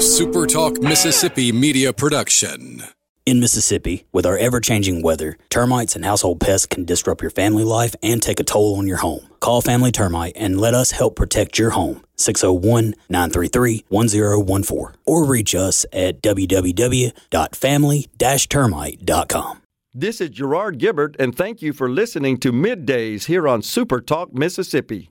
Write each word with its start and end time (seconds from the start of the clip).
SuperTalk 0.00 0.82
Mississippi 0.82 1.52
media 1.52 1.92
production. 1.92 2.82
In 3.26 3.38
Mississippi, 3.38 4.06
with 4.12 4.24
our 4.24 4.38
ever 4.38 4.58
changing 4.58 5.02
weather, 5.02 5.36
termites 5.50 5.94
and 5.94 6.06
household 6.06 6.40
pests 6.40 6.64
can 6.64 6.86
disrupt 6.86 7.20
your 7.20 7.30
family 7.30 7.64
life 7.64 7.94
and 8.02 8.22
take 8.22 8.40
a 8.40 8.42
toll 8.42 8.76
on 8.76 8.86
your 8.86 8.96
home. 8.96 9.28
Call 9.40 9.60
Family 9.60 9.92
Termite 9.92 10.32
and 10.36 10.58
let 10.58 10.72
us 10.72 10.92
help 10.92 11.16
protect 11.16 11.58
your 11.58 11.70
home. 11.70 12.02
601 12.16 12.94
933 13.10 13.84
1014 13.88 14.96
or 15.04 15.26
reach 15.26 15.54
us 15.54 15.84
at 15.92 16.22
www.family 16.22 18.08
termite.com. 18.48 19.62
This 19.92 20.20
is 20.22 20.30
Gerard 20.30 20.78
Gibert, 20.78 21.16
and 21.18 21.36
thank 21.36 21.60
you 21.60 21.74
for 21.74 21.90
listening 21.90 22.38
to 22.38 22.52
Middays 22.52 23.26
here 23.26 23.46
on 23.46 23.60
Super 23.60 24.00
Talk 24.00 24.32
Mississippi. 24.32 25.10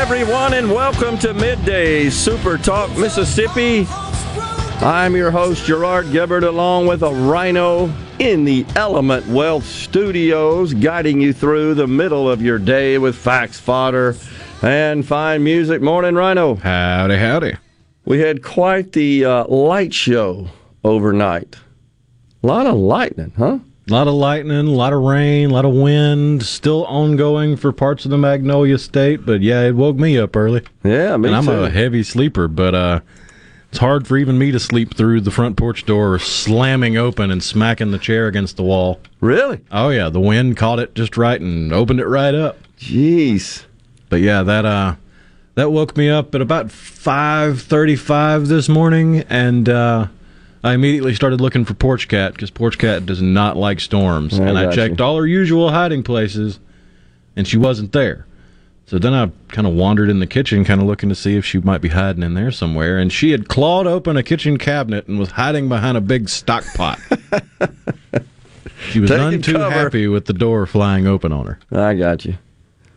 Everyone, 0.00 0.54
and 0.54 0.70
welcome 0.70 1.18
to 1.18 1.34
Midday 1.34 2.08
Super 2.08 2.56
Talk 2.56 2.90
Mississippi. 2.96 3.86
I'm 4.80 5.14
your 5.14 5.30
host, 5.30 5.66
Gerard 5.66 6.06
Gibert, 6.06 6.42
along 6.42 6.86
with 6.86 7.02
a 7.02 7.10
rhino 7.10 7.92
in 8.18 8.46
the 8.46 8.64
Element 8.76 9.26
Wealth 9.26 9.66
Studios, 9.66 10.72
guiding 10.72 11.20
you 11.20 11.34
through 11.34 11.74
the 11.74 11.86
middle 11.86 12.30
of 12.30 12.40
your 12.40 12.58
day 12.58 12.96
with 12.96 13.14
facts, 13.14 13.60
fodder, 13.60 14.16
and 14.62 15.06
fine 15.06 15.44
music. 15.44 15.82
Morning, 15.82 16.14
Rhino. 16.14 16.54
Howdy, 16.54 17.18
howdy. 17.18 17.56
We 18.06 18.20
had 18.20 18.42
quite 18.42 18.92
the 18.92 19.26
uh, 19.26 19.46
light 19.48 19.92
show 19.92 20.48
overnight. 20.82 21.56
A 22.42 22.46
lot 22.46 22.66
of 22.66 22.74
lightning, 22.74 23.34
huh? 23.36 23.58
A 23.90 23.92
lot 23.92 24.06
of 24.06 24.14
lightning, 24.14 24.68
a 24.68 24.70
lot 24.70 24.92
of 24.92 25.02
rain, 25.02 25.50
a 25.50 25.52
lot 25.52 25.64
of 25.64 25.74
wind, 25.74 26.44
still 26.44 26.84
ongoing 26.84 27.56
for 27.56 27.72
parts 27.72 28.04
of 28.04 28.12
the 28.12 28.18
Magnolia 28.18 28.78
State, 28.78 29.26
but 29.26 29.40
yeah, 29.40 29.62
it 29.62 29.74
woke 29.74 29.96
me 29.96 30.16
up 30.16 30.36
early. 30.36 30.62
Yeah, 30.84 31.16
me 31.16 31.26
and 31.28 31.36
I'm 31.36 31.46
too. 31.46 31.64
a 31.64 31.70
heavy 31.70 32.04
sleeper, 32.04 32.46
but 32.46 32.72
uh, 32.72 33.00
it's 33.70 33.78
hard 33.78 34.06
for 34.06 34.16
even 34.16 34.38
me 34.38 34.52
to 34.52 34.60
sleep 34.60 34.96
through 34.96 35.22
the 35.22 35.32
front 35.32 35.56
porch 35.56 35.86
door 35.86 36.20
slamming 36.20 36.96
open 36.96 37.32
and 37.32 37.42
smacking 37.42 37.90
the 37.90 37.98
chair 37.98 38.28
against 38.28 38.56
the 38.56 38.62
wall. 38.62 39.00
Really? 39.18 39.60
Oh 39.72 39.88
yeah, 39.88 40.08
the 40.08 40.20
wind 40.20 40.56
caught 40.56 40.78
it 40.78 40.94
just 40.94 41.16
right 41.16 41.40
and 41.40 41.72
opened 41.72 41.98
it 41.98 42.06
right 42.06 42.34
up. 42.34 42.58
Jeez. 42.78 43.64
But 44.08 44.20
yeah, 44.20 44.44
that 44.44 44.64
uh 44.64 44.94
that 45.56 45.72
woke 45.72 45.96
me 45.96 46.08
up 46.08 46.32
at 46.36 46.40
about 46.40 46.68
5:35 46.68 48.46
this 48.46 48.68
morning 48.68 49.24
and 49.28 49.68
uh 49.68 50.06
I 50.62 50.74
immediately 50.74 51.14
started 51.14 51.40
looking 51.40 51.64
for 51.64 51.74
Porch 51.74 52.06
Cat 52.08 52.34
because 52.34 52.50
Porch 52.50 52.76
Cat 52.78 53.06
does 53.06 53.22
not 53.22 53.56
like 53.56 53.80
storms. 53.80 54.38
I 54.38 54.44
and 54.46 54.58
I 54.58 54.70
checked 54.74 54.98
you. 54.98 55.04
all 55.04 55.16
her 55.16 55.26
usual 55.26 55.70
hiding 55.70 56.02
places, 56.02 56.60
and 57.36 57.48
she 57.48 57.56
wasn't 57.56 57.92
there. 57.92 58.26
So 58.86 58.98
then 58.98 59.14
I 59.14 59.30
kind 59.48 59.66
of 59.68 59.72
wandered 59.74 60.10
in 60.10 60.18
the 60.18 60.26
kitchen, 60.26 60.64
kind 60.64 60.80
of 60.80 60.86
looking 60.86 61.08
to 61.10 61.14
see 61.14 61.36
if 61.36 61.46
she 61.46 61.58
might 61.58 61.80
be 61.80 61.88
hiding 61.90 62.24
in 62.24 62.34
there 62.34 62.50
somewhere. 62.50 62.98
And 62.98 63.12
she 63.12 63.30
had 63.30 63.48
clawed 63.48 63.86
open 63.86 64.16
a 64.16 64.22
kitchen 64.22 64.58
cabinet 64.58 65.06
and 65.06 65.18
was 65.18 65.30
hiding 65.30 65.68
behind 65.68 65.96
a 65.96 66.00
big 66.00 66.28
stock 66.28 66.64
pot. 66.74 66.98
she 68.90 68.98
was 68.98 69.10
Taking 69.10 69.24
none 69.30 69.42
too 69.42 69.52
cover. 69.54 69.70
happy 69.70 70.08
with 70.08 70.26
the 70.26 70.32
door 70.32 70.66
flying 70.66 71.06
open 71.06 71.32
on 71.32 71.46
her. 71.46 71.58
I 71.70 71.94
got 71.94 72.24
you. 72.24 72.36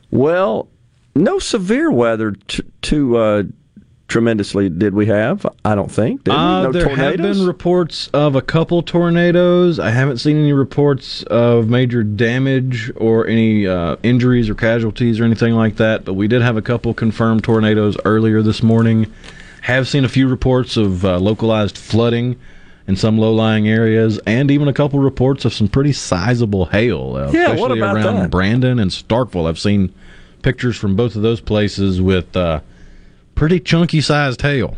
Well, 0.10 0.68
no 1.16 1.38
severe 1.38 1.92
weather 1.92 2.32
to, 2.32 2.64
too 2.82 3.18
uh, 3.18 3.44
tremendously 4.14 4.70
did 4.70 4.94
we 4.94 5.08
have? 5.08 5.44
I 5.66 5.74
don't 5.74 5.92
think. 5.92 6.30
Uh, 6.30 6.64
no 6.64 6.72
there 6.72 6.88
have 6.88 7.18
been 7.18 7.48
reports 7.48 8.10
of 8.14 8.36
a 8.36 8.44
couple 8.44 8.84
tornadoes. 8.84 9.80
I 9.80 9.90
haven't 9.90 10.20
seen 10.20 10.38
any 10.38 10.54
reports 10.54 11.24
of 11.24 11.68
major 11.68 12.04
damage 12.04 12.92
or 12.96 13.26
any 13.26 13.68
uh, 13.68 13.96
injuries 14.04 14.52
or 14.52 14.56
casualties 14.56 15.20
or 15.20 15.24
anything 15.24 15.56
like 15.56 15.78
that. 15.78 16.06
But 16.06 16.14
we 16.14 16.28
did 16.28 16.44
have 16.44 16.58
a 16.58 16.62
couple 16.62 16.94
confirmed 16.94 17.44
tornadoes 17.44 17.98
earlier 18.06 18.44
this 18.44 18.62
morning. 18.62 19.12
Have 19.64 19.88
seen 19.88 20.06
a 20.06 20.10
few 20.10 20.28
reports 20.28 20.78
of 20.78 21.04
uh, 21.04 21.18
localized 21.18 21.76
flooding 21.76 22.40
in 22.86 22.96
some 22.96 23.18
low-lying 23.18 23.68
areas, 23.68 24.20
and 24.28 24.52
even 24.52 24.68
a 24.68 24.74
couple 24.74 25.00
reports 25.00 25.44
of 25.46 25.54
some 25.54 25.70
pretty 25.70 25.94
sizable 25.94 26.66
hail, 26.66 27.16
uh, 27.16 27.32
Yeah, 27.32 27.54
especially 27.54 27.80
around 27.80 28.04
that? 28.04 28.30
Brandon 28.30 28.78
and 28.78 28.92
Starkville. 28.92 29.48
I've 29.50 29.58
seen 29.58 29.92
pictures 30.44 30.78
from 30.78 30.96
both 30.96 31.16
of 31.16 31.24
those 31.24 31.40
places 31.40 32.00
with 32.02 32.36
uh, 32.36 32.60
pretty 33.36 33.60
chunky-sized 33.60 34.42
hail. 34.42 34.78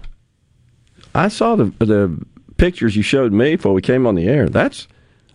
I 1.14 1.28
saw 1.30 1.56
the 1.56 1.66
the 1.80 2.18
pictures 2.58 2.96
you 2.96 3.04
showed 3.04 3.34
me 3.34 3.56
before 3.56 3.74
we 3.74 3.82
came 3.82 4.08
on 4.08 4.16
the 4.16 4.28
air. 4.28 4.48
That's, 4.48 4.88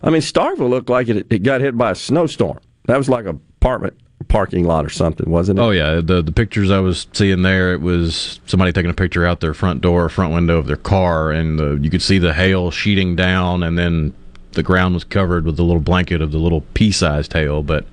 I 0.03 0.11
mean, 0.11 0.23
Starkville 0.23 0.71
looked 0.71 0.89
like 0.89 1.09
it, 1.09 1.27
it 1.31 1.43
got 1.43 1.61
hit 1.61 1.77
by 1.77 1.91
a 1.91 1.95
snowstorm. 1.95 2.59
That 2.87 2.97
was 2.97 3.09
like 3.09 3.27
a 3.27 3.39
apartment 3.61 3.95
parking 4.29 4.65
lot 4.65 4.85
or 4.85 4.91
something, 4.91 5.31
wasn't 5.31 5.59
it? 5.59 5.63
Oh 5.63 5.71
yeah, 5.71 6.01
the 6.01 6.23
the 6.23 6.33
pictures 6.33 6.71
I 6.71 6.81
was 6.81 7.07
seeing 7.13 7.43
there, 7.43 7.73
it 7.73 7.81
was 7.81 8.41
somebody 8.47 8.73
taking 8.73 8.91
a 8.91 8.95
picture 8.95 9.27
out 9.27 9.41
their 9.41 9.55
front 9.55 9.81
door, 9.81 10.09
front 10.09 10.35
window 10.35 10.59
of 10.59 10.67
their 10.67 10.77
car, 10.77 11.31
and 11.31 11.61
uh, 11.61 11.73
you 11.77 11.91
could 11.91 12.03
see 12.03 12.19
the 12.19 12.35
hail 12.35 12.71
sheeting 12.71 13.17
down, 13.17 13.63
and 13.63 13.79
then 13.79 14.15
the 14.53 14.63
ground 14.63 14.95
was 14.95 15.05
covered 15.05 15.45
with 15.45 15.59
a 15.59 15.63
little 15.63 15.81
blanket 15.81 16.21
of 16.21 16.33
the 16.33 16.39
little 16.39 16.63
pea-sized 16.75 17.33
hail, 17.33 17.63
but 17.63 17.87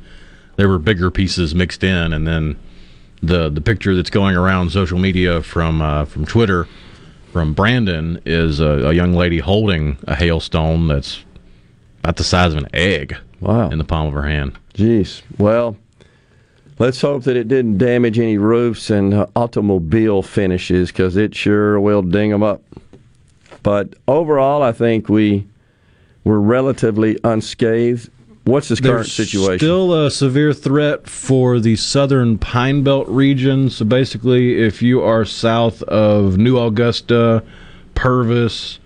there 0.56 0.68
were 0.68 0.80
bigger 0.80 1.12
pieces 1.12 1.54
mixed 1.54 1.84
in, 1.84 2.14
and 2.14 2.28
then 2.28 2.58
the 3.22 3.50
the 3.50 3.62
picture 3.62 3.96
that's 3.96 4.10
going 4.10 4.36
around 4.36 4.70
social 4.72 5.00
media 5.00 5.42
from 5.42 5.82
uh, 5.82 6.06
from 6.06 6.26
Twitter 6.26 6.68
from 7.32 7.54
Brandon 7.54 8.20
is 8.26 8.60
a, 8.60 8.88
a 8.88 8.94
young 8.94 9.14
lady 9.14 9.40
holding 9.40 9.98
a 10.08 10.16
hailstone 10.16 10.88
that's 10.88 11.24
about 12.04 12.16
the 12.18 12.24
size 12.24 12.54
of 12.54 12.58
an 12.60 12.68
egg 12.74 13.18
Wow. 13.40 13.70
in 13.70 13.78
the 13.78 13.84
palm 13.84 14.08
of 14.08 14.14
her 14.14 14.24
hand. 14.24 14.58
Jeez. 14.74 15.22
Well, 15.38 15.78
let's 16.80 17.00
hope 17.02 17.24
that 17.26 17.36
it 17.36 17.48
didn't 17.48 17.78
damage 17.78 18.18
any 18.18 18.38
roofs 18.40 18.90
and 18.90 19.14
uh, 19.14 19.28
automobile 19.36 20.24
finishes 20.24 20.92
because 20.92 21.16
it 21.18 21.36
sure 21.36 21.80
will 21.80 22.02
ding 22.02 22.32
them 22.32 22.42
up. 22.42 22.64
But 23.62 23.94
overall, 24.08 24.64
I 24.64 24.72
think 24.72 25.10
we 25.10 25.46
were 26.24 26.40
relatively 26.42 27.20
unscathed. 27.24 28.10
What's 28.48 28.70
this 28.70 28.80
current 28.80 28.96
There's 29.00 29.12
situation? 29.14 29.60
Still 29.60 30.06
a 30.06 30.10
severe 30.10 30.54
threat 30.54 31.10
for 31.10 31.60
the 31.60 31.76
southern 31.76 32.38
Pine 32.38 32.82
Belt 32.82 33.08
region. 33.10 33.70
So 33.70 33.84
basically, 33.84 34.62
if 34.62 34.82
you 34.82 35.02
are 35.04 35.26
south 35.26 35.84
of 35.84 36.38
New 36.38 36.58
Augusta, 36.58 37.44
Purvis, 37.94 38.80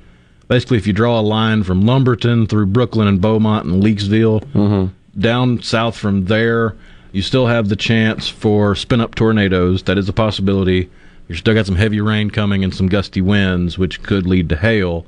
basically 0.48 0.78
if 0.78 0.88
you 0.88 0.94
draw 0.94 1.20
a 1.20 1.22
line 1.22 1.64
from 1.64 1.84
Lumberton 1.86 2.48
through 2.48 2.68
Brooklyn 2.68 3.08
and 3.08 3.22
Beaumont 3.22 3.66
and 3.66 3.84
Leakesville, 3.84 4.44
Mm-hmm. 4.54 5.20
down 5.20 5.62
south 5.62 5.96
from 5.98 6.26
there, 6.26 6.76
you 7.12 7.22
still 7.22 7.48
have 7.48 7.70
the 7.70 7.76
chance 7.76 8.28
for 8.30 8.74
spin 8.74 9.00
up 9.02 9.16
tornadoes. 9.16 9.84
That 9.84 9.98
is 9.98 10.10
a 10.10 10.14
possibility. 10.14 10.90
You've 11.28 11.38
still 11.40 11.54
got 11.54 11.66
some 11.66 11.76
heavy 11.76 12.02
rain 12.02 12.30
coming 12.30 12.64
and 12.64 12.74
some 12.74 12.88
gusty 12.88 13.22
winds, 13.22 13.78
which 13.78 14.02
could 14.02 14.26
lead 14.26 14.50
to 14.50 14.58
hail. 14.58 15.06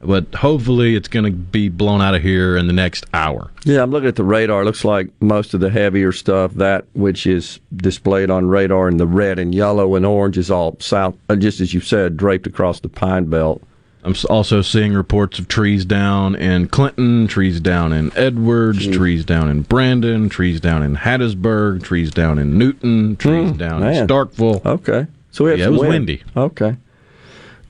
But 0.00 0.32
hopefully, 0.32 0.94
it's 0.94 1.08
going 1.08 1.24
to 1.24 1.32
be 1.32 1.68
blown 1.68 2.00
out 2.00 2.14
of 2.14 2.22
here 2.22 2.56
in 2.56 2.68
the 2.68 2.72
next 2.72 3.04
hour. 3.12 3.50
yeah, 3.64 3.82
I'm 3.82 3.90
looking 3.90 4.08
at 4.08 4.14
the 4.14 4.22
radar. 4.22 4.64
Looks 4.64 4.84
like 4.84 5.08
most 5.20 5.54
of 5.54 5.60
the 5.60 5.70
heavier 5.70 6.12
stuff, 6.12 6.54
that 6.54 6.84
which 6.92 7.26
is 7.26 7.58
displayed 7.76 8.30
on 8.30 8.46
radar 8.46 8.88
in 8.88 8.98
the 8.98 9.06
red 9.08 9.40
and 9.40 9.52
yellow 9.52 9.96
and 9.96 10.06
orange, 10.06 10.38
is 10.38 10.52
all 10.52 10.76
south, 10.78 11.16
uh, 11.28 11.34
just 11.34 11.60
as 11.60 11.74
you 11.74 11.80
said, 11.80 12.16
draped 12.16 12.46
across 12.46 12.78
the 12.78 12.88
Pine 12.88 13.24
Belt. 13.24 13.60
I'm 14.04 14.14
also 14.30 14.62
seeing 14.62 14.94
reports 14.94 15.40
of 15.40 15.48
trees 15.48 15.84
down 15.84 16.36
in 16.36 16.68
Clinton, 16.68 17.26
trees 17.26 17.60
down 17.60 17.92
in 17.92 18.16
Edwards, 18.16 18.86
trees 18.86 19.24
down 19.24 19.48
in 19.50 19.62
Brandon, 19.62 20.28
trees 20.28 20.60
down 20.60 20.84
in 20.84 20.94
Hattiesburg, 20.96 21.82
trees 21.82 22.12
down 22.12 22.38
in 22.38 22.56
Newton, 22.56 23.16
trees 23.16 23.50
down 23.52 23.82
in. 23.82 24.06
Starkville. 24.06 24.64
Okay. 24.64 25.08
So 25.32 25.44
we 25.44 25.50
have 25.50 25.58
Yeah, 25.58 25.66
it 25.66 25.70
was 25.70 25.80
wind. 25.80 25.90
windy. 25.90 26.22
Okay. 26.36 26.76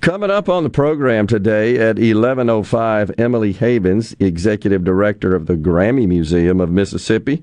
Coming 0.01 0.31
up 0.31 0.49
on 0.49 0.63
the 0.63 0.71
program 0.71 1.27
today 1.27 1.77
at 1.77 1.97
11:05, 1.97 3.11
Emily 3.19 3.53
Havens, 3.53 4.15
executive 4.21 4.85
director 4.85 5.35
of 5.35 5.47
the 5.47 5.57
Grammy 5.57 6.07
Museum 6.07 6.61
of 6.61 6.71
Mississippi. 6.71 7.43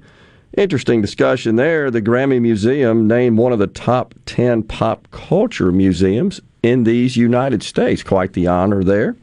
Interesting 0.55 1.01
discussion 1.01 1.57
there. 1.57 1.91
The 1.91 2.01
Grammy 2.01 2.41
Museum 2.41 3.07
named 3.07 3.37
one 3.37 3.51
of 3.51 3.59
the 3.59 3.67
top 3.67 4.15
10 4.25 4.63
pop 4.63 5.09
culture 5.11 5.69
museums 5.73 6.39
in 6.63 6.85
these 6.85 7.17
United 7.17 7.61
States. 7.61 8.01
Quite 8.01 8.33
the 8.33 8.47
honor 8.47 8.85
there. 8.85 9.17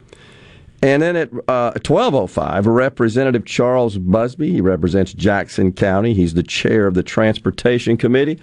And 0.83 1.01
then 1.01 1.15
at 1.15 1.33
uh, 1.47 1.73
1205, 1.83 2.67
Representative 2.67 3.45
Charles 3.45 3.97
Busby, 3.97 4.51
he 4.51 4.61
represents 4.61 5.11
Jackson 5.11 5.71
County. 5.71 6.13
He's 6.13 6.35
the 6.35 6.43
chair 6.43 6.85
of 6.85 6.93
the 6.93 7.03
Transportation 7.03 7.97
Committee. 7.97 8.39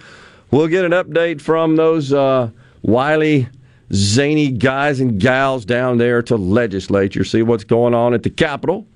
We'll 0.49 0.67
get 0.67 0.83
an 0.83 0.91
update 0.91 1.39
from 1.39 1.77
those 1.77 2.11
uh, 2.11 2.49
wily, 2.81 3.47
zany 3.93 4.51
guys 4.51 4.99
and 4.99 5.19
gals 5.19 5.65
down 5.65 5.97
there 5.97 6.21
to 6.23 6.35
legislature, 6.37 7.23
see 7.23 7.41
what's 7.41 7.63
going 7.63 7.93
on 7.93 8.13
at 8.13 8.23
the 8.23 8.29
Capitol. 8.29 8.87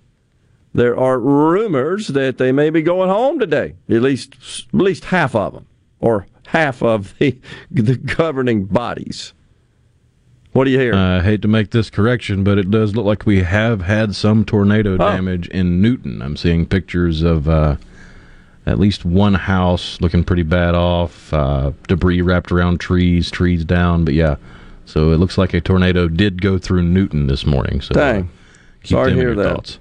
There 0.73 0.97
are 0.97 1.19
rumors 1.19 2.07
that 2.09 2.37
they 2.37 2.51
may 2.51 2.69
be 2.69 2.81
going 2.81 3.09
home 3.09 3.39
today, 3.39 3.75
at 3.89 4.01
least 4.01 4.35
at 4.73 4.79
least 4.81 5.05
half 5.05 5.33
of 5.35 5.53
them, 5.53 5.65
or 5.99 6.27
half 6.47 6.81
of 6.83 7.13
the, 7.19 7.37
the 7.71 7.95
governing 7.95 8.65
bodies. 8.65 9.33
What 10.51 10.63
do 10.65 10.71
you 10.71 10.79
hear? 10.79 10.93
I 10.95 11.21
hate 11.21 11.41
to 11.41 11.49
make 11.49 11.71
this 11.71 11.89
correction, 11.89 12.43
but 12.45 12.57
it 12.57 12.71
does 12.71 12.95
look 12.95 13.05
like 13.05 13.25
we 13.25 13.43
have 13.43 13.81
had 13.81 14.15
some 14.15 14.45
tornado 14.45 14.93
Oh. 14.93 14.97
damage 14.97 15.49
in 15.49 15.81
Newton. 15.81 16.21
I'm 16.21 16.37
seeing 16.37 16.65
pictures 16.65 17.23
of 17.23 17.49
uh, 17.49 17.75
at 18.65 18.79
least 18.79 19.03
one 19.03 19.33
house 19.33 19.99
looking 19.99 20.23
pretty 20.23 20.43
bad 20.43 20.73
off, 20.73 21.33
uh, 21.33 21.71
debris 21.89 22.21
wrapped 22.21 22.53
around 22.53 22.79
trees, 22.79 23.29
trees 23.29 23.65
down. 23.65 24.05
But 24.05 24.13
yeah, 24.13 24.37
so 24.85 25.11
it 25.11 25.17
looks 25.17 25.37
like 25.37 25.53
a 25.53 25.61
tornado 25.61 26.07
did 26.07 26.41
go 26.41 26.57
through 26.57 26.83
Newton 26.83 27.27
this 27.27 27.45
morning. 27.45 27.81
So 27.81 27.93
uh, 27.95 28.13
Dang. 28.13 28.29
keep 28.83 28.95
Sorry 28.95 29.11
to 29.11 29.17
hear 29.17 29.35
that. 29.35 29.55
thoughts. 29.55 29.79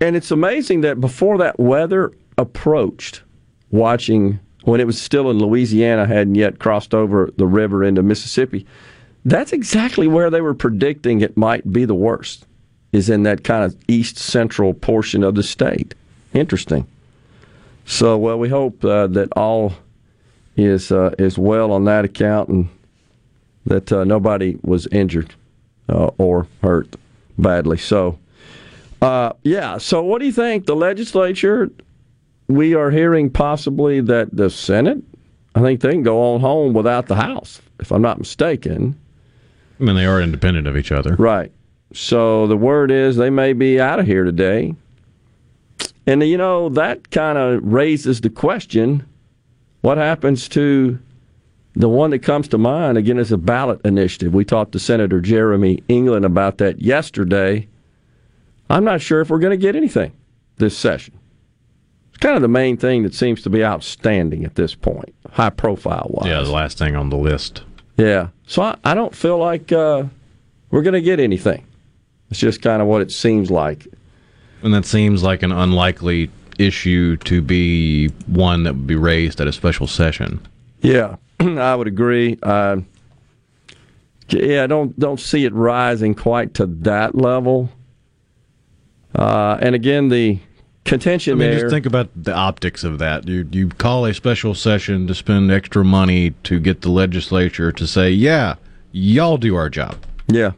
And 0.00 0.16
it's 0.16 0.30
amazing 0.30 0.82
that 0.82 1.00
before 1.00 1.38
that 1.38 1.58
weather 1.58 2.12
approached, 2.36 3.22
watching 3.70 4.38
when 4.64 4.80
it 4.80 4.86
was 4.86 5.00
still 5.00 5.30
in 5.30 5.38
Louisiana, 5.38 6.06
hadn't 6.06 6.34
yet 6.34 6.58
crossed 6.58 6.92
over 6.92 7.30
the 7.36 7.46
river 7.46 7.84
into 7.84 8.02
Mississippi, 8.02 8.66
that's 9.24 9.52
exactly 9.52 10.08
where 10.08 10.28
they 10.28 10.40
were 10.40 10.54
predicting 10.54 11.20
it 11.20 11.36
might 11.36 11.72
be 11.72 11.84
the 11.84 11.94
worst, 11.94 12.46
is 12.92 13.08
in 13.08 13.22
that 13.22 13.44
kind 13.44 13.64
of 13.64 13.76
east 13.88 14.18
central 14.18 14.74
portion 14.74 15.22
of 15.22 15.34
the 15.34 15.42
state. 15.42 15.94
Interesting. 16.34 16.86
So, 17.84 18.18
well, 18.18 18.38
we 18.38 18.48
hope 18.48 18.84
uh, 18.84 19.06
that 19.08 19.28
all 19.36 19.74
is 20.56 20.90
uh, 20.90 21.14
is 21.18 21.38
well 21.38 21.70
on 21.70 21.84
that 21.84 22.04
account 22.04 22.48
and 22.48 22.68
that 23.66 23.92
uh, 23.92 24.04
nobody 24.04 24.58
was 24.62 24.86
injured 24.88 25.34
uh, 25.88 26.10
or 26.18 26.46
hurt 26.62 26.96
badly. 27.38 27.78
So, 27.78 28.18
uh, 29.02 29.32
yeah. 29.42 29.78
So, 29.78 30.02
what 30.02 30.20
do 30.20 30.26
you 30.26 30.32
think? 30.32 30.66
The 30.66 30.76
legislature, 30.76 31.70
we 32.48 32.74
are 32.74 32.90
hearing 32.90 33.30
possibly 33.30 34.00
that 34.00 34.34
the 34.34 34.50
Senate, 34.50 35.02
I 35.54 35.60
think 35.60 35.80
they 35.80 35.92
can 35.92 36.02
go 36.02 36.34
on 36.34 36.40
home 36.40 36.72
without 36.72 37.06
the 37.06 37.16
House, 37.16 37.60
if 37.80 37.92
I'm 37.92 38.02
not 38.02 38.18
mistaken. 38.18 38.98
I 39.78 39.84
mean, 39.84 39.96
they 39.96 40.06
are 40.06 40.22
independent 40.22 40.66
of 40.66 40.76
each 40.76 40.92
other. 40.92 41.14
Right. 41.16 41.52
So, 41.92 42.46
the 42.46 42.56
word 42.56 42.90
is 42.90 43.16
they 43.16 43.30
may 43.30 43.52
be 43.52 43.80
out 43.80 44.00
of 44.00 44.06
here 44.06 44.24
today. 44.24 44.74
And, 46.08 46.22
you 46.22 46.38
know, 46.38 46.68
that 46.70 47.10
kind 47.10 47.36
of 47.36 47.64
raises 47.64 48.20
the 48.20 48.30
question 48.30 49.04
what 49.80 49.98
happens 49.98 50.48
to 50.50 50.98
the 51.76 51.88
one 51.90 52.10
that 52.10 52.20
comes 52.20 52.48
to 52.48 52.58
mind, 52.58 52.96
again, 52.96 53.18
is 53.18 53.30
a 53.30 53.36
ballot 53.36 53.80
initiative. 53.84 54.32
We 54.32 54.46
talked 54.46 54.72
to 54.72 54.78
Senator 54.78 55.20
Jeremy 55.20 55.82
England 55.88 56.24
about 56.24 56.56
that 56.58 56.80
yesterday. 56.80 57.68
I'm 58.70 58.82
not 58.82 59.02
sure 59.02 59.20
if 59.20 59.28
we're 59.28 59.38
going 59.38 59.50
to 59.50 59.56
get 59.58 59.76
anything 59.76 60.12
this 60.56 60.76
session. 60.76 61.18
It's 62.08 62.18
kind 62.18 62.34
of 62.34 62.40
the 62.40 62.48
main 62.48 62.78
thing 62.78 63.02
that 63.02 63.14
seems 63.14 63.42
to 63.42 63.50
be 63.50 63.62
outstanding 63.62 64.44
at 64.44 64.54
this 64.54 64.74
point, 64.74 65.14
high 65.32 65.50
profile 65.50 66.06
wise. 66.08 66.30
Yeah, 66.30 66.40
the 66.40 66.50
last 66.50 66.78
thing 66.78 66.96
on 66.96 67.10
the 67.10 67.18
list. 67.18 67.62
Yeah. 67.98 68.28
So 68.46 68.62
I, 68.62 68.76
I 68.82 68.94
don't 68.94 69.14
feel 69.14 69.36
like 69.36 69.70
uh, 69.70 70.04
we're 70.70 70.82
going 70.82 70.94
to 70.94 71.02
get 71.02 71.20
anything. 71.20 71.66
It's 72.30 72.40
just 72.40 72.62
kind 72.62 72.80
of 72.80 72.88
what 72.88 73.02
it 73.02 73.12
seems 73.12 73.50
like. 73.50 73.86
And 74.62 74.72
that 74.72 74.86
seems 74.86 75.22
like 75.22 75.42
an 75.42 75.52
unlikely 75.52 76.30
issue 76.58 77.18
to 77.18 77.42
be 77.42 78.08
one 78.26 78.62
that 78.62 78.74
would 78.74 78.86
be 78.86 78.96
raised 78.96 79.42
at 79.42 79.46
a 79.46 79.52
special 79.52 79.86
session. 79.86 80.40
Yeah, 80.80 81.16
I 81.40 81.74
would 81.74 81.86
agree. 81.86 82.38
Uh, 82.42 82.78
yeah, 84.28 84.64
I 84.64 84.66
don't 84.66 84.98
don't 84.98 85.20
see 85.20 85.44
it 85.44 85.52
rising 85.52 86.14
quite 86.14 86.54
to 86.54 86.66
that 86.66 87.14
level. 87.14 87.70
Uh, 89.14 89.56
and 89.60 89.74
again, 89.74 90.08
the 90.08 90.38
contention 90.84 91.34
I 91.34 91.36
mean, 91.36 91.50
there. 91.50 91.60
just 91.60 91.72
think 91.72 91.86
about 91.86 92.10
the 92.14 92.34
optics 92.34 92.84
of 92.84 92.98
that. 92.98 93.26
You 93.28 93.48
you 93.52 93.68
call 93.68 94.04
a 94.06 94.14
special 94.14 94.54
session 94.54 95.06
to 95.06 95.14
spend 95.14 95.50
extra 95.50 95.84
money 95.84 96.30
to 96.44 96.58
get 96.58 96.80
the 96.80 96.90
legislature 96.90 97.70
to 97.72 97.86
say, 97.86 98.10
"Yeah, 98.10 98.56
y'all 98.92 99.36
do 99.36 99.54
our 99.54 99.70
job." 99.70 99.96
Yeah. 100.28 100.52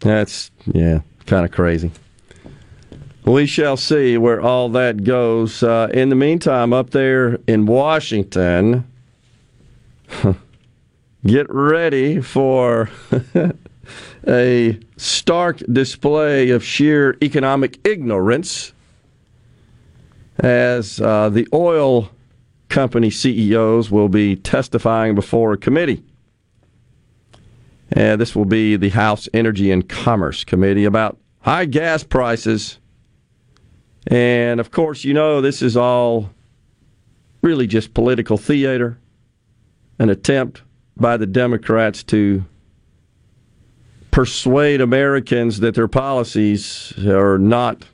That's, 0.00 0.50
yeah, 0.66 1.00
kind 1.26 1.44
of 1.44 1.52
crazy. 1.52 1.90
We 3.24 3.46
shall 3.46 3.76
see 3.76 4.16
where 4.16 4.40
all 4.40 4.70
that 4.70 5.04
goes. 5.04 5.62
Uh, 5.62 5.88
in 5.92 6.08
the 6.08 6.16
meantime, 6.16 6.72
up 6.72 6.90
there 6.90 7.38
in 7.46 7.66
Washington, 7.66 8.89
get 11.26 11.46
ready 11.50 12.20
for 12.20 12.90
a 14.28 14.78
stark 14.96 15.58
display 15.72 16.50
of 16.50 16.64
sheer 16.64 17.16
economic 17.22 17.78
ignorance 17.86 18.72
as 20.38 21.00
uh, 21.00 21.28
the 21.28 21.46
oil 21.52 22.10
company 22.68 23.10
CEOs 23.10 23.90
will 23.90 24.08
be 24.08 24.36
testifying 24.36 25.14
before 25.14 25.52
a 25.52 25.58
committee. 25.58 26.02
And 27.92 28.20
this 28.20 28.36
will 28.36 28.44
be 28.44 28.76
the 28.76 28.90
House 28.90 29.28
Energy 29.34 29.70
and 29.70 29.88
Commerce 29.88 30.44
Committee 30.44 30.84
about 30.84 31.18
high 31.40 31.64
gas 31.64 32.04
prices. 32.04 32.78
And 34.06 34.60
of 34.60 34.70
course, 34.70 35.04
you 35.04 35.12
know, 35.12 35.40
this 35.40 35.60
is 35.60 35.76
all 35.76 36.30
really 37.42 37.66
just 37.66 37.92
political 37.92 38.38
theater, 38.38 38.98
an 40.00 40.08
attempt 40.08 40.62
by 40.96 41.18
the 41.18 41.26
Democrats 41.26 42.02
to 42.02 42.42
persuade 44.10 44.80
Americans 44.80 45.60
that 45.60 45.74
their 45.74 45.86
policies 45.86 46.94
are 47.06 47.38
not 47.38 47.84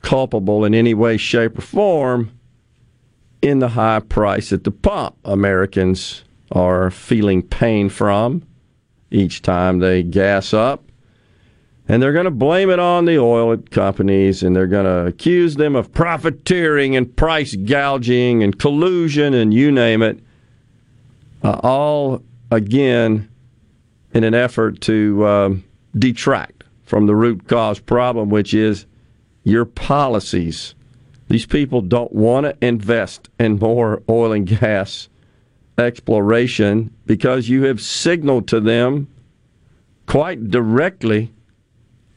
culpable 0.00 0.64
in 0.64 0.74
any 0.74 0.94
way, 0.94 1.18
shape, 1.18 1.58
or 1.58 1.60
form 1.60 2.32
in 3.42 3.58
the 3.58 3.68
high 3.68 4.00
price 4.00 4.52
at 4.52 4.64
the 4.64 4.70
pump 4.70 5.16
Americans 5.24 6.24
are 6.50 6.90
feeling 6.90 7.42
pain 7.42 7.90
from 7.90 8.42
each 9.10 9.42
time 9.42 9.80
they 9.80 10.02
gas 10.02 10.54
up. 10.54 10.82
And 11.90 12.02
they're 12.02 12.12
going 12.12 12.24
to 12.24 12.30
blame 12.30 12.70
it 12.70 12.78
on 12.78 13.04
the 13.04 13.18
oil 13.18 13.56
companies 13.70 14.42
and 14.42 14.56
they're 14.56 14.66
going 14.66 14.86
to 14.86 15.06
accuse 15.06 15.56
them 15.56 15.76
of 15.76 15.92
profiteering 15.92 16.96
and 16.96 17.14
price 17.16 17.54
gouging 17.54 18.42
and 18.42 18.58
collusion 18.58 19.34
and 19.34 19.52
you 19.52 19.70
name 19.70 20.02
it. 20.02 20.20
Uh, 21.42 21.60
all, 21.62 22.22
again, 22.50 23.28
in 24.12 24.24
an 24.24 24.34
effort 24.34 24.80
to 24.82 25.26
um, 25.26 25.64
detract 25.96 26.64
from 26.84 27.06
the 27.06 27.14
root 27.14 27.46
cause 27.46 27.78
problem, 27.78 28.30
which 28.30 28.54
is 28.54 28.86
your 29.44 29.64
policies. 29.64 30.74
These 31.28 31.46
people 31.46 31.82
don't 31.82 32.12
want 32.12 32.44
to 32.44 32.56
invest 32.66 33.28
in 33.38 33.58
more 33.58 34.02
oil 34.08 34.32
and 34.32 34.46
gas 34.46 35.08
exploration 35.76 36.92
because 37.06 37.48
you 37.48 37.64
have 37.64 37.80
signaled 37.80 38.48
to 38.48 38.60
them 38.60 39.06
quite 40.06 40.50
directly, 40.50 41.32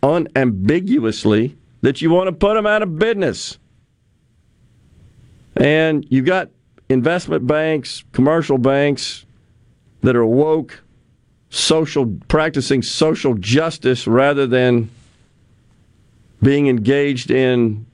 unambiguously, 0.01 1.57
that 1.81 2.01
you 2.01 2.09
want 2.09 2.27
to 2.27 2.31
put 2.31 2.53
them 2.55 2.65
out 2.65 2.81
of 2.81 2.97
business. 2.97 3.57
And 5.57 6.05
you've 6.09 6.25
got 6.25 6.49
investment 6.91 7.48
banks, 7.48 8.03
commercial 8.12 8.57
banks 8.57 9.25
that 10.01 10.15
are 10.15 10.25
woke, 10.25 10.83
social 11.50 12.17
practicing 12.27 12.81
social 12.81 13.33
justice 13.36 14.07
rather 14.07 14.48
than 14.48 14.89
being 16.41 16.67
engaged 16.67 17.29
in 17.29 17.86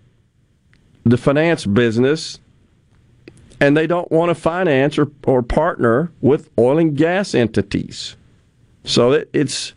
the 1.04 1.18
finance 1.18 1.66
business 1.66 2.40
and 3.60 3.76
they 3.76 3.88
don't 3.88 4.12
want 4.12 4.30
to 4.30 4.36
finance 4.36 4.98
or, 4.98 5.10
or 5.26 5.42
partner 5.42 6.12
with 6.22 6.50
oil 6.60 6.78
and 6.78 6.96
gas 6.96 7.34
entities. 7.34 8.16
So 8.84 9.14
it, 9.14 9.30
it's 9.34 9.74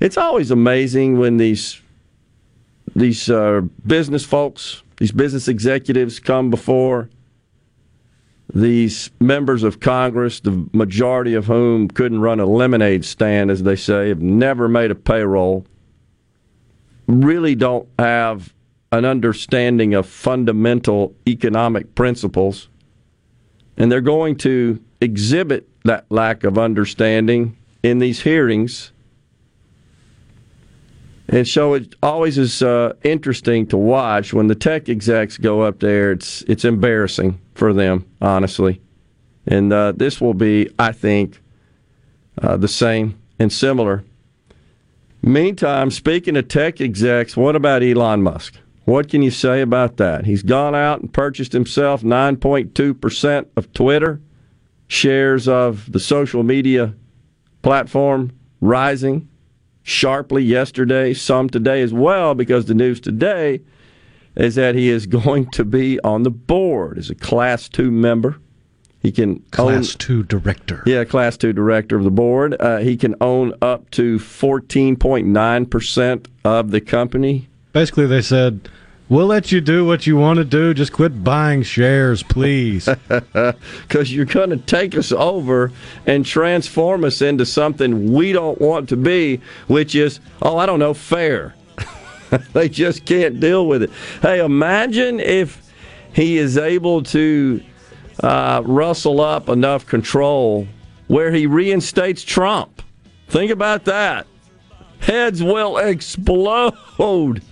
it's 0.00 0.16
always 0.16 0.50
amazing 0.50 1.18
when 1.18 1.36
these 1.36 1.80
these 2.94 3.30
uh, 3.30 3.62
business 3.86 4.24
folks, 4.24 4.82
these 4.96 5.12
business 5.12 5.48
executives 5.48 6.18
come 6.18 6.50
before 6.50 7.08
these 8.54 9.10
members 9.20 9.62
of 9.62 9.80
Congress, 9.80 10.40
the 10.40 10.68
majority 10.72 11.34
of 11.34 11.46
whom 11.46 11.88
couldn't 11.88 12.20
run 12.20 12.40
a 12.40 12.46
lemonade 12.46 13.04
stand, 13.04 13.50
as 13.50 13.62
they 13.62 13.76
say, 13.76 14.08
have 14.08 14.20
never 14.20 14.68
made 14.68 14.90
a 14.90 14.94
payroll, 14.94 15.66
really 17.06 17.54
don't 17.54 17.88
have 17.98 18.52
an 18.90 19.04
understanding 19.04 19.94
of 19.94 20.06
fundamental 20.06 21.14
economic 21.26 21.94
principles 21.94 22.68
and 23.76 23.90
they're 23.90 24.00
going 24.00 24.36
to 24.36 24.82
exhibit 25.00 25.68
that 25.84 26.06
lack 26.10 26.44
of 26.44 26.58
understanding 26.58 27.56
in 27.82 27.98
these 27.98 28.20
hearings. 28.20 28.91
And 31.32 31.48
so 31.48 31.72
it 31.72 31.94
always 32.02 32.36
is 32.36 32.62
uh, 32.62 32.92
interesting 33.02 33.66
to 33.68 33.78
watch 33.78 34.34
when 34.34 34.48
the 34.48 34.54
tech 34.54 34.90
execs 34.90 35.38
go 35.38 35.62
up 35.62 35.80
there. 35.80 36.12
It's 36.12 36.42
it's 36.42 36.66
embarrassing 36.66 37.40
for 37.54 37.72
them, 37.72 38.04
honestly. 38.20 38.82
And 39.46 39.72
uh, 39.72 39.92
this 39.96 40.20
will 40.20 40.34
be, 40.34 40.68
I 40.78 40.92
think, 40.92 41.40
uh, 42.40 42.58
the 42.58 42.68
same 42.68 43.18
and 43.38 43.50
similar. 43.50 44.04
Meantime, 45.22 45.90
speaking 45.90 46.36
of 46.36 46.48
tech 46.48 46.82
execs, 46.82 47.34
what 47.34 47.56
about 47.56 47.82
Elon 47.82 48.22
Musk? 48.22 48.58
What 48.84 49.08
can 49.08 49.22
you 49.22 49.30
say 49.30 49.62
about 49.62 49.96
that? 49.96 50.26
He's 50.26 50.42
gone 50.42 50.74
out 50.74 51.00
and 51.00 51.12
purchased 51.12 51.52
himself 51.52 52.02
9.2% 52.02 53.46
of 53.56 53.72
Twitter, 53.72 54.20
shares 54.86 55.48
of 55.48 55.90
the 55.90 56.00
social 56.00 56.42
media 56.42 56.94
platform 57.62 58.32
rising 58.60 59.28
sharply 59.82 60.42
yesterday, 60.42 61.14
some 61.14 61.48
today 61.48 61.82
as 61.82 61.92
well, 61.92 62.34
because 62.34 62.66
the 62.66 62.74
news 62.74 63.00
today 63.00 63.60
is 64.36 64.54
that 64.54 64.74
he 64.74 64.88
is 64.88 65.06
going 65.22 65.50
to 65.50 65.64
be 65.64 66.00
on 66.00 66.22
the 66.22 66.30
board 66.30 66.98
as 66.98 67.10
a 67.10 67.14
Class 67.14 67.68
2 67.68 67.90
member. 67.90 68.38
He 69.02 69.10
can 69.10 69.40
class 69.50 69.94
own, 69.94 69.98
two 69.98 70.22
director. 70.22 70.84
Yeah, 70.86 71.02
class 71.02 71.36
two 71.36 71.52
director 71.52 71.96
of 71.96 72.04
the 72.04 72.10
board. 72.12 72.54
Uh, 72.60 72.78
he 72.78 72.96
can 72.96 73.16
own 73.20 73.52
up 73.60 73.90
to 73.90 74.20
fourteen 74.20 74.94
point 74.94 75.26
nine 75.26 75.66
percent 75.66 76.28
of 76.44 76.70
the 76.70 76.80
company. 76.80 77.48
Basically, 77.72 78.06
they 78.06 78.22
said, 78.22 78.68
"We'll 79.12 79.26
let 79.26 79.52
you 79.52 79.60
do 79.60 79.84
what 79.84 80.06
you 80.06 80.16
want 80.16 80.38
to 80.38 80.44
do. 80.44 80.72
Just 80.72 80.92
quit 80.94 81.22
buying 81.22 81.62
shares, 81.62 82.22
please." 82.22 82.88
Because 83.82 84.14
you're 84.14 84.24
going 84.24 84.48
to 84.48 84.56
take 84.56 84.96
us 84.96 85.12
over 85.12 85.70
and 86.06 86.24
transform 86.24 87.04
us 87.04 87.20
into 87.20 87.44
something 87.44 88.10
we 88.10 88.32
don't 88.32 88.58
want 88.58 88.88
to 88.88 88.96
be, 88.96 89.40
which 89.66 89.94
is, 89.94 90.18
oh, 90.40 90.56
I 90.56 90.64
don't 90.64 90.78
know, 90.78 90.94
fair. 90.94 91.54
they 92.54 92.70
just 92.70 93.04
can't 93.04 93.38
deal 93.38 93.66
with 93.66 93.82
it. 93.82 93.90
Hey, 94.22 94.42
imagine 94.42 95.20
if 95.20 95.70
he 96.14 96.38
is 96.38 96.56
able 96.56 97.02
to 97.02 97.62
uh, 98.22 98.62
rustle 98.64 99.20
up 99.20 99.50
enough 99.50 99.86
control 99.86 100.66
where 101.08 101.30
he 101.32 101.46
reinstates 101.46 102.24
Trump. 102.24 102.80
Think 103.28 103.50
about 103.50 103.84
that. 103.84 104.26
Heads 105.00 105.42
will 105.42 105.76
explode. 105.76 107.42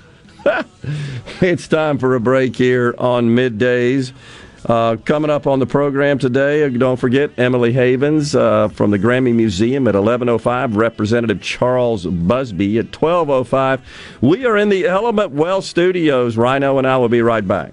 it's 1.41 1.69
time 1.69 1.99
for 1.99 2.15
a 2.15 2.21
break 2.21 2.57
here 2.57 2.95
on 2.99 3.29
middays. 3.29 4.13
Uh, 4.67 4.97
coming 5.05 5.31
up 5.31 5.47
on 5.47 5.59
the 5.59 5.67
program 5.67 6.19
today, 6.19 6.69
don't 6.69 6.99
forget 6.99 7.31
Emily 7.39 7.73
Havens 7.73 8.35
uh, 8.35 8.69
from 8.69 8.91
the 8.91 8.99
Grammy 8.99 9.35
Museum 9.35 9.89
at 9.89 9.95
11:05. 9.95 10.77
Representative 10.77 11.41
Charles 11.41 12.05
Busby 12.05 12.79
at 12.79 12.91
12:05. 12.91 13.81
We 14.21 14.45
are 14.45 14.57
in 14.57 14.69
the 14.69 14.87
Element 14.87 15.33
Wealth 15.33 15.65
Studios. 15.65 16.37
Rhino 16.37 16.77
and 16.79 16.87
I 16.87 16.99
will 16.99 17.09
be 17.09 17.23
right 17.23 17.47
back. 17.47 17.73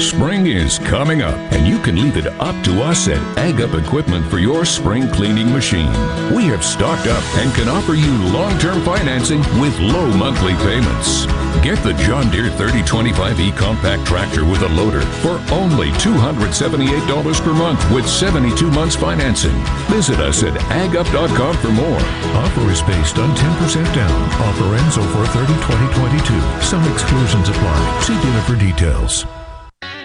Spring 0.00 0.46
is 0.46 0.78
coming 0.78 1.20
up, 1.20 1.36
and 1.52 1.68
you 1.68 1.78
can 1.78 1.94
leave 1.94 2.16
it 2.16 2.26
up 2.40 2.56
to 2.64 2.82
us 2.82 3.06
at 3.06 3.20
Ag 3.36 3.60
Up 3.60 3.74
Equipment 3.74 4.24
for 4.30 4.38
your 4.38 4.64
spring 4.64 5.06
cleaning 5.08 5.52
machine. 5.52 5.92
We 6.34 6.44
have 6.46 6.64
stocked 6.64 7.06
up 7.06 7.22
and 7.36 7.52
can 7.54 7.68
offer 7.68 7.92
you 7.92 8.10
long 8.32 8.58
term 8.58 8.82
financing 8.82 9.40
with 9.60 9.78
low 9.78 10.08
monthly 10.16 10.54
payments. 10.64 11.26
Get 11.62 11.76
the 11.84 11.92
John 12.00 12.30
Deere 12.30 12.48
3025E 12.48 13.54
compact 13.58 14.06
tractor 14.06 14.46
with 14.46 14.62
a 14.62 14.68
loader 14.68 15.02
for 15.20 15.36
only 15.52 15.90
$278 16.00 17.44
per 17.44 17.52
month 17.52 17.84
with 17.92 18.08
72 18.08 18.70
months 18.70 18.96
financing. 18.96 19.56
Visit 19.92 20.18
us 20.18 20.42
at 20.42 20.54
agup.com 20.72 21.56
for 21.58 21.72
more. 21.72 22.00
Offer 22.40 22.70
is 22.70 22.80
based 22.82 23.18
on 23.18 23.36
10% 23.36 23.94
down. 23.94 24.22
Offer 24.40 24.76
ends 24.76 24.96
over 24.96 25.26
30 25.26 25.52
2022. 25.68 26.62
Some 26.62 26.90
exclusions 26.90 27.50
apply. 27.50 28.00
See 28.00 28.18
dealer 28.22 28.42
for 28.42 28.56
details. 28.56 29.26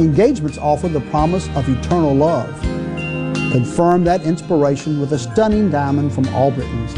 Engagements 0.00 0.56
offer 0.56 0.88
the 0.88 1.02
promise 1.10 1.46
of 1.54 1.68
eternal 1.68 2.14
love. 2.14 2.58
Confirm 3.52 4.02
that 4.04 4.22
inspiration 4.22 4.98
with 4.98 5.12
a 5.12 5.18
stunning 5.18 5.70
diamond 5.70 6.14
from 6.14 6.26
Albritton's. 6.28 6.94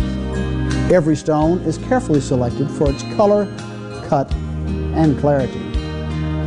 Every 0.88 1.16
stone 1.16 1.58
is 1.62 1.78
carefully 1.78 2.20
selected 2.20 2.70
for 2.70 2.88
its 2.88 3.02
color, 3.16 3.52
cut, 4.06 4.32
and 4.94 5.18
clarity. 5.18 5.58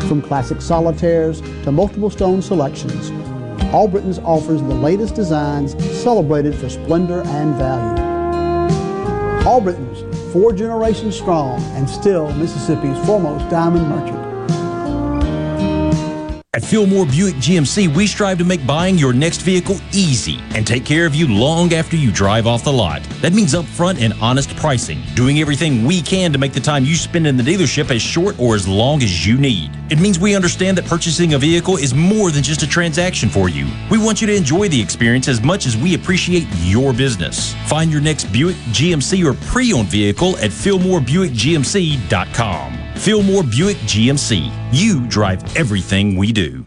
From 0.08 0.22
classic 0.22 0.62
solitaires 0.62 1.42
to 1.42 1.74
multiple 1.74 2.10
stone 2.10 2.42
selections, 2.42 3.12
Albritton's 3.74 4.20
offers 4.20 4.62
the 4.62 4.76
latest 4.76 5.14
designs 5.14 5.74
celebrated 6.02 6.56
for 6.56 6.70
splendor 6.70 7.22
and 7.26 7.54
value. 7.56 8.02
Albritton's, 9.46 10.32
four 10.32 10.54
generations 10.54 11.18
strong 11.18 11.62
and 11.74 11.90
still 11.90 12.32
Mississippi's 12.36 13.06
foremost 13.06 13.50
diamond 13.50 13.90
merchant. 13.90 14.35
At 16.56 16.64
Fillmore 16.64 17.06
Buick 17.06 17.36
GMC, 17.36 17.94
we 17.94 18.08
strive 18.08 18.38
to 18.38 18.46
make 18.46 18.66
buying 18.66 18.98
your 18.98 19.12
next 19.12 19.42
vehicle 19.42 19.76
easy 19.92 20.40
and 20.52 20.66
take 20.66 20.86
care 20.86 21.06
of 21.06 21.14
you 21.14 21.28
long 21.28 21.74
after 21.74 21.98
you 21.98 22.14
drive 22.14 22.48
off 22.48 22.64
the 22.64 22.72
lot. 22.72 23.04
That 23.20 23.34
means 23.34 23.54
upfront 23.54 24.02
and 24.02 24.14
honest 24.22 24.56
pricing, 24.56 25.02
doing 25.16 25.42
everything 25.42 25.84
we 25.84 26.02
can 26.02 26.32
to 26.32 26.38
make 26.38 26.54
the 26.54 26.62
time 26.62 26.86
you 26.86 26.96
spend 26.96 27.28
in 27.28 27.36
the 27.36 27.44
dealership 27.44 27.94
as 27.94 28.02
short 28.02 28.40
or 28.40 28.56
as 28.56 28.70
long 28.70 29.04
as 29.04 29.28
you 29.28 29.38
need. 29.38 29.70
It 29.90 30.00
means 30.00 30.20
we 30.20 30.36
understand 30.36 30.78
that 30.78 30.86
purchasing 30.86 31.34
a 31.36 31.38
vehicle 31.38 31.78
is 31.78 31.94
more 31.94 32.32
than 32.32 32.44
just 32.44 32.64
a 32.64 32.68
transaction 32.68 33.30
for 33.30 33.48
you. 33.50 33.68
We 33.92 33.98
want 33.98 34.22
you 34.22 34.28
to 34.28 34.36
enjoy 34.36 34.70
the 34.70 34.82
experience 34.82 35.28
as 35.28 35.44
much 35.44 35.66
as 35.66 35.76
we 35.78 35.94
appreciate 35.94 36.48
your 36.62 36.94
business. 36.94 37.54
Find 37.68 37.92
your 37.92 38.02
next 38.02 38.32
Buick, 38.32 38.56
GMC, 38.72 39.26
or 39.26 39.34
pre-owned 39.48 39.90
vehicle 39.90 40.38
at 40.38 40.52
FillmoreBuickGMC.com. 40.52 42.74
Fillmore 42.96 43.44
Buick 43.44 43.78
GMC. 43.78 44.52
You 44.72 45.06
drive 45.08 45.56
everything 45.56 46.16
we 46.16 46.32
do. 46.32 46.65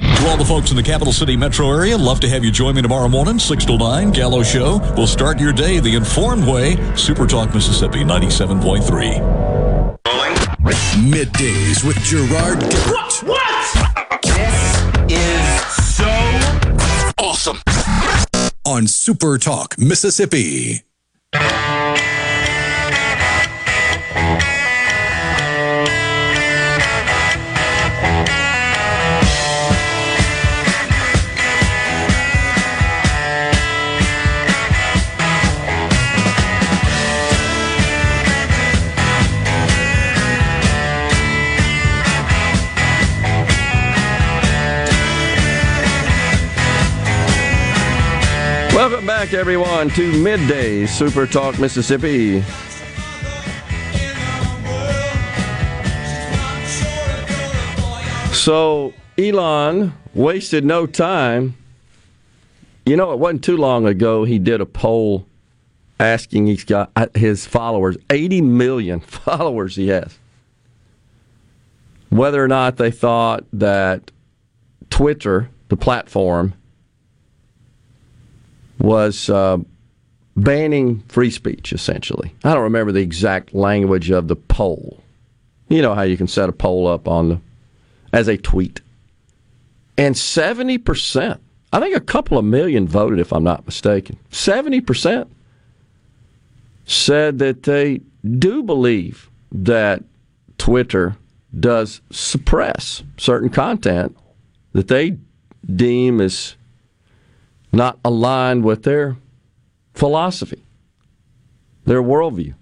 To 0.00 0.28
all 0.28 0.36
the 0.36 0.44
folks 0.44 0.70
in 0.70 0.76
the 0.76 0.82
capital 0.82 1.12
city 1.12 1.36
metro 1.36 1.70
area, 1.70 1.96
love 1.96 2.20
to 2.20 2.28
have 2.28 2.44
you 2.44 2.50
join 2.50 2.74
me 2.74 2.82
tomorrow 2.82 3.08
morning, 3.08 3.38
6 3.38 3.64
to 3.66 3.78
9, 3.78 4.10
Gallo 4.12 4.42
Show. 4.42 4.78
We'll 4.96 5.06
start 5.06 5.40
your 5.40 5.52
day 5.52 5.80
the 5.80 5.94
informed 5.94 6.46
way. 6.46 6.76
Super 6.96 7.26
Talk 7.26 7.54
Mississippi 7.54 8.04
97.3. 8.04 9.98
Middays 10.98 11.84
with 11.84 11.98
Gerard 12.02 12.60
Gibert. 12.60 13.22
What? 13.24 14.22
This 14.22 15.10
is 15.10 15.96
so 15.96 16.06
awesome. 17.18 17.58
On 18.64 18.86
Super 18.86 19.38
Talk, 19.38 19.78
Mississippi. 19.78 20.82
Back, 49.28 49.38
everyone, 49.38 49.90
to 49.90 50.22
Midday 50.22 50.86
Super 50.86 51.26
Talk 51.26 51.58
Mississippi. 51.58 52.40
So, 58.32 58.94
Elon 59.18 59.92
wasted 60.14 60.64
no 60.64 60.86
time. 60.86 61.56
You 62.86 62.96
know, 62.96 63.12
it 63.12 63.18
wasn't 63.18 63.44
too 63.44 63.58
long 63.58 63.86
ago 63.86 64.24
he 64.24 64.38
did 64.38 64.62
a 64.62 64.66
poll 64.66 65.26
asking 66.00 66.46
he's 66.46 66.64
got 66.64 66.90
uh, 66.96 67.08
his 67.14 67.44
followers, 67.46 67.98
80 68.08 68.40
million 68.40 69.00
followers 69.00 69.76
he 69.76 69.88
has, 69.88 70.18
whether 72.08 72.42
or 72.42 72.48
not 72.48 72.78
they 72.78 72.90
thought 72.90 73.44
that 73.52 74.10
Twitter, 74.88 75.50
the 75.68 75.76
platform, 75.76 76.54
was 78.78 79.28
uh, 79.28 79.58
banning 80.36 81.00
free 81.08 81.30
speech, 81.30 81.72
essentially. 81.72 82.34
I 82.44 82.54
don't 82.54 82.62
remember 82.62 82.92
the 82.92 83.02
exact 83.02 83.54
language 83.54 84.10
of 84.10 84.28
the 84.28 84.36
poll. 84.36 85.02
You 85.68 85.82
know 85.82 85.94
how 85.94 86.02
you 86.02 86.16
can 86.16 86.28
set 86.28 86.48
a 86.48 86.52
poll 86.52 86.86
up 86.86 87.08
on 87.08 87.28
the 87.28 87.40
as 88.12 88.28
a 88.28 88.36
tweet. 88.36 88.80
And 89.96 90.14
70%, 90.14 91.38
I 91.72 91.80
think 91.80 91.96
a 91.96 92.00
couple 92.00 92.38
of 92.38 92.44
million 92.44 92.86
voted, 92.86 93.18
if 93.18 93.32
I'm 93.32 93.44
not 93.44 93.66
mistaken. 93.66 94.18
70% 94.30 95.28
said 96.86 97.38
that 97.38 97.64
they 97.64 98.00
do 98.38 98.62
believe 98.62 99.28
that 99.52 100.04
Twitter 100.56 101.16
does 101.58 102.00
suppress 102.10 103.02
certain 103.16 103.48
content 103.48 104.16
that 104.72 104.88
they 104.88 105.16
deem 105.66 106.20
as 106.20 106.56
not 107.72 107.98
aligned 108.04 108.64
with 108.64 108.82
their 108.84 109.16
philosophy, 109.94 110.62
their 111.84 112.02
worldview. 112.02 112.54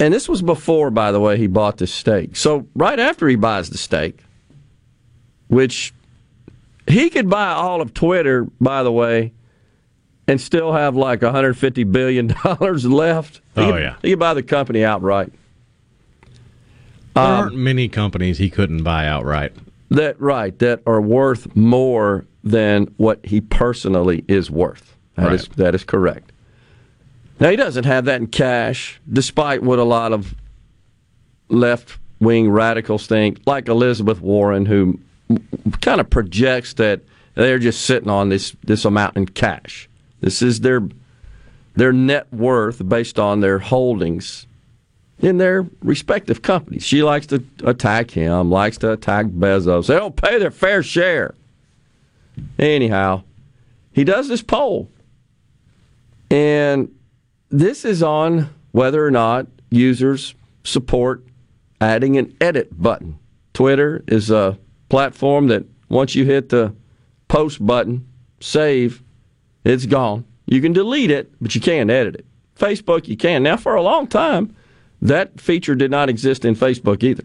And 0.00 0.14
this 0.14 0.28
was 0.28 0.42
before, 0.42 0.90
by 0.90 1.10
the 1.10 1.18
way, 1.20 1.36
he 1.38 1.46
bought 1.48 1.78
this 1.78 1.92
stake. 1.92 2.36
So, 2.36 2.68
right 2.74 2.98
after 3.00 3.26
he 3.28 3.34
buys 3.36 3.70
the 3.70 3.78
stake, 3.78 4.20
which 5.48 5.92
he 6.86 7.10
could 7.10 7.28
buy 7.28 7.48
all 7.50 7.80
of 7.80 7.94
Twitter, 7.94 8.46
by 8.60 8.82
the 8.84 8.92
way, 8.92 9.32
and 10.28 10.40
still 10.40 10.72
have 10.72 10.94
like 10.94 11.20
$150 11.20 11.90
billion 11.90 12.28
left. 12.92 13.40
He 13.54 13.60
Oh, 13.60 13.72
could- 13.72 13.82
yeah. 13.82 13.96
He 14.02 14.10
could 14.10 14.18
buy 14.20 14.34
the 14.34 14.42
company 14.42 14.84
outright. 14.84 15.32
There 17.14 17.24
Um, 17.24 17.30
aren't 17.32 17.56
many 17.56 17.88
companies 17.88 18.38
he 18.38 18.50
couldn't 18.50 18.84
buy 18.84 19.06
outright. 19.06 19.52
That 19.90 20.20
right, 20.20 20.56
that 20.60 20.82
are 20.86 21.00
worth 21.00 21.56
more 21.56 22.26
than 22.50 22.92
what 22.96 23.24
he 23.24 23.40
personally 23.40 24.24
is 24.28 24.50
worth. 24.50 24.96
That 25.16 25.32
is 25.32 25.48
Right. 25.48 25.56
that 25.56 25.74
is 25.74 25.84
correct. 25.84 26.32
Now 27.40 27.50
he 27.50 27.56
doesn't 27.56 27.84
have 27.84 28.04
that 28.06 28.20
in 28.20 28.26
cash, 28.28 29.00
despite 29.10 29.62
what 29.62 29.78
a 29.78 29.84
lot 29.84 30.12
of 30.12 30.34
left 31.48 31.98
wing 32.20 32.50
radicals 32.50 33.06
think, 33.06 33.40
like 33.46 33.68
Elizabeth 33.68 34.20
Warren, 34.20 34.66
who 34.66 34.98
kind 35.80 36.00
of 36.00 36.10
projects 36.10 36.74
that 36.74 37.00
they're 37.34 37.58
just 37.58 37.82
sitting 37.84 38.10
on 38.10 38.28
this 38.28 38.56
this 38.64 38.84
amount 38.84 39.16
in 39.16 39.26
cash. 39.26 39.88
This 40.20 40.42
is 40.42 40.60
their 40.60 40.82
their 41.76 41.92
net 41.92 42.26
worth 42.32 42.86
based 42.88 43.18
on 43.20 43.40
their 43.40 43.58
holdings 43.60 44.46
in 45.20 45.38
their 45.38 45.66
respective 45.82 46.42
companies. 46.42 46.82
She 46.84 47.02
likes 47.02 47.26
to 47.28 47.42
attack 47.64 48.10
him, 48.10 48.50
likes 48.50 48.78
to 48.78 48.92
attack 48.92 49.26
Bezos. 49.26 49.86
They 49.86 49.96
don't 49.96 50.16
pay 50.16 50.38
their 50.38 50.50
fair 50.50 50.82
share. 50.82 51.34
Anyhow, 52.58 53.22
he 53.92 54.04
does 54.04 54.28
this 54.28 54.42
poll. 54.42 54.90
And 56.30 56.94
this 57.50 57.84
is 57.84 58.02
on 58.02 58.50
whether 58.72 59.04
or 59.04 59.10
not 59.10 59.46
users 59.70 60.34
support 60.64 61.24
adding 61.80 62.16
an 62.16 62.36
edit 62.40 62.80
button. 62.80 63.18
Twitter 63.54 64.04
is 64.06 64.30
a 64.30 64.58
platform 64.88 65.48
that 65.48 65.64
once 65.88 66.14
you 66.14 66.24
hit 66.24 66.50
the 66.50 66.74
post 67.28 67.64
button, 67.64 68.06
save, 68.40 69.02
it's 69.64 69.86
gone. 69.86 70.24
You 70.46 70.60
can 70.60 70.72
delete 70.72 71.10
it, 71.10 71.32
but 71.40 71.54
you 71.54 71.60
can't 71.60 71.90
edit 71.90 72.16
it. 72.16 72.26
Facebook, 72.58 73.08
you 73.08 73.16
can. 73.16 73.42
Now, 73.42 73.56
for 73.56 73.74
a 73.74 73.82
long 73.82 74.06
time, 74.06 74.54
that 75.00 75.40
feature 75.40 75.74
did 75.74 75.90
not 75.90 76.08
exist 76.08 76.44
in 76.44 76.54
Facebook 76.54 77.02
either. 77.02 77.24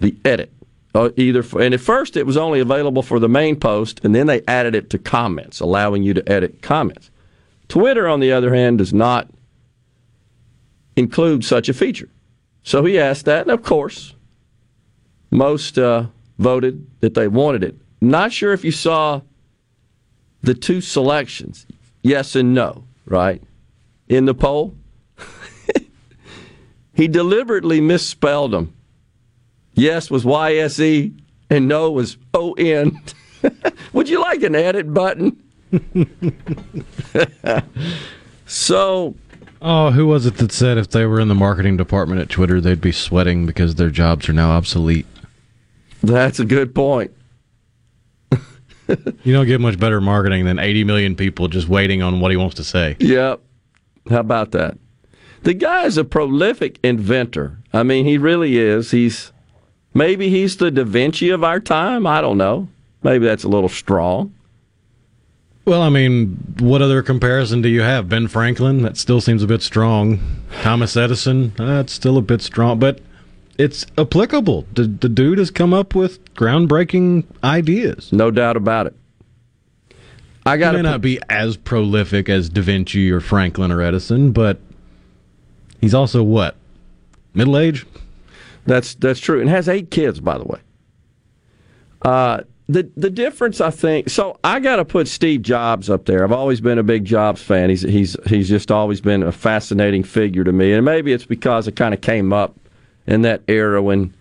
The 0.00 0.16
edit. 0.24 0.52
Uh, 0.96 1.10
either 1.18 1.42
for, 1.42 1.60
and 1.60 1.74
at 1.74 1.80
first 1.80 2.16
it 2.16 2.24
was 2.24 2.38
only 2.38 2.58
available 2.58 3.02
for 3.02 3.18
the 3.18 3.28
main 3.28 3.54
post, 3.54 4.00
and 4.02 4.14
then 4.14 4.26
they 4.26 4.40
added 4.48 4.74
it 4.74 4.88
to 4.88 4.96
comments, 4.96 5.60
allowing 5.60 6.02
you 6.02 6.14
to 6.14 6.26
edit 6.26 6.62
comments. 6.62 7.10
Twitter, 7.68 8.08
on 8.08 8.20
the 8.20 8.32
other 8.32 8.54
hand, 8.54 8.78
does 8.78 8.94
not 8.94 9.28
include 10.96 11.44
such 11.44 11.68
a 11.68 11.74
feature. 11.74 12.08
So 12.62 12.82
he 12.82 12.98
asked 12.98 13.26
that, 13.26 13.42
and 13.42 13.50
of 13.50 13.62
course, 13.62 14.14
most 15.30 15.78
uh, 15.78 16.06
voted 16.38 16.86
that 17.00 17.12
they 17.12 17.28
wanted 17.28 17.62
it. 17.62 17.76
Not 18.00 18.32
sure 18.32 18.54
if 18.54 18.64
you 18.64 18.72
saw 18.72 19.20
the 20.40 20.54
two 20.54 20.80
selections, 20.80 21.66
yes 22.00 22.34
and 22.34 22.54
no, 22.54 22.84
right, 23.04 23.42
in 24.08 24.24
the 24.24 24.34
poll. 24.34 24.74
he 26.94 27.06
deliberately 27.06 27.82
misspelled 27.82 28.52
them. 28.52 28.75
Yes 29.76 30.10
was 30.10 30.24
Y 30.24 30.56
S 30.56 30.80
E, 30.80 31.12
and 31.48 31.68
no 31.68 31.90
was 31.90 32.16
O 32.34 32.52
N. 32.54 33.00
Would 33.92 34.08
you 34.08 34.20
like 34.20 34.42
an 34.42 34.54
edit 34.54 34.92
button? 34.92 35.40
so, 38.46 39.14
Oh, 39.62 39.90
who 39.90 40.06
was 40.06 40.26
it 40.26 40.36
that 40.36 40.52
said 40.52 40.78
if 40.78 40.90
they 40.90 41.06
were 41.06 41.18
in 41.20 41.28
the 41.28 41.34
marketing 41.34 41.76
department 41.76 42.20
at 42.20 42.28
Twitter, 42.28 42.60
they'd 42.60 42.80
be 42.80 42.92
sweating 42.92 43.46
because 43.46 43.74
their 43.76 43.90
jobs 43.90 44.28
are 44.28 44.32
now 44.32 44.50
obsolete? 44.50 45.06
That's 46.02 46.38
a 46.38 46.44
good 46.44 46.74
point. 46.74 47.12
You 49.24 49.32
don't 49.32 49.46
get 49.48 49.60
much 49.60 49.80
better 49.80 50.00
marketing 50.00 50.44
than 50.44 50.60
80 50.60 50.84
million 50.84 51.16
people 51.16 51.48
just 51.48 51.66
waiting 51.68 52.02
on 52.02 52.20
what 52.20 52.30
he 52.30 52.36
wants 52.36 52.54
to 52.54 52.62
say. 52.62 52.94
Yep. 53.00 53.40
How 54.08 54.20
about 54.20 54.52
that? 54.52 54.78
The 55.42 55.54
guy 55.54 55.86
is 55.86 55.98
a 55.98 56.04
prolific 56.04 56.78
inventor. 56.84 57.58
I 57.72 57.82
mean, 57.82 58.04
he 58.04 58.16
really 58.16 58.58
is. 58.58 58.92
He's 58.92 59.32
maybe 59.96 60.30
he's 60.30 60.56
the 60.56 60.70
Da 60.70 60.84
Vinci 60.84 61.30
of 61.30 61.42
our 61.42 61.60
time. 61.60 62.06
I 62.06 62.20
don't 62.20 62.38
know. 62.38 62.68
Maybe 63.02 63.26
that's 63.26 63.44
a 63.44 63.48
little 63.48 63.68
strong. 63.68 64.32
Well, 65.64 65.82
I 65.82 65.88
mean, 65.88 66.36
what 66.60 66.80
other 66.80 67.02
comparison 67.02 67.60
do 67.60 67.68
you 67.68 67.82
have? 67.82 68.08
Ben 68.08 68.28
Franklin? 68.28 68.82
That 68.82 68.96
still 68.96 69.20
seems 69.20 69.42
a 69.42 69.48
bit 69.48 69.62
strong. 69.62 70.20
Thomas 70.62 70.96
Edison? 70.96 71.52
Uh, 71.58 71.66
that's 71.66 71.92
still 71.92 72.16
a 72.16 72.22
bit 72.22 72.40
strong, 72.40 72.78
but 72.78 73.00
it's 73.58 73.84
applicable. 73.98 74.64
The, 74.74 74.84
the 74.84 75.08
dude 75.08 75.38
has 75.38 75.50
come 75.50 75.74
up 75.74 75.94
with 75.94 76.22
groundbreaking 76.34 77.24
ideas. 77.42 78.12
No 78.12 78.30
doubt 78.30 78.56
about 78.56 78.86
it. 78.86 78.94
I 80.44 80.56
got 80.56 80.76
may 80.76 80.82
not 80.82 81.00
be 81.00 81.18
as 81.28 81.56
prolific 81.56 82.28
as 82.28 82.48
Da 82.48 82.62
Vinci 82.62 83.10
or 83.10 83.20
Franklin 83.20 83.72
or 83.72 83.82
Edison, 83.82 84.30
but 84.30 84.60
he's 85.80 85.94
also 85.94 86.22
what? 86.22 86.54
Middle 87.34 87.58
age? 87.58 87.84
That's 88.66 88.94
that's 88.96 89.20
true, 89.20 89.40
and 89.40 89.48
has 89.48 89.68
eight 89.68 89.90
kids, 89.90 90.20
by 90.20 90.38
the 90.38 90.44
way. 90.44 90.60
Uh, 92.02 92.42
the 92.68 92.90
the 92.96 93.10
difference, 93.10 93.60
I 93.60 93.70
think. 93.70 94.10
So 94.10 94.38
I 94.42 94.58
got 94.60 94.76
to 94.76 94.84
put 94.84 95.06
Steve 95.08 95.42
Jobs 95.42 95.88
up 95.88 96.04
there. 96.06 96.24
I've 96.24 96.32
always 96.32 96.60
been 96.60 96.78
a 96.78 96.82
big 96.82 97.04
Jobs 97.04 97.40
fan. 97.40 97.70
He's 97.70 97.82
he's 97.82 98.16
he's 98.26 98.48
just 98.48 98.70
always 98.70 99.00
been 99.00 99.22
a 99.22 99.32
fascinating 99.32 100.02
figure 100.02 100.44
to 100.44 100.52
me, 100.52 100.72
and 100.72 100.84
maybe 100.84 101.12
it's 101.12 101.26
because 101.26 101.68
I 101.68 101.70
kind 101.70 101.94
of 101.94 102.00
came 102.00 102.32
up 102.32 102.56
in 103.06 103.22
that 103.22 103.42
era 103.46 103.80
when 103.82 104.12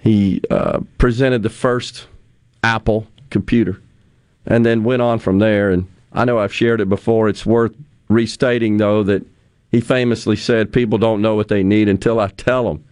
he 0.00 0.40
uh, 0.50 0.80
presented 0.98 1.42
the 1.42 1.50
first 1.50 2.08
Apple 2.64 3.06
computer, 3.30 3.80
and 4.46 4.66
then 4.66 4.82
went 4.82 5.02
on 5.02 5.20
from 5.20 5.38
there. 5.38 5.70
And 5.70 5.86
I 6.12 6.24
know 6.24 6.38
I've 6.38 6.52
shared 6.52 6.80
it 6.80 6.88
before. 6.88 7.28
It's 7.28 7.46
worth 7.46 7.74
restating 8.08 8.78
though 8.78 9.04
that 9.04 9.24
he 9.70 9.80
famously 9.80 10.36
said, 10.36 10.72
People 10.72 10.98
don't 10.98 11.22
know 11.22 11.34
what 11.34 11.48
they 11.48 11.62
need 11.62 11.88
until 11.88 12.20
I 12.20 12.28
tell 12.28 12.64
them. 12.64 12.84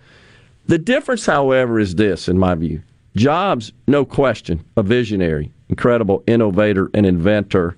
The 0.67 0.79
difference, 0.79 1.27
however, 1.27 1.79
is 1.79 1.95
this, 1.95 2.29
in 2.29 2.39
my 2.39 2.55
view. 2.55 2.83
Jobs, 3.15 3.73
no 3.87 4.05
question, 4.05 4.65
a 4.77 4.83
visionary, 4.83 5.53
incredible 5.69 6.23
innovator 6.27 6.91
and 6.93 7.07
inventor, 7.07 7.77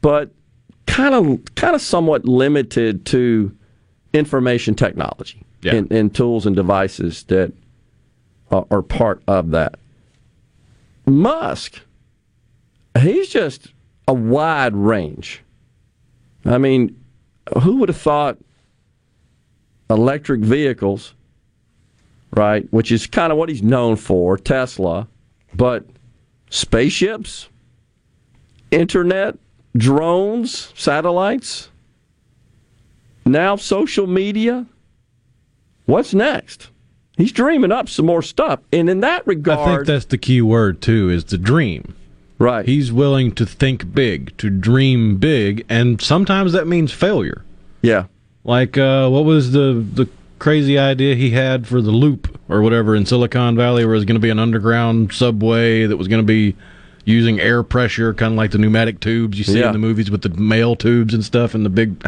but 0.00 0.30
kind 0.86 1.14
of 1.14 1.54
kind 1.56 1.74
of 1.74 1.80
somewhat 1.82 2.24
limited 2.24 3.04
to 3.06 3.54
information 4.12 4.74
technology 4.74 5.42
Yeah. 5.62 5.74
and, 5.76 5.92
and 5.92 6.14
tools 6.14 6.46
and 6.46 6.56
devices 6.56 7.24
that 7.24 7.52
are, 8.50 8.66
are 8.70 8.82
part 8.82 9.22
of 9.26 9.50
that. 9.50 9.74
Musk, 11.06 11.80
he's 12.98 13.28
just 13.28 13.72
a 14.08 14.14
wide 14.14 14.74
range. 14.74 15.42
I 16.44 16.58
mean, 16.58 16.98
who 17.62 17.76
would 17.76 17.88
have 17.88 17.98
thought 18.00 18.38
electric 19.90 20.40
vehicles, 20.40 21.14
right, 22.36 22.66
which 22.72 22.92
is 22.92 23.06
kind 23.06 23.32
of 23.32 23.38
what 23.38 23.48
he's 23.48 23.62
known 23.62 23.96
for, 23.96 24.36
Tesla, 24.36 25.08
but 25.54 25.84
spaceships, 26.50 27.48
internet, 28.70 29.36
drones, 29.76 30.72
satellites, 30.76 31.70
now 33.24 33.56
social 33.56 34.06
media. 34.06 34.66
What's 35.86 36.14
next? 36.14 36.70
He's 37.16 37.32
dreaming 37.32 37.72
up 37.72 37.88
some 37.88 38.06
more 38.06 38.22
stuff. 38.22 38.60
And 38.72 38.88
in 38.88 39.00
that 39.00 39.26
regard, 39.26 39.58
I 39.58 39.74
think 39.76 39.86
that's 39.86 40.06
the 40.06 40.18
key 40.18 40.40
word 40.40 40.80
too 40.80 41.10
is 41.10 41.24
the 41.24 41.38
dream. 41.38 41.94
Right. 42.38 42.64
He's 42.64 42.90
willing 42.90 43.32
to 43.32 43.44
think 43.44 43.92
big, 43.92 44.34
to 44.38 44.48
dream 44.48 45.18
big, 45.18 45.66
and 45.68 46.00
sometimes 46.00 46.52
that 46.52 46.66
means 46.66 46.90
failure. 46.90 47.44
Yeah. 47.82 48.06
Like 48.44 48.78
uh, 48.78 49.10
what 49.10 49.26
was 49.26 49.52
the 49.52 49.84
the 49.92 50.08
crazy 50.40 50.76
idea 50.78 51.14
he 51.14 51.30
had 51.30 51.68
for 51.68 51.80
the 51.80 51.90
loop 51.92 52.36
or 52.48 52.62
whatever 52.62 52.96
in 52.96 53.06
Silicon 53.06 53.54
Valley 53.54 53.84
where 53.84 53.94
it 53.94 53.98
was 53.98 54.04
going 54.04 54.16
to 54.16 54.20
be 54.20 54.30
an 54.30 54.40
underground 54.40 55.12
subway 55.12 55.86
that 55.86 55.96
was 55.96 56.08
going 56.08 56.20
to 56.20 56.26
be 56.26 56.56
using 57.04 57.38
air 57.38 57.62
pressure 57.62 58.12
kind 58.14 58.32
of 58.32 58.36
like 58.36 58.50
the 58.50 58.58
pneumatic 58.58 58.98
tubes 59.00 59.38
you 59.38 59.44
see 59.44 59.60
Yeah. 59.60 59.66
in 59.68 59.72
the 59.72 59.78
movies 59.78 60.10
with 60.10 60.22
the 60.22 60.30
mail 60.30 60.74
tubes 60.74 61.14
and 61.14 61.24
stuff 61.24 61.54
in 61.54 61.62
the 61.62 61.68
big 61.70 62.04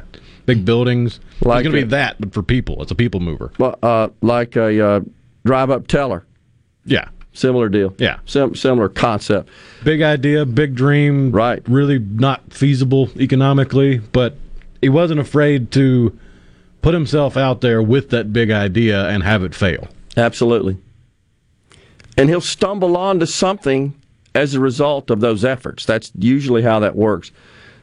big 0.47 0.64
buildings. 0.64 1.21
Like 1.42 1.61
it's 1.64 1.71
going 1.73 1.81
to 1.83 1.87
be 1.87 1.90
that 1.90 2.21
but 2.21 2.33
for 2.35 2.42
people. 2.42 2.83
It's 2.83 2.90
a 2.90 2.95
people 2.97 3.21
mover. 3.21 3.53
Well, 3.59 3.79
uh, 3.83 4.09
like 4.23 4.57
a 4.57 4.85
uh, 4.85 5.01
drive 5.45 5.71
up 5.71 5.87
teller. 5.87 6.25
Yeah. 6.85 7.09
Similar 7.35 7.68
deal. 7.68 7.95
Yeah. 7.99 8.18
Sim- 8.27 8.55
similar 8.55 8.88
concept. 8.88 9.49
Big 9.85 10.03
idea, 10.03 10.45
big 10.45 10.75
dream. 10.75 11.31
Right. 11.33 11.62
Really 11.68 11.99
not 11.99 12.53
feasible 12.53 13.09
economically, 13.16 13.99
but 13.99 14.37
he 14.81 14.88
wasn't 14.88 15.21
afraid 15.21 15.71
to 15.73 16.18
put 16.83 16.95
himself 16.95 17.37
out 17.37 17.61
there 17.61 17.81
with 17.81 18.11
that 18.11 18.33
big 18.33 18.51
idea 18.51 19.09
and 19.09 19.23
have 19.23 19.45
it 19.45 19.55
fail. 19.55 19.88
Absolutely. 20.16 20.77
And 22.18 22.29
he'll 22.29 22.40
stumble 22.40 22.97
onto 22.97 23.25
something 23.25 23.95
as 24.35 24.55
a 24.55 24.61
result 24.61 25.11
of 25.11 25.21
those 25.21 25.45
efforts. 25.45 25.87
That's 25.87 26.12
usually 26.18 26.62
how 26.62 26.81
that 26.81 26.97
works. 26.97 27.31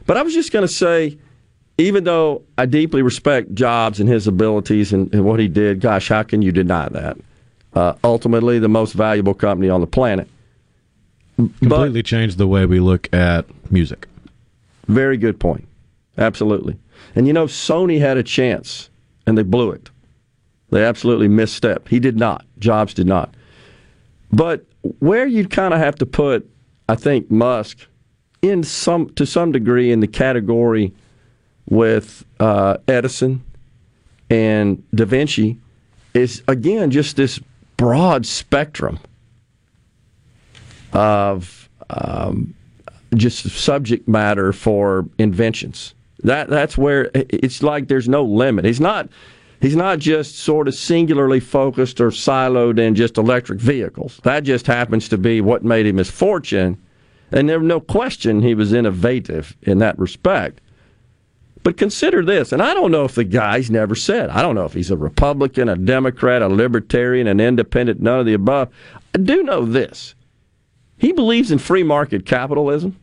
But 0.06 0.16
I 0.16 0.22
was 0.22 0.34
just 0.34 0.52
going 0.52 0.66
to 0.66 0.72
say, 0.72 1.18
even 1.78 2.04
though 2.04 2.42
I 2.58 2.66
deeply 2.66 3.02
respect 3.02 3.54
Jobs 3.54 4.00
and 4.00 4.08
his 4.08 4.26
abilities 4.26 4.92
and, 4.92 5.12
and 5.14 5.24
what 5.24 5.40
he 5.40 5.48
did, 5.48 5.80
gosh, 5.80 6.08
how 6.08 6.22
can 6.22 6.42
you 6.42 6.52
deny 6.52 6.88
that? 6.90 7.16
Uh, 7.72 7.94
ultimately, 8.04 8.58
the 8.58 8.68
most 8.68 8.92
valuable 8.92 9.34
company 9.34 9.70
on 9.70 9.80
the 9.80 9.86
planet. 9.86 10.28
Completely 11.36 12.02
changed 12.02 12.36
the 12.36 12.46
way 12.46 12.66
we 12.66 12.80
look 12.80 13.12
at 13.14 13.46
music. 13.70 14.06
Very 14.86 15.16
good 15.16 15.40
point. 15.40 15.66
Absolutely. 16.18 16.76
And 17.14 17.26
you 17.26 17.32
know, 17.32 17.46
Sony 17.46 17.98
had 17.98 18.18
a 18.18 18.22
chance 18.22 18.89
and 19.26 19.36
they 19.36 19.42
blew 19.42 19.70
it. 19.70 19.90
They 20.70 20.84
absolutely 20.84 21.28
misstep. 21.28 21.88
He 21.88 21.98
did 21.98 22.16
not. 22.16 22.44
Jobs 22.58 22.94
did 22.94 23.06
not. 23.06 23.34
But 24.32 24.64
where 25.00 25.26
you'd 25.26 25.50
kind 25.50 25.74
of 25.74 25.80
have 25.80 25.96
to 25.96 26.06
put, 26.06 26.48
I 26.88 26.94
think, 26.94 27.30
Musk 27.30 27.86
in 28.42 28.62
some 28.62 29.10
to 29.14 29.26
some 29.26 29.52
degree 29.52 29.92
in 29.92 30.00
the 30.00 30.06
category 30.06 30.92
with 31.68 32.24
uh, 32.38 32.78
Edison 32.88 33.44
and 34.30 34.82
Da 34.94 35.04
Vinci 35.04 35.58
is 36.14 36.42
again 36.48 36.90
just 36.90 37.16
this 37.16 37.40
broad 37.76 38.24
spectrum 38.24 38.98
of 40.92 41.68
um, 41.90 42.54
just 43.14 43.48
subject 43.50 44.08
matter 44.08 44.52
for 44.52 45.08
inventions. 45.18 45.94
That 46.24 46.48
that's 46.48 46.76
where 46.76 47.10
it's 47.14 47.62
like 47.62 47.88
there's 47.88 48.08
no 48.08 48.24
limit. 48.24 48.64
He's 48.64 48.80
not 48.80 49.08
he's 49.60 49.76
not 49.76 49.98
just 49.98 50.38
sort 50.38 50.68
of 50.68 50.74
singularly 50.74 51.40
focused 51.40 52.00
or 52.00 52.10
siloed 52.10 52.78
in 52.78 52.94
just 52.94 53.18
electric 53.18 53.60
vehicles. 53.60 54.20
That 54.24 54.44
just 54.44 54.66
happens 54.66 55.08
to 55.08 55.18
be 55.18 55.40
what 55.40 55.64
made 55.64 55.86
him 55.86 55.96
his 55.96 56.10
fortune. 56.10 56.80
And 57.32 57.48
there's 57.48 57.62
no 57.62 57.80
question 57.80 58.42
he 58.42 58.54
was 58.54 58.72
innovative 58.72 59.56
in 59.62 59.78
that 59.78 59.98
respect. 59.98 60.60
But 61.62 61.76
consider 61.76 62.24
this, 62.24 62.52
and 62.52 62.62
I 62.62 62.72
don't 62.72 62.90
know 62.90 63.04
if 63.04 63.14
the 63.14 63.24
guy's 63.24 63.70
never 63.70 63.94
said. 63.94 64.30
I 64.30 64.40
don't 64.40 64.54
know 64.54 64.64
if 64.64 64.72
he's 64.72 64.90
a 64.90 64.96
Republican, 64.96 65.68
a 65.68 65.76
Democrat, 65.76 66.40
a 66.40 66.48
Libertarian, 66.48 67.26
an 67.26 67.38
Independent, 67.38 68.00
none 68.00 68.18
of 68.18 68.26
the 68.26 68.32
above. 68.32 68.70
I 69.14 69.18
do 69.18 69.42
know 69.42 69.66
this. 69.66 70.14
He 70.96 71.12
believes 71.12 71.50
in 71.50 71.58
free 71.58 71.82
market 71.82 72.24
capitalism. 72.24 72.98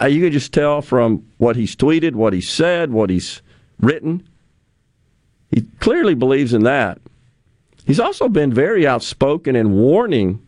Uh, 0.00 0.06
you 0.06 0.22
can 0.22 0.32
just 0.32 0.52
tell 0.52 0.80
from 0.80 1.26
what 1.38 1.56
he's 1.56 1.76
tweeted, 1.76 2.14
what 2.14 2.32
he's 2.32 2.48
said, 2.48 2.90
what 2.90 3.10
he's 3.10 3.42
written. 3.80 4.26
He 5.50 5.62
clearly 5.80 6.14
believes 6.14 6.54
in 6.54 6.62
that. 6.64 6.98
He's 7.84 8.00
also 8.00 8.28
been 8.28 8.52
very 8.52 8.86
outspoken 8.86 9.56
in 9.56 9.72
warning 9.72 10.44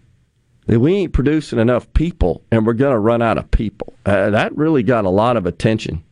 that 0.67 0.81
we 0.81 0.95
ain't 0.95 1.13
producing 1.13 1.59
enough 1.59 1.93
people 1.93 2.43
and 2.51 2.67
we're 2.67 2.73
going 2.73 2.95
to 2.95 2.99
run 2.99 3.21
out 3.21 3.37
of 3.37 3.51
people. 3.51 3.93
Uh, 4.07 4.31
that 4.31 4.57
really 4.57 4.83
got 4.83 5.05
a 5.05 5.11
lot 5.11 5.37
of 5.37 5.45
attention. 5.45 6.03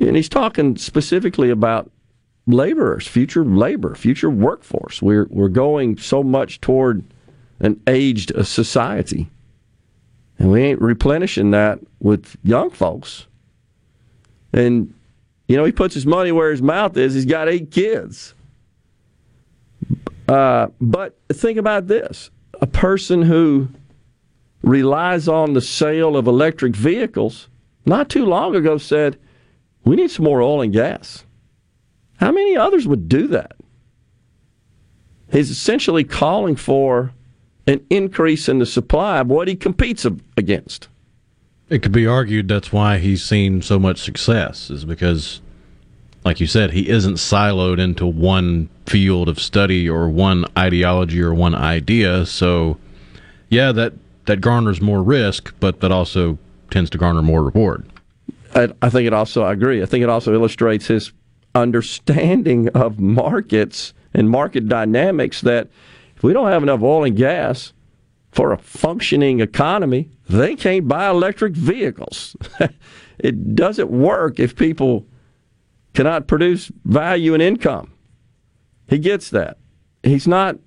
And 0.00 0.16
he's 0.16 0.28
talking 0.28 0.76
specifically 0.76 1.50
about 1.50 1.90
laborers, 2.46 3.06
future 3.06 3.44
labor, 3.44 3.94
future 3.94 4.30
workforce. 4.30 5.02
We're, 5.02 5.26
we're 5.28 5.48
going 5.48 5.98
so 5.98 6.22
much 6.22 6.60
toward 6.60 7.04
an 7.60 7.80
aged 7.86 8.32
society. 8.46 9.28
And 10.38 10.52
we 10.52 10.62
ain't 10.62 10.80
replenishing 10.80 11.50
that 11.50 11.80
with 12.00 12.36
young 12.44 12.70
folks. 12.70 13.26
And, 14.52 14.94
you 15.48 15.56
know, 15.56 15.64
he 15.64 15.72
puts 15.72 15.94
his 15.94 16.06
money 16.06 16.32
where 16.32 16.50
his 16.50 16.62
mouth 16.62 16.96
is. 16.96 17.14
He's 17.14 17.24
got 17.24 17.48
eight 17.48 17.70
kids. 17.70 18.34
Uh, 20.28 20.68
but 20.80 21.18
think 21.32 21.58
about 21.58 21.86
this 21.86 22.30
a 22.60 22.66
person 22.66 23.22
who 23.22 23.68
relies 24.62 25.28
on 25.28 25.54
the 25.54 25.60
sale 25.60 26.16
of 26.16 26.26
electric 26.26 26.74
vehicles 26.74 27.48
not 27.86 28.08
too 28.10 28.26
long 28.26 28.54
ago 28.54 28.76
said, 28.76 29.18
we 29.84 29.96
need 29.96 30.10
some 30.10 30.24
more 30.24 30.42
oil 30.42 30.60
and 30.60 30.72
gas. 30.72 31.24
How 32.18 32.32
many 32.32 32.56
others 32.56 32.86
would 32.86 33.08
do 33.08 33.28
that? 33.28 33.52
He's 35.32 35.50
essentially 35.50 36.04
calling 36.04 36.56
for 36.56 37.12
an 37.68 37.84
increase 37.90 38.48
in 38.48 38.58
the 38.58 38.66
supply 38.66 39.18
of 39.18 39.28
what 39.28 39.46
he 39.46 39.54
competes 39.54 40.06
against. 40.36 40.88
It 41.68 41.82
could 41.82 41.92
be 41.92 42.06
argued 42.06 42.48
that's 42.48 42.72
why 42.72 42.96
he's 42.96 43.22
seen 43.22 43.60
so 43.60 43.78
much 43.78 43.98
success, 43.98 44.70
is 44.70 44.86
because, 44.86 45.42
like 46.24 46.40
you 46.40 46.46
said, 46.46 46.72
he 46.72 46.88
isn't 46.88 47.16
siloed 47.16 47.78
into 47.78 48.06
one 48.06 48.70
field 48.86 49.28
of 49.28 49.38
study 49.38 49.88
or 49.88 50.08
one 50.08 50.46
ideology 50.56 51.20
or 51.20 51.34
one 51.34 51.54
idea. 51.54 52.24
So, 52.24 52.78
yeah, 53.50 53.70
that, 53.72 53.92
that 54.24 54.40
garners 54.40 54.80
more 54.80 55.02
risk, 55.02 55.54
but 55.60 55.80
that 55.80 55.92
also 55.92 56.38
tends 56.70 56.88
to 56.90 56.98
garner 56.98 57.22
more 57.22 57.44
reward. 57.44 57.86
I, 58.54 58.72
I 58.80 58.88
think 58.88 59.06
it 59.06 59.12
also, 59.12 59.42
I 59.42 59.52
agree, 59.52 59.82
I 59.82 59.86
think 59.86 60.02
it 60.02 60.08
also 60.08 60.32
illustrates 60.32 60.86
his 60.86 61.12
understanding 61.54 62.68
of 62.70 62.98
markets 62.98 63.92
and 64.14 64.30
market 64.30 64.70
dynamics 64.70 65.42
that 65.42 65.68
if 66.18 66.24
we 66.24 66.32
don't 66.32 66.50
have 66.50 66.64
enough 66.64 66.82
oil 66.82 67.04
and 67.04 67.16
gas 67.16 67.72
for 68.32 68.50
a 68.50 68.58
functioning 68.58 69.38
economy, 69.38 70.10
they 70.28 70.56
can't 70.56 70.88
buy 70.88 71.08
electric 71.08 71.52
vehicles. 71.52 72.36
it 73.20 73.54
doesn't 73.54 73.88
work 73.88 74.40
if 74.40 74.56
people 74.56 75.06
cannot 75.94 76.26
produce 76.26 76.72
value 76.84 77.34
and 77.34 77.42
income. 77.42 77.92
He 78.88 78.98
gets 78.98 79.30
that. 79.30 79.58
He's 80.02 80.26
not 80.26 80.58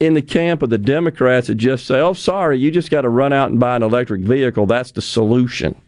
in 0.00 0.14
the 0.14 0.22
camp 0.22 0.62
of 0.62 0.70
the 0.70 0.78
Democrats 0.78 1.48
that 1.48 1.56
just 1.56 1.84
say, 1.84 2.00
oh, 2.00 2.14
sorry, 2.14 2.58
you 2.58 2.70
just 2.70 2.90
got 2.90 3.02
to 3.02 3.10
run 3.10 3.34
out 3.34 3.50
and 3.50 3.60
buy 3.60 3.76
an 3.76 3.82
electric 3.82 4.22
vehicle. 4.22 4.64
That's 4.64 4.92
the 4.92 5.02
solution. 5.02 5.78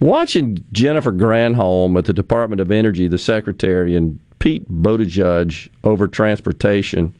Watching 0.00 0.64
Jennifer 0.72 1.12
Granholm 1.12 1.98
at 1.98 2.06
the 2.06 2.14
Department 2.14 2.62
of 2.62 2.70
Energy, 2.70 3.08
the 3.08 3.18
secretary, 3.18 3.94
and 3.94 4.18
Pete 4.38 4.66
Buttigieg 4.72 5.68
over 5.84 6.08
transportation, 6.08 7.14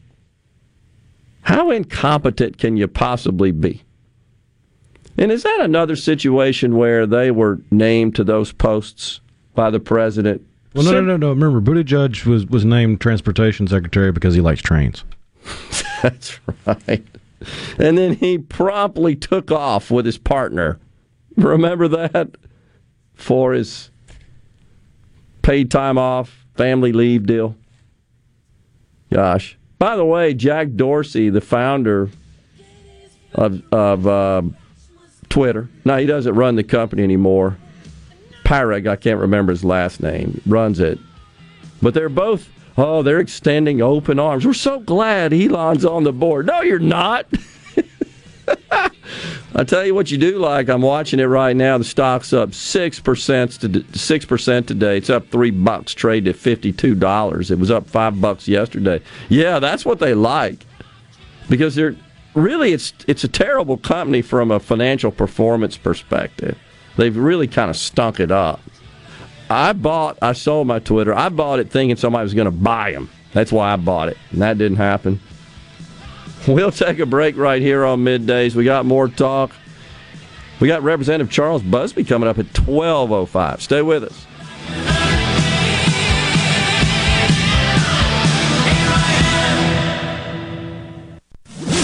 how 1.43 1.71
incompetent 1.71 2.57
can 2.57 2.77
you 2.77 2.87
possibly 2.87 3.51
be? 3.51 3.83
And 5.17 5.31
is 5.31 5.43
that 5.43 5.59
another 5.61 5.95
situation 5.95 6.75
where 6.75 7.05
they 7.05 7.29
were 7.29 7.61
named 7.71 8.15
to 8.15 8.23
those 8.23 8.51
posts 8.51 9.21
by 9.53 9.69
the 9.69 9.79
president. 9.79 10.45
Well, 10.73 10.85
no, 10.85 10.91
no, 10.93 11.01
no, 11.01 11.17
no. 11.17 11.29
Remember, 11.29 11.61
Buttigieg 11.61 12.25
was 12.25 12.45
was 12.47 12.65
named 12.65 12.99
transportation 12.99 13.67
secretary 13.67 14.11
because 14.11 14.33
he 14.33 14.41
likes 14.41 14.61
trains. 14.61 15.03
That's 16.01 16.39
right. 16.65 17.05
And 17.77 17.97
then 17.97 18.15
he 18.15 18.37
promptly 18.37 19.15
took 19.15 19.51
off 19.51 19.91
with 19.91 20.05
his 20.05 20.17
partner. 20.17 20.79
Remember 21.35 21.87
that? 21.87 22.29
For 23.13 23.53
his 23.53 23.91
paid 25.41 25.69
time 25.69 25.97
off, 25.97 26.45
family 26.55 26.91
leave 26.91 27.25
deal. 27.25 27.55
Gosh. 29.11 29.57
By 29.83 29.97
the 29.97 30.05
way, 30.05 30.33
Jack 30.33 30.75
Dorsey, 30.77 31.29
the 31.29 31.41
founder 31.41 32.09
of, 33.33 33.61
of 33.73 34.07
uh, 34.07 34.43
Twitter, 35.27 35.67
now 35.83 35.97
he 35.97 36.05
doesn't 36.05 36.35
run 36.35 36.55
the 36.55 36.63
company 36.63 37.03
anymore. 37.03 37.57
Parag, 38.45 38.87
I 38.87 38.95
can't 38.95 39.19
remember 39.19 39.51
his 39.51 39.65
last 39.65 39.99
name, 40.01 40.39
runs 40.45 40.79
it. 40.79 40.99
But 41.81 41.93
they're 41.93 42.07
both, 42.07 42.47
oh, 42.77 43.03
they're 43.03 43.19
extending 43.19 43.81
open 43.81 44.19
arms. 44.19 44.45
We're 44.45 44.53
so 44.53 44.79
glad 44.79 45.33
Elon's 45.33 45.83
on 45.83 46.05
the 46.05 46.13
board. 46.13 46.45
No, 46.45 46.61
you're 46.61 46.79
not. 46.79 47.27
I 49.55 49.63
tell 49.63 49.85
you 49.85 49.93
what 49.93 50.09
you 50.09 50.17
do 50.17 50.39
like. 50.39 50.67
I'm 50.69 50.81
watching 50.81 51.19
it 51.19 51.25
right 51.25 51.55
now. 51.55 51.77
The 51.77 51.83
stock's 51.83 52.33
up 52.33 52.53
six 52.53 52.99
percent 52.99 53.51
to 53.61 53.85
six 53.93 54.25
percent 54.25 54.67
today. 54.67 54.97
It's 54.97 55.09
up 55.09 55.29
three 55.29 55.51
bucks. 55.51 55.93
Trade 55.93 56.27
at 56.27 56.35
fifty 56.35 56.71
two 56.71 56.95
dollars. 56.95 57.51
It 57.51 57.59
was 57.59 57.69
up 57.69 57.87
five 57.87 58.19
bucks 58.19 58.47
yesterday. 58.47 59.01
Yeah, 59.29 59.59
that's 59.59 59.85
what 59.85 59.99
they 59.99 60.13
like 60.13 60.65
because 61.49 61.75
they're 61.75 61.95
really 62.33 62.73
it's 62.73 62.93
it's 63.07 63.23
a 63.23 63.27
terrible 63.27 63.77
company 63.77 64.21
from 64.21 64.51
a 64.51 64.59
financial 64.59 65.11
performance 65.11 65.77
perspective. 65.77 66.57
They've 66.97 67.15
really 67.15 67.47
kind 67.47 67.69
of 67.69 67.77
stunk 67.77 68.19
it 68.19 68.31
up. 68.31 68.59
I 69.49 69.73
bought. 69.73 70.17
I 70.21 70.33
sold 70.33 70.67
my 70.67 70.79
Twitter. 70.79 71.13
I 71.13 71.29
bought 71.29 71.59
it 71.59 71.69
thinking 71.69 71.95
somebody 71.95 72.23
was 72.23 72.33
going 72.33 72.45
to 72.45 72.51
buy 72.51 72.91
them. 72.91 73.09
That's 73.33 73.51
why 73.51 73.73
I 73.73 73.75
bought 73.75 74.09
it, 74.09 74.17
and 74.31 74.41
that 74.41 74.57
didn't 74.57 74.77
happen. 74.77 75.19
We'll 76.47 76.71
take 76.71 76.99
a 76.99 77.05
break 77.05 77.37
right 77.37 77.61
here 77.61 77.85
on 77.85 77.99
middays. 77.99 78.53
We 78.53 78.65
got 78.65 78.85
more 78.85 79.07
talk. 79.07 79.51
We 80.59 80.67
got 80.67 80.83
Representative 80.83 81.31
Charles 81.31 81.61
Busby 81.61 82.03
coming 82.03 82.27
up 82.27 82.37
at 82.37 82.47
12.05. 82.47 83.61
Stay 83.61 83.81
with 83.81 84.03
us. 84.03 84.92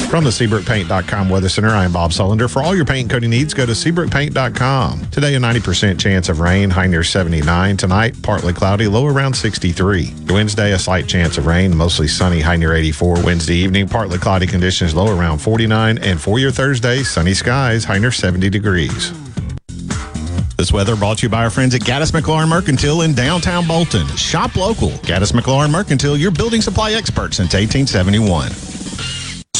From 0.10 0.24
the 0.24 0.32
SeabrookPaint.com 0.32 1.30
Weather 1.30 1.50
Center, 1.50 1.69
I'm 1.69 1.93
Bob 1.93 2.10
Sullender. 2.10 2.52
For 2.52 2.63
all 2.63 2.76
your 2.76 2.84
paint 2.84 3.02
and 3.02 3.12
coating 3.12 3.30
needs, 3.30 3.54
go 3.54 3.67
to 3.67 3.74
SeabrookPaint.com. 3.74 5.12
Today, 5.12 5.36
a 5.36 5.39
90% 5.39 6.00
chance 6.00 6.30
of 6.30 6.39
rain, 6.39 6.72
high 6.72 6.88
near 6.88 7.04
79. 7.04 7.78
Tonight, 7.78 8.19
partly 8.24 8.52
cloudy, 8.52 8.88
low 8.88 9.06
around 9.06 9.36
63. 9.36 10.12
Wednesday, 10.30 10.72
a 10.72 10.80
slight 10.80 11.08
chance 11.08 11.38
of 11.38 11.45
rain, 11.45 11.78
mostly 11.78 12.08
sunny, 12.08 12.41
high 12.41 12.56
near 12.56 12.74
84. 12.74 13.24
Wednesday 13.24 13.58
evening, 13.58 13.88
partly 13.88 14.17
cloudy 14.17 14.48
conditions, 14.48 14.95
low 14.95 15.15
around 15.15 15.38
49. 15.38 16.00
And 16.00 16.19
for 16.19 16.39
your 16.39 16.50
Thursday, 16.50 17.04
sunny 17.04 17.36
skies, 17.36 17.84
high 17.84 18.00
near 18.00 18.12
70 18.12 18.50
degrees. 18.50 19.13
This 20.58 20.74
weather 20.74 20.95
brought 20.95 21.19
to 21.19 21.28
you 21.28 21.30
by 21.30 21.43
our 21.43 21.52
friends 21.52 21.76
at 21.76 21.82
Gaddis 21.82 22.19
McLaurin 22.19 22.50
Mercantile 22.50 23.04
in 23.04 23.13
downtown 23.13 23.67
Bolton. 23.67 24.08
Shop 24.17 24.56
local. 24.56 24.89
Gaddis 24.89 25.34
McLaurin 25.34 25.69
Mercantile, 25.69 26.17
your 26.17 26.32
building 26.32 26.62
supply 26.62 26.93
expert 26.93 27.36
since 27.36 27.54
1871. 27.54 28.79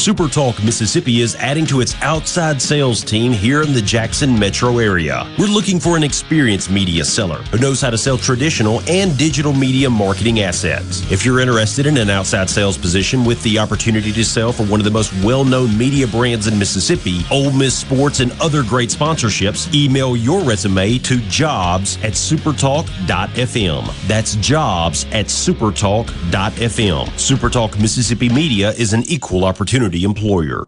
SuperTalk 0.00 0.64
Mississippi 0.64 1.20
is 1.20 1.36
adding 1.36 1.66
to 1.66 1.82
its 1.82 1.94
outside 2.00 2.62
sales 2.62 3.04
team 3.04 3.32
here 3.32 3.60
in 3.60 3.74
the 3.74 3.82
Jackson 3.82 4.38
metro 4.38 4.78
area. 4.78 5.30
We're 5.38 5.44
looking 5.44 5.78
for 5.78 5.94
an 5.94 6.02
experienced 6.02 6.70
media 6.70 7.04
seller 7.04 7.42
who 7.50 7.58
knows 7.58 7.82
how 7.82 7.90
to 7.90 7.98
sell 7.98 8.16
traditional 8.16 8.80
and 8.88 9.18
digital 9.18 9.52
media 9.52 9.90
marketing 9.90 10.40
assets. 10.40 11.02
If 11.12 11.26
you're 11.26 11.38
interested 11.38 11.84
in 11.84 11.98
an 11.98 12.08
outside 12.08 12.48
sales 12.48 12.78
position 12.78 13.26
with 13.26 13.42
the 13.42 13.58
opportunity 13.58 14.10
to 14.12 14.24
sell 14.24 14.52
for 14.52 14.62
one 14.64 14.80
of 14.80 14.84
the 14.84 14.90
most 14.90 15.12
well-known 15.22 15.76
media 15.76 16.06
brands 16.06 16.46
in 16.46 16.58
Mississippi, 16.58 17.20
Ole 17.30 17.52
Miss 17.52 17.76
Sports 17.76 18.20
and 18.20 18.32
other 18.40 18.62
great 18.62 18.88
sponsorships, 18.88 19.70
email 19.74 20.16
your 20.16 20.40
resume 20.40 20.96
to 20.96 21.18
jobs 21.28 21.98
at 21.98 22.14
supertalk.fm. 22.14 24.08
That's 24.08 24.36
jobs 24.36 25.04
at 25.12 25.26
supertalk.fm. 25.26 27.06
Supertalk 27.06 27.78
Mississippi 27.78 28.30
Media 28.30 28.70
is 28.70 28.94
an 28.94 29.02
equal 29.02 29.44
opportunity 29.44 29.89
employer. 29.94 30.66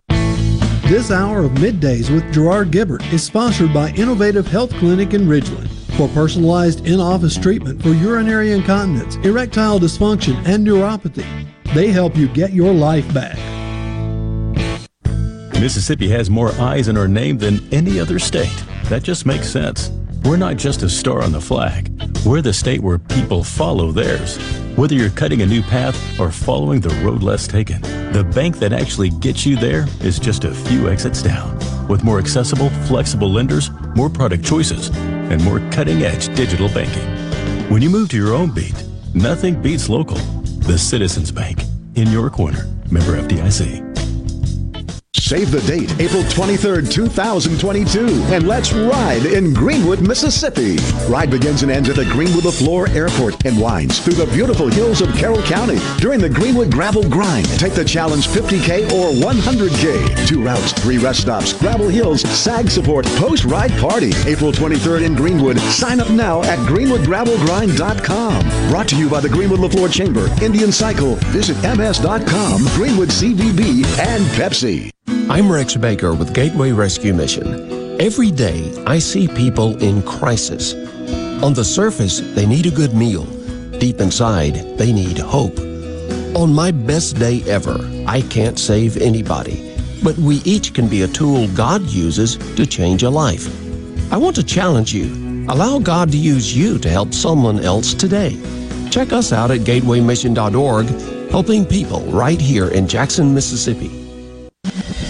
This 0.85 1.11
hour 1.11 1.45
of 1.45 1.53
middays 1.53 2.11
with 2.11 2.33
Gerard 2.33 2.71
Gibert 2.71 3.03
is 3.13 3.23
sponsored 3.23 3.73
by 3.73 3.91
Innovative 3.91 4.47
Health 4.47 4.71
Clinic 4.75 5.15
in 5.15 5.23
Ridgeland. 5.23 5.69
For 5.97 6.09
personalized 6.09 6.87
in 6.87 7.01
office 7.01 7.37
treatment 7.37 7.83
for 7.83 7.91
urinary 7.91 8.53
incontinence, 8.53 9.17
erectile 9.17 9.79
dysfunction, 9.79 10.37
and 10.47 10.67
neuropathy, 10.67 11.27
they 11.75 11.89
help 11.89 12.17
you 12.17 12.29
get 12.29 12.53
your 12.53 12.73
life 12.73 13.13
back. 13.15 13.39
Mississippi 15.61 16.09
has 16.09 16.29
more 16.29 16.51
eyes 16.61 16.89
in 16.89 16.97
our 16.97 17.07
name 17.07 17.39
than 17.39 17.61
any 17.73 18.01
other 18.01 18.19
state. 18.19 18.65
That 18.87 19.03
just 19.03 19.27
makes 19.27 19.49
sense. 19.49 19.91
We're 20.25 20.37
not 20.37 20.57
just 20.57 20.83
a 20.83 20.89
star 20.89 21.23
on 21.23 21.33
the 21.33 21.41
flag, 21.41 21.91
we're 22.25 22.43
the 22.43 22.53
state 22.53 22.81
where 22.81 22.99
people 22.99 23.43
follow 23.45 23.93
theirs. 23.93 24.39
Whether 24.77 24.95
you're 24.95 25.11
cutting 25.11 25.43
a 25.43 25.47
new 25.47 25.63
path 25.63 26.21
or 26.21 26.31
following 26.31 26.81
the 26.81 26.95
road 27.05 27.23
less 27.23 27.47
taken, 27.47 27.83
the 28.13 28.25
bank 28.25 28.59
that 28.59 28.73
actually 28.73 29.09
gets 29.09 29.47
you 29.47 29.57
there 29.57 29.87
is 30.03 30.19
just 30.19 30.45
a 30.45 30.55
few 30.55 30.89
exits 30.89 31.23
down. 31.23 31.59
With 31.89 32.05
more 32.05 32.19
accessible, 32.19 32.69
flexible 32.87 33.31
lenders, 33.31 33.71
more 33.97 34.11
product 34.11 34.45
choices, 34.45 34.91
and 34.95 35.43
more 35.43 35.61
cutting 35.71 36.03
edge 36.03 36.35
digital 36.37 36.69
banking. 36.69 37.09
When 37.71 37.81
you 37.81 37.89
move 37.89 38.11
to 38.11 38.17
your 38.17 38.35
own 38.35 38.51
beat, 38.51 38.75
nothing 39.15 39.61
beats 39.61 39.89
local. 39.89 40.19
The 40.67 40.79
Citizens 40.79 41.33
Bank, 41.33 41.63
in 41.95 42.09
your 42.09 42.29
corner. 42.29 42.67
Member 42.91 43.17
FDIC. 43.17 43.92
Save 45.33 45.51
the 45.51 45.63
date, 45.63 45.91
April 45.99 46.23
23rd, 46.25 46.93
2022, 46.93 48.07
and 48.35 48.47
let's 48.47 48.71
ride 48.75 49.25
in 49.25 49.55
Greenwood, 49.55 50.07
Mississippi. 50.07 50.77
Ride 51.09 51.31
begins 51.31 51.63
and 51.63 51.73
ends 51.73 51.89
at 51.89 51.97
the 51.97 52.05
Greenwood 52.05 52.45
Leflore 52.45 52.91
Airport 52.91 53.47
and 53.47 53.59
winds 53.59 53.99
through 53.99 54.13
the 54.13 54.27
beautiful 54.27 54.69
hills 54.69 55.01
of 55.01 55.09
Carroll 55.15 55.41
County. 55.45 55.79
During 55.97 56.21
the 56.21 56.29
Greenwood 56.29 56.71
Gravel 56.71 57.09
Grind, 57.09 57.47
take 57.59 57.73
the 57.73 57.83
challenge 57.83 58.27
50K 58.27 58.93
or 58.93 59.11
100K. 59.25 60.29
Two 60.29 60.45
routes, 60.45 60.73
three 60.73 60.99
rest 60.99 61.23
stops, 61.23 61.55
Gravel 61.55 61.89
Hills, 61.89 62.21
SAG 62.21 62.69
support, 62.69 63.07
post-ride 63.17 63.73
party. 63.81 64.13
April 64.27 64.53
23rd 64.53 65.07
in 65.07 65.15
Greenwood. 65.15 65.59
Sign 65.61 65.99
up 65.99 66.11
now 66.11 66.43
at 66.43 66.59
greenwoodgravelgrind.com. 66.69 68.69
Brought 68.69 68.89
to 68.89 68.99
you 68.99 69.09
by 69.09 69.21
the 69.21 69.31
Greenwood 69.31 69.61
Leflore 69.61 69.91
Chamber, 69.91 70.29
Indian 70.45 70.71
Cycle. 70.71 71.15
Visit 71.33 71.57
ms.com, 71.63 72.65
Greenwood 72.77 73.09
CVB, 73.09 73.83
and 73.99 74.27
Pepsi. 74.37 74.92
I'm 75.33 75.51
Rex 75.51 75.77
Baker 75.77 76.13
with 76.13 76.35
Gateway 76.35 76.73
Rescue 76.73 77.15
Mission. 77.15 77.99
Every 77.99 78.31
day, 78.31 78.71
I 78.87 78.99
see 78.99 79.27
people 79.27 79.83
in 79.83 80.03
crisis. 80.03 80.75
On 81.43 81.55
the 81.55 81.65
surface, 81.65 82.21
they 82.35 82.45
need 82.45 82.67
a 82.67 82.71
good 82.71 82.93
meal. 82.93 83.25
Deep 83.79 84.03
inside, 84.03 84.77
they 84.77 84.93
need 84.93 85.17
hope. 85.17 85.59
On 86.37 86.53
my 86.53 86.71
best 86.71 87.17
day 87.19 87.43
ever, 87.45 87.79
I 88.07 88.21
can't 88.21 88.59
save 88.59 88.99
anybody, 88.99 89.75
but 90.05 90.19
we 90.19 90.43
each 90.45 90.75
can 90.75 90.87
be 90.87 91.01
a 91.01 91.09
tool 91.09 91.49
God 91.55 91.81
uses 91.85 92.37
to 92.57 92.67
change 92.67 93.03
a 93.03 93.09
life. 93.09 93.49
I 94.13 94.19
want 94.19 94.37
to 94.37 94.45
challenge 94.45 94.93
you. 94.93 95.47
Allow 95.49 95.79
God 95.79 96.13
to 96.13 96.19
use 96.19 96.55
you 96.55 96.79
to 96.79 96.91
help 96.91 97.15
someone 97.15 97.59
else 97.61 97.95
today. 97.95 98.39
Check 98.91 99.15
us 99.15 99.33
out 99.33 99.51
at 99.51 99.61
gatewaymission.org, 99.61 101.31
helping 101.31 101.65
people 101.65 102.03
right 102.13 102.39
here 102.39 102.69
in 102.69 102.87
Jackson, 102.87 103.33
Mississippi. 103.33 104.02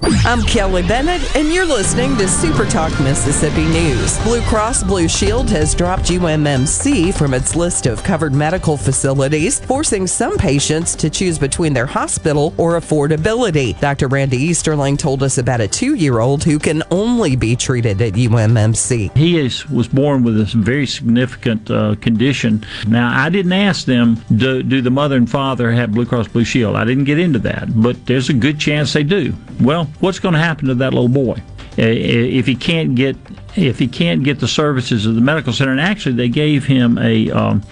I'm 0.00 0.42
Kelly 0.42 0.82
Bennett, 0.82 1.34
and 1.34 1.52
you're 1.52 1.66
listening 1.66 2.16
to 2.18 2.28
Super 2.28 2.64
Talk 2.66 2.92
Mississippi 3.00 3.64
News. 3.64 4.18
Blue 4.20 4.40
Cross 4.42 4.84
Blue 4.84 5.08
Shield 5.08 5.50
has 5.50 5.74
dropped 5.74 6.04
UMMC 6.04 7.12
from 7.16 7.34
its 7.34 7.56
list 7.56 7.86
of 7.86 8.04
covered 8.04 8.32
medical 8.32 8.76
facilities, 8.76 9.58
forcing 9.60 10.06
some 10.06 10.36
patients 10.38 10.94
to 10.96 11.10
choose 11.10 11.36
between 11.38 11.72
their 11.72 11.86
hospital 11.86 12.54
or 12.58 12.78
affordability. 12.78 13.78
Dr. 13.80 14.06
Randy 14.06 14.36
Easterling 14.36 14.96
told 14.96 15.22
us 15.22 15.38
about 15.38 15.60
a 15.60 15.66
two 15.66 15.94
year 15.94 16.20
old 16.20 16.44
who 16.44 16.60
can 16.60 16.84
only 16.92 17.34
be 17.34 17.56
treated 17.56 18.00
at 18.00 18.12
UMMC. 18.12 19.16
He 19.16 19.38
is, 19.38 19.68
was 19.68 19.88
born 19.88 20.22
with 20.22 20.40
a 20.40 20.44
very 20.56 20.86
significant 20.86 21.70
uh, 21.70 21.96
condition. 21.96 22.64
Now, 22.86 23.10
I 23.12 23.30
didn't 23.30 23.52
ask 23.52 23.84
them, 23.84 24.22
do, 24.36 24.62
do 24.62 24.80
the 24.80 24.90
mother 24.90 25.16
and 25.16 25.28
father 25.28 25.72
have 25.72 25.92
Blue 25.92 26.06
Cross 26.06 26.28
Blue 26.28 26.44
Shield? 26.44 26.76
I 26.76 26.84
didn't 26.84 27.04
get 27.04 27.18
into 27.18 27.40
that, 27.40 27.68
but 27.82 28.06
there's 28.06 28.28
a 28.28 28.34
good 28.34 28.60
chance 28.60 28.92
they 28.92 29.02
do. 29.02 29.34
Well, 29.60 29.87
what's 30.00 30.18
going 30.18 30.34
to 30.34 30.40
happen 30.40 30.68
to 30.68 30.74
that 30.76 30.94
little 30.94 31.08
boy? 31.08 31.42
If 31.76 32.46
he 32.46 32.56
can't 32.56 32.96
get 32.96 33.16
if 33.56 33.78
he 33.78 33.88
can't 33.88 34.22
get 34.22 34.40
the 34.40 34.48
services 34.48 35.06
of 35.06 35.14
the 35.14 35.20
medical 35.20 35.52
center, 35.52 35.72
and 35.72 35.80
actually 35.80 36.14
they 36.14 36.28
gave 36.28 36.64
him 36.64 36.98
a 36.98 37.30
um, 37.30 37.62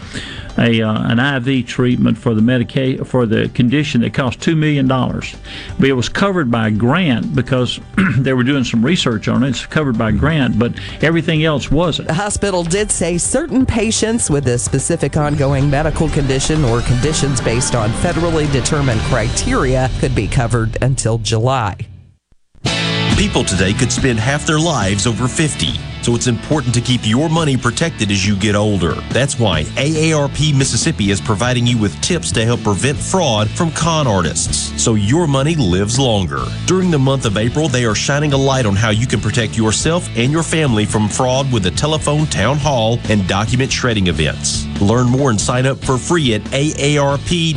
a 0.59 0.83
uh, 0.83 1.11
an 1.11 1.19
IV 1.19 1.67
treatment 1.67 2.17
for 2.17 2.35
the 2.35 2.43
medica- 2.43 3.05
for 3.05 3.27
the 3.27 3.49
condition 3.51 4.01
that 4.01 4.15
cost 4.15 4.41
two 4.41 4.57
million 4.57 4.89
dollars, 4.89 5.35
but 5.79 5.89
it 5.89 5.93
was 5.93 6.09
covered 6.09 6.51
by 6.51 6.69
a 6.69 6.71
grant 6.71 7.35
because 7.35 7.81
they 8.19 8.33
were 8.33 8.45
doing 8.45 8.65
some 8.65 8.85
research 8.85 9.29
on 9.29 9.43
it. 9.43 9.51
It's 9.51 9.67
covered 9.67 9.99
by 9.99 10.11
a 10.11 10.13
grant, 10.13 10.59
but 10.59 10.73
everything 11.03 11.45
else 11.45 11.71
wasn't. 11.71 12.09
The 12.09 12.15
hospital 12.15 12.63
did 12.63 12.91
say 12.91 13.19
certain 13.19 13.67
patients 13.67 14.31
with 14.31 14.47
a 14.49 14.59
specific 14.59 15.17
ongoing 15.17 15.69
medical 15.69 16.09
condition 16.09 16.65
or 16.65 16.81
conditions 16.83 17.41
based 17.41 17.75
on 17.75 17.91
federally 17.91 18.51
determined 18.53 19.01
criteria 19.03 19.91
could 19.99 20.15
be 20.15 20.27
covered 20.27 20.81
until 20.83 21.19
July. 21.19 21.77
People 23.17 23.45
today 23.45 23.73
could 23.73 23.91
spend 23.91 24.19
half 24.21 24.45
their 24.45 24.61
lives 24.61 25.07
over 25.07 25.27
50. 25.27 25.69
So 26.03 26.15
it's 26.15 26.27
important 26.27 26.75
to 26.75 26.83
keep 26.83 27.01
your 27.03 27.31
money 27.31 27.57
protected 27.57 28.11
as 28.11 28.27
you 28.27 28.37
get 28.37 28.55
older. 28.55 28.93
That's 29.09 29.39
why 29.39 29.63
AARP 29.63 30.55
Mississippi 30.55 31.11
is 31.11 31.19
providing 31.19 31.67
you 31.67 31.79
with 31.79 31.99
tips 32.03 32.31
to 32.33 32.45
help 32.45 32.63
prevent 32.63 32.99
fraud 32.99 33.49
from 33.49 33.71
con 33.71 34.07
artists 34.07 34.71
so 34.81 34.97
your 34.97 35.27
money 35.27 35.55
lives 35.55 35.99
longer. 35.99 36.45
During 36.67 36.91
the 36.91 36.99
month 36.99 37.25
of 37.25 37.39
April, 37.39 37.69
they 37.69 37.87
are 37.87 37.95
shining 37.95 38.35
a 38.35 38.37
light 38.37 38.67
on 38.67 38.77
how 38.77 38.91
you 38.91 39.07
can 39.07 39.23
protect 39.23 39.57
yourself 39.57 40.07
and 40.15 40.31
your 40.31 40.43
family 40.43 40.85
from 40.85 41.09
fraud 41.09 41.51
with 41.51 41.65
a 41.65 41.71
telephone 41.71 42.27
town 42.27 42.59
hall 42.59 42.99
and 43.09 43.27
document 43.27 43.73
shredding 43.73 44.09
events. 44.09 44.67
Learn 44.83 45.07
more 45.07 45.31
and 45.31 45.41
sign 45.41 45.65
up 45.65 45.79
for 45.79 45.97
free 45.97 46.35
at 46.35 46.43
aarp.org/ms. 46.43 47.57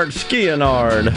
Lynyrd 0.00 1.10
Skynyrd. 1.10 1.12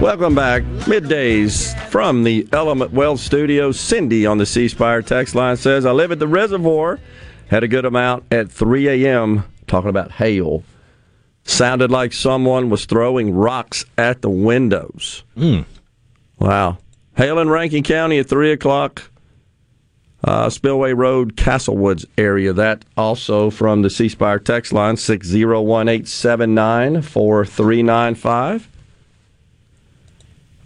Welcome 0.00 0.36
back. 0.36 0.62
Middays 0.86 1.76
from 1.88 2.22
the 2.22 2.46
Element 2.52 2.92
Wealth 2.92 3.18
Studio. 3.18 3.72
Cindy 3.72 4.24
on 4.24 4.38
the 4.38 4.46
C 4.46 4.68
Spire 4.68 5.02
text 5.02 5.34
line 5.34 5.56
says, 5.56 5.84
I 5.84 5.90
live 5.90 6.12
at 6.12 6.20
the 6.20 6.28
reservoir. 6.28 7.00
Had 7.48 7.64
a 7.64 7.68
good 7.68 7.84
amount 7.84 8.24
at 8.30 8.52
3 8.52 9.04
a.m. 9.04 9.44
talking 9.66 9.90
about 9.90 10.12
hail. 10.12 10.62
Sounded 11.42 11.90
like 11.90 12.12
someone 12.12 12.70
was 12.70 12.84
throwing 12.84 13.34
rocks 13.34 13.84
at 13.96 14.22
the 14.22 14.30
windows. 14.30 15.24
Hmm. 15.36 15.62
Wow. 16.38 16.78
Hail 17.16 17.40
in 17.40 17.48
Rankin 17.48 17.82
County 17.82 18.20
at 18.20 18.28
3 18.28 18.52
o'clock. 18.52 19.07
Uh, 20.24 20.50
Spillway 20.50 20.92
Road, 20.92 21.36
Castlewoods 21.36 22.04
area. 22.16 22.52
That 22.52 22.84
also 22.96 23.50
from 23.50 23.82
the 23.82 23.90
C 23.90 24.08
Spire 24.08 24.38
text 24.40 24.72
line, 24.72 24.96
601 24.96 26.04
4395. 27.02 28.68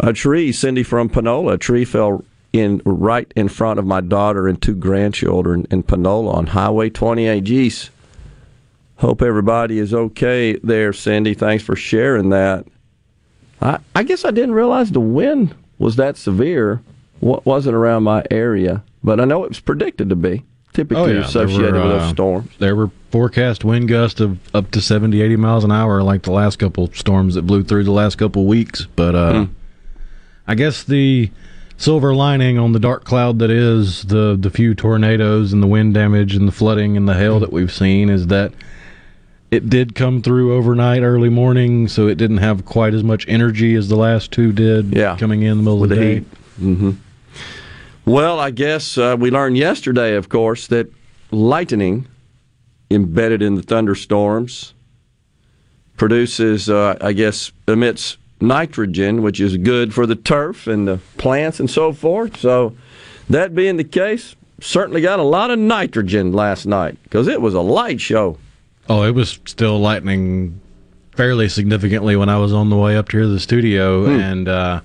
A 0.00 0.12
tree, 0.12 0.50
Cindy 0.52 0.82
from 0.82 1.08
Panola, 1.08 1.52
a 1.54 1.58
tree 1.58 1.84
fell 1.84 2.24
in 2.52 2.82
right 2.84 3.30
in 3.36 3.48
front 3.48 3.78
of 3.78 3.86
my 3.86 4.00
daughter 4.00 4.48
and 4.48 4.60
two 4.60 4.74
grandchildren 4.74 5.66
in 5.70 5.82
Panola 5.82 6.32
on 6.32 6.46
Highway 6.48 6.90
28. 6.90 7.44
Geez. 7.44 7.90
Hope 8.96 9.22
everybody 9.22 9.78
is 9.78 9.92
okay 9.92 10.56
there, 10.62 10.92
Cindy. 10.92 11.34
Thanks 11.34 11.64
for 11.64 11.74
sharing 11.76 12.30
that. 12.30 12.66
I, 13.60 13.78
I 13.94 14.02
guess 14.02 14.24
I 14.24 14.30
didn't 14.30 14.54
realize 14.54 14.90
the 14.90 15.00
wind 15.00 15.54
was 15.78 15.96
that 15.96 16.16
severe. 16.16 16.82
Wa- 17.20 17.40
wasn't 17.44 17.74
around 17.76 18.02
my 18.04 18.24
area, 18.30 18.82
but 19.04 19.20
I 19.20 19.24
know 19.24 19.44
it 19.44 19.48
was 19.50 19.60
predicted 19.60 20.08
to 20.10 20.16
be. 20.16 20.44
Typically 20.72 21.18
associated 21.18 21.74
were, 21.74 21.82
with 21.82 21.92
uh, 21.92 21.98
those 21.98 22.10
storms. 22.10 22.50
There 22.58 22.74
were 22.74 22.90
forecast 23.10 23.62
wind 23.62 23.88
gusts 23.88 24.20
of 24.20 24.38
up 24.54 24.70
to 24.70 24.80
70, 24.80 25.20
80 25.20 25.36
miles 25.36 25.64
an 25.64 25.70
hour, 25.72 26.02
like 26.02 26.22
the 26.22 26.32
last 26.32 26.58
couple 26.58 26.90
storms 26.94 27.34
that 27.34 27.42
blew 27.42 27.62
through 27.62 27.84
the 27.84 27.90
last 27.92 28.16
couple 28.16 28.46
weeks. 28.46 28.86
But 28.96 29.14
uh, 29.14 29.32
Hmm. 29.32 29.52
I 30.48 30.54
guess 30.54 30.82
the 30.82 31.30
silver 31.76 32.14
lining 32.14 32.58
on 32.58 32.72
the 32.72 32.78
dark 32.80 33.04
cloud 33.04 33.38
that 33.40 33.50
is 33.50 34.04
the 34.04 34.36
the 34.40 34.48
few 34.50 34.74
tornadoes 34.74 35.52
and 35.52 35.62
the 35.62 35.66
wind 35.66 35.92
damage 35.94 36.34
and 36.34 36.48
the 36.48 36.52
flooding 36.52 36.96
and 36.96 37.06
the 37.08 37.14
hail 37.14 37.38
that 37.40 37.52
we've 37.52 37.72
seen 37.72 38.08
is 38.08 38.28
that 38.28 38.52
it 39.50 39.68
did 39.68 39.94
come 39.94 40.22
through 40.22 40.54
overnight, 40.54 41.02
early 41.02 41.28
morning, 41.28 41.86
so 41.86 42.06
it 42.08 42.14
didn't 42.16 42.38
have 42.38 42.64
quite 42.64 42.94
as 42.94 43.04
much 43.04 43.26
energy 43.28 43.74
as 43.74 43.90
the 43.90 43.96
last 43.96 44.30
two 44.32 44.52
did. 44.52 44.94
Yeah. 44.96 45.16
coming 45.18 45.42
in 45.42 45.58
the 45.58 45.62
middle 45.62 45.78
With 45.80 45.92
of 45.92 45.98
the, 45.98 46.04
the 46.14 46.20
day. 46.20 46.96
Well, 48.04 48.40
I 48.40 48.50
guess 48.50 48.98
uh, 48.98 49.16
we 49.18 49.30
learned 49.30 49.56
yesterday, 49.56 50.16
of 50.16 50.28
course, 50.28 50.66
that 50.68 50.92
lightning 51.30 52.08
embedded 52.90 53.42
in 53.42 53.54
the 53.54 53.62
thunderstorms 53.62 54.74
produces, 55.96 56.68
uh, 56.68 56.96
I 57.00 57.12
guess, 57.12 57.52
emits 57.68 58.16
nitrogen, 58.40 59.22
which 59.22 59.40
is 59.40 59.56
good 59.56 59.94
for 59.94 60.04
the 60.04 60.16
turf 60.16 60.66
and 60.66 60.88
the 60.88 60.98
plants 61.16 61.60
and 61.60 61.70
so 61.70 61.92
forth. 61.92 62.38
So, 62.38 62.74
that 63.30 63.54
being 63.54 63.76
the 63.76 63.84
case, 63.84 64.34
certainly 64.60 65.00
got 65.00 65.20
a 65.20 65.22
lot 65.24 65.50
of 65.50 65.58
nitrogen 65.58 66.32
last 66.32 66.66
night 66.66 66.98
because 67.04 67.28
it 67.28 67.40
was 67.40 67.54
a 67.54 67.60
light 67.60 68.00
show. 68.00 68.36
Oh, 68.88 69.04
it 69.04 69.12
was 69.12 69.38
still 69.46 69.78
lightning 69.78 70.60
fairly 71.12 71.48
significantly 71.48 72.16
when 72.16 72.28
I 72.28 72.38
was 72.38 72.52
on 72.52 72.68
the 72.68 72.76
way 72.76 72.96
up 72.96 73.08
to 73.10 73.16
here 73.18 73.26
to 73.26 73.32
the 73.32 73.38
studio 73.40 74.06
Hmm. 74.06 74.10
and 74.20 74.48
uh, 74.48 74.80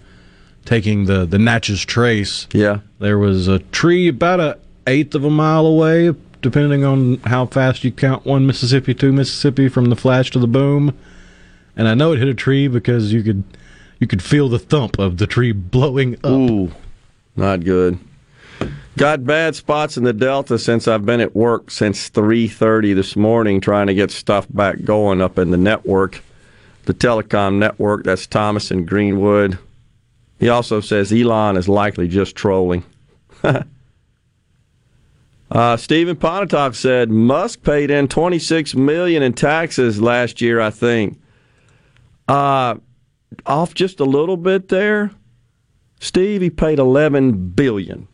taking 0.68 1.05
the 1.05 1.26
the 1.26 1.39
Natchez 1.39 1.84
Trace. 1.84 2.47
Yeah, 2.51 2.82
there 2.99 3.18
was 3.18 3.47
a 3.47 3.59
tree 3.59 4.09
about 4.09 4.39
a 4.39 4.59
eighth 4.86 5.15
of 5.15 5.24
a 5.24 5.30
mile 5.30 5.65
away, 5.65 6.13
depending 6.41 6.84
on 6.84 7.18
how 7.20 7.47
fast 7.47 7.84
you 7.84 7.91
count 7.91 8.26
one 8.26 8.45
Mississippi, 8.45 8.93
two 8.93 9.11
Mississippi 9.11 9.70
from 9.70 9.86
the 9.86 9.95
flash 9.95 10.30
to 10.32 10.39
the 10.39 10.47
boom. 10.47 10.95
And 11.76 11.88
I 11.88 11.93
know 11.93 12.11
it 12.11 12.20
hit 12.20 12.28
a 12.28 12.34
tree 12.34 12.68
because 12.68 13.11
you 13.11 13.24
could 13.24 13.43
you 13.99 14.05
could 14.05 14.22
feel 14.22 14.49
the 14.49 14.59
thump 14.59 14.99
of 14.99 15.18
the 15.18 15.26
tree 15.26 15.53
blowing 15.53 16.15
up. 16.15 16.26
Ooh, 16.32 16.72
not 17.36 17.63
good. 17.63 17.97
Got 18.97 19.26
bad 19.26 19.55
spots 19.55 19.95
in 19.95 20.03
the 20.03 20.13
Delta 20.13 20.57
since 20.57 20.88
I've 20.88 21.05
been 21.05 21.22
at 21.22 21.36
work 21.36 21.72
since 21.72 22.09
3:30 22.09 22.93
this 22.93 23.15
morning 23.15 23.61
trying 23.61 23.88
to 23.88 23.93
get 23.93 24.11
stuff 24.11 24.47
back 24.49 24.84
going 24.84 25.22
up 25.22 25.38
in 25.38 25.51
the 25.51 25.57
network, 25.57 26.24
the 26.86 26.93
telecom 26.93 27.57
network. 27.57 28.03
That's 28.03 28.28
Thomas 28.28 28.72
and 28.72 28.88
Greenwood. 28.88 29.59
He 30.39 30.49
also 30.49 30.81
says 30.81 31.11
Elon 31.11 31.57
is 31.57 31.67
likely 31.67 32.07
just 32.07 32.35
trolling. 32.35 32.83
Uh, 35.49 35.77
Stephen 35.77 36.17
Pontotoc 36.17 36.75
said 36.75 37.09
Musk 37.09 37.63
paid 37.63 37.89
in 37.89 38.09
26 38.09 38.75
million 38.75 39.23
in 39.23 39.31
taxes 39.31 40.01
last 40.01 40.41
year. 40.41 40.59
I 40.59 40.69
think. 40.69 41.21
Uh, 42.27 42.75
off 43.45 43.73
just 43.73 43.99
a 43.99 44.05
little 44.05 44.38
bit 44.38 44.67
there. 44.67 45.11
Steve, 45.99 46.41
he 46.41 46.49
paid 46.49 46.79
11 46.79 47.49
billion, 47.51 48.07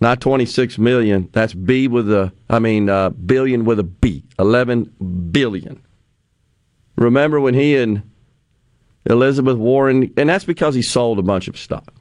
not 0.00 0.20
26 0.20 0.78
million. 0.78 1.28
That's 1.32 1.52
B 1.52 1.88
with 1.88 2.10
a, 2.10 2.32
I 2.48 2.58
mean, 2.58 2.88
uh, 2.88 3.10
billion 3.10 3.64
with 3.64 3.78
a 3.78 3.84
B. 3.84 4.24
11 4.38 5.30
billion. 5.30 5.82
Remember 6.96 7.40
when 7.40 7.54
he 7.54 7.76
and 7.76 8.02
Elizabeth 9.06 9.56
Warren, 9.56 10.12
and 10.16 10.28
that's 10.28 10.44
because 10.44 10.74
he 10.74 10.82
sold 10.82 11.18
a 11.18 11.22
bunch 11.22 11.48
of 11.48 11.58
stock 11.58 11.92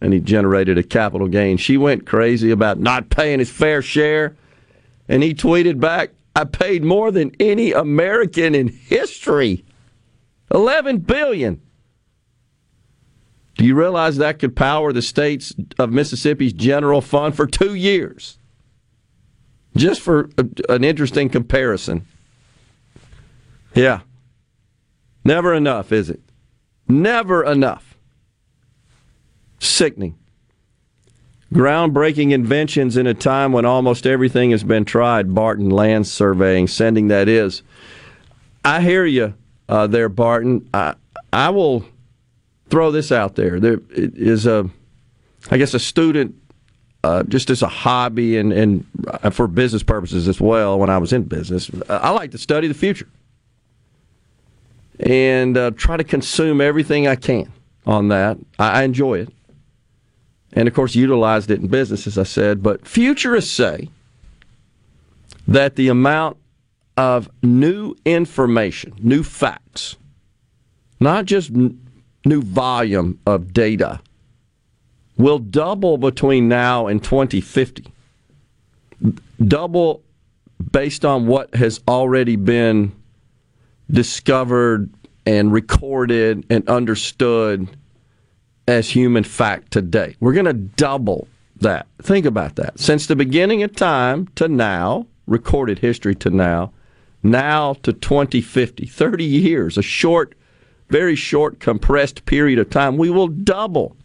and 0.00 0.12
he 0.12 0.20
generated 0.20 0.78
a 0.78 0.82
capital 0.82 1.28
gain. 1.28 1.56
She 1.56 1.76
went 1.76 2.06
crazy 2.06 2.50
about 2.50 2.78
not 2.78 3.10
paying 3.10 3.38
his 3.38 3.50
fair 3.50 3.82
share, 3.82 4.36
and 5.08 5.22
he 5.22 5.34
tweeted 5.34 5.78
back, 5.78 6.10
I 6.34 6.44
paid 6.44 6.82
more 6.82 7.10
than 7.10 7.32
any 7.40 7.72
American 7.72 8.54
in 8.54 8.68
history. 8.68 9.64
11 10.52 10.98
billion. 10.98 11.60
Do 13.56 13.64
you 13.66 13.74
realize 13.74 14.16
that 14.16 14.38
could 14.38 14.56
power 14.56 14.92
the 14.92 15.02
states 15.02 15.54
of 15.78 15.92
Mississippi's 15.92 16.52
general 16.52 17.02
fund 17.02 17.36
for 17.36 17.46
2 17.46 17.74
years? 17.74 18.38
Just 19.76 20.00
for 20.00 20.30
a, 20.38 20.46
an 20.72 20.82
interesting 20.82 21.28
comparison. 21.28 22.06
Yeah. 23.74 24.00
Never 25.24 25.52
enough, 25.52 25.92
is 25.92 26.08
it? 26.08 26.20
Never 26.90 27.44
enough. 27.44 27.96
Sickening. 29.60 30.16
Groundbreaking 31.52 32.32
inventions 32.32 32.96
in 32.96 33.06
a 33.06 33.14
time 33.14 33.52
when 33.52 33.64
almost 33.64 34.06
everything 34.06 34.50
has 34.50 34.62
been 34.62 34.84
tried. 34.84 35.34
Barton 35.34 35.70
Land 35.70 36.06
Surveying, 36.06 36.68
sending 36.68 37.08
that 37.08 37.28
is. 37.28 37.62
I 38.64 38.80
hear 38.82 39.04
you 39.04 39.34
uh, 39.68 39.86
there, 39.86 40.08
Barton. 40.08 40.68
I, 40.72 40.94
I 41.32 41.50
will 41.50 41.84
throw 42.68 42.90
this 42.90 43.10
out 43.10 43.34
there. 43.34 43.58
There 43.58 43.80
is 43.90 44.46
a, 44.46 44.68
I 45.50 45.58
guess, 45.58 45.74
a 45.74 45.80
student, 45.80 46.36
uh, 47.02 47.24
just 47.24 47.50
as 47.50 47.62
a 47.62 47.68
hobby 47.68 48.36
and, 48.36 48.52
and 48.52 48.86
uh, 49.08 49.30
for 49.30 49.48
business 49.48 49.82
purposes 49.82 50.28
as 50.28 50.40
well. 50.40 50.78
When 50.78 50.90
I 50.90 50.98
was 50.98 51.12
in 51.12 51.24
business, 51.24 51.70
I 51.88 52.10
like 52.10 52.30
to 52.32 52.38
study 52.38 52.68
the 52.68 52.74
future 52.74 53.08
and 55.00 55.56
uh, 55.56 55.70
try 55.72 55.96
to 55.96 56.04
consume 56.04 56.60
everything 56.60 57.06
I 57.06 57.16
can 57.16 57.52
on 57.86 58.08
that. 58.08 58.38
I, 58.58 58.80
I 58.80 58.82
enjoy 58.84 59.20
it 59.20 59.28
and 60.52 60.66
of 60.68 60.74
course 60.74 60.94
utilized 60.94 61.50
it 61.50 61.60
in 61.60 61.68
business, 61.68 62.06
as 62.06 62.18
I 62.18 62.24
said. 62.24 62.62
But 62.62 62.86
futurists 62.86 63.52
say 63.52 63.88
that 65.46 65.76
the 65.76 65.88
amount 65.88 66.36
of 66.96 67.30
new 67.42 67.94
information, 68.04 68.94
new 69.00 69.22
facts, 69.22 69.96
not 70.98 71.24
just 71.24 71.50
n- 71.50 71.80
new 72.24 72.42
volume 72.42 73.18
of 73.26 73.52
data, 73.52 74.00
will 75.16 75.38
double 75.38 75.98
between 75.98 76.48
now 76.48 76.86
and 76.86 77.02
2050. 77.02 77.86
Double 79.46 80.02
based 80.72 81.04
on 81.04 81.26
what 81.26 81.54
has 81.54 81.80
already 81.88 82.36
been 82.36 82.92
discovered 83.90 84.90
and 85.26 85.52
recorded 85.52 86.46
and 86.50 86.68
understood 86.68 87.68
as 88.66 88.90
human 88.90 89.24
fact 89.24 89.72
today. 89.72 90.16
We're 90.20 90.32
going 90.32 90.46
to 90.46 90.52
double 90.52 91.28
that. 91.56 91.86
Think 92.02 92.26
about 92.26 92.56
that. 92.56 92.78
Since 92.78 93.06
the 93.06 93.16
beginning 93.16 93.62
of 93.62 93.74
time 93.74 94.28
to 94.36 94.48
now, 94.48 95.06
recorded 95.26 95.80
history 95.80 96.14
to 96.16 96.30
now, 96.30 96.72
now 97.22 97.74
to 97.82 97.92
2050, 97.92 98.86
30 98.86 99.24
years, 99.24 99.76
a 99.76 99.82
short, 99.82 100.34
very 100.88 101.14
short, 101.14 101.60
compressed 101.60 102.24
period 102.24 102.58
of 102.58 102.70
time, 102.70 102.96
we 102.96 103.10
will 103.10 103.28
double, 103.28 103.96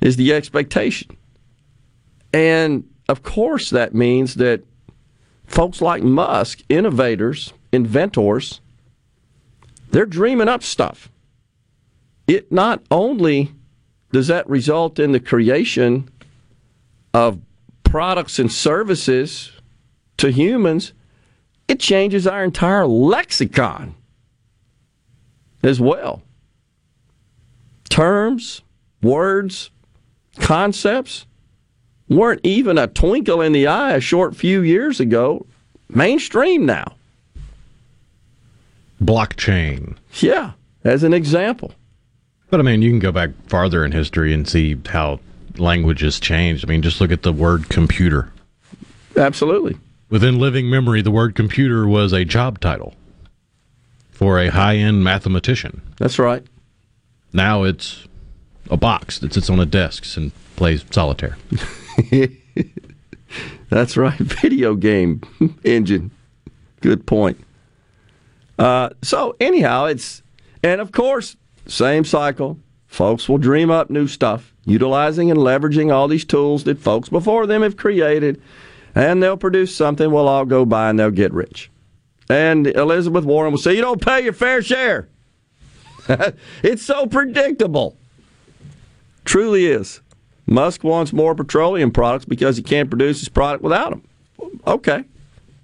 is 0.00 0.16
the 0.16 0.32
expectation. 0.32 1.16
And 2.32 2.88
of 3.08 3.22
course, 3.22 3.70
that 3.70 3.94
means 3.94 4.34
that 4.34 4.62
folks 5.46 5.80
like 5.80 6.02
Musk, 6.02 6.62
innovators, 6.68 7.52
inventors, 7.72 8.60
they're 9.90 10.06
dreaming 10.06 10.48
up 10.48 10.62
stuff 10.62 11.08
it 12.26 12.52
not 12.52 12.82
only 12.90 13.52
does 14.12 14.28
that 14.28 14.48
result 14.48 14.98
in 14.98 15.12
the 15.12 15.20
creation 15.20 16.08
of 17.12 17.38
products 17.84 18.38
and 18.38 18.50
services 18.50 19.52
to 20.16 20.30
humans, 20.30 20.92
it 21.68 21.80
changes 21.80 22.26
our 22.26 22.44
entire 22.44 22.86
lexicon 22.86 23.94
as 25.62 25.80
well. 25.80 26.22
Terms, 27.88 28.62
words, 29.02 29.70
concepts 30.38 31.26
weren't 32.08 32.40
even 32.42 32.78
a 32.78 32.86
twinkle 32.86 33.40
in 33.40 33.52
the 33.52 33.66
eye 33.66 33.92
a 33.92 34.00
short 34.00 34.34
few 34.36 34.62
years 34.62 35.00
ago. 35.00 35.46
Mainstream 35.88 36.64
now. 36.64 36.94
Blockchain. 39.02 39.96
Yeah, 40.20 40.52
as 40.84 41.02
an 41.02 41.12
example. 41.12 41.72
But 42.50 42.60
I 42.60 42.62
mean, 42.62 42.82
you 42.82 42.90
can 42.90 42.98
go 42.98 43.12
back 43.12 43.30
farther 43.48 43.84
in 43.84 43.92
history 43.92 44.32
and 44.32 44.46
see 44.46 44.78
how 44.86 45.20
language 45.56 46.00
has 46.00 46.20
changed. 46.20 46.64
I 46.64 46.68
mean, 46.68 46.82
just 46.82 47.00
look 47.00 47.10
at 47.10 47.22
the 47.22 47.32
word 47.32 47.68
computer. 47.68 48.30
Absolutely. 49.16 49.76
Within 50.10 50.38
living 50.38 50.68
memory, 50.68 51.00
the 51.02 51.10
word 51.10 51.34
computer 51.34 51.86
was 51.86 52.12
a 52.12 52.24
job 52.24 52.60
title 52.60 52.94
for 54.10 54.38
a 54.38 54.48
high 54.48 54.76
end 54.76 55.02
mathematician. 55.02 55.80
That's 55.96 56.18
right. 56.18 56.44
Now 57.32 57.62
it's 57.62 58.06
a 58.70 58.76
box 58.76 59.18
that 59.20 59.32
sits 59.32 59.48
on 59.48 59.58
a 59.58 59.66
desk 59.66 60.04
and 60.16 60.32
plays 60.56 60.84
solitaire. 60.90 61.38
That's 63.70 63.96
right. 63.96 64.18
Video 64.18 64.74
game 64.74 65.22
engine. 65.64 66.10
Good 66.82 67.06
point. 67.06 67.40
Uh, 68.58 68.90
so, 69.02 69.36
anyhow, 69.40 69.86
it's, 69.86 70.22
and 70.62 70.80
of 70.80 70.92
course, 70.92 71.36
same 71.66 72.04
cycle. 72.04 72.58
Folks 72.86 73.28
will 73.28 73.38
dream 73.38 73.70
up 73.70 73.88
new 73.88 74.06
stuff, 74.06 74.52
utilizing 74.66 75.30
and 75.30 75.40
leveraging 75.40 75.92
all 75.92 76.08
these 76.08 76.26
tools 76.26 76.64
that 76.64 76.78
folks 76.78 77.08
before 77.08 77.46
them 77.46 77.62
have 77.62 77.76
created, 77.76 78.40
and 78.94 79.22
they'll 79.22 79.36
produce 79.36 79.74
something 79.74 80.10
we'll 80.10 80.28
all 80.28 80.44
go 80.44 80.66
buy 80.66 80.90
and 80.90 80.98
they'll 80.98 81.10
get 81.10 81.32
rich. 81.32 81.70
And 82.28 82.66
Elizabeth 82.66 83.24
Warren 83.24 83.52
will 83.52 83.58
say, 83.58 83.74
You 83.74 83.80
don't 83.80 84.04
pay 84.04 84.22
your 84.22 84.32
fair 84.32 84.60
share. 84.60 85.08
it's 86.62 86.82
so 86.82 87.06
predictable. 87.06 87.96
Truly 89.24 89.66
is. 89.66 90.00
Musk 90.46 90.84
wants 90.84 91.12
more 91.12 91.34
petroleum 91.34 91.90
products 91.90 92.24
because 92.24 92.56
he 92.56 92.62
can't 92.62 92.90
produce 92.90 93.20
his 93.20 93.28
product 93.28 93.62
without 93.62 93.90
them. 93.90 94.02
Okay, 94.66 95.04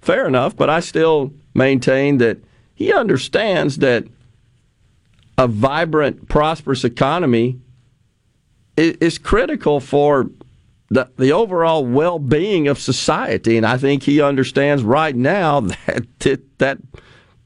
fair 0.01 0.25
enough, 0.25 0.55
but 0.55 0.69
I 0.69 0.79
still 0.79 1.31
maintain 1.53 2.17
that 2.19 2.37
he 2.79 2.93
understands 2.93 3.79
that 3.79 4.05
a 5.37 5.49
vibrant, 5.49 6.29
prosperous 6.29 6.85
economy 6.85 7.59
is, 8.77 9.17
critical 9.17 9.81
for 9.81 10.29
the, 10.87 11.09
the 11.17 11.33
overall 11.33 11.85
well 11.85 12.19
being 12.19 12.69
of 12.69 12.79
society. 12.79 13.57
And 13.57 13.65
I 13.65 13.77
think 13.77 14.03
he 14.03 14.21
understands 14.21 14.81
right 14.81 15.13
now 15.13 15.59
that, 15.87 16.05
that 16.19 16.59
that 16.59 16.77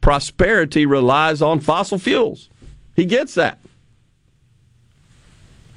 prosperity 0.02 0.86
relies 0.86 1.42
on 1.42 1.60
fossil 1.60 1.98
fuels. 1.98 2.50
He 2.96 3.06
gets 3.06 3.34
that. 3.34 3.58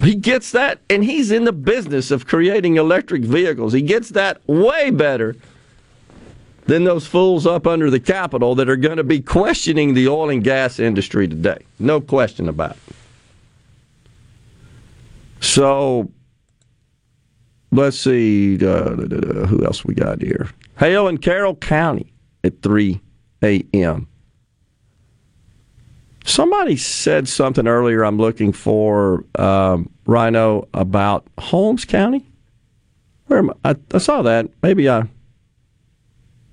He 0.02 0.16
gets 0.16 0.52
that, 0.52 0.80
and 0.90 1.02
he's 1.02 1.30
in 1.30 1.44
the 1.44 1.52
business 1.52 2.10
of 2.10 2.26
creating 2.26 2.76
electric 2.76 3.22
vehicles. 3.22 3.72
He 3.72 3.80
gets 3.80 4.10
that 4.10 4.46
way 4.46 4.90
better 4.90 5.34
than 6.66 6.84
those 6.84 7.06
fools 7.06 7.46
up 7.46 7.66
under 7.66 7.90
the 7.90 8.00
Capitol 8.00 8.54
that 8.56 8.68
are 8.68 8.76
going 8.76 8.96
to 8.96 9.04
be 9.04 9.20
questioning 9.20 9.94
the 9.94 10.08
oil 10.08 10.30
and 10.30 10.42
gas 10.42 10.78
industry 10.78 11.28
today. 11.28 11.58
No 11.78 12.00
question 12.00 12.48
about 12.48 12.72
it. 12.72 12.94
So, 15.40 16.10
let's 17.70 17.98
see. 17.98 18.56
Uh, 18.56 18.90
who 19.46 19.64
else 19.64 19.84
we 19.84 19.94
got 19.94 20.20
here? 20.20 20.50
Hail 20.78 21.08
in 21.08 21.18
Carroll 21.18 21.54
County 21.54 22.12
at 22.42 22.62
3 22.62 23.00
a.m. 23.42 24.08
Somebody 26.24 26.76
said 26.76 27.28
something 27.28 27.68
earlier. 27.68 28.04
I'm 28.04 28.18
looking 28.18 28.52
for 28.52 29.24
um, 29.36 29.88
Rhino 30.06 30.68
about 30.74 31.28
Holmes 31.38 31.84
County. 31.84 32.26
Where 33.26 33.44
I? 33.64 33.70
I, 33.70 33.76
I 33.94 33.98
saw 33.98 34.22
that. 34.22 34.48
Maybe 34.62 34.88
I 34.88 35.04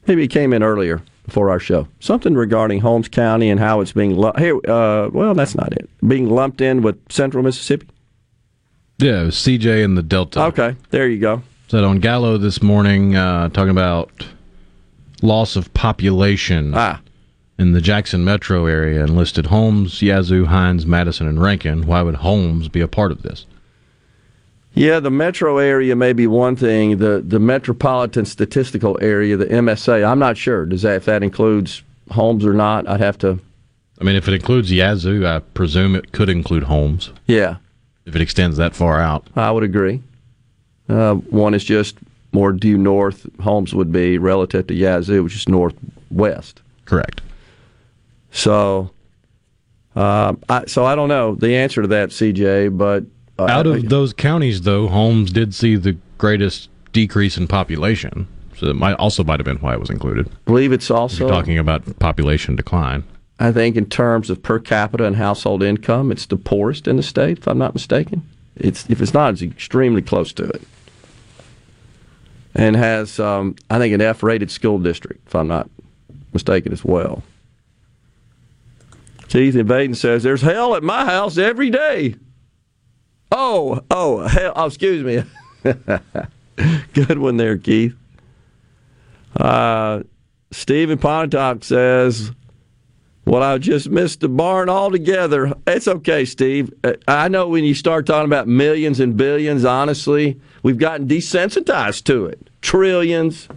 Maybe 0.08 0.24
it 0.24 0.30
came 0.30 0.54
in 0.54 0.64
earlier 0.64 1.01
before 1.26 1.49
our 1.49 1.60
show. 1.60 1.88
Something 1.99 2.34
regarding 2.36 2.80
Holmes 2.82 3.08
County 3.08 3.49
and 3.49 3.60
how 3.60 3.82
it's 3.82 3.93
being 3.93 4.16
lumped. 4.16 4.39
Here, 4.39 4.56
uh, 4.70 5.10
well, 5.10 5.34
that's 5.34 5.56
not 5.56 5.74
it. 5.74 5.89
Being 6.06 6.30
lumped 6.30 6.62
in 6.62 6.82
with 6.82 6.99
Central 7.12 7.43
Mississippi. 7.43 7.88
Yeah, 8.99 9.26
CJ 9.26 9.84
and 9.84 9.97
the 9.97 10.04
Delta. 10.04 10.43
Okay, 10.43 10.76
there 10.91 11.08
you 11.08 11.20
go. 11.20 11.41
Said 11.68 11.84
on 11.84 11.99
Gallo 11.99 12.38
this 12.38 12.62
morning, 12.62 13.16
uh, 13.16 13.49
talking 13.49 13.72
about 13.72 14.28
loss 15.22 15.56
of 15.56 15.74
population 15.74 16.74
ah. 16.76 17.01
in 17.58 17.72
the 17.72 17.82
Jackson 17.82 18.24
metro 18.24 18.66
area 18.66 19.01
and 19.04 19.16
listed 19.16 19.47
Holmes, 19.47 20.01
Yazoo, 20.01 20.45
Hinds, 20.45 20.86
Madison, 20.86 21.28
and 21.28 21.41
Rankin. 21.41 21.88
Why 21.88 22.01
would 22.01 22.16
Holmes 22.16 22.68
be 22.68 22.82
a 22.82 22.88
part 22.88 23.12
of 23.12 23.24
this? 23.24 23.45
Yeah, 24.76 24.99
the 24.99 25.11
metro 25.11 25.59
area 25.59 25.95
may 25.95 26.13
be 26.13 26.26
one 26.26 26.55
thing. 26.55 26.97
The 26.97 27.24
the 27.26 27.39
metropolitan 27.39 28.26
statistical 28.26 28.97
area, 29.01 29.38
the 29.38 29.45
MSA, 29.45 30.07
I'm 30.07 30.19
not 30.19 30.38
sure. 30.38 30.65
Does 30.65 30.82
that 30.82 30.95
if 30.95 31.05
that 31.05 31.21
includes 31.21 31.84
Holmes 32.11 32.45
or 32.45 32.53
not? 32.53 32.88
I'd 32.88 32.99
have 32.99 33.17
to. 33.19 33.39
I 34.01 34.03
mean, 34.03 34.15
if 34.15 34.28
it 34.28 34.34
includes 34.34 34.71
Yazoo, 34.71 35.26
I 35.26 35.39
presume 35.39 35.95
it 35.95 36.11
could 36.11 36.30
include 36.30 36.63
Holmes. 36.63 37.11
Yeah, 37.28 37.57
if 38.05 38.15
it 38.15 38.21
extends 38.21 38.57
that 38.57 38.76
far 38.76 38.99
out, 38.99 39.28
I 39.36 39.51
would 39.51 39.63
agree. 39.63 40.01
Uh, 40.89 41.15
one 41.15 41.53
is 41.53 41.63
just 41.63 41.97
more 42.32 42.51
due 42.51 42.78
north. 42.78 43.28
Holmes 43.41 43.76
would 43.76 43.91
be 43.91 44.17
relative 44.17 44.67
to 44.67 44.74
Yazoo, 44.74 45.24
which 45.24 45.36
is 45.36 45.47
northwest. 45.47 46.61
Correct. 46.86 47.21
So, 48.32 48.89
uh, 49.95 50.34
I, 50.49 50.65
so 50.65 50.84
I 50.84 50.95
don't 50.95 51.09
know 51.09 51.36
the 51.36 51.55
answer 51.55 51.84
to 51.84 51.88
that, 51.89 52.09
CJ, 52.09 52.76
but 52.76 53.05
Out 53.39 53.67
of 53.67 53.89
those 53.89 54.13
counties, 54.13 54.61
though, 54.61 54.88
Holmes 54.88 55.31
did 55.31 55.53
see 55.53 55.75
the 55.75 55.97
greatest 56.17 56.69
decrease 56.91 57.38
in 57.38 57.47
population. 57.47 58.27
So 58.57 58.67
it 58.67 58.75
might 58.75 58.93
also 58.93 59.23
might 59.23 59.39
have 59.39 59.45
been 59.45 59.57
why 59.57 59.73
it 59.73 59.79
was 59.79 59.89
included. 59.89 60.27
I 60.27 60.31
believe 60.45 60.71
it's 60.71 60.91
also 60.91 61.25
You're 61.25 61.34
talking 61.34 61.57
about 61.57 61.99
population 61.99 62.55
decline. 62.55 63.03
I 63.39 63.51
think 63.51 63.75
in 63.75 63.88
terms 63.88 64.29
of 64.29 64.43
per 64.43 64.59
capita 64.59 65.03
and 65.05 65.15
household 65.15 65.63
income, 65.63 66.11
it's 66.11 66.27
the 66.27 66.38
poorest 66.38 66.88
in 66.88 66.97
the 66.97 67.03
state, 67.03 67.39
if 67.39 67.47
I'm 67.47 67.57
not 67.57 67.73
mistaken. 67.73 68.21
It's 68.55 68.88
if 68.89 69.01
it's 69.01 69.13
not, 69.13 69.34
it's 69.34 69.41
extremely 69.41 70.03
close 70.03 70.31
to 70.34 70.43
it, 70.43 70.61
and 72.53 72.75
has 72.75 73.19
um, 73.19 73.55
I 73.71 73.79
think 73.79 73.95
an 73.95 74.01
F-rated 74.01 74.51
school 74.51 74.77
district, 74.77 75.27
if 75.27 75.34
I'm 75.34 75.47
not 75.47 75.67
mistaken, 76.31 76.71
as 76.71 76.86
well. 76.86 77.23
Keith 79.27 79.55
Invaden 79.55 79.95
says 79.95 80.21
there's 80.21 80.43
hell 80.43 80.75
at 80.75 80.84
my 80.84 81.05
house 81.05 81.39
every 81.39 81.71
day. 81.71 82.15
Oh, 83.36 83.81
oh, 83.89 84.27
hell, 84.27 84.53
oh, 84.55 84.67
excuse 84.67 85.03
me. 85.03 85.23
Good 86.93 87.17
one 87.17 87.38
there, 87.38 87.57
Keith. 87.57 87.95
Uh, 89.36 90.03
Stephen 90.51 90.99
Pontotoc 90.99 91.63
says, 91.63 92.31
Well, 93.25 93.41
I 93.41 93.57
just 93.57 93.89
missed 93.89 94.19
the 94.19 94.29
barn 94.29 94.69
altogether. 94.69 95.51
It's 95.65 95.88
okay, 95.88 96.25
Steve. 96.25 96.71
Uh, 96.84 96.93
I 97.07 97.27
know 97.27 97.47
when 97.47 97.63
you 97.63 97.73
start 97.73 98.05
talking 98.05 98.29
about 98.29 98.47
millions 98.47 98.99
and 98.99 99.17
billions, 99.17 99.65
honestly, 99.65 100.39
we've 100.61 100.77
gotten 100.77 101.07
desensitized 101.07 102.03
to 102.03 102.27
it. 102.27 102.51
Trillions. 102.61 103.47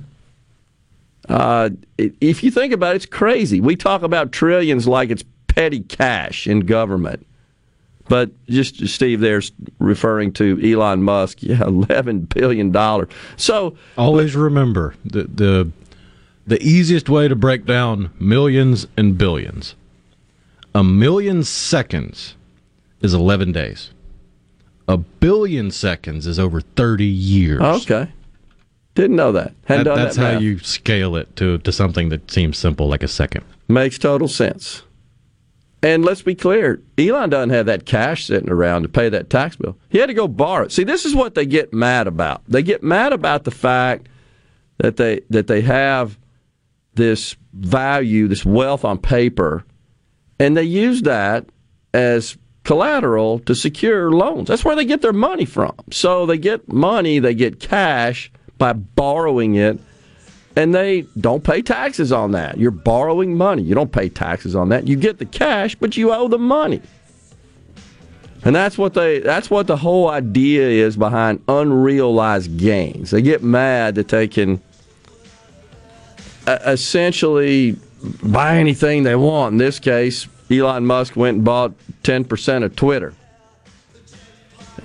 Uh, 1.29 1.69
if 1.99 2.43
you 2.43 2.51
think 2.51 2.73
about 2.73 2.95
it, 2.95 2.97
it's 2.97 3.07
crazy. 3.07 3.61
We 3.61 3.77
talk 3.77 4.03
about 4.03 4.33
trillions 4.33 4.89
like 4.89 5.11
it's 5.11 5.25
petty 5.49 5.81
cash 5.81 6.47
in 6.47 6.61
government. 6.61 7.27
But 8.09 8.31
just 8.47 8.87
Steve 8.89 9.21
there's 9.21 9.53
referring 9.79 10.33
to 10.35 10.61
Elon 10.63 11.03
Musk. 11.03 11.43
Yeah, 11.43 11.63
eleven 11.67 12.21
billion 12.21 12.71
dollar. 12.71 13.09
So 13.37 13.77
always 13.99 14.37
remember 14.37 14.95
the 15.05 15.25
the 15.25 15.71
the 16.47 16.63
easiest 16.63 17.09
way 17.09 17.29
to 17.29 17.35
break 17.35 17.65
down 17.67 18.11
millions 18.21 18.87
and 18.97 19.19
billions. 19.19 19.75
A 20.75 20.85
million 20.85 21.43
seconds 21.43 22.37
is 23.01 23.13
eleven 23.15 23.51
days. 23.51 23.91
A 24.89 24.97
billion 24.97 25.71
seconds 25.71 26.27
is 26.27 26.39
over 26.39 26.61
thirty 26.61 27.07
years. 27.07 27.61
Okay. 27.61 28.09
Didn't 28.95 29.17
know 29.17 29.33
that. 29.33 29.53
That, 29.67 29.85
that's 29.85 30.17
that 30.17 30.35
how 30.35 30.39
you 30.39 30.59
scale 30.61 31.17
it 31.17 31.37
to, 31.37 31.59
to 31.59 31.71
something 31.71 32.09
that 32.09 32.31
seems 32.31 32.57
simple 32.57 32.89
like 32.89 33.03
a 33.03 33.09
second. 33.09 33.45
Makes 33.69 33.99
total 33.99 34.27
sense. 34.27 34.85
And 35.87 36.05
let's 36.05 36.23
be 36.23 36.35
clear, 36.35 36.83
Elon 36.99 37.31
doesn't 37.31 37.51
have 37.51 37.67
that 37.67 37.87
cash 37.87 38.27
sitting 38.27 38.51
around 38.51 38.83
to 38.83 38.89
pay 38.89 39.09
that 39.09 39.31
tax 39.31 39.55
bill. 39.55 39.79
He 39.89 39.99
had 39.99 40.07
to 40.07 40.15
go 40.15 40.27
borrow 40.27 40.65
it. 40.65 40.73
See, 40.73 40.83
this 40.83 41.05
is 41.05 41.15
what 41.15 41.37
they 41.37 41.47
get 41.47 41.73
mad 41.73 42.09
about. 42.09 42.43
They 42.49 42.65
get 42.65 42.83
mad 42.83 43.13
about 43.13 43.45
the 43.45 43.53
fact 43.53 44.09
that 44.79 44.97
they 44.97 45.21
that 45.31 45.47
they 45.47 45.61
have 45.61 46.19
this 46.95 47.37
value, 47.53 48.27
this 48.27 48.45
wealth 48.45 48.85
on 48.85 48.99
paper, 48.99 49.65
and 50.41 50.57
they 50.57 50.65
use 50.65 51.03
that 51.03 51.47
as 51.95 52.37
collateral 52.65 53.39
to 53.39 53.55
secure 53.55 54.11
loans. 54.11 54.49
That's 54.49 54.65
where 54.65 54.75
they 54.75 54.87
get 54.87 55.03
their 55.03 55.13
money 55.13 55.45
from. 55.45 55.77
So 55.93 56.27
they 56.27 56.37
get 56.37 56.67
money, 56.67 57.21
they 57.21 57.33
get 57.33 57.61
cash 57.61 58.33
by 58.59 58.73
borrowing 58.73 59.55
it 59.55 59.79
and 60.57 60.75
they 60.75 61.03
don't 61.21 61.45
pay 61.45 61.61
taxes 61.61 62.11
on 62.11 62.33
that. 62.33 62.57
You're 62.59 62.71
borrowing 62.71 63.37
money. 63.37 63.63
You 63.63 63.75
don't 63.75 63.93
pay 63.93 64.09
taxes 64.09 64.57
on 64.57 64.71
that. 64.71 64.89
You 64.89 64.97
get 64.97 65.19
the 65.19 65.27
cash, 65.27 65.75
but 65.75 65.97
you 65.97 66.13
owe 66.13 66.29
the 66.29 66.39
money. 66.39 66.81
And 68.43 68.57
that's 68.57 68.79
what 68.79 68.95
they 68.95 69.19
that's 69.19 69.51
what 69.51 69.67
the 69.67 69.77
whole 69.77 70.09
idea 70.09 70.69
is 70.69 70.97
behind 70.97 71.43
unrealized 71.49 72.57
gains. 72.57 73.11
They 73.11 73.21
get 73.21 73.43
mad 73.43 73.97
that 73.97 74.09
they 74.09 74.29
can 74.29 74.63
uh, 76.47 76.59
essentially 76.65 77.77
buy 78.23 78.57
anything 78.57 79.03
they 79.03 79.17
want. 79.17 79.53
In 79.53 79.59
this 79.59 79.79
case, 79.79 80.29
Elon 80.51 80.87
Musk 80.87 81.17
went 81.17 81.37
and 81.37 81.45
bought 81.45 81.73
10% 82.05 82.63
of 82.63 82.77
Twitter. 82.77 83.15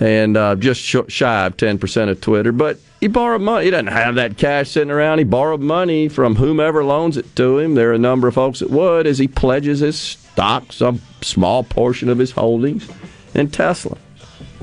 And 0.00 0.36
uh, 0.36 0.56
just 0.56 0.80
shy 0.80 1.46
of 1.46 1.56
10% 1.56 2.08
of 2.08 2.20
Twitter, 2.20 2.50
but 2.50 2.78
he 3.02 3.08
borrowed 3.08 3.42
money. 3.42 3.64
He 3.64 3.70
doesn't 3.72 3.88
have 3.88 4.14
that 4.14 4.36
cash 4.36 4.70
sitting 4.70 4.92
around. 4.92 5.18
He 5.18 5.24
borrowed 5.24 5.60
money 5.60 6.06
from 6.06 6.36
whomever 6.36 6.84
loans 6.84 7.16
it 7.16 7.34
to 7.34 7.58
him. 7.58 7.74
There 7.74 7.90
are 7.90 7.94
a 7.94 7.98
number 7.98 8.28
of 8.28 8.34
folks 8.34 8.60
that 8.60 8.70
would 8.70 9.08
as 9.08 9.18
he 9.18 9.26
pledges 9.26 9.80
his 9.80 9.98
stock, 9.98 10.72
some 10.72 11.02
small 11.20 11.64
portion 11.64 12.08
of 12.08 12.18
his 12.18 12.30
holdings 12.30 12.88
in 13.34 13.50
Tesla. 13.50 13.98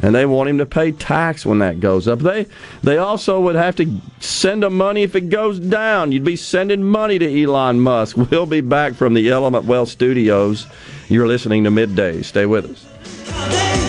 And 0.01 0.15
they 0.15 0.25
want 0.25 0.49
him 0.49 0.57
to 0.59 0.65
pay 0.65 0.93
tax 0.93 1.45
when 1.45 1.59
that 1.59 1.81
goes 1.81 2.07
up. 2.07 2.19
They 2.19 2.45
they 2.81 2.97
also 2.97 3.41
would 3.41 3.55
have 3.55 3.75
to 3.75 3.99
send 4.21 4.63
him 4.63 4.77
money 4.77 5.03
if 5.03 5.17
it 5.17 5.27
goes 5.27 5.59
down. 5.59 6.13
You'd 6.13 6.23
be 6.23 6.37
sending 6.37 6.85
money 6.85 7.19
to 7.19 7.43
Elon 7.43 7.81
Musk. 7.81 8.15
We'll 8.31 8.45
be 8.45 8.61
back 8.61 8.93
from 8.93 9.15
the 9.15 9.29
Element 9.29 9.65
Wealth 9.65 9.89
Studios. 9.89 10.65
You're 11.09 11.27
listening 11.27 11.65
to 11.65 11.71
Midday. 11.71 12.21
Stay 12.21 12.45
with 12.45 12.71
us. 12.71 13.88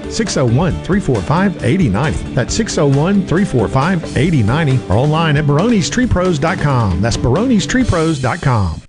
601 0.11 0.71
345 0.83 1.63
8090. 1.63 2.33
That's 2.33 2.53
601 2.53 3.27
345 3.27 4.17
8090 4.17 4.91
or 4.91 4.97
online 4.97 5.37
at 5.37 5.45
baronestreepros.com. 5.45 7.01
That's 7.01 7.17
baronestreepros.com. 7.17 8.81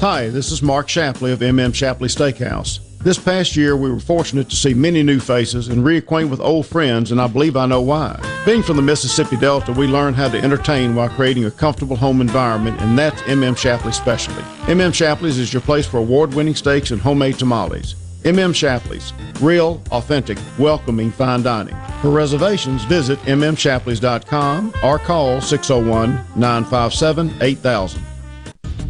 Hi, 0.00 0.28
this 0.28 0.50
is 0.50 0.62
Mark 0.62 0.88
Shapley 0.88 1.30
of 1.30 1.40
MM 1.40 1.74
Shapley 1.74 2.08
Steakhouse. 2.08 2.80
This 3.02 3.18
past 3.18 3.56
year, 3.56 3.76
we 3.76 3.90
were 3.90 4.00
fortunate 4.00 4.50
to 4.50 4.56
see 4.56 4.74
many 4.74 5.02
new 5.02 5.20
faces 5.20 5.68
and 5.68 5.84
reacquaint 5.84 6.28
with 6.28 6.40
old 6.40 6.66
friends, 6.66 7.12
and 7.12 7.20
I 7.20 7.26
believe 7.26 7.56
I 7.56 7.64
know 7.64 7.80
why. 7.80 8.18
Being 8.44 8.62
from 8.62 8.76
the 8.76 8.82
Mississippi 8.82 9.36
Delta, 9.36 9.72
we 9.72 9.86
learned 9.86 10.16
how 10.16 10.28
to 10.28 10.38
entertain 10.38 10.94
while 10.94 11.08
creating 11.08 11.46
a 11.46 11.50
comfortable 11.50 11.96
home 11.96 12.20
environment, 12.20 12.80
and 12.80 12.98
that's 12.98 13.20
MM 13.22 13.56
Shapley's 13.56 13.96
specialty. 13.96 14.42
MM 14.64 14.94
Shapley's 14.94 15.38
is 15.38 15.52
your 15.52 15.62
place 15.62 15.86
for 15.86 15.96
award 15.98 16.34
winning 16.34 16.54
steaks 16.54 16.90
and 16.90 17.00
homemade 17.00 17.38
tamales. 17.38 17.94
MM 18.24 18.54
Shapley's, 18.54 19.12
real, 19.40 19.82
authentic, 19.90 20.38
welcoming 20.58 21.10
fine 21.10 21.42
dining. 21.42 21.76
For 22.02 22.10
reservations, 22.10 22.84
visit 22.84 23.18
mmshapleys.com 23.20 24.74
or 24.84 24.98
call 24.98 25.40
601 25.40 26.10
957 26.36 27.32
8000. 27.40 28.02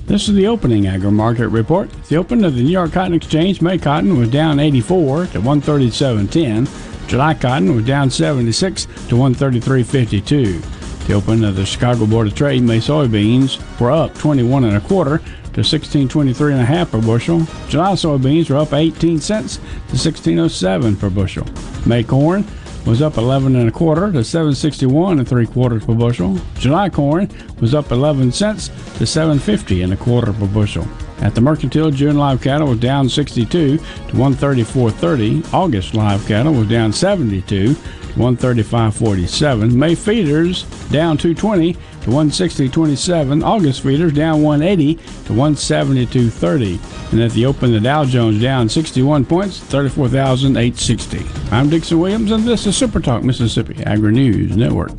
This 0.07 0.29
is 0.29 0.35
the 0.35 0.49
opening 0.49 0.89
agri 0.89 1.13
market 1.13 1.49
report. 1.49 1.89
The 2.09 2.17
open 2.17 2.45
of 2.45 2.57
the 2.57 2.63
New 2.65 2.71
York 2.71 2.93
Cotton 2.93 3.15
Exchange, 3.15 3.63
May 3.63 3.79
cotton 3.79 4.19
was 4.19 4.29
down 4.29 4.59
84 4.59 5.27
to 5.27 5.41
137.10. 5.41 7.09
July 7.09 7.35
cotton 7.35 7.77
was 7.77 7.85
down 7.85 8.11
76 8.11 8.87
to 8.87 9.15
133.52. 9.15 11.07
The 11.07 11.15
open 11.15 11.45
of 11.45 11.55
the 11.57 11.65
Chicago 11.65 12.07
Board 12.07 12.27
of 12.27 12.35
Trade, 12.35 12.63
May 12.63 12.79
soybeans 12.79 13.59
were 13.81 13.93
up 13.93 14.15
21 14.17 14.65
and 14.65 14.77
a 14.77 14.81
quarter 14.81 15.21
to 15.55 15.61
16.23 15.61 16.53
and 16.53 16.61
a 16.61 16.65
half 16.65 16.91
per 16.91 17.01
bushel. 17.01 17.41
July 17.69 17.93
soybeans 17.93 18.51
were 18.51 18.57
up 18.57 18.73
18 18.73 19.21
cents 19.21 19.57
to 19.89 19.97
16.07 19.97 20.99
per 20.99 21.11
bushel. 21.11 21.47
May 21.87 22.03
corn 22.05 22.45
was 22.87 23.03
up 23.03 23.17
11 23.17 23.57
and 23.57 23.69
a 23.69 23.73
quarter 23.73 24.11
to 24.13 24.25
761 24.25 25.19
and 25.19 25.29
three 25.29 25.47
quarters 25.47 25.85
per 25.85 25.95
bushel. 25.95 26.39
July 26.55 26.89
corn 26.89 27.31
was 27.61 27.75
up 27.75 27.91
11 27.91 28.33
cents 28.33 28.69
to 28.97 29.07
750 29.07 29.83
and 29.83 29.93
a 29.93 29.97
quarter 29.97 30.33
per 30.33 30.47
bushel. 30.47 30.87
At 31.21 31.35
the 31.35 31.41
mercantile, 31.41 31.91
June 31.91 32.17
live 32.17 32.41
cattle 32.41 32.69
was 32.69 32.81
down 32.81 33.09
62 33.09 33.77
to 33.77 33.83
134.30. 33.83 35.53
August 35.53 35.95
live 35.95 36.27
cattle 36.27 36.55
was 36.55 36.69
down 36.69 36.93
72 36.93 37.75
to 37.75 37.75
135.47. 38.15 39.73
May 39.73 39.95
feeders 39.95 40.63
down 40.91 41.19
220 41.19 41.77
to 42.03 42.11
160.27. 42.11 43.45
August 43.45 43.83
feeders 43.83 44.13
down 44.13 44.43
180 44.43 44.95
to 44.95 45.33
172.30. 45.33 47.13
And 47.13 47.21
at 47.21 47.33
the 47.33 47.47
open, 47.47 47.73
the 47.73 47.81
Dow 47.81 48.05
Jones 48.05 48.41
down 48.41 48.69
61 48.69 49.25
points, 49.25 49.61
34,860. 49.61 51.27
I'm 51.51 51.69
Dixon 51.69 51.99
Williams, 51.99 52.31
and 52.31 52.45
this 52.45 52.67
is 52.67 52.77
Super 52.77 53.01
Talk 53.01 53.23
Mississippi 53.23 53.83
Agri 53.85 54.13
News 54.13 54.57
Network. 54.57 54.93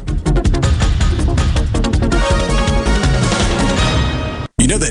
You 4.58 4.68
know 4.68 4.78
that 4.78 4.91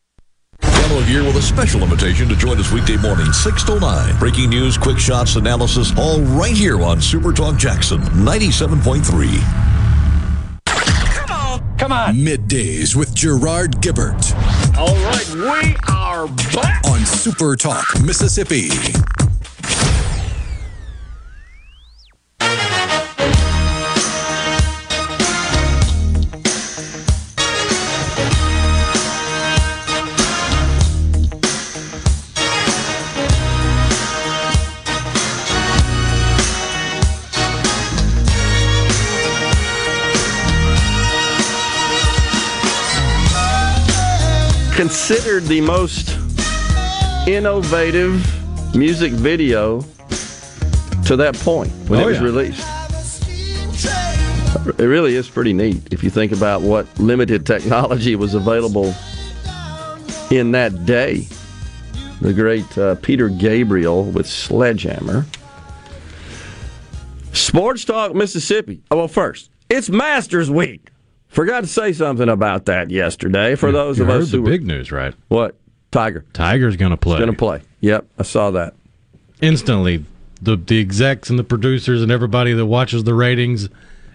Gallo 0.91 1.03
here 1.03 1.23
with 1.23 1.37
a 1.37 1.41
special 1.41 1.83
invitation 1.83 2.27
to 2.27 2.35
join 2.35 2.59
us 2.59 2.69
weekday 2.73 2.97
morning, 2.97 3.31
6 3.31 3.63
to 3.63 3.79
9. 3.79 4.19
Breaking 4.19 4.49
news, 4.49 4.77
quick 4.77 4.99
shots, 4.99 5.37
analysis, 5.37 5.97
all 5.97 6.19
right 6.19 6.51
here 6.51 6.81
on 6.81 6.99
Super 6.99 7.31
Talk 7.31 7.55
Jackson 7.55 7.99
97.3. 7.99 9.05
Come 10.65 11.31
on. 11.31 11.77
Come 11.77 11.91
on 11.93 12.15
Middays 12.15 12.93
with 12.93 13.15
Gerard 13.15 13.77
Gibert 13.81 14.35
All 14.77 14.93
right, 15.05 15.29
we 15.33 15.77
are 15.87 16.27
back. 16.53 16.85
on 16.85 17.05
Super 17.05 17.55
Talk 17.55 17.85
Mississippi. 18.01 18.67
Considered 44.81 45.43
the 45.43 45.61
most 45.61 46.09
innovative 47.27 48.15
music 48.75 49.11
video 49.11 49.81
to 51.05 51.15
that 51.15 51.35
point 51.35 51.71
when 51.87 51.99
Oh, 51.99 52.07
it 52.07 52.07
was 52.07 52.17
yeah. 52.17 52.23
released. 52.23 52.67
It 54.79 54.83
really 54.87 55.13
is 55.13 55.29
pretty 55.29 55.53
neat 55.53 55.83
if 55.93 56.03
you 56.03 56.09
think 56.09 56.31
about 56.31 56.63
what 56.63 56.87
limited 56.99 57.45
technology 57.45 58.15
was 58.15 58.33
available 58.33 58.91
in 60.31 60.51
that 60.53 60.83
day. 60.87 61.27
The 62.19 62.33
great 62.33 62.75
uh, 62.75 62.95
Peter 63.03 63.29
Gabriel 63.29 64.05
with 64.05 64.25
Sledgehammer. 64.25 65.27
Sports 67.33 67.85
Talk 67.85 68.15
Mississippi. 68.15 68.81
Oh, 68.89 68.97
well, 68.97 69.07
first, 69.07 69.51
it's 69.69 69.91
Masters 69.91 70.49
Week. 70.49 70.89
Forgot 71.31 71.61
to 71.61 71.67
say 71.67 71.93
something 71.93 72.29
about 72.29 72.65
that 72.65 72.91
yesterday 72.91 73.55
for 73.55 73.71
those 73.71 73.97
You 73.97 74.03
of 74.03 74.09
us 74.11 74.31
the 74.31 74.37
who 74.37 74.43
were- 74.43 74.49
big 74.49 74.65
news, 74.65 74.91
right? 74.91 75.13
What? 75.29 75.55
Tiger. 75.91 76.23
Tiger's 76.33 76.75
going 76.77 76.91
to 76.91 76.97
play. 76.97 77.17
Going 77.17 77.31
to 77.31 77.37
play. 77.37 77.61
Yep, 77.81 78.05
I 78.19 78.23
saw 78.23 78.51
that. 78.51 78.73
Instantly, 79.41 80.05
the 80.41 80.55
the 80.55 80.79
execs 80.79 81.29
and 81.29 81.37
the 81.39 81.43
producers 81.43 82.01
and 82.01 82.11
everybody 82.11 82.53
that 82.53 82.65
watches 82.65 83.03
the 83.03 83.13
ratings 83.13 83.69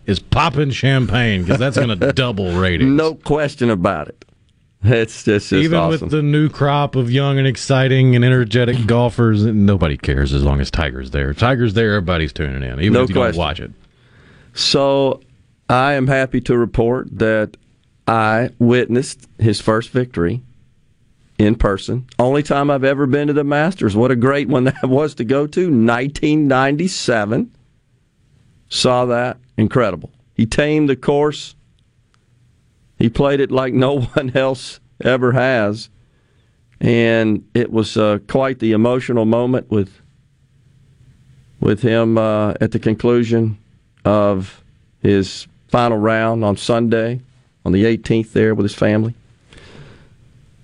is 0.06 0.18
popping 0.20 0.70
champagne 0.70 1.42
because 1.42 1.58
that's 1.58 1.76
going 1.76 1.88
to 1.98 2.12
double 2.12 2.52
ratings. 2.52 2.90
No 2.90 3.14
question 3.14 3.70
about 3.70 4.08
it. 4.08 4.24
It's 4.84 5.24
just, 5.24 5.48
just 5.50 5.52
Even 5.64 5.78
awesome. 5.78 6.02
with 6.02 6.10
the 6.12 6.22
new 6.22 6.48
crop 6.48 6.94
of 6.96 7.10
young 7.10 7.38
and 7.38 7.46
exciting 7.46 8.14
and 8.14 8.24
energetic 8.24 8.76
golfers, 8.86 9.44
nobody 9.44 9.96
cares 9.96 10.32
as 10.32 10.44
long 10.44 10.60
as 10.60 10.70
Tiger's 10.70 11.10
there. 11.10 11.34
Tiger's 11.34 11.74
there, 11.74 11.94
everybody's 11.94 12.32
tuning 12.32 12.62
in, 12.62 12.80
even 12.80 12.92
No 12.92 13.02
if 13.02 13.08
you 13.08 13.14
question. 13.16 13.32
don't 13.32 13.38
watch 13.38 13.60
it. 13.60 13.70
So 14.54 15.20
I 15.68 15.94
am 15.94 16.06
happy 16.06 16.40
to 16.42 16.56
report 16.56 17.18
that 17.18 17.56
I 18.06 18.50
witnessed 18.58 19.28
his 19.38 19.60
first 19.60 19.90
victory 19.90 20.42
in 21.38 21.56
person. 21.56 22.06
Only 22.18 22.42
time 22.42 22.70
I've 22.70 22.84
ever 22.84 23.06
been 23.06 23.26
to 23.26 23.32
the 23.32 23.44
Masters. 23.44 23.96
What 23.96 24.10
a 24.10 24.16
great 24.16 24.48
one 24.48 24.64
that 24.64 24.88
was 24.88 25.14
to 25.16 25.24
go 25.24 25.46
to. 25.48 25.62
1997. 25.62 27.52
Saw 28.68 29.04
that. 29.06 29.38
Incredible. 29.56 30.10
He 30.34 30.46
tamed 30.46 30.88
the 30.88 30.96
course. 30.96 31.56
He 32.98 33.08
played 33.08 33.40
it 33.40 33.50
like 33.50 33.74
no 33.74 34.00
one 34.14 34.36
else 34.36 34.80
ever 35.02 35.32
has. 35.32 35.90
And 36.80 37.48
it 37.54 37.72
was 37.72 37.96
uh, 37.96 38.18
quite 38.28 38.58
the 38.58 38.72
emotional 38.72 39.24
moment 39.24 39.70
with 39.70 40.02
with 41.58 41.80
him 41.80 42.18
uh, 42.18 42.52
at 42.60 42.72
the 42.72 42.78
conclusion 42.78 43.56
of 44.04 44.62
his 45.00 45.46
final 45.68 45.98
round 45.98 46.44
on 46.44 46.56
Sunday, 46.56 47.20
on 47.64 47.72
the 47.72 47.84
18th, 47.84 48.32
there 48.32 48.54
with 48.54 48.64
his 48.64 48.74
family. 48.74 49.14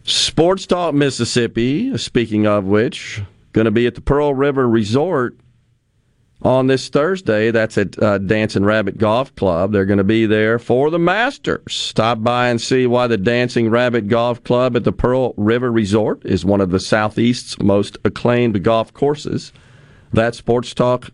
Sports 0.04 0.66
Talk 0.66 0.94
Mississippi, 0.94 1.96
speaking 1.96 2.46
of 2.46 2.64
which, 2.64 3.22
going 3.52 3.66
to 3.66 3.70
be 3.70 3.86
at 3.86 3.94
the 3.94 4.00
Pearl 4.00 4.34
River 4.34 4.68
Resort 4.68 5.36
on 6.44 6.66
this 6.66 6.88
Thursday. 6.88 7.50
That's 7.50 7.78
at 7.78 8.00
uh, 8.02 8.18
Dancing 8.18 8.64
Rabbit 8.64 8.98
Golf 8.98 9.34
Club. 9.36 9.72
They're 9.72 9.84
going 9.84 9.98
to 9.98 10.04
be 10.04 10.26
there 10.26 10.58
for 10.58 10.90
the 10.90 10.98
Masters. 10.98 11.72
Stop 11.72 12.22
by 12.22 12.48
and 12.48 12.60
see 12.60 12.86
why 12.86 13.06
the 13.06 13.16
Dancing 13.16 13.70
Rabbit 13.70 14.08
Golf 14.08 14.42
Club 14.42 14.76
at 14.76 14.84
the 14.84 14.92
Pearl 14.92 15.34
River 15.36 15.70
Resort 15.70 16.24
is 16.24 16.44
one 16.44 16.60
of 16.60 16.70
the 16.70 16.80
Southeast's 16.80 17.60
most 17.60 17.96
acclaimed 18.04 18.62
golf 18.62 18.92
courses. 18.92 19.52
That's 20.12 20.38
Sports 20.38 20.74
Talk 20.74 21.10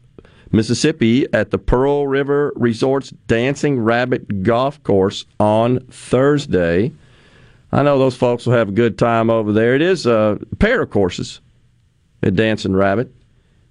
Mississippi 0.51 1.27
at 1.33 1.51
the 1.51 1.59
Pearl 1.59 2.07
River 2.07 2.53
Resort's 2.57 3.11
Dancing 3.27 3.79
Rabbit 3.81 4.43
Golf 4.43 4.83
Course 4.83 5.27
on 5.39 5.81
Thursday. 5.91 6.93
I 7.71 7.83
know 7.83 7.99
those 7.99 8.17
folks 8.17 8.47
will 8.47 8.55
have 8.55 8.71
a 8.71 8.73
good 8.73 8.99
time 8.99 9.29
over 9.31 9.53
there. 9.53 9.75
It 9.75 9.83
is 9.83 10.07
a 10.07 10.39
pair 10.59 10.83
of 10.83 10.91
courses 10.91 11.41
at 12.23 12.35
Dancing 12.35 12.75
Rabbit, 12.75 13.13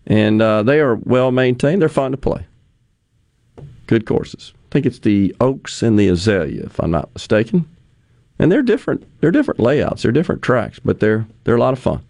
and 0.06 0.42
uh, 0.42 0.64
they 0.64 0.80
are 0.80 0.96
well 0.96 1.32
maintained. 1.32 1.82
They're 1.82 1.90
fun 1.90 2.12
to 2.12 2.18
play. 2.18 2.46
Good 3.88 4.06
courses. 4.06 4.54
I 4.56 4.68
think 4.72 4.86
it's 4.86 5.00
the 5.00 5.36
Oaks 5.40 5.82
and 5.82 5.98
the 5.98 6.10
Azalea, 6.10 6.66
if 6.66 6.80
I'm 6.80 6.92
not 6.92 7.10
mistaken. 7.14 7.68
And 8.38 8.52
they're 8.52 8.62
different. 8.62 9.04
They're 9.20 9.32
different 9.32 9.60
layouts. 9.60 10.04
They're 10.04 10.12
different 10.12 10.44
tracks, 10.44 10.80
but 10.80 11.00
they're 11.00 11.26
they're 11.44 11.56
a 11.56 11.60
lot 11.60 11.74
of 11.74 11.80
fun. 11.80 12.04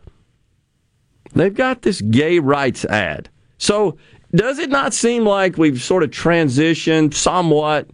They've 1.38 1.54
got 1.54 1.84
this 1.84 2.02
gay 2.02 2.40
rights 2.40 2.84
ad. 2.86 3.30
So, 3.58 3.98
does 4.34 4.60
it 4.60 4.70
not 4.70 4.94
seem 4.94 5.26
like 5.26 5.58
we've 5.58 5.82
sort 5.82 6.04
of 6.04 6.10
transitioned 6.10 7.14
somewhat 7.14 7.90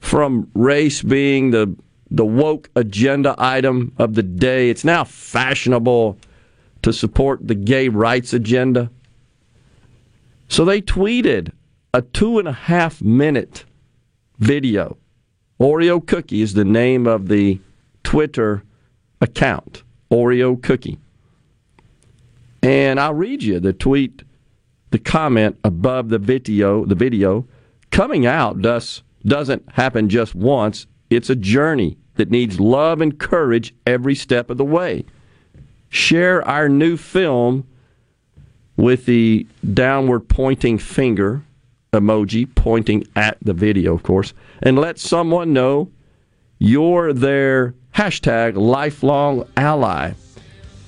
from 0.00 0.50
race 0.54 1.02
being 1.02 1.50
the 1.52 1.74
the 2.10 2.26
woke 2.26 2.68
agenda 2.76 3.34
item 3.38 3.92
of 3.98 4.14
the 4.14 4.22
day? 4.22 4.70
It's 4.70 4.84
now 4.84 5.04
fashionable 5.04 6.18
to 6.82 6.92
support 6.92 7.46
the 7.46 7.54
gay 7.54 7.88
rights 7.88 8.32
agenda. 8.32 8.90
So 10.48 10.64
they 10.64 10.82
tweeted 10.82 11.52
a 11.94 12.02
two 12.02 12.38
and 12.38 12.48
a 12.48 12.52
half 12.52 13.00
minute 13.00 13.64
video. 14.38 14.98
Oreo 15.60 16.04
Cookie 16.04 16.42
is 16.42 16.54
the 16.54 16.64
name 16.64 17.06
of 17.06 17.28
the 17.28 17.60
Twitter 18.02 18.64
account. 19.20 19.84
Oreo 20.10 20.60
Cookie. 20.60 20.98
And 22.62 23.00
I'll 23.00 23.14
read 23.14 23.42
you 23.42 23.58
the 23.58 23.72
tweet, 23.72 24.22
the 24.90 24.98
comment 24.98 25.58
above 25.64 26.08
the 26.08 26.18
video. 26.18 26.84
The 26.84 26.94
video 26.94 27.46
coming 27.90 28.26
out 28.26 28.62
does 28.62 29.02
doesn't 29.24 29.72
happen 29.72 30.08
just 30.08 30.34
once. 30.34 30.86
It's 31.10 31.30
a 31.30 31.36
journey 31.36 31.98
that 32.14 32.30
needs 32.30 32.60
love 32.60 33.00
and 33.00 33.18
courage 33.18 33.74
every 33.86 34.14
step 34.14 34.50
of 34.50 34.58
the 34.58 34.64
way. 34.64 35.04
Share 35.88 36.46
our 36.46 36.68
new 36.68 36.96
film 36.96 37.66
with 38.76 39.06
the 39.06 39.46
downward 39.74 40.28
pointing 40.28 40.78
finger 40.78 41.42
emoji 41.92 42.48
pointing 42.54 43.04
at 43.14 43.36
the 43.42 43.52
video, 43.52 43.94
of 43.94 44.02
course, 44.02 44.32
and 44.62 44.78
let 44.78 44.98
someone 44.98 45.52
know 45.52 45.90
you're 46.58 47.12
their 47.12 47.74
hashtag 47.94 48.56
lifelong 48.56 49.46
ally. 49.56 50.12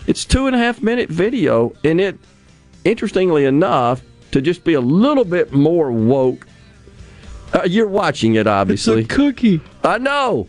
It's 0.07 0.25
two 0.25 0.47
and 0.47 0.55
a 0.55 0.59
half 0.59 0.83
minute 0.83 1.09
video, 1.09 1.73
and 1.83 2.01
it, 2.01 2.19
interestingly 2.85 3.45
enough, 3.45 4.03
to 4.33 4.43
just 4.43 4.65
be 4.65 4.75
a 4.75 4.81
little 4.81 5.25
bit 5.25 5.53
more 5.53 5.91
woke. 5.91 6.47
Uh, 7.53 7.63
you're 7.65 7.89
watching 7.89 8.35
it, 8.35 8.47
obviously. 8.47 9.03
It's 9.03 9.13
a 9.13 9.17
cookie. 9.17 9.61
I 9.83 9.99
know. 9.99 10.49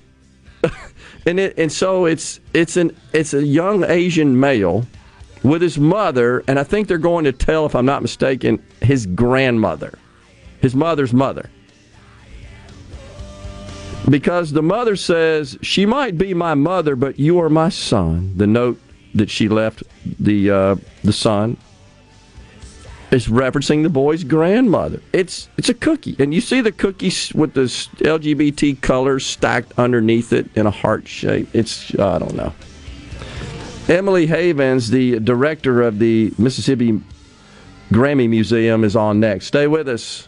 and 1.25 1.39
it 1.39 1.57
and 1.57 1.71
so 1.71 2.05
it's 2.05 2.39
it's 2.53 2.77
an 2.77 2.95
it's 3.13 3.33
a 3.33 3.43
young 3.45 3.83
Asian 3.83 4.39
male 4.39 4.85
with 5.43 5.61
his 5.61 5.77
mother, 5.77 6.43
and 6.47 6.57
I 6.59 6.63
think 6.63 6.87
they're 6.87 6.97
going 6.97 7.25
to 7.25 7.31
tell, 7.31 7.67
if 7.67 7.75
I'm 7.75 7.85
not 7.85 8.01
mistaken, 8.01 8.63
his 8.81 9.05
grandmother, 9.05 9.97
his 10.59 10.75
mother's 10.75 11.13
mother. 11.13 11.49
Because 14.09 14.51
the 14.51 14.63
mother 14.63 14.95
says, 14.95 15.57
She 15.61 15.85
might 15.85 16.17
be 16.17 16.33
my 16.33 16.55
mother, 16.55 16.95
but 16.95 17.19
you 17.19 17.39
are 17.39 17.49
my 17.49 17.69
son. 17.69 18.33
The 18.35 18.47
note 18.47 18.79
that 19.15 19.29
she 19.29 19.49
left 19.49 19.83
the 20.19 20.51
uh, 20.51 20.75
the 21.03 21.13
son 21.13 21.57
is 23.11 23.27
referencing 23.27 23.83
the 23.83 23.89
boy's 23.89 24.23
grandmother. 24.23 25.01
It's 25.13 25.49
it's 25.57 25.69
a 25.69 25.73
cookie, 25.73 26.15
and 26.19 26.33
you 26.33 26.41
see 26.41 26.61
the 26.61 26.71
cookies 26.71 27.33
with 27.33 27.53
the 27.53 27.61
LGBT 27.61 28.81
colors 28.81 29.25
stacked 29.25 29.73
underneath 29.77 30.33
it 30.33 30.49
in 30.55 30.65
a 30.65 30.71
heart 30.71 31.07
shape. 31.07 31.47
It's 31.53 31.97
I 31.97 32.19
don't 32.19 32.35
know. 32.35 32.53
Emily 33.87 34.25
Havens, 34.27 34.89
the 34.89 35.19
director 35.19 35.83
of 35.83 35.99
the 35.99 36.33
Mississippi 36.37 37.01
Grammy 37.91 38.27
Museum, 38.27 38.83
is 38.83 38.95
on 38.95 39.19
next. 39.19 39.45
Stay 39.47 39.67
with 39.67 39.87
us. 39.87 40.27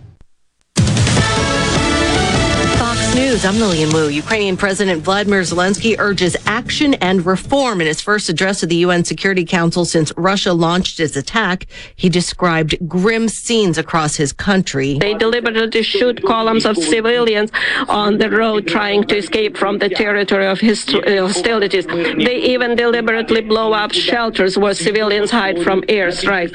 News. 3.15 3.43
I'm 3.43 3.59
Lillian 3.59 3.91
Wu. 3.91 4.07
Ukrainian 4.07 4.55
President 4.55 5.03
Vladimir 5.03 5.41
Zelensky 5.41 5.97
urges 5.99 6.37
action 6.45 6.93
and 6.95 7.25
reform 7.25 7.81
in 7.81 7.87
his 7.87 7.99
first 7.99 8.29
address 8.29 8.61
to 8.61 8.65
the 8.65 8.77
UN 8.77 9.03
Security 9.03 9.43
Council 9.43 9.83
since 9.83 10.13
Russia 10.15 10.53
launched 10.53 10.97
its 10.99 11.17
attack. 11.17 11.67
He 11.97 12.07
described 12.07 12.77
grim 12.87 13.27
scenes 13.27 13.77
across 13.77 14.15
his 14.15 14.31
country. 14.31 14.97
They 14.97 15.13
deliberately 15.13 15.83
shoot 15.83 16.23
columns 16.23 16.65
of 16.65 16.77
civilians 16.77 17.51
on 17.89 18.17
the 18.17 18.29
road 18.29 18.67
trying 18.67 19.03
to 19.07 19.17
escape 19.17 19.57
from 19.57 19.79
the 19.79 19.89
territory 19.89 20.47
of 20.47 20.61
hostilities. 20.61 21.85
They 21.87 22.37
even 22.53 22.75
deliberately 22.75 23.41
blow 23.41 23.73
up 23.73 23.91
shelters 23.91 24.57
where 24.57 24.73
civilians 24.73 25.31
hide 25.31 25.61
from 25.63 25.81
airstrikes. 25.83 26.53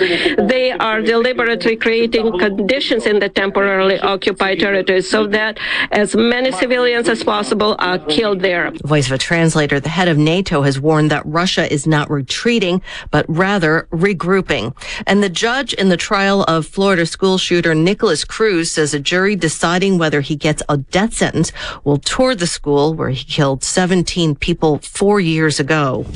They 0.48 0.72
are 0.72 1.02
deliberately 1.02 1.76
creating 1.76 2.38
conditions 2.38 3.04
in 3.04 3.18
the 3.18 3.28
temporarily 3.28 3.98
occupied 4.00 4.60
territories 4.60 5.10
so 5.10 5.26
that 5.26 5.58
as 5.90 6.16
many 6.16 6.45
civilians 6.52 7.08
as 7.08 7.22
possible 7.24 7.76
are 7.78 7.98
killed 7.98 8.40
there. 8.40 8.70
Voice 8.84 9.06
of 9.06 9.12
a 9.12 9.18
translator, 9.18 9.80
the 9.80 9.88
head 9.88 10.08
of 10.08 10.18
NATO 10.18 10.62
has 10.62 10.80
warned 10.80 11.10
that 11.10 11.24
Russia 11.26 11.70
is 11.72 11.86
not 11.86 12.10
retreating, 12.10 12.82
but 13.10 13.24
rather 13.28 13.88
regrouping. 13.90 14.74
And 15.06 15.22
the 15.22 15.28
judge 15.28 15.72
in 15.74 15.88
the 15.88 15.96
trial 15.96 16.42
of 16.44 16.66
Florida 16.66 17.06
school 17.06 17.38
shooter 17.38 17.74
Nikolas 17.74 18.24
Cruz 18.24 18.70
says 18.70 18.94
a 18.94 19.00
jury 19.00 19.36
deciding 19.36 19.98
whether 19.98 20.20
he 20.20 20.36
gets 20.36 20.62
a 20.68 20.76
death 20.76 21.14
sentence 21.14 21.52
will 21.84 21.98
tour 21.98 22.34
the 22.34 22.46
school 22.46 22.94
where 22.94 23.10
he 23.10 23.24
killed 23.24 23.62
17 23.62 24.34
people 24.36 24.78
four 24.78 25.20
years 25.20 25.60
ago. 25.60 26.06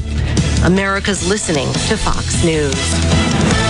America's 0.64 1.28
listening 1.28 1.72
to 1.88 1.96
Fox 1.96 2.44
News. 2.44 3.69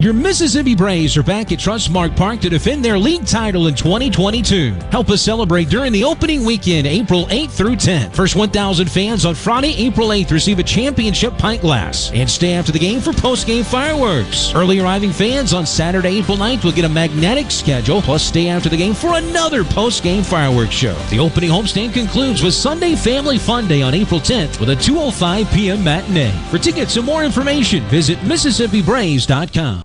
Your 0.00 0.14
Mississippi 0.14 0.74
Braves 0.74 1.14
are 1.18 1.22
back 1.22 1.52
at 1.52 1.58
Trustmark 1.58 2.16
Park 2.16 2.40
to 2.40 2.48
defend 2.48 2.82
their 2.82 2.98
league 2.98 3.26
title 3.26 3.66
in 3.66 3.74
2022. 3.74 4.72
Help 4.90 5.10
us 5.10 5.20
celebrate 5.20 5.68
during 5.68 5.92
the 5.92 6.04
opening 6.04 6.42
weekend, 6.42 6.86
April 6.86 7.26
8th 7.26 7.50
through 7.50 7.76
10th. 7.76 8.14
First 8.14 8.34
1,000 8.34 8.90
fans 8.90 9.26
on 9.26 9.34
Friday, 9.34 9.74
April 9.76 10.08
8th 10.08 10.30
receive 10.30 10.58
a 10.58 10.62
championship 10.62 11.36
pint 11.36 11.60
glass 11.60 12.10
and 12.14 12.30
stay 12.30 12.54
after 12.54 12.72
the 12.72 12.78
game 12.78 13.02
for 13.02 13.12
post-game 13.12 13.62
fireworks. 13.62 14.54
Early 14.54 14.78
arriving 14.78 15.12
fans 15.12 15.52
on 15.52 15.66
Saturday, 15.66 16.16
April 16.20 16.38
9th 16.38 16.64
will 16.64 16.72
get 16.72 16.86
a 16.86 16.88
magnetic 16.88 17.50
schedule 17.50 18.00
plus 18.00 18.24
stay 18.24 18.48
after 18.48 18.70
the 18.70 18.78
game 18.78 18.94
for 18.94 19.18
another 19.18 19.64
post-game 19.64 20.22
fireworks 20.22 20.72
show. 20.72 20.94
The 21.10 21.18
opening 21.18 21.50
homestand 21.50 21.92
concludes 21.92 22.42
with 22.42 22.54
Sunday 22.54 22.96
Family 22.96 23.36
Fun 23.36 23.68
Day 23.68 23.82
on 23.82 23.92
April 23.92 24.20
10th 24.20 24.60
with 24.60 24.70
a 24.70 24.76
2:05 24.76 25.54
p.m. 25.54 25.84
matinee. 25.84 26.32
For 26.48 26.56
tickets 26.56 26.96
and 26.96 27.04
more 27.04 27.22
information, 27.22 27.82
visit 27.88 28.18
mississippibraves.com. 28.20 29.84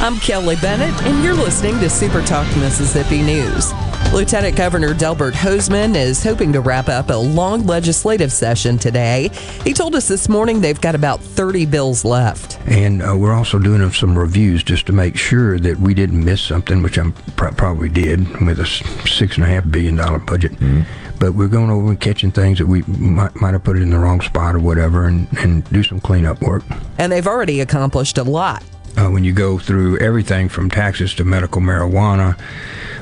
I'm 0.00 0.20
Kelly 0.20 0.54
Bennett, 0.62 0.94
and 1.02 1.24
you're 1.24 1.34
listening 1.34 1.80
to 1.80 1.90
Super 1.90 2.22
Talk 2.22 2.46
Mississippi 2.58 3.20
News. 3.20 3.72
Lieutenant 4.12 4.56
Governor 4.56 4.94
Delbert 4.94 5.34
Hosemann 5.34 5.96
is 5.96 6.22
hoping 6.22 6.52
to 6.52 6.60
wrap 6.60 6.88
up 6.88 7.10
a 7.10 7.16
long 7.16 7.66
legislative 7.66 8.32
session 8.32 8.78
today. 8.78 9.28
He 9.64 9.74
told 9.74 9.96
us 9.96 10.06
this 10.06 10.28
morning 10.28 10.60
they've 10.60 10.80
got 10.80 10.94
about 10.94 11.20
30 11.20 11.66
bills 11.66 12.04
left. 12.04 12.60
And 12.68 13.02
uh, 13.02 13.16
we're 13.16 13.34
also 13.34 13.58
doing 13.58 13.90
some 13.90 14.16
reviews 14.16 14.62
just 14.62 14.86
to 14.86 14.92
make 14.92 15.16
sure 15.16 15.58
that 15.58 15.78
we 15.80 15.94
didn't 15.94 16.24
miss 16.24 16.40
something, 16.42 16.80
which 16.80 16.96
I 16.96 17.10
pr- 17.34 17.48
probably 17.48 17.88
did 17.88 18.40
with 18.46 18.60
a 18.60 18.66
six 18.66 19.34
and 19.34 19.44
a 19.44 19.48
half 19.48 19.68
billion 19.68 19.96
dollar 19.96 20.20
budget. 20.20 20.52
Mm-hmm. 20.52 20.82
But 21.18 21.34
we're 21.34 21.48
going 21.48 21.70
over 21.70 21.88
and 21.88 22.00
catching 22.00 22.30
things 22.30 22.58
that 22.58 22.66
we 22.66 22.82
might, 22.82 23.34
might 23.34 23.52
have 23.52 23.64
put 23.64 23.76
it 23.76 23.82
in 23.82 23.90
the 23.90 23.98
wrong 23.98 24.20
spot 24.20 24.54
or 24.54 24.60
whatever 24.60 25.06
and, 25.06 25.26
and 25.38 25.68
do 25.70 25.82
some 25.82 25.98
cleanup 25.98 26.40
work. 26.40 26.62
And 26.98 27.10
they've 27.10 27.26
already 27.26 27.60
accomplished 27.60 28.16
a 28.16 28.22
lot. 28.22 28.62
Uh, 28.98 29.08
when 29.08 29.22
you 29.22 29.32
go 29.32 29.58
through 29.58 29.96
everything 29.98 30.48
from 30.48 30.68
taxes 30.68 31.14
to 31.14 31.22
medical 31.22 31.62
marijuana, 31.62 32.36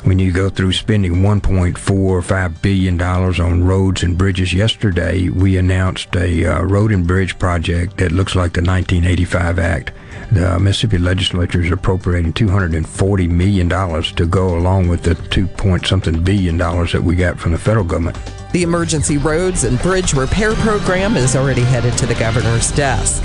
when 0.05 0.19
you 0.19 0.31
go 0.31 0.51
through 0.51 0.71
spending 0.71 1.23
$1.45 1.23 2.61
billion 2.61 3.01
on 3.01 3.65
roads 3.65 4.03
and 4.03 4.19
bridges. 4.19 4.53
Yesterday, 4.53 5.31
we 5.31 5.57
announced 5.57 6.15
a 6.15 6.45
uh, 6.45 6.63
road 6.65 6.93
and 6.93 7.07
bridge 7.07 7.39
project 7.39 7.97
that 7.97 8.13
looks 8.13 8.35
like 8.35 8.53
the 8.53 8.61
1985 8.61 9.59
Act. 9.59 9.93
The 10.33 10.61
Mississippi 10.61 10.99
legislature 10.99 11.63
is 11.63 11.73
appropriating 11.73 12.35
$240 12.35 13.31
million 13.31 13.71
to 13.71 14.27
go 14.27 14.55
along 14.55 14.89
with 14.89 15.03
the 15.03 15.15
2 15.15 15.47
point 15.47 15.87
something 15.87 16.23
billion 16.23 16.59
dollars 16.59 16.93
that 16.93 17.03
we 17.03 17.17
got 17.17 17.41
from 17.41 17.53
the 17.53 17.59
federal 17.59 17.87
government. 17.87 18.19
The 18.53 18.65
emergency 18.65 19.17
roads 19.17 19.65
and 19.65 19.81
bridge 19.81 20.13
repair 20.13 20.55
program 20.57 21.17
is 21.17 21.37
already 21.37 21.63
headed 21.63 21.97
to 21.97 22.05
the 22.05 22.15
governor's 22.17 22.71
desk. 22.73 23.25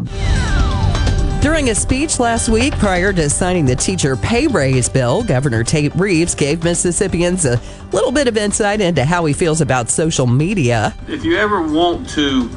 During 1.41 1.71
a 1.71 1.75
speech 1.75 2.19
last 2.19 2.49
week 2.49 2.73
prior 2.73 3.11
to 3.13 3.29
signing 3.29 3.65
the 3.65 3.75
teacher 3.75 4.15
pay 4.15 4.45
raise 4.45 4.87
bill, 4.87 5.23
Governor 5.23 5.63
Tate 5.63 5.95
Reeves 5.95 6.35
gave 6.35 6.63
Mississippians 6.63 7.45
a 7.45 7.59
little 7.91 8.11
bit 8.11 8.27
of 8.27 8.37
insight 8.37 8.79
into 8.79 9.03
how 9.03 9.25
he 9.25 9.33
feels 9.33 9.59
about 9.59 9.89
social 9.89 10.27
media. 10.27 10.95
If 11.07 11.25
you 11.25 11.37
ever 11.37 11.61
want 11.61 12.07
to 12.11 12.49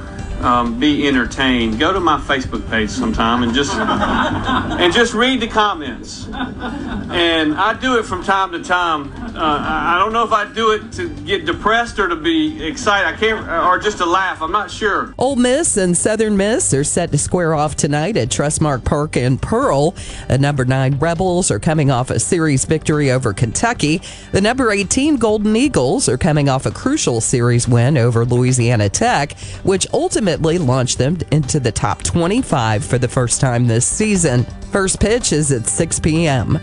um, 0.44 0.78
be 0.78 1.08
entertained, 1.08 1.78
go 1.78 1.92
to 1.92 2.00
my 2.00 2.20
Facebook 2.20 2.68
page 2.70 2.90
sometime 2.90 3.42
and 3.42 3.54
just 3.54 3.72
and 3.74 4.92
just 4.92 5.14
read 5.14 5.40
the 5.40 5.48
comments. 5.48 6.26
And 6.26 7.54
I 7.54 7.78
do 7.80 7.98
it 7.98 8.04
from 8.04 8.22
time 8.22 8.52
to 8.52 8.62
time. 8.62 9.10
Uh, 9.34 9.40
I 9.40 9.98
don't 9.98 10.12
know 10.12 10.24
if 10.24 10.32
I 10.32 10.52
do 10.52 10.72
it 10.72 10.92
to 10.92 11.08
get 11.08 11.46
depressed 11.46 11.98
or 11.98 12.08
to 12.08 12.16
be 12.16 12.64
excited. 12.64 13.06
I 13.06 13.16
can't, 13.16 13.48
or 13.48 13.78
just 13.78 13.98
to 13.98 14.06
laugh. 14.06 14.42
I'm 14.42 14.52
not 14.52 14.70
sure. 14.70 15.14
Ole 15.18 15.36
Miss 15.36 15.76
and 15.78 15.96
Southern 15.96 16.36
Miss 16.36 16.74
are 16.74 16.84
set 16.84 17.10
to 17.12 17.18
square 17.18 17.54
off 17.54 17.74
tonight 17.74 18.16
at 18.16 18.28
Trustmark 18.28 18.84
Park 18.84 19.16
in 19.16 19.38
Pearl. 19.38 19.92
The 20.28 20.38
number 20.38 20.64
nine 20.66 20.98
Rebels 20.98 21.50
are 21.50 21.58
coming 21.58 21.90
off 21.90 22.10
a 22.10 22.20
series 22.20 22.66
victory 22.66 23.10
over 23.10 23.32
Kentucky. 23.32 24.02
The 24.32 24.42
number 24.42 24.70
18 24.70 25.16
Golden 25.16 25.56
Eagles 25.56 26.08
are 26.08 26.18
coming 26.18 26.48
off 26.50 26.66
a 26.66 26.70
crucial 26.70 27.22
series 27.22 27.66
win 27.66 27.96
over 27.96 28.26
Louisiana 28.26 28.88
Tech, 28.90 29.38
which 29.62 29.86
ultimately 29.92 30.33
launched 30.58 30.98
them 30.98 31.18
into 31.30 31.60
the 31.60 31.72
top 31.72 32.02
25 32.02 32.84
for 32.84 32.98
the 32.98 33.08
first 33.08 33.40
time 33.40 33.66
this 33.66 33.86
season. 33.86 34.44
First 34.72 35.00
pitch 35.00 35.32
is 35.32 35.52
at 35.52 35.66
6 35.66 36.00
p.m. 36.00 36.58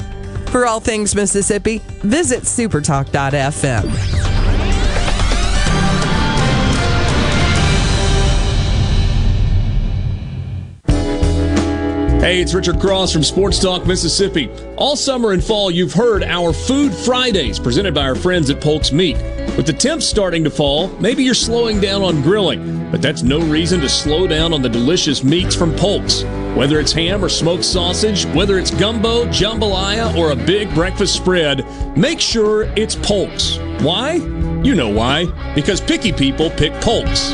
For 0.48 0.66
all 0.66 0.80
things 0.80 1.16
Mississippi, 1.16 1.80
visit 2.04 2.44
supertalk.fm. 2.44 4.81
Hey, 12.22 12.40
it's 12.40 12.54
Richard 12.54 12.80
Cross 12.80 13.14
from 13.14 13.24
Sports 13.24 13.58
Talk 13.58 13.88
Mississippi. 13.88 14.48
All 14.78 14.96
summer 14.96 15.32
and 15.32 15.44
fall, 15.44 15.72
you've 15.72 15.92
heard 15.92 16.22
our 16.22 16.54
Food 16.54 16.94
Fridays 16.94 17.58
presented 17.58 17.96
by 17.96 18.04
our 18.04 18.14
friends 18.14 18.52
at 18.52 18.62
Polk's 18.62 18.92
Meat. 18.92 19.18
With 19.58 19.66
the 19.66 19.74
temps 19.74 20.06
starting 20.06 20.44
to 20.44 20.52
fall, 20.52 20.90
maybe 21.00 21.24
you're 21.24 21.34
slowing 21.34 21.82
down 21.82 22.04
on 22.04 22.22
grilling, 22.22 22.92
but 22.92 23.02
that's 23.02 23.24
no 23.24 23.40
reason 23.40 23.80
to 23.80 23.90
slow 23.90 24.28
down 24.28 24.54
on 24.54 24.62
the 24.62 24.70
delicious 24.70 25.24
meats 25.24 25.56
from 25.56 25.76
Polk's. 25.78 26.22
Whether 26.56 26.80
it's 26.80 26.92
ham 26.92 27.26
or 27.26 27.30
smoked 27.30 27.66
sausage, 27.66 28.28
whether 28.36 28.60
it's 28.60 28.70
gumbo, 28.70 29.26
jambalaya, 29.26 30.16
or 30.16 30.30
a 30.30 30.36
big 30.36 30.72
breakfast 30.76 31.16
spread, 31.16 31.66
make 31.98 32.20
sure 32.20 32.72
it's 32.78 32.96
Polk's. 32.98 33.58
Why? 33.82 34.14
You 34.62 34.76
know 34.76 34.90
why. 34.90 35.26
Because 35.56 35.82
picky 35.82 36.14
people 36.14 36.52
pick 36.52 36.72
Polk's. 36.82 37.34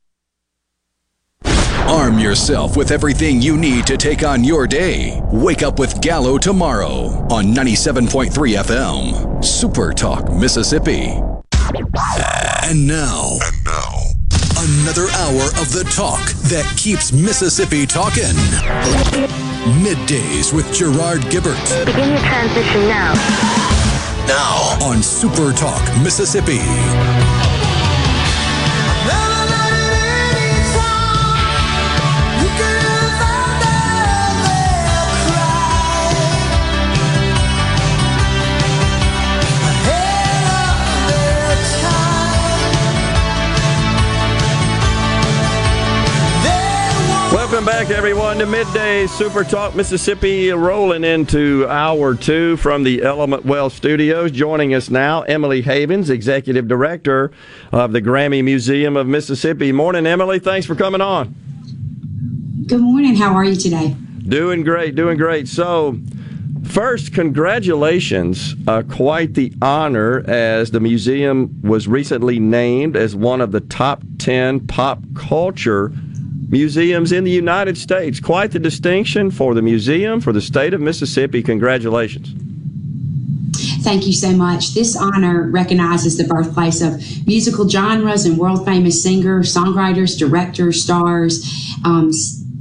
Arm 2.11 2.19
yourself 2.19 2.75
with 2.75 2.91
everything 2.91 3.41
you 3.41 3.55
need 3.55 3.87
to 3.87 3.95
take 3.95 4.21
on 4.21 4.43
your 4.43 4.67
day. 4.67 5.21
Wake 5.31 5.63
up 5.63 5.79
with 5.79 6.01
Gallo 6.01 6.37
tomorrow 6.37 7.05
on 7.31 7.45
97.3 7.53 8.29
FM. 8.31 9.41
Super 9.41 9.93
Talk, 9.93 10.29
Mississippi. 10.29 11.05
And 12.63 12.85
now. 12.85 13.37
And 13.41 13.63
now. 13.63 14.01
Another 14.57 15.07
hour 15.23 15.45
of 15.61 15.71
the 15.71 15.89
talk 15.95 16.19
that 16.51 16.69
keeps 16.75 17.13
Mississippi 17.13 17.85
talking. 17.85 18.35
Middays 19.79 20.53
with 20.53 20.69
Gerard 20.73 21.21
Gibert. 21.31 21.85
Begin 21.85 22.09
your 22.09 22.19
transition 22.19 22.89
now. 22.89 23.13
Now 24.27 24.85
on 24.85 25.01
Super 25.01 25.53
Talk, 25.53 25.81
Mississippi. 26.03 26.59
Welcome 47.61 47.87
back, 47.87 47.95
everyone, 47.95 48.39
to 48.39 48.47
Midday 48.47 49.05
Super 49.05 49.43
Talk 49.43 49.75
Mississippi, 49.75 50.49
rolling 50.49 51.03
into 51.03 51.67
hour 51.69 52.15
two 52.15 52.57
from 52.57 52.81
the 52.83 53.03
Element 53.03 53.45
Wealth 53.45 53.73
Studios. 53.73 54.31
Joining 54.31 54.73
us 54.73 54.89
now, 54.89 55.21
Emily 55.21 55.61
Havens, 55.61 56.09
Executive 56.09 56.67
Director 56.67 57.29
of 57.71 57.91
the 57.91 58.01
Grammy 58.01 58.43
Museum 58.43 58.97
of 58.97 59.05
Mississippi. 59.05 59.71
Morning, 59.71 60.07
Emily. 60.07 60.39
Thanks 60.39 60.65
for 60.65 60.73
coming 60.73 61.01
on. 61.01 61.35
Good 62.65 62.81
morning. 62.81 63.15
How 63.15 63.35
are 63.35 63.45
you 63.45 63.55
today? 63.55 63.95
Doing 64.27 64.63
great, 64.63 64.95
doing 64.95 65.19
great. 65.19 65.47
So, 65.47 65.99
First, 66.63 67.13
congratulations. 67.13 68.55
Uh, 68.67 68.81
quite 68.83 69.33
the 69.33 69.53
honor 69.61 70.23
as 70.27 70.71
the 70.71 70.79
museum 70.79 71.59
was 71.61 71.87
recently 71.87 72.39
named 72.39 72.95
as 72.95 73.15
one 73.15 73.41
of 73.41 73.51
the 73.51 73.59
top 73.59 74.03
10 74.19 74.67
pop 74.67 75.03
culture 75.15 75.91
museums 76.51 77.11
in 77.11 77.23
the 77.23 77.31
United 77.31 77.77
States. 77.77 78.19
Quite 78.19 78.51
the 78.51 78.59
distinction 78.59 79.31
for 79.31 79.55
the 79.55 79.61
museum, 79.61 80.21
for 80.21 80.33
the 80.33 80.41
state 80.41 80.73
of 80.73 80.81
Mississippi. 80.81 81.41
Congratulations. 81.41 82.33
Thank 83.83 84.05
you 84.05 84.13
so 84.13 84.31
much. 84.31 84.73
This 84.75 84.95
honor 84.95 85.49
recognizes 85.49 86.17
the 86.17 86.23
birthplace 86.23 86.81
of 86.81 87.01
musical 87.25 87.67
genres 87.67 88.25
and 88.25 88.37
world 88.37 88.63
famous 88.63 89.01
singers, 89.01 89.53
songwriters, 89.53 90.17
directors, 90.19 90.83
stars. 90.83 91.43
Um, 91.83 92.11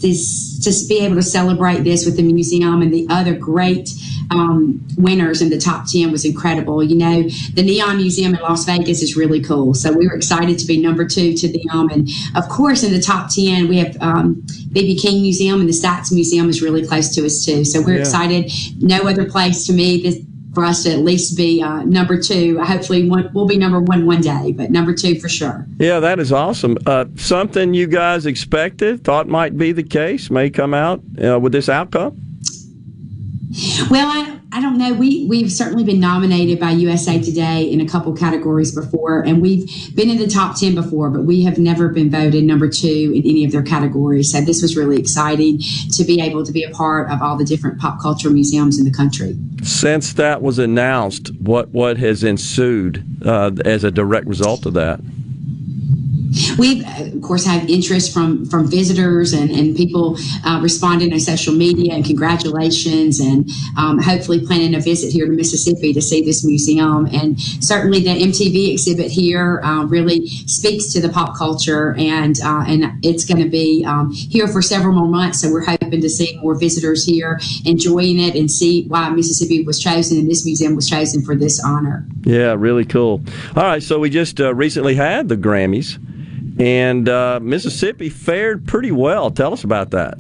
this, 0.01 0.59
to 0.64 0.88
be 0.88 1.01
able 1.01 1.16
to 1.16 1.22
celebrate 1.22 1.84
this 1.84 2.07
with 2.07 2.16
the 2.16 2.22
museum 2.22 2.80
and 2.80 2.93
the 2.93 3.07
other 3.11 3.34
great 3.34 3.91
um, 4.31 4.87
winners 4.97 5.43
in 5.43 5.51
the 5.51 5.59
top 5.59 5.87
10 5.91 6.12
was 6.12 6.24
incredible. 6.24 6.83
You 6.83 6.97
know, 6.97 7.22
the 7.55 7.62
Neon 7.62 7.97
Museum 7.97 8.35
in 8.35 8.41
Las 8.41 8.64
Vegas 8.64 9.03
is 9.03 9.16
really 9.16 9.41
cool. 9.41 9.74
So 9.74 9.93
we 9.93 10.07
were 10.07 10.14
excited 10.14 10.59
to 10.59 10.66
be 10.66 10.81
number 10.81 11.05
two 11.05 11.35
to 11.35 11.49
them. 11.49 11.89
And 11.91 12.09
of 12.37 12.49
course, 12.49 12.83
in 12.83 12.93
the 12.93 13.01
top 13.01 13.31
10, 13.35 13.68
we 13.68 13.78
have 13.78 14.01
um, 14.01 14.43
BB 14.72 15.01
King 15.01 15.22
Museum 15.22 15.61
and 15.61 15.68
the 15.68 15.72
Stax 15.72 16.12
Museum 16.12 16.49
is 16.49 16.62
really 16.62 16.87
close 16.87 17.14
to 17.14 17.26
us 17.26 17.45
too. 17.45 17.64
So 17.64 17.81
we're 17.83 17.95
yeah. 17.95 18.01
excited. 18.01 18.53
No 18.81 18.99
other 19.09 19.28
place 19.28 19.66
to 19.66 19.72
me 19.72 20.03
this, 20.03 20.18
for 20.55 20.64
us 20.64 20.83
to 20.85 20.93
at 20.93 21.01
least 21.01 21.37
be 21.37 21.62
uh, 21.62 21.83
number 21.85 22.20
two. 22.20 22.61
Hopefully, 22.61 23.09
one, 23.09 23.31
we'll 23.33 23.47
be 23.47 23.57
number 23.57 23.81
one 23.81 24.07
one 24.07 24.20
day, 24.20 24.53
but 24.53 24.70
number 24.70 24.93
two 24.93 25.18
for 25.20 25.28
sure. 25.28 25.66
Yeah, 25.78 26.01
that 26.01 26.18
is 26.18 26.33
awesome. 26.33 26.76
Uh, 26.87 27.07
something 27.16 27.74
you 27.74 27.87
guys 27.87 28.26
expected, 28.26 29.05
thought 29.05 29.28
might 29.28 29.57
be 29.57 29.72
the 29.72 29.83
case, 29.83 30.31
may 30.31 30.51
come 30.51 30.74
out 30.74 31.03
uh, 31.22 31.39
with 31.39 31.53
this 31.53 31.68
outcome? 31.68 32.30
Well, 33.90 34.07
I, 34.07 34.38
I 34.53 34.61
don't 34.61 34.78
know. 34.78 34.92
We 34.92 35.26
we've 35.26 35.51
certainly 35.51 35.82
been 35.82 35.98
nominated 35.98 36.61
by 36.61 36.70
USA 36.70 37.20
Today 37.20 37.64
in 37.64 37.80
a 37.80 37.86
couple 37.86 38.12
categories 38.12 38.72
before, 38.72 39.22
and 39.22 39.42
we've 39.42 39.68
been 39.96 40.09
in 40.09 40.18
the 40.18 40.28
top 40.28 40.57
ten 40.57 40.76
before, 40.76 41.11
but 41.11 41.22
we 41.22 41.42
have 41.42 41.59
never 41.59 41.88
been 41.88 42.11
voted 42.11 42.44
number 42.44 42.68
two 42.68 43.12
in 43.12 43.22
any 43.28 43.44
of 43.44 43.51
their 43.51 43.62
categories. 43.62 44.30
So 44.30 44.40
this 44.40 44.62
was 44.62 44.76
really 44.76 45.01
exciting 45.01 45.61
to 45.92 46.05
be 46.05 46.20
able 46.20 46.44
to 46.44 46.53
be 46.53 46.62
a 46.62 46.70
part 46.70 47.11
of 47.11 47.22
all 47.22 47.36
the 47.36 47.44
different 47.44 47.80
pop 47.80 48.01
culture 48.01 48.30
museums 48.30 48.78
in 48.78 48.84
the 48.84 48.92
country. 48.92 49.36
Since 49.64 50.12
that 50.12 50.42
was 50.42 50.61
announced, 50.61 51.34
what 51.40 51.70
what 51.70 51.96
has 51.98 52.22
ensued 52.22 53.05
uh, 53.26 53.51
as 53.64 53.82
a 53.82 53.90
direct 53.90 54.28
result 54.28 54.64
of 54.64 54.74
that? 54.74 55.01
We 56.59 56.85
of 56.85 57.22
course 57.22 57.45
have 57.45 57.68
interest 57.68 58.12
from 58.12 58.47
from 58.47 58.70
visitors 58.70 59.33
and, 59.33 59.51
and 59.51 59.76
people 59.76 60.16
uh, 60.45 60.61
responding 60.62 61.12
on 61.12 61.20
social 61.20 61.55
media 61.55 61.95
and 61.95 62.05
congratulations 62.05 63.20
and 63.20 63.49
um, 63.76 63.99
hopefully 63.99 64.45
planning 64.45 64.74
a 64.74 64.81
visit 64.81 65.12
here 65.12 65.26
to 65.26 65.33
Mississippi 65.33 65.93
to 65.93 66.03
see 66.03 66.24
this 66.24 66.45
museum 66.45 67.07
and 67.07 67.41
certainly 67.41 68.01
the 68.01 68.11
MTV 68.11 68.72
exhibit 68.72 69.11
here 69.11 69.61
uh, 69.62 69.85
really 69.85 70.26
speaks 70.26 70.93
to 70.93 71.01
the 71.01 71.09
pop 71.09 71.37
culture 71.37 71.95
and 71.99 72.41
uh, 72.43 72.64
and 72.66 73.05
it's 73.05 73.24
going 73.24 73.43
to 73.43 73.49
be 73.49 73.85
um, 73.87 74.11
here 74.12 74.47
for 74.47 74.62
several 74.62 74.95
more 74.95 75.09
months 75.09 75.41
so 75.41 75.51
we're 75.51 75.64
hoping 75.64 76.01
to 76.01 76.09
see 76.09 76.39
more 76.41 76.55
visitors 76.55 77.05
here 77.05 77.41
enjoying 77.64 78.18
it 78.18 78.35
and 78.35 78.51
see 78.51 78.87
why 78.89 79.09
Mississippi 79.11 79.64
was 79.64 79.81
chosen 79.81 80.18
and 80.18 80.31
this 80.31 80.45
museum 80.45 80.76
was 80.76 80.89
chosen 80.89 81.22
for 81.22 81.35
this 81.35 81.62
honor. 81.62 82.07
Yeah, 82.22 82.55
really 82.57 82.85
cool. 82.85 83.22
All 83.57 83.64
right, 83.64 83.83
so 83.83 83.99
we 83.99 84.11
just 84.11 84.41
uh, 84.41 84.55
recently 84.55 84.95
had 84.95 85.28
the 85.28 85.37
Grammys. 85.37 85.99
And 86.59 87.09
uh, 87.09 87.40
Mississippi 87.40 88.09
fared 88.09 88.66
pretty 88.66 88.92
well. 88.92 89.30
Tell 89.30 89.53
us 89.53 89.64
about 89.64 89.90
that. 89.92 90.18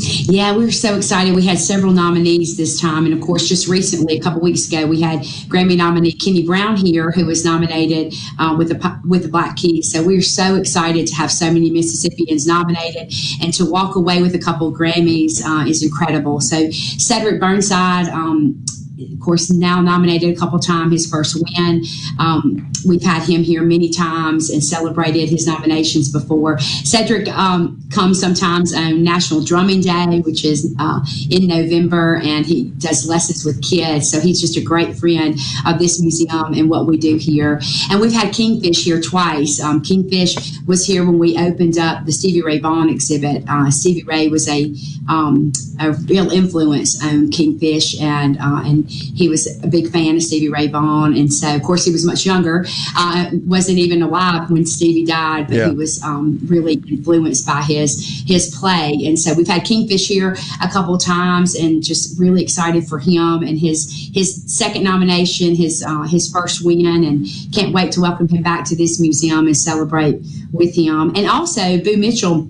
Yeah, 0.00 0.56
we 0.56 0.64
were 0.64 0.70
so 0.70 0.96
excited. 0.96 1.34
We 1.34 1.44
had 1.44 1.58
several 1.58 1.92
nominees 1.92 2.56
this 2.56 2.80
time. 2.80 3.04
And 3.04 3.12
of 3.12 3.20
course, 3.20 3.48
just 3.48 3.66
recently, 3.66 4.16
a 4.16 4.20
couple 4.20 4.40
weeks 4.40 4.68
ago, 4.68 4.86
we 4.86 5.00
had 5.00 5.20
Grammy 5.48 5.76
nominee 5.76 6.12
Kenny 6.12 6.46
Brown 6.46 6.76
here, 6.76 7.10
who 7.10 7.26
was 7.26 7.44
nominated 7.44 8.14
uh, 8.38 8.54
with, 8.56 8.68
the, 8.68 9.00
with 9.08 9.24
the 9.24 9.28
Black 9.28 9.56
Keys. 9.56 9.90
So 9.90 10.02
we 10.02 10.16
are 10.16 10.22
so 10.22 10.54
excited 10.54 11.08
to 11.08 11.14
have 11.16 11.32
so 11.32 11.46
many 11.46 11.70
Mississippians 11.70 12.46
nominated 12.46 13.12
and 13.42 13.52
to 13.54 13.68
walk 13.68 13.96
away 13.96 14.22
with 14.22 14.36
a 14.36 14.38
couple 14.38 14.72
Grammys 14.72 15.42
uh, 15.44 15.66
is 15.66 15.82
incredible. 15.82 16.40
So 16.40 16.70
Cedric 16.70 17.40
Burnside, 17.40 18.08
um, 18.08 18.64
of 19.00 19.20
course, 19.20 19.50
now 19.50 19.80
nominated 19.80 20.36
a 20.36 20.38
couple 20.38 20.58
times, 20.58 20.92
his 20.92 21.10
first 21.10 21.36
win. 21.36 21.84
Um, 22.18 22.70
we've 22.86 23.02
had 23.02 23.22
him 23.22 23.42
here 23.42 23.62
many 23.62 23.90
times 23.90 24.50
and 24.50 24.62
celebrated 24.62 25.28
his 25.28 25.46
nominations 25.46 26.10
before. 26.10 26.58
Cedric 26.58 27.28
um, 27.28 27.80
comes 27.92 28.20
sometimes 28.20 28.74
on 28.74 29.04
National 29.04 29.42
Drumming 29.42 29.80
Day, 29.80 30.20
which 30.24 30.44
is 30.44 30.74
uh, 30.78 31.04
in 31.30 31.46
November, 31.46 32.16
and 32.16 32.44
he 32.44 32.70
does 32.78 33.08
lessons 33.08 33.44
with 33.44 33.62
kids. 33.62 34.10
So 34.10 34.20
he's 34.20 34.40
just 34.40 34.56
a 34.56 34.62
great 34.62 34.96
friend 34.96 35.38
of 35.66 35.78
this 35.78 36.00
museum 36.00 36.54
and 36.54 36.68
what 36.68 36.86
we 36.86 36.96
do 36.96 37.16
here. 37.16 37.60
And 37.90 38.00
we've 38.00 38.12
had 38.12 38.34
Kingfish 38.34 38.84
here 38.84 39.00
twice. 39.00 39.60
Um, 39.60 39.82
Kingfish 39.82 40.58
was 40.66 40.86
here 40.86 41.04
when 41.04 41.18
we 41.18 41.36
opened 41.36 41.78
up 41.78 42.04
the 42.04 42.12
Stevie 42.12 42.42
Ray 42.42 42.58
Vaughan 42.58 42.88
exhibit. 42.88 43.44
Uh, 43.48 43.70
Stevie 43.70 44.04
Ray 44.04 44.28
was 44.28 44.48
a, 44.48 44.74
um, 45.08 45.52
a 45.80 45.92
real 45.92 46.30
influence 46.30 47.02
on 47.04 47.30
Kingfish, 47.30 48.00
and 48.00 48.36
uh, 48.38 48.62
and 48.64 48.87
and 48.88 49.18
he 49.18 49.28
was 49.28 49.46
a 49.62 49.66
big 49.66 49.90
fan 49.90 50.16
of 50.16 50.22
Stevie 50.22 50.48
Ray 50.48 50.68
Vaughan. 50.68 51.16
And 51.16 51.32
so, 51.32 51.54
of 51.54 51.62
course, 51.62 51.84
he 51.84 51.92
was 51.92 52.04
much 52.04 52.24
younger. 52.26 52.64
Uh, 52.96 53.30
wasn't 53.46 53.78
even 53.78 54.02
alive 54.02 54.50
when 54.50 54.64
Stevie 54.66 55.04
died, 55.04 55.48
but 55.48 55.56
Yeah. 55.56 55.70
he 55.70 55.74
was 55.76 56.02
um, 56.02 56.38
really 56.46 56.74
influenced 56.88 57.46
by 57.46 57.62
his 57.62 58.22
his 58.26 58.54
play. 58.54 58.98
And 59.06 59.18
so, 59.18 59.34
we've 59.34 59.48
had 59.48 59.64
Kingfish 59.64 60.06
here 60.08 60.36
a 60.62 60.68
couple 60.68 60.94
of 60.94 61.02
times, 61.02 61.54
and 61.54 61.82
just 61.82 62.18
really 62.18 62.42
excited 62.42 62.86
for 62.88 62.98
him 62.98 63.42
and 63.42 63.58
his 63.58 64.10
his 64.14 64.42
second 64.46 64.84
nomination, 64.84 65.54
his 65.54 65.82
uh, 65.86 66.02
his 66.02 66.30
first 66.30 66.64
win, 66.64 66.86
and 67.04 67.26
can't 67.52 67.72
wait 67.72 67.92
to 67.92 68.00
welcome 68.00 68.28
him 68.28 68.42
back 68.42 68.64
to 68.66 68.76
this 68.76 69.00
museum 69.00 69.46
and 69.46 69.56
celebrate 69.56 70.20
with 70.52 70.74
him. 70.74 71.12
And 71.14 71.26
also, 71.28 71.78
Boo 71.78 71.96
Mitchell 71.96 72.48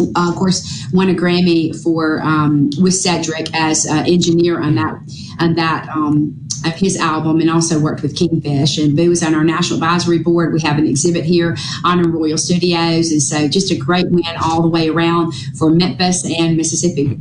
uh, 0.00 0.28
of 0.28 0.36
course, 0.36 0.86
won 0.92 1.08
a 1.08 1.14
Grammy 1.14 1.74
for 1.82 2.20
um, 2.22 2.70
with 2.80 2.94
Cedric 2.94 3.54
as 3.54 3.86
uh, 3.86 4.04
engineer 4.06 4.60
on 4.60 4.74
that 4.76 5.00
on 5.40 5.54
that 5.54 5.88
um, 5.88 6.38
of 6.64 6.74
his 6.74 6.96
album, 6.98 7.40
and 7.40 7.50
also 7.50 7.78
worked 7.78 8.02
with 8.02 8.16
Kingfish. 8.16 8.78
And 8.78 8.96
Boo 8.96 9.10
was 9.10 9.22
on 9.22 9.34
our 9.34 9.44
national 9.44 9.78
advisory 9.78 10.18
board. 10.18 10.52
We 10.52 10.60
have 10.60 10.78
an 10.78 10.86
exhibit 10.86 11.24
here 11.24 11.56
on 11.84 12.02
Royal 12.10 12.38
Studios, 12.38 13.12
and 13.12 13.22
so 13.22 13.48
just 13.48 13.70
a 13.70 13.76
great 13.76 14.10
win 14.10 14.24
all 14.42 14.62
the 14.62 14.68
way 14.68 14.88
around 14.88 15.32
for 15.56 15.70
Memphis 15.70 16.24
and 16.24 16.56
Mississippi. 16.56 17.18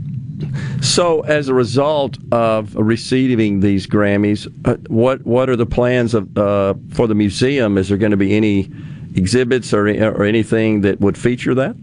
So, 0.82 1.22
as 1.22 1.50
a 1.50 1.54
result 1.54 2.18
of 2.32 2.76
receiving 2.76 3.60
these 3.60 3.88
Grammys, 3.88 4.48
uh, 4.66 4.78
what 4.88 5.26
what 5.26 5.50
are 5.50 5.56
the 5.56 5.66
plans 5.66 6.14
of, 6.14 6.38
uh, 6.38 6.76
for 6.92 7.08
the 7.08 7.16
museum? 7.16 7.78
Is 7.78 7.90
there 7.90 7.98
going 7.98 8.12
to 8.12 8.18
be 8.18 8.36
any 8.36 8.72
exhibits 9.16 9.74
or, 9.74 9.88
or 9.88 10.24
anything 10.24 10.82
that 10.82 11.00
would 11.00 11.18
feature 11.18 11.56
that? 11.56 11.76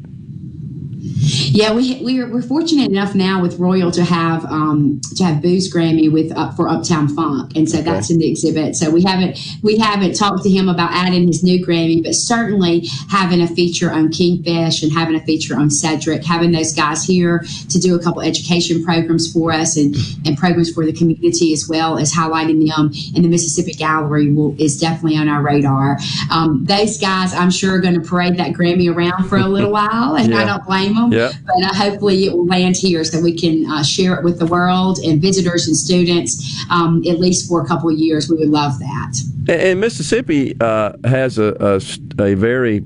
Yeah, 1.24 1.72
we 1.72 2.00
we're, 2.02 2.30
we're 2.30 2.42
fortunate 2.42 2.90
enough 2.90 3.14
now 3.14 3.40
with 3.40 3.58
Royal 3.58 3.90
to 3.92 4.04
have 4.04 4.44
um, 4.46 5.00
to 5.16 5.24
have 5.24 5.40
Boo's 5.40 5.72
Grammy 5.72 6.12
with 6.12 6.36
up 6.36 6.54
for 6.54 6.68
Uptown 6.68 7.08
Funk, 7.08 7.56
and 7.56 7.68
so 7.68 7.80
that's 7.80 8.10
in 8.10 8.18
the 8.18 8.28
exhibit. 8.28 8.76
So 8.76 8.90
we 8.90 9.02
haven't 9.02 9.38
we 9.62 9.78
haven't 9.78 10.14
talked 10.14 10.42
to 10.42 10.50
him 10.50 10.68
about 10.68 10.90
adding 10.92 11.26
his 11.26 11.42
new 11.42 11.64
Grammy, 11.64 12.02
but 12.02 12.14
certainly 12.14 12.86
having 13.08 13.40
a 13.40 13.46
feature 13.46 13.90
on 13.90 14.10
Kingfish 14.10 14.82
and 14.82 14.92
having 14.92 15.14
a 15.14 15.20
feature 15.20 15.56
on 15.56 15.70
Cedric, 15.70 16.24
having 16.24 16.52
those 16.52 16.74
guys 16.74 17.04
here 17.04 17.44
to 17.70 17.78
do 17.78 17.94
a 17.94 18.02
couple 18.02 18.20
education 18.20 18.84
programs 18.84 19.32
for 19.32 19.52
us 19.52 19.76
and 19.76 19.96
and 20.26 20.36
programs 20.36 20.72
for 20.72 20.84
the 20.84 20.92
community 20.92 21.52
as 21.52 21.66
well 21.68 21.98
as 21.98 22.12
highlighting 22.12 22.68
them 22.68 22.92
in 23.14 23.22
the 23.22 23.28
Mississippi 23.28 23.72
Gallery 23.72 24.30
will 24.30 24.54
is 24.60 24.78
definitely 24.78 25.16
on 25.16 25.28
our 25.28 25.42
radar. 25.42 25.98
Um, 26.30 26.64
those 26.64 26.98
guys, 26.98 27.32
I'm 27.32 27.50
sure, 27.50 27.76
are 27.76 27.80
going 27.80 27.94
to 27.94 28.06
parade 28.06 28.36
that 28.36 28.52
Grammy 28.52 28.94
around 28.94 29.28
for 29.28 29.38
a 29.38 29.48
little 29.48 29.70
while, 29.80 30.16
and 30.16 30.34
I 30.34 30.44
don't 30.44 30.64
blame 30.64 30.94
them 30.94 31.13
Yeah. 31.14 31.32
but 31.46 31.62
uh, 31.62 31.74
hopefully 31.74 32.26
it 32.26 32.32
will 32.32 32.46
land 32.46 32.76
here 32.76 33.04
so 33.04 33.20
we 33.20 33.36
can 33.36 33.70
uh, 33.70 33.82
share 33.82 34.14
it 34.14 34.24
with 34.24 34.38
the 34.38 34.46
world 34.46 34.98
and 34.98 35.20
visitors 35.20 35.66
and 35.66 35.76
students 35.76 36.64
um, 36.70 37.02
at 37.06 37.18
least 37.20 37.48
for 37.48 37.62
a 37.62 37.66
couple 37.66 37.90
of 37.90 37.98
years. 37.98 38.28
We 38.28 38.36
would 38.36 38.48
love 38.48 38.78
that. 38.78 39.16
And, 39.48 39.60
and 39.60 39.80
Mississippi 39.80 40.56
uh, 40.60 40.92
has 41.04 41.38
a, 41.38 41.80
a, 42.18 42.22
a 42.22 42.34
very 42.34 42.84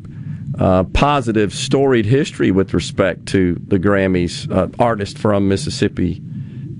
uh, 0.58 0.84
positive, 0.84 1.54
storied 1.54 2.06
history 2.06 2.50
with 2.50 2.74
respect 2.74 3.26
to 3.26 3.54
the 3.68 3.78
Grammys, 3.78 4.50
uh, 4.50 4.68
artists 4.78 5.18
from 5.18 5.48
Mississippi, 5.48 6.20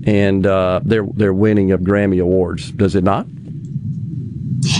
and 0.05 0.45
uh, 0.45 0.81
their 0.83 1.03
their 1.03 1.33
winning 1.33 1.71
of 1.71 1.81
Grammy 1.81 2.21
awards. 2.21 2.71
Does 2.71 2.95
it 2.95 3.03
not? 3.03 3.27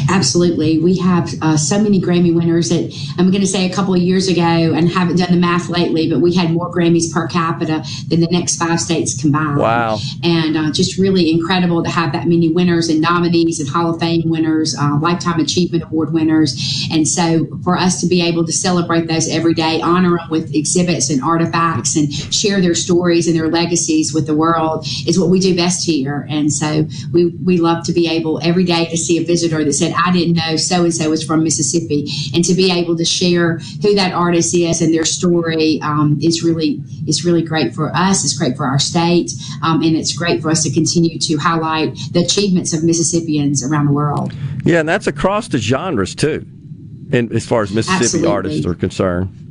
Absolutely. 0.10 0.80
We 0.80 0.98
have 0.98 1.34
uh, 1.42 1.58
so 1.58 1.82
many 1.82 2.02
Grammy 2.02 2.34
winners 2.34 2.70
that 2.70 2.92
I'm 3.18 3.30
going 3.32 3.42
to 3.42 3.48
say 3.48 3.70
a 3.70 3.74
couple 3.74 3.94
of 3.94 4.02
years 4.02 4.28
ago, 4.28 4.42
and 4.42 4.90
haven't 4.90 5.18
done 5.18 5.32
the 5.32 5.38
math 5.38 5.70
lately, 5.70 6.10
but 6.10 6.20
we 6.20 6.34
had 6.34 6.52
more 6.52 6.72
Grammys 6.72 7.14
per 7.14 7.28
capita 7.28 7.84
than 8.08 8.20
the 8.20 8.28
next 8.32 8.58
five 8.58 8.80
states 8.80 9.20
combined. 9.20 9.58
Wow. 9.58 10.00
And 10.24 10.58
uh, 10.58 10.72
just 10.72 10.98
really 10.98 11.32
incredible 11.32 11.84
to 11.84 11.90
have 11.90 12.12
that 12.14 12.28
many 12.28 12.50
winners 12.50 12.90
and 12.90 13.00
nominees 13.02 13.60
and 13.60 13.70
Hall 13.70 13.94
of 13.94 14.00
Fame 14.00 14.24
winners, 14.26 14.76
uh, 14.78 14.98
Lifetime 15.00 15.40
Achievement 15.40 15.84
Award 15.84 16.12
winners. 16.12 16.88
And 16.92 17.08
so 17.08 17.48
for 17.64 17.78
us 17.78 18.02
to 18.02 18.08
be 18.08 18.22
able 18.22 18.46
to 18.46 18.52
celebrate 18.52 19.08
those 19.08 19.30
every 19.30 19.54
day, 19.54 19.82
honor 19.82 20.18
them 20.18 20.30
with 20.30 20.54
exhibits 20.56 21.10
and 21.10 21.22
artifacts, 21.22 21.96
and 21.96 22.12
share 22.12 22.62
their 22.62 22.76
stories 22.76 23.28
and 23.28 23.36
their 23.36 23.50
legacies 23.50 24.14
with 24.14 24.26
the 24.26 24.36
world 24.36 24.86
is 25.06 25.20
what 25.20 25.30
we 25.30 25.40
do 25.40 25.56
best 25.56 25.86
here. 25.86 26.28
And 26.30 26.52
so 26.52 26.88
we, 27.12 27.28
we 27.44 27.58
love 27.58 27.86
to 27.86 27.94
be 27.94 28.10
able 28.10 28.40
every 28.44 28.64
day 28.64 28.86
to 28.86 28.98
see 28.98 29.18
a 29.18 29.24
visitor 29.24 29.64
that 29.64 29.74
said, 29.74 29.94
I 30.06 30.12
didn't 30.12 30.36
know 30.36 30.56
so 30.56 30.84
and 30.84 30.94
so 30.94 31.10
was 31.10 31.24
from 31.24 31.44
Mississippi. 31.44 32.08
And 32.34 32.44
to 32.46 32.54
be 32.54 32.72
able 32.72 32.96
to 32.98 33.06
share 33.06 33.60
who 33.82 33.96
that 33.96 34.14
artist 34.14 34.54
is 34.56 34.82
and 34.82 34.94
their 34.94 35.06
story 35.06 35.80
um, 35.82 36.18
is 36.22 36.44
really 36.44 36.82
is 37.08 37.26
really 37.26 37.42
great 37.42 37.74
for 37.74 37.96
us. 37.96 38.24
It's 38.24 38.38
great 38.38 38.56
for 38.56 38.66
our 38.66 38.80
state. 38.80 39.32
Um, 39.64 39.82
and 39.82 39.96
it's 39.96 40.14
great 40.14 40.42
for 40.42 40.50
us 40.50 40.64
to 40.64 40.72
continue 40.72 41.20
to 41.20 41.38
highlight 41.38 41.98
the 42.12 42.22
achievements 42.22 42.74
of 42.74 42.84
Mississippians 42.84 43.64
around 43.64 43.88
the 43.88 43.94
world. 43.94 44.34
Yeah, 44.64 44.80
and 44.80 44.90
that's 44.90 45.08
across 45.08 45.48
the 45.48 45.58
genres 45.58 46.16
too, 46.16 46.46
and 47.12 47.32
as 47.32 47.46
far 47.46 47.64
as 47.64 47.72
Mississippi 47.72 48.04
Absolutely. 48.04 48.32
artists 48.32 48.66
are 48.66 48.76
concerned. 48.76 49.49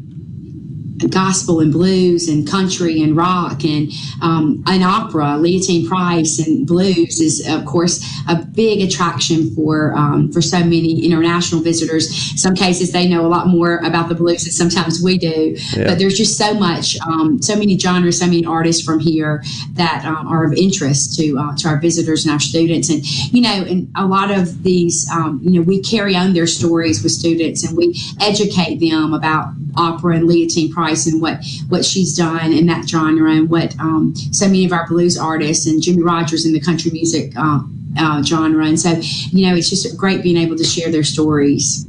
Gospel 1.11 1.61
and 1.61 1.73
blues 1.73 2.29
and 2.29 2.47
country 2.47 3.03
and 3.03 3.17
rock 3.17 3.65
and 3.65 3.91
um, 4.21 4.63
an 4.67 4.83
opera. 4.83 5.39
Leontyne 5.39 5.87
Price 5.87 6.39
and 6.39 6.67
blues 6.67 7.21
is, 7.21 7.47
of 7.49 7.65
course, 7.65 8.05
a 8.29 8.37
big 8.37 8.83
attraction 8.83 9.55
for 9.55 9.95
um, 9.97 10.33
for 10.33 10.43
so 10.43 10.59
many 10.59 11.05
international 11.05 11.63
visitors. 11.63 12.09
Some 12.41 12.55
cases 12.55 12.93
they 12.93 13.09
know 13.09 13.25
a 13.25 13.29
lot 13.29 13.47
more 13.47 13.79
about 13.79 14.09
the 14.09 14.15
blues 14.15 14.45
than 14.45 14.53
sometimes 14.53 15.03
we 15.03 15.19
do. 15.19 15.57
Yeah. 15.77 15.85
But 15.85 15.99
there's 15.99 16.17
just 16.17 16.37
so 16.37 16.55
much, 16.55 16.99
um, 17.01 17.41
so 17.41 17.57
many 17.57 17.79
genres, 17.79 18.19
so 18.19 18.27
many 18.27 18.45
artists 18.45 18.83
from 18.83 18.99
here 18.99 19.43
that 19.75 20.05
um, 20.05 20.27
are 20.27 20.45
of 20.45 20.53
interest 20.53 21.17
to 21.19 21.39
uh, 21.39 21.57
to 21.57 21.69
our 21.69 21.79
visitors 21.79 22.25
and 22.25 22.33
our 22.33 22.41
students. 22.41 22.91
And 22.91 23.05
you 23.33 23.41
know, 23.41 23.65
and 23.65 23.91
a 23.97 24.07
lot 24.07 24.31
of 24.31 24.63
these, 24.63 25.09
um, 25.11 25.41
you 25.43 25.51
know, 25.51 25.63
we 25.63 25.81
carry 25.81 26.17
on 26.17 26.33
their 26.33 26.47
stories 26.47 27.03
with 27.03 27.13
students 27.13 27.65
and 27.67 27.77
we 27.77 27.95
educate 28.21 28.77
them 28.77 29.15
about 29.15 29.53
opera 29.77 30.17
and 30.17 30.29
Leontyne 30.29 30.73
Price 30.73 30.88
and 31.07 31.21
what 31.21 31.45
what 31.69 31.85
she's 31.85 32.17
done 32.17 32.53
in 32.53 32.67
that 32.67 32.89
genre 32.89 33.33
and 33.33 33.51
what 33.51 33.79
um, 33.79 34.15
so 34.33 34.47
many 34.47 34.65
of 34.65 34.73
our 34.73 34.87
blues 34.87 35.19
artists 35.19 35.67
and 35.67 35.83
Jimmie 35.83 36.03
Rodgers 36.03 36.47
in 36.47 36.53
the 36.53 36.61
country 36.61 36.91
music 36.91 37.33
uh, 37.37 37.61
uh, 37.99 38.23
genre. 38.23 38.67
And 38.67 38.79
so, 38.79 38.93
you 39.31 39.49
know, 39.49 39.57
it's 39.57 39.71
just 39.71 39.97
great 39.97 40.23
being 40.23 40.37
able 40.37 40.57
to 40.57 40.65
share 40.65 40.91
their 40.91 41.05
stories. 41.05 41.87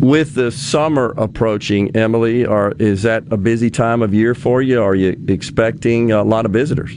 With 0.00 0.34
the 0.34 0.52
summer 0.52 1.12
approaching, 1.16 1.94
Emily, 1.96 2.46
are 2.46 2.72
is 2.78 3.02
that 3.02 3.24
a 3.30 3.36
busy 3.36 3.68
time 3.68 4.00
of 4.00 4.14
year 4.14 4.34
for 4.34 4.62
you? 4.62 4.80
Are 4.80 4.94
you 4.94 5.20
expecting 5.26 6.12
a 6.12 6.22
lot 6.22 6.46
of 6.46 6.52
visitors? 6.52 6.96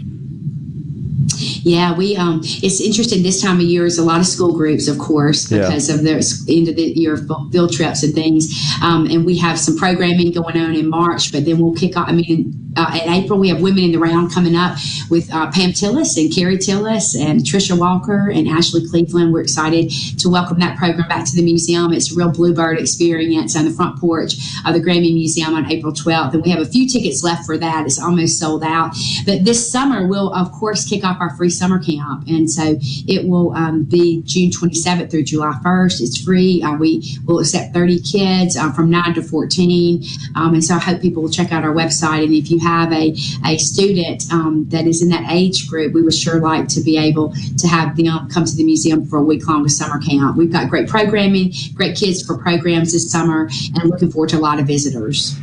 Yeah, 1.63 1.95
we 1.95 2.15
um 2.15 2.41
it's 2.43 2.81
interesting 2.81 3.23
this 3.23 3.41
time 3.41 3.57
of 3.57 3.61
year 3.63 3.85
is 3.85 3.97
a 3.97 4.03
lot 4.03 4.19
of 4.19 4.25
school 4.25 4.53
groups, 4.53 4.87
of 4.87 4.97
course, 4.97 5.51
Yeah. 5.51 5.59
because 5.67 5.89
of 5.89 6.03
their 6.03 6.19
end 6.49 6.67
of 6.67 6.75
the 6.75 6.93
year 6.95 7.17
field 7.51 7.71
trips 7.73 8.03
and 8.03 8.13
things. 8.13 8.51
Um, 8.81 9.05
and 9.05 9.25
we 9.25 9.37
have 9.37 9.59
some 9.59 9.77
programming 9.77 10.31
going 10.31 10.57
on 10.57 10.75
in 10.75 10.89
March, 10.89 11.31
but 11.31 11.45
then 11.45 11.59
we'll 11.59 11.73
kick 11.75 11.95
off. 11.97 12.07
I 12.09 12.13
mean, 12.13 12.57
uh, 12.77 12.99
in 13.03 13.13
April 13.13 13.37
we 13.37 13.49
have 13.49 13.61
Women 13.61 13.83
in 13.83 13.91
the 13.91 13.99
Round 13.99 14.31
coming 14.33 14.55
up 14.55 14.77
with 15.09 15.31
uh, 15.33 15.51
Pam 15.51 15.71
Tillis 15.71 16.17
and 16.17 16.33
Carrie 16.33 16.57
Tillis 16.57 17.15
and 17.19 17.41
Trisha 17.41 17.77
Walker 17.77 18.29
and 18.29 18.47
Ashley 18.47 18.87
Cleveland. 18.87 19.33
We're 19.33 19.41
excited 19.41 19.91
to 20.19 20.29
welcome 20.29 20.59
that 20.59 20.77
program 20.77 21.07
back 21.09 21.25
to 21.25 21.35
the 21.35 21.43
museum. 21.43 21.93
It's 21.93 22.11
a 22.11 22.15
real 22.15 22.31
Bluebird 22.31 22.79
experience 22.79 23.55
on 23.55 23.65
the 23.65 23.71
front 23.71 23.99
porch 23.99 24.35
of 24.65 24.73
the 24.73 24.79
Grammy 24.79 25.13
Museum 25.13 25.53
on 25.53 25.69
April 25.71 25.91
12th, 25.93 26.33
and 26.33 26.43
we 26.43 26.49
have 26.49 26.61
a 26.61 26.65
few 26.65 26.87
tickets 26.87 27.23
left 27.23 27.45
for 27.45 27.57
that. 27.57 27.85
It's 27.85 28.01
almost 28.01 28.39
sold 28.39 28.63
out. 28.63 28.95
But 29.25 29.43
this 29.45 29.69
summer 29.71 30.07
we'll 30.07 30.33
of 30.33 30.51
course 30.51 30.87
kick 30.87 31.03
off 31.03 31.17
our 31.19 31.35
free 31.35 31.49
summer 31.51 31.79
camp, 31.79 32.27
and 32.27 32.49
so 32.49 32.77
it 33.07 33.27
will 33.27 33.53
um, 33.53 33.83
be 33.83 34.21
June 34.23 34.49
27th 34.51 35.11
through 35.11 35.23
July 35.23 35.53
1st. 35.63 36.01
It's 36.01 36.21
free. 36.21 36.61
Uh, 36.63 36.75
we 36.75 37.17
will 37.25 37.39
accept 37.39 37.73
30 37.73 37.99
kids 38.01 38.57
uh, 38.57 38.71
from 38.71 38.89
9 38.89 39.15
to 39.15 39.21
14, 39.21 40.03
um, 40.35 40.53
and 40.53 40.63
so 40.63 40.75
I 40.75 40.79
hope 40.79 41.01
people 41.01 41.23
will 41.23 41.29
check 41.29 41.51
out 41.51 41.63
our 41.63 41.73
website. 41.73 42.23
And 42.25 42.33
if 42.33 42.49
you 42.49 42.59
have 42.59 42.91
a, 42.91 43.15
a 43.45 43.57
student 43.57 44.31
um, 44.31 44.65
that 44.69 44.87
is 44.87 45.01
in 45.01 45.09
that 45.09 45.31
age 45.31 45.67
group, 45.67 45.93
we 45.93 46.01
would 46.01 46.13
sure 46.13 46.39
like 46.39 46.67
to 46.69 46.81
be 46.81 46.97
able 46.97 47.33
to 47.57 47.67
have 47.67 47.95
them 47.95 48.29
come 48.29 48.45
to 48.45 48.55
the 48.55 48.63
museum 48.63 49.05
for 49.05 49.17
a 49.17 49.23
week 49.23 49.47
long 49.47 49.67
summer 49.67 49.99
camp. 49.99 50.37
We've 50.37 50.51
got 50.51 50.69
great 50.69 50.87
programming, 50.87 51.53
great 51.73 51.97
kids 51.97 52.25
for 52.25 52.37
programs 52.37 52.93
this 52.93 53.11
summer, 53.11 53.49
and 53.75 53.89
looking 53.89 54.11
forward 54.11 54.29
to 54.29 54.37
a 54.37 54.39
lot 54.39 54.59
of 54.59 54.67
visitors. 54.67 55.35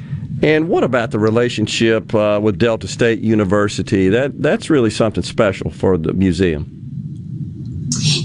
And 0.43 0.69
what 0.69 0.85
about 0.85 1.10
the 1.10 1.19
relationship 1.19 2.15
uh, 2.15 2.39
with 2.43 2.59
Delta 2.59 2.86
State 2.86 3.20
University? 3.20 4.09
That 4.09 4.40
that's 4.40 4.70
really 4.70 4.90
something 4.90 5.24
special 5.24 5.70
for 5.70 5.98
the 5.98 6.12
museum. 6.12 6.78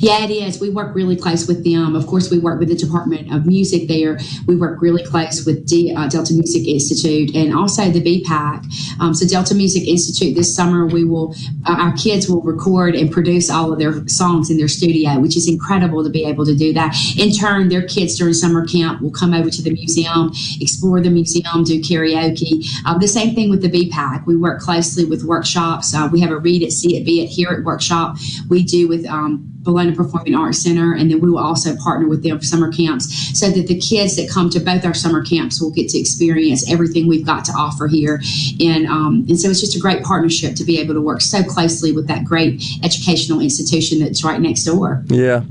Yeah, 0.04 0.26
it 0.26 0.32
is. 0.32 0.60
We 0.60 0.70
work 0.70 0.94
really 0.94 1.16
close 1.16 1.48
with 1.48 1.64
them. 1.64 1.96
Of 1.96 2.08
course, 2.08 2.30
we 2.30 2.38
work 2.38 2.60
with 2.60 2.68
the 2.68 2.76
Department 2.76 3.34
of 3.34 3.46
Music 3.46 3.88
there. 3.88 4.20
We 4.46 4.58
work 4.58 4.82
really 4.82 5.02
close 5.02 5.46
with 5.46 5.66
D, 5.66 5.96
uh, 5.96 6.10
Delta 6.10 6.34
Music 6.34 6.68
Institute 6.68 7.34
and 7.34 7.56
also 7.56 7.90
the 7.90 8.02
BPAC. 8.02 9.00
Um, 9.00 9.14
so 9.14 9.26
Delta 9.26 9.56
Music 9.56 9.88
Institute 9.88 10.36
this 10.36 10.54
summer, 10.54 10.86
we 10.86 11.06
will 11.06 11.34
uh, 11.66 11.78
our 11.80 11.94
kids 11.94 12.28
will 12.28 12.42
record 12.42 12.96
and 12.96 13.10
produce 13.14 13.50
all 13.50 13.72
of 13.72 13.80
their 13.80 14.06
songs 14.10 14.52
in 14.52 14.58
their 14.58 14.68
studio, 14.68 15.22
which 15.22 15.38
is 15.38 15.48
incredible 15.48 16.04
to 16.04 16.10
be 16.10 16.26
able 16.26 16.46
to 16.48 16.56
do 16.56 16.74
that. 16.74 16.94
In 17.18 17.32
turn, 17.32 17.70
their 17.70 17.88
kids 17.88 18.18
during 18.18 18.34
summer 18.34 18.68
camp 18.68 19.02
will 19.02 19.12
come 19.12 19.34
over 19.34 19.50
to 19.50 19.62
the 19.62 19.72
museum, 19.72 20.32
explore 20.60 21.00
the 21.00 21.12
museum, 21.12 21.64
do 21.64 21.80
karaoke. 21.80 22.66
Um, 22.86 23.00
the 23.00 23.08
same 23.08 23.34
thing 23.36 23.50
with 23.50 23.62
the 23.62 23.70
BPAC. 23.70 24.26
We 24.26 24.36
work 24.36 24.60
closely 24.60 25.06
with 25.06 25.24
workshops. 25.24 25.96
Uh, 25.96 26.10
we 26.12 26.20
have 26.20 26.32
a 26.32 26.38
read 26.38 26.62
it, 26.62 26.74
see 26.74 26.98
it, 26.98 27.06
be 27.06 27.24
it, 27.24 27.28
hear 27.28 27.52
it 27.52 27.64
workshop. 27.64 28.18
We 28.50 28.64
do 28.64 28.90
with 28.90 29.06
um, 29.06 29.53
Bologna 29.64 29.94
Performing 29.94 30.36
Arts 30.36 30.62
Center, 30.62 30.94
and 30.94 31.10
then 31.10 31.20
we 31.20 31.30
will 31.30 31.40
also 31.40 31.76
partner 31.78 32.08
with 32.08 32.22
them 32.24 32.38
for 32.38 32.46
summer 32.46 32.72
camps 32.72 33.38
so 33.38 33.50
that 33.50 33.68
the 33.68 33.80
kids 33.80 34.16
that 34.18 34.30
come 34.30 34.50
to 34.50 34.60
both 34.60 34.86
our 34.86 34.94
summer 34.94 35.24
camps 35.24 35.62
will 35.62 35.72
get 35.72 35.90
to 35.90 35.98
experience 35.98 36.70
everything 36.70 37.08
we've 37.08 37.26
got 37.26 37.46
to 37.46 37.52
offer 37.54 37.88
here. 37.88 38.22
And, 38.60 38.86
um, 38.88 39.26
and 39.28 39.40
so 39.40 39.50
it's 39.50 39.62
just 39.62 39.76
a 39.76 39.80
great 39.80 40.04
partnership 40.04 40.56
to 40.56 40.64
be 40.64 40.80
able 40.80 40.94
to 40.94 41.02
work 41.02 41.22
so 41.22 41.44
closely 41.44 41.92
with 41.92 42.08
that 42.08 42.26
great 42.26 42.62
educational 42.84 43.40
institution 43.40 44.00
that's 44.00 44.24
right 44.24 44.40
next 44.40 44.64
door. 44.64 45.04
Yeah. 45.08 45.44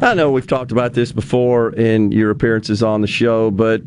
I 0.00 0.14
know 0.14 0.32
we've 0.32 0.46
talked 0.46 0.72
about 0.72 0.94
this 0.94 1.12
before 1.12 1.70
in 1.74 2.10
your 2.10 2.30
appearances 2.30 2.82
on 2.82 3.00
the 3.00 3.06
show, 3.06 3.50
but 3.50 3.82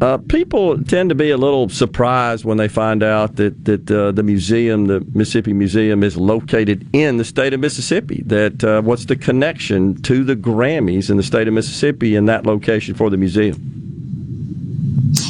uh, 0.00 0.16
people 0.16 0.82
tend 0.84 1.10
to 1.10 1.14
be 1.14 1.30
a 1.30 1.36
little 1.36 1.68
surprised 1.68 2.44
when 2.44 2.56
they 2.56 2.68
find 2.68 3.02
out 3.02 3.36
that 3.36 3.64
that 3.66 3.90
uh, 3.90 4.12
the 4.12 4.22
museum, 4.22 4.86
the 4.86 5.00
Mississippi 5.12 5.52
Museum, 5.52 6.02
is 6.02 6.16
located 6.16 6.88
in 6.94 7.18
the 7.18 7.24
state 7.24 7.52
of 7.52 7.60
Mississippi. 7.60 8.22
That 8.26 8.64
uh, 8.64 8.80
what's 8.82 9.04
the 9.04 9.16
connection 9.16 10.00
to 10.02 10.24
the 10.24 10.36
Grammys 10.36 11.10
in 11.10 11.16
the 11.16 11.22
state 11.22 11.48
of 11.48 11.54
Mississippi 11.54 12.16
in 12.16 12.26
that 12.26 12.46
location 12.46 12.94
for 12.94 13.10
the 13.10 13.16
museum? 13.16 13.56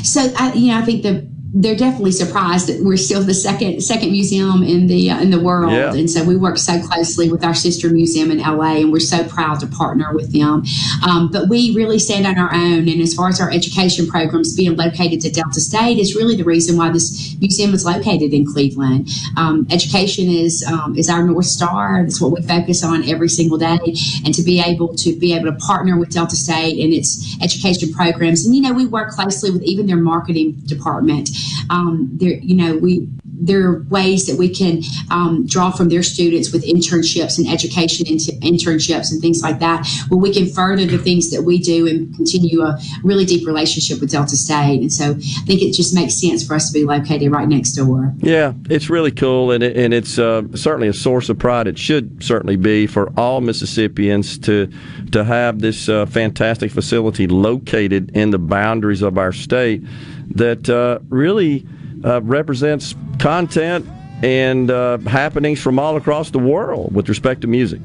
So, 0.05 0.33
I, 0.37 0.53
you 0.53 0.69
know, 0.69 0.79
I 0.79 0.83
think 0.83 1.03
the 1.03 1.27
they're 1.53 1.77
definitely 1.77 2.13
surprised 2.13 2.69
that 2.69 2.83
we're 2.83 2.97
still 2.97 3.23
the 3.23 3.35
second 3.35 3.83
second 3.83 4.13
museum 4.13 4.63
in 4.63 4.87
the 4.87 5.11
uh, 5.11 5.21
in 5.21 5.31
the 5.31 5.41
world, 5.41 5.73
yeah. 5.73 5.93
and 5.93 6.09
so 6.09 6.23
we 6.23 6.37
work 6.37 6.59
so 6.59 6.81
closely 6.81 7.31
with 7.31 7.45
our 7.45 7.55
sister 7.55 7.91
museum 7.91 8.31
in 8.31 8.39
LA, 8.39 8.77
and 8.77 8.93
we're 8.93 9.01
so 9.01 9.25
proud 9.25 9.59
to 9.61 9.67
partner 9.67 10.15
with 10.15 10.33
them. 10.33 10.63
Um, 11.07 11.31
but 11.33 11.49
we 11.49 11.75
really 11.75 11.99
stand 11.99 12.27
on 12.27 12.39
our 12.39 12.55
own, 12.55 12.89
and 12.89 13.01
as 13.01 13.15
far 13.15 13.29
as 13.29 13.41
our 13.41 13.51
education 13.51 14.07
programs 14.07 14.55
being 14.55 14.77
located 14.77 15.21
to 15.23 15.31
Delta 15.31 15.61
State 15.61 15.99
is 15.99 16.15
really 16.15 16.37
the 16.37 16.45
reason 16.45 16.77
why 16.77 16.91
this 16.91 17.35
museum 17.41 17.75
is 17.75 17.85
located 17.85 18.33
in 18.33 18.47
Cleveland. 18.47 19.09
Um, 19.37 19.67
education 19.71 20.29
is 20.29 20.65
um, 20.71 20.97
is 20.97 21.11
our 21.11 21.27
north 21.27 21.47
star. 21.47 22.03
That's 22.05 22.21
what 22.21 22.31
we 22.31 22.43
focus 22.43 22.85
on 22.85 23.09
every 23.09 23.29
single 23.29 23.59
day, 23.59 23.79
and 24.25 24.33
to 24.35 24.43
be 24.43 24.61
able 24.61 24.95
to 24.97 25.19
be 25.19 25.35
able 25.35 25.47
to 25.47 25.59
partner 25.59 25.99
with 25.99 26.11
Delta 26.11 26.37
State 26.37 26.79
and 26.79 26.93
its 26.93 27.37
education 27.43 27.93
programs, 27.93 28.47
and 28.47 28.55
you 28.55 28.63
know 28.63 28.73
we 28.73 28.87
work 28.87 29.11
closely 29.11 29.51
with 29.51 29.65
even 29.65 29.87
their 29.87 29.97
marketing 29.97 30.53
department 30.67 31.29
um, 31.71 32.11
there, 32.13 32.33
you 32.33 32.57
know, 32.57 32.77
we 32.77 33.09
there 33.43 33.67
are 33.67 33.83
ways 33.89 34.27
that 34.27 34.37
we 34.37 34.49
can 34.49 34.83
um, 35.11 35.47
draw 35.47 35.71
from 35.71 35.89
their 35.89 36.03
students 36.03 36.53
with 36.53 36.65
internships 36.67 37.39
and 37.39 37.49
education 37.49 38.07
internships 38.07 39.11
and 39.11 39.21
things 39.21 39.43
like 39.43 39.59
that, 39.61 39.87
where 40.09 40.19
we 40.19 40.33
can 40.33 40.47
further 40.47 40.85
the 40.85 40.99
things 40.99 41.31
that 41.31 41.43
we 41.43 41.59
do 41.59 41.87
and 41.87 42.15
continue 42.15 42.61
a 42.63 42.79
really 43.03 43.25
deep 43.25 43.47
relationship 43.47 44.01
with 44.01 44.11
Delta 44.11 44.37
State. 44.37 44.81
And 44.81 44.93
so 44.93 45.13
I 45.13 45.45
think 45.47 45.63
it 45.63 45.73
just 45.73 45.95
makes 45.95 46.21
sense 46.21 46.47
for 46.47 46.55
us 46.55 46.71
to 46.71 46.79
be 46.79 46.85
located 46.85 47.31
right 47.33 47.49
next 47.49 47.73
door. 47.73 48.13
Yeah, 48.19 48.53
it's 48.69 48.91
really 48.91 49.11
cool, 49.11 49.53
and, 49.53 49.63
it, 49.63 49.77
and 49.77 49.95
it's 49.95 50.19
uh, 50.19 50.43
certainly 50.55 50.89
a 50.89 50.93
source 50.93 51.29
of 51.29 51.39
pride. 51.39 51.67
It 51.67 51.79
should 51.79 52.23
certainly 52.23 52.57
be 52.57 52.87
for 52.87 53.13
all 53.19 53.41
Mississippians 53.41 54.39
to 54.41 54.71
to 55.13 55.25
have 55.25 55.61
this 55.61 55.89
uh, 55.89 56.07
fantastic 56.07 56.71
facility 56.71 57.27
located 57.27 58.11
in 58.15 58.31
the 58.31 58.39
boundaries 58.39 59.03
of 59.03 59.19
our 59.19 59.33
state 59.33 59.83
that 60.31 60.69
uh, 60.69 60.99
really 61.09 61.67
uh, 62.05 62.21
represents 62.23 62.95
content 63.19 63.87
and 64.23 64.71
uh, 64.71 64.99
happenings 64.99 65.61
from 65.61 65.79
all 65.79 65.97
across 65.97 66.31
the 66.31 66.39
world 66.39 66.95
with 66.95 67.09
respect 67.09 67.41
to 67.43 67.47
music. 67.47 67.81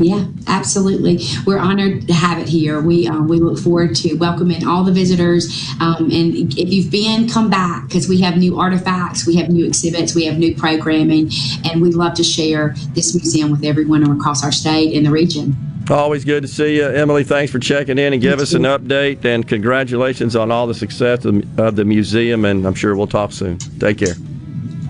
Yeah, 0.00 0.24
absolutely. 0.46 1.18
We're 1.44 1.58
honored 1.58 2.06
to 2.08 2.14
have 2.14 2.38
it 2.38 2.48
here. 2.48 2.80
We 2.80 3.06
uh, 3.06 3.20
we 3.20 3.38
look 3.38 3.58
forward 3.58 3.94
to 3.96 4.14
welcoming 4.14 4.66
all 4.66 4.82
the 4.82 4.92
visitors. 4.92 5.68
Um, 5.78 6.08
and 6.10 6.58
if 6.58 6.72
you've 6.72 6.90
been, 6.90 7.28
come 7.28 7.50
back 7.50 7.86
because 7.86 8.08
we 8.08 8.18
have 8.22 8.38
new 8.38 8.58
artifacts, 8.58 9.26
we 9.26 9.36
have 9.36 9.50
new 9.50 9.66
exhibits, 9.66 10.14
we 10.14 10.24
have 10.24 10.38
new 10.38 10.54
programming, 10.54 11.30
and 11.66 11.82
we 11.82 11.90
love 11.90 12.14
to 12.14 12.24
share 12.24 12.74
this 12.94 13.14
museum 13.14 13.50
with 13.50 13.62
everyone 13.62 14.10
across 14.10 14.42
our 14.42 14.52
state 14.52 14.96
and 14.96 15.04
the 15.04 15.10
region. 15.10 15.54
Always 15.90 16.24
good 16.24 16.42
to 16.42 16.48
see 16.48 16.76
you, 16.76 16.86
Emily. 16.86 17.24
Thanks 17.24 17.50
for 17.50 17.58
checking 17.58 17.98
in 17.98 18.12
and 18.12 18.22
give 18.22 18.38
us 18.38 18.52
an 18.52 18.62
update. 18.62 19.24
And 19.24 19.46
congratulations 19.46 20.36
on 20.36 20.52
all 20.52 20.68
the 20.68 20.74
success 20.74 21.24
of 21.24 21.76
the 21.76 21.84
museum. 21.84 22.44
And 22.44 22.64
I'm 22.64 22.74
sure 22.74 22.94
we'll 22.94 23.08
talk 23.08 23.32
soon. 23.32 23.58
Take 23.58 23.98
care. 23.98 24.14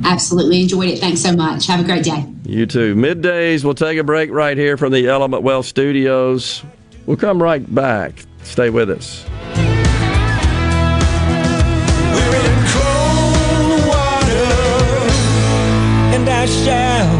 Absolutely 0.05 0.63
enjoyed 0.63 0.91
it. 0.91 0.99
Thanks 0.99 1.21
so 1.21 1.33
much. 1.33 1.67
Have 1.69 1.81
a 1.81 1.85
great 1.85 2.05
day. 2.05 2.27
You 2.45 2.67
too. 2.67 2.95
Middays. 2.95 3.65
We'll 3.65 3.75
take 3.75 3.99
a 3.99 4.05
break 4.05 4.31
right 4.31 4.57
here 4.57 4.77
from 4.77 4.93
the 4.93 5.09
Element 5.09 5.43
Wealth 5.43 5.67
Studios. 5.67 6.63
We'll 7.07 7.17
come 7.17 7.43
right 7.43 7.75
back. 7.75 8.25
Stay 8.43 8.69
with 8.69 8.91
us. 8.91 9.25
and 16.13 16.29
I 16.29 16.47
shall 16.47 17.20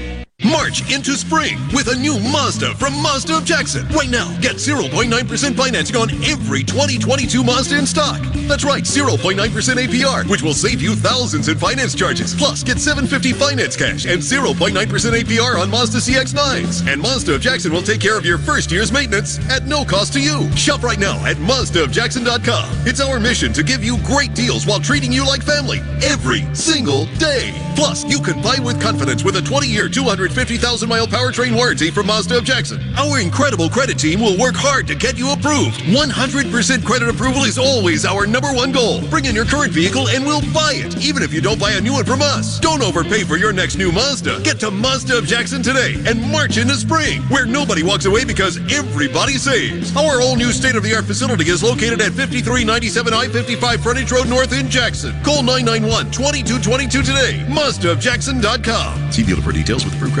March 0.43 0.91
into 0.91 1.13
spring 1.13 1.57
with 1.73 1.87
a 1.87 1.95
new 1.95 2.19
Mazda 2.19 2.73
from 2.75 2.93
Mazda 3.01 3.37
of 3.37 3.45
Jackson. 3.45 3.87
Right 3.89 4.09
now, 4.09 4.35
get 4.39 4.55
0.9% 4.55 5.55
financing 5.55 5.95
on 5.95 6.09
every 6.23 6.63
2022 6.63 7.43
Mazda 7.43 7.77
in 7.77 7.85
stock. 7.85 8.19
That's 8.47 8.65
right, 8.65 8.83
0.9% 8.83 9.37
APR, 9.37 10.27
which 10.29 10.41
will 10.41 10.53
save 10.53 10.81
you 10.81 10.95
thousands 10.95 11.47
in 11.47 11.57
finance 11.57 11.93
charges. 11.93 12.33
Plus, 12.33 12.63
get 12.63 12.79
750 12.79 13.33
finance 13.33 13.77
cash 13.77 14.05
and 14.05 14.19
0.9% 14.19 14.73
APR 14.73 15.61
on 15.61 15.69
Mazda 15.69 15.99
CX-9s. 15.99 16.91
And 16.91 17.01
Mazda 17.01 17.35
of 17.35 17.41
Jackson 17.41 17.71
will 17.71 17.83
take 17.83 18.01
care 18.01 18.17
of 18.17 18.25
your 18.25 18.39
first 18.39 18.71
year's 18.71 18.91
maintenance 18.91 19.37
at 19.49 19.65
no 19.67 19.85
cost 19.85 20.13
to 20.13 20.19
you. 20.19 20.51
Shop 20.55 20.81
right 20.81 20.99
now 20.99 21.23
at 21.25 21.37
MazdaofJackson.com. 21.37 22.87
It's 22.87 22.99
our 22.99 23.19
mission 23.19 23.53
to 23.53 23.63
give 23.63 23.83
you 23.83 23.97
great 23.99 24.33
deals 24.33 24.65
while 24.65 24.79
treating 24.79 25.11
you 25.11 25.25
like 25.25 25.43
family 25.43 25.81
every 26.01 26.43
single 26.55 27.05
day. 27.17 27.53
Plus, 27.75 28.03
you 28.05 28.19
can 28.19 28.41
buy 28.41 28.57
with 28.63 28.81
confidence 28.81 29.23
with 29.23 29.37
a 29.37 29.41
20-year, 29.41 29.87
250 29.87 30.30
50,000 30.31 30.87
mile 30.87 31.07
powertrain 31.07 31.55
warranty 31.55 31.91
from 31.91 32.07
Mazda 32.07 32.37
of 32.37 32.43
Jackson. 32.43 32.81
Our 32.95 33.19
incredible 33.19 33.69
credit 33.69 33.99
team 33.99 34.21
will 34.21 34.37
work 34.39 34.55
hard 34.55 34.87
to 34.87 34.95
get 34.95 35.17
you 35.17 35.31
approved. 35.33 35.81
100% 35.91 36.85
credit 36.85 37.09
approval 37.09 37.43
is 37.43 37.57
always 37.57 38.05
our 38.05 38.25
number 38.25 38.51
one 38.53 38.71
goal. 38.71 39.01
Bring 39.09 39.25
in 39.25 39.35
your 39.35 39.45
current 39.45 39.73
vehicle 39.73 40.07
and 40.09 40.25
we'll 40.25 40.41
buy 40.53 40.73
it, 40.75 41.03
even 41.03 41.21
if 41.23 41.33
you 41.33 41.41
don't 41.41 41.59
buy 41.59 41.71
a 41.71 41.81
new 41.81 41.93
one 41.93 42.05
from 42.05 42.21
us. 42.21 42.59
Don't 42.59 42.81
overpay 42.81 43.23
for 43.23 43.35
your 43.37 43.51
next 43.51 43.75
new 43.75 43.91
Mazda. 43.91 44.39
Get 44.41 44.59
to 44.61 44.71
Mazda 44.71 45.17
of 45.17 45.25
Jackson 45.25 45.61
today 45.61 45.95
and 46.07 46.21
march 46.31 46.57
into 46.57 46.75
spring, 46.75 47.21
where 47.23 47.45
nobody 47.45 47.83
walks 47.83 48.05
away 48.05 48.23
because 48.23 48.57
everybody 48.71 49.33
saves. 49.37 49.95
Our 49.95 50.21
all 50.21 50.35
new 50.35 50.51
state 50.51 50.75
of 50.75 50.83
the 50.83 50.95
art 50.95 51.05
facility 51.05 51.49
is 51.49 51.61
located 51.63 51.99
at 51.99 52.13
5397 52.13 53.13
I 53.13 53.27
55 53.27 53.83
Frontage 53.83 54.11
Road 54.11 54.29
North 54.29 54.53
in 54.53 54.69
Jackson. 54.69 55.11
Call 55.23 55.43
991 55.43 56.11
2222 56.11 57.03
today. 57.03 57.43
MazdaofJackson.com. 57.49 59.11
See 59.11 59.23
dealer 59.23 59.41
for 59.41 59.51
details 59.51 59.83
with 59.83 59.95
approved 59.95 60.20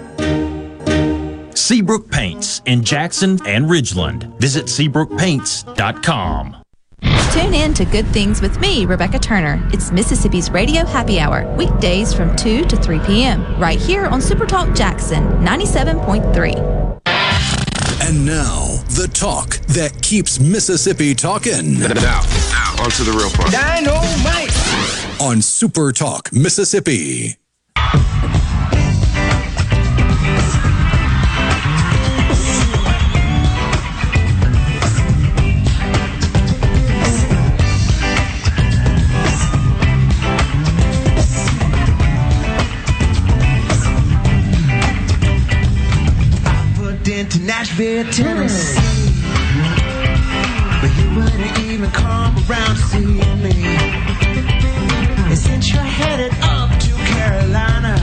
Seabrook 1.71 2.11
Paints 2.11 2.61
in 2.65 2.83
Jackson 2.83 3.39
and 3.45 3.67
Ridgeland. 3.67 4.37
Visit 4.39 4.65
SeabrookPaints.com. 4.65 6.57
Tune 7.31 7.53
in 7.53 7.73
to 7.75 7.85
Good 7.85 8.05
Things 8.07 8.41
with 8.41 8.59
me, 8.59 8.85
Rebecca 8.85 9.17
Turner. 9.17 9.65
It's 9.71 9.89
Mississippi's 9.89 10.51
Radio 10.51 10.85
Happy 10.85 11.17
Hour, 11.17 11.49
weekdays 11.55 12.13
from 12.13 12.35
2 12.35 12.65
to 12.65 12.75
3 12.75 12.99
p.m., 13.05 13.57
right 13.57 13.79
here 13.79 14.05
on 14.07 14.19
Supertalk 14.19 14.75
Jackson 14.75 15.23
97.3. 15.37 16.55
And 18.01 18.25
now, 18.25 18.65
the 18.89 19.09
talk 19.13 19.51
that 19.67 19.97
keeps 20.01 20.41
Mississippi 20.41 21.15
talking. 21.15 21.79
Now, 21.79 21.87
now, 21.93 22.19
on 22.83 22.89
to 22.89 23.03
the 23.03 23.13
real 23.17 23.29
part. 23.29 23.49
Dynamite! 23.49 24.51
On 25.21 25.41
Super 25.41 25.93
Talk, 25.93 26.33
Mississippi. 26.33 27.37
Nashville, 47.71 48.11
Tennessee. 48.11 48.81
But 50.81 50.91
you 50.97 51.15
wouldn't 51.15 51.59
even 51.59 51.89
come 51.91 52.35
around 52.49 52.75
to 52.75 52.81
see 52.81 53.05
me. 53.05 53.77
And 55.29 55.37
since 55.37 55.71
you're 55.71 55.81
headed 55.81 56.33
up 56.41 56.69
to 56.81 56.89
Carolina, 56.89 57.95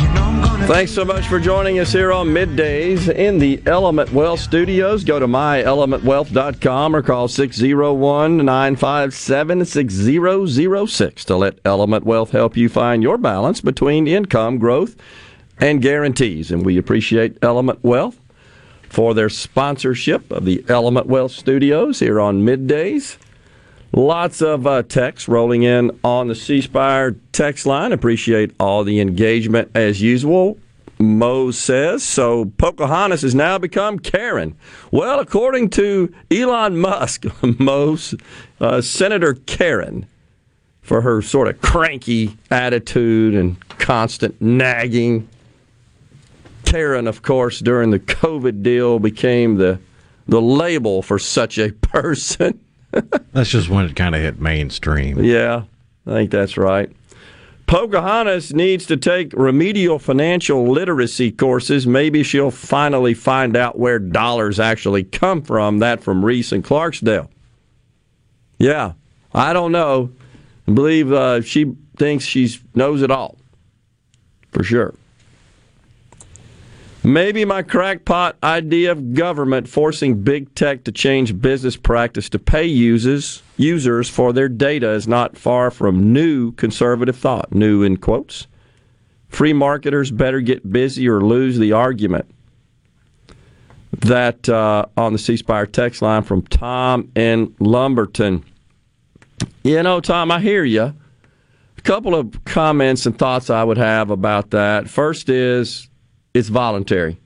you 0.00 0.08
know. 0.14 0.66
Thanks 0.66 0.92
so 0.92 1.06
much 1.06 1.26
for 1.26 1.40
joining 1.40 1.78
us 1.78 1.92
here 1.92 2.12
on 2.12 2.28
middays 2.28 3.08
in 3.08 3.38
the 3.38 3.62
Element 3.64 4.12
Wealth 4.12 4.40
studios. 4.40 5.02
Go 5.02 5.18
to 5.18 5.26
myelementwealth.com 5.26 6.96
or 6.96 7.02
call 7.02 7.28
601 7.28 8.36
957 8.36 9.64
6006 9.64 11.24
to 11.24 11.36
let 11.36 11.58
Element 11.64 12.04
Wealth 12.04 12.32
help 12.32 12.58
you 12.58 12.68
find 12.68 13.02
your 13.02 13.16
balance 13.16 13.62
between 13.62 14.06
income 14.06 14.58
growth 14.58 14.96
and 15.60 15.80
guarantees. 15.80 16.50
And 16.50 16.64
we 16.64 16.78
appreciate 16.78 17.38
Element 17.42 17.82
Wealth 17.82 18.20
for 18.88 19.14
their 19.14 19.28
sponsorship 19.28 20.30
of 20.30 20.44
the 20.44 20.64
Element 20.68 21.06
Wealth 21.06 21.32
Studios 21.32 22.00
here 22.00 22.20
on 22.20 22.42
middays. 22.42 23.16
Lots 23.92 24.42
of 24.42 24.66
uh, 24.66 24.82
text 24.82 25.28
rolling 25.28 25.62
in 25.62 25.98
on 26.04 26.28
the 26.28 26.34
C 26.34 26.60
Spire 26.60 27.16
text 27.32 27.66
line. 27.66 27.92
Appreciate 27.92 28.52
all 28.60 28.84
the 28.84 29.00
engagement 29.00 29.70
as 29.74 30.02
usual. 30.02 30.58
Mo 30.98 31.50
says 31.50 32.02
so. 32.02 32.46
Pocahontas 32.58 33.22
has 33.22 33.34
now 33.34 33.58
become 33.58 33.98
Karen. 33.98 34.56
Well, 34.90 35.20
according 35.20 35.70
to 35.70 36.12
Elon 36.30 36.78
Musk, 36.78 37.24
Mo's 37.58 38.14
uh, 38.60 38.80
Senator 38.80 39.34
Karen 39.34 40.06
for 40.82 41.02
her 41.02 41.20
sort 41.20 41.48
of 41.48 41.60
cranky 41.60 42.36
attitude 42.50 43.34
and 43.34 43.60
constant 43.78 44.40
nagging 44.40 45.28
Karen, 46.66 47.06
of 47.06 47.22
course, 47.22 47.60
during 47.60 47.90
the 47.90 47.98
COVID 48.00 48.62
deal 48.62 48.98
became 48.98 49.56
the 49.56 49.78
the 50.28 50.42
label 50.42 51.00
for 51.02 51.18
such 51.18 51.56
a 51.56 51.70
person. 51.72 52.60
that's 53.32 53.48
just 53.48 53.68
when 53.70 53.86
it 53.86 53.96
kind 53.96 54.14
of 54.14 54.20
hit 54.20 54.40
mainstream. 54.40 55.22
Yeah, 55.22 55.62
I 56.06 56.10
think 56.10 56.30
that's 56.30 56.56
right. 56.56 56.90
Pocahontas 57.66 58.52
needs 58.52 58.86
to 58.86 58.96
take 58.96 59.32
remedial 59.32 59.98
financial 59.98 60.68
literacy 60.70 61.32
courses. 61.32 61.86
Maybe 61.86 62.22
she'll 62.22 62.50
finally 62.52 63.14
find 63.14 63.56
out 63.56 63.78
where 63.78 63.98
dollars 63.98 64.60
actually 64.60 65.02
come 65.04 65.42
from. 65.42 65.78
That 65.78 66.02
from 66.02 66.24
Reese 66.24 66.52
and 66.52 66.64
Clarksdale. 66.64 67.28
Yeah, 68.58 68.92
I 69.32 69.52
don't 69.52 69.72
know. 69.72 70.10
I 70.68 70.72
believe 70.72 71.12
uh, 71.12 71.40
she 71.42 71.74
thinks 71.96 72.24
she 72.24 72.48
knows 72.74 73.02
it 73.02 73.10
all. 73.10 73.36
For 74.52 74.62
sure. 74.64 74.94
Maybe 77.06 77.44
my 77.44 77.62
crackpot 77.62 78.36
idea 78.42 78.90
of 78.90 79.14
government 79.14 79.68
forcing 79.68 80.24
big 80.24 80.52
tech 80.56 80.82
to 80.82 80.90
change 80.90 81.40
business 81.40 81.76
practice 81.76 82.28
to 82.30 82.40
pay 82.40 82.64
users 82.64 83.44
users 83.56 84.10
for 84.10 84.32
their 84.32 84.48
data 84.48 84.90
is 84.90 85.06
not 85.06 85.38
far 85.38 85.70
from 85.70 86.12
new 86.12 86.50
conservative 86.50 87.14
thought. 87.14 87.54
New 87.54 87.84
in 87.84 87.98
quotes. 87.98 88.48
Free 89.28 89.52
marketers 89.52 90.10
better 90.10 90.40
get 90.40 90.72
busy 90.72 91.08
or 91.08 91.20
lose 91.20 91.58
the 91.58 91.70
argument. 91.70 92.26
That 93.92 94.48
uh, 94.48 94.86
on 94.96 95.12
the 95.12 95.20
C 95.20 95.36
Spire 95.36 95.66
text 95.66 96.02
line 96.02 96.24
from 96.24 96.42
Tom 96.42 97.12
in 97.14 97.54
Lumberton. 97.60 98.44
You 99.62 99.80
know, 99.84 100.00
Tom, 100.00 100.32
I 100.32 100.40
hear 100.40 100.64
you. 100.64 100.92
A 101.78 101.82
couple 101.82 102.16
of 102.16 102.44
comments 102.44 103.06
and 103.06 103.16
thoughts 103.16 103.48
I 103.48 103.62
would 103.62 103.78
have 103.78 104.10
about 104.10 104.50
that. 104.50 104.90
First 104.90 105.28
is 105.28 105.88
it's 106.36 106.48
voluntary. 106.48 107.18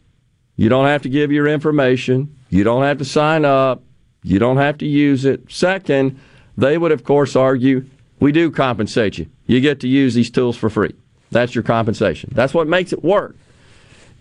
You 0.57 0.69
don't 0.69 0.87
have 0.87 1.03
to 1.03 1.09
give 1.09 1.33
your 1.33 1.47
information. 1.47 2.37
You 2.49 2.65
don't 2.65 2.83
have 2.83 2.99
to 2.99 3.05
sign 3.05 3.45
up. 3.45 3.83
You 4.23 4.39
don't 4.39 4.59
have 4.59 4.79
to 4.79 4.87
use 4.87 5.25
it. 5.25 5.51
Second, 5.51 6.21
they 6.57 6.79
would, 6.79 6.93
of 6.93 7.05
course, 7.05 7.35
argue 7.35 7.87
we 8.21 8.33
do 8.33 8.51
compensate 8.51 9.19
you. 9.19 9.27
You 9.47 9.61
get 9.61 9.81
to 9.81 9.89
use 9.89 10.15
these 10.15 10.31
tools 10.31 10.57
for 10.57 10.69
free. 10.69 10.95
That's 11.31 11.55
your 11.55 11.65
compensation. 11.65 12.31
That's 12.35 12.53
what 12.53 12.69
makes 12.69 12.93
it 12.93 13.03
work. 13.03 13.37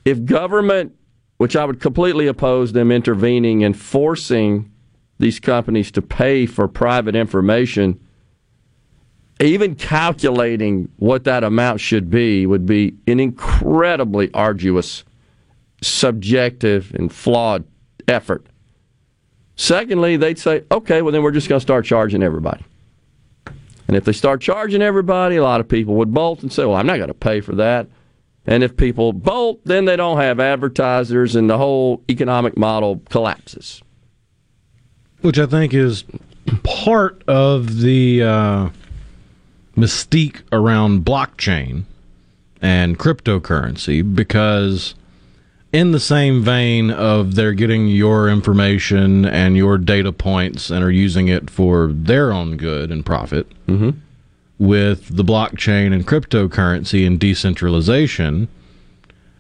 If 0.05 0.25
government, 0.25 0.95
which 1.37 1.55
I 1.55 1.65
would 1.65 1.81
completely 1.81 2.27
oppose 2.27 2.71
them 2.71 2.91
intervening 2.91 3.63
and 3.63 3.77
forcing 3.77 4.71
these 5.19 5.39
companies 5.39 5.91
to 5.91 6.01
pay 6.01 6.45
for 6.45 6.67
private 6.67 7.15
information, 7.15 7.99
even 9.39 9.75
calculating 9.75 10.89
what 10.97 11.23
that 11.23 11.43
amount 11.43 11.79
should 11.79 12.09
be 12.09 12.45
would 12.45 12.65
be 12.65 12.95
an 13.07 13.19
incredibly 13.19 14.31
arduous, 14.33 15.03
subjective, 15.81 16.93
and 16.93 17.11
flawed 17.11 17.63
effort. 18.07 18.45
Secondly, 19.55 20.17
they'd 20.17 20.39
say, 20.39 20.63
okay, 20.71 21.01
well, 21.01 21.11
then 21.11 21.23
we're 21.23 21.31
just 21.31 21.49
going 21.49 21.59
to 21.59 21.63
start 21.63 21.85
charging 21.85 22.23
everybody. 22.23 22.63
And 23.87 23.97
if 23.97 24.05
they 24.05 24.11
start 24.11 24.41
charging 24.41 24.81
everybody, 24.81 25.37
a 25.37 25.43
lot 25.43 25.59
of 25.59 25.67
people 25.67 25.95
would 25.95 26.13
bolt 26.13 26.43
and 26.43 26.53
say, 26.53 26.63
well, 26.65 26.75
I'm 26.75 26.85
not 26.85 26.97
going 26.97 27.07
to 27.07 27.13
pay 27.13 27.41
for 27.41 27.55
that. 27.55 27.87
And 28.45 28.63
if 28.63 28.77
people 28.77 29.13
bolt, 29.13 29.61
then 29.65 29.85
they 29.85 29.95
don't 29.95 30.17
have 30.17 30.39
advertisers 30.39 31.35
and 31.35 31.49
the 31.49 31.57
whole 31.57 32.03
economic 32.09 32.57
model 32.57 33.01
collapses. 33.09 33.81
Which 35.21 35.39
I 35.39 35.45
think 35.45 35.73
is 35.73 36.03
part 36.63 37.23
of 37.27 37.81
the 37.81 38.23
uh, 38.23 38.69
mystique 39.79 40.41
around 40.51 41.05
blockchain 41.05 41.83
and 42.61 42.99
cryptocurrency 42.99 44.03
because 44.15 44.95
in 45.71 45.91
the 45.91 45.99
same 45.99 46.41
vein 46.43 46.89
of 46.89 47.35
they're 47.35 47.53
getting 47.53 47.87
your 47.87 48.29
information 48.29 49.25
and 49.25 49.55
your 49.55 49.77
data 49.77 50.11
points 50.11 50.69
and 50.69 50.83
are 50.83 50.91
using 50.91 51.27
it 51.27 51.49
for 51.49 51.87
their 51.93 52.31
own 52.31 52.57
good 52.57 52.91
and 52.91 53.05
profit 53.05 53.47
mm-hmm. 53.67 53.91
with 54.57 55.15
the 55.15 55.23
blockchain 55.23 55.93
and 55.93 56.07
cryptocurrency 56.07 57.05
and 57.05 57.19
decentralization 57.19 58.47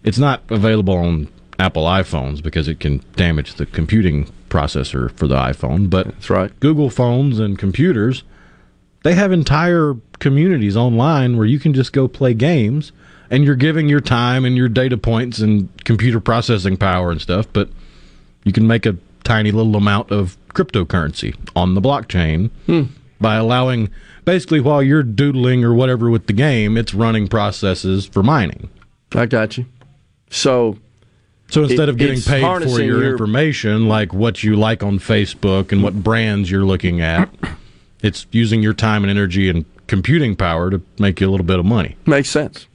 it's 0.03 0.19
not 0.19 0.43
available 0.49 0.95
on 0.95 1.27
apple 1.57 1.85
iphones 1.85 2.41
because 2.41 2.67
it 2.67 2.79
can 2.79 3.03
damage 3.15 3.55
the 3.55 3.65
computing 3.65 4.25
processor 4.49 5.11
for 5.17 5.27
the 5.27 5.35
iphone 5.35 5.89
but 5.89 6.05
that's 6.05 6.29
right 6.29 6.57
google 6.59 6.89
phones 6.89 7.39
and 7.39 7.57
computers 7.59 8.23
they 9.03 9.15
have 9.15 9.31
entire 9.31 9.95
communities 10.19 10.75
online 10.75 11.37
where 11.37 11.45
you 11.45 11.59
can 11.59 11.73
just 11.73 11.93
go 11.93 12.07
play 12.07 12.33
games 12.33 12.91
and 13.31 13.43
you're 13.43 13.55
giving 13.55 13.87
your 13.87 13.99
time 14.01 14.43
and 14.45 14.57
your 14.57 14.67
data 14.69 14.97
points 14.97 15.39
and 15.39 15.69
computer 15.85 16.19
processing 16.19 16.75
power 16.77 17.11
and 17.11 17.21
stuff, 17.21 17.45
but 17.53 17.69
you 18.43 18.51
can 18.51 18.67
make 18.67 18.85
a 18.85 18.97
tiny 19.23 19.51
little 19.51 19.75
amount 19.75 20.11
of 20.11 20.35
cryptocurrency 20.49 21.35
on 21.55 21.75
the 21.75 21.81
blockchain 21.81 22.49
Hmm. 22.65 22.83
by 23.21 23.35
allowing 23.35 23.89
basically 24.25 24.59
while 24.59 24.81
you're 24.81 25.03
doodling 25.03 25.63
or 25.63 25.73
whatever 25.73 26.09
with 26.09 26.27
the 26.27 26.33
game, 26.33 26.75
it's 26.77 26.93
running 26.93 27.27
processes 27.27 28.05
for 28.05 28.23
mining. 28.23 28.69
I 29.13 29.25
got 29.27 29.57
you. 29.57 29.65
So 30.31 30.77
So 31.49 31.63
instead 31.63 31.83
it- 31.87 31.89
of 31.89 31.97
getting 31.97 32.21
paid 32.21 32.41
for 32.43 32.81
your, 32.81 33.01
your- 33.03 33.11
information, 33.11 33.87
like 33.87 34.13
what 34.13 34.43
you 34.43 34.55
like 34.55 34.83
on 34.83 34.99
Facebook 34.99 35.71
and 35.71 35.81
what 35.83 36.03
brands 36.03 36.49
you're 36.51 36.65
looking 36.65 37.01
at, 37.01 37.29
it's 38.01 38.27
using 38.31 38.61
your 38.61 38.73
time 38.73 39.03
and 39.03 39.11
energy 39.11 39.49
and 39.49 39.65
computing 39.87 40.35
power 40.35 40.69
to 40.69 40.81
make 40.99 41.19
you 41.19 41.29
a 41.29 41.31
little 41.31 41.45
bit 41.45 41.59
of 41.59 41.65
money. 41.65 41.95
Makes 42.05 42.29
sense. 42.29 42.67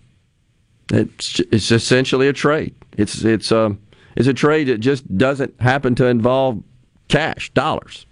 It's 0.92 1.40
it's 1.40 1.70
essentially 1.70 2.28
a 2.28 2.32
trade. 2.32 2.74
It's 2.96 3.24
it's 3.24 3.50
um 3.50 3.80
it's 4.16 4.28
a 4.28 4.34
trade 4.34 4.68
that 4.68 4.78
just 4.78 5.16
doesn't 5.16 5.58
happen 5.60 5.94
to 5.96 6.06
involve 6.06 6.62
cash 7.08 7.50
dollars. 7.50 8.06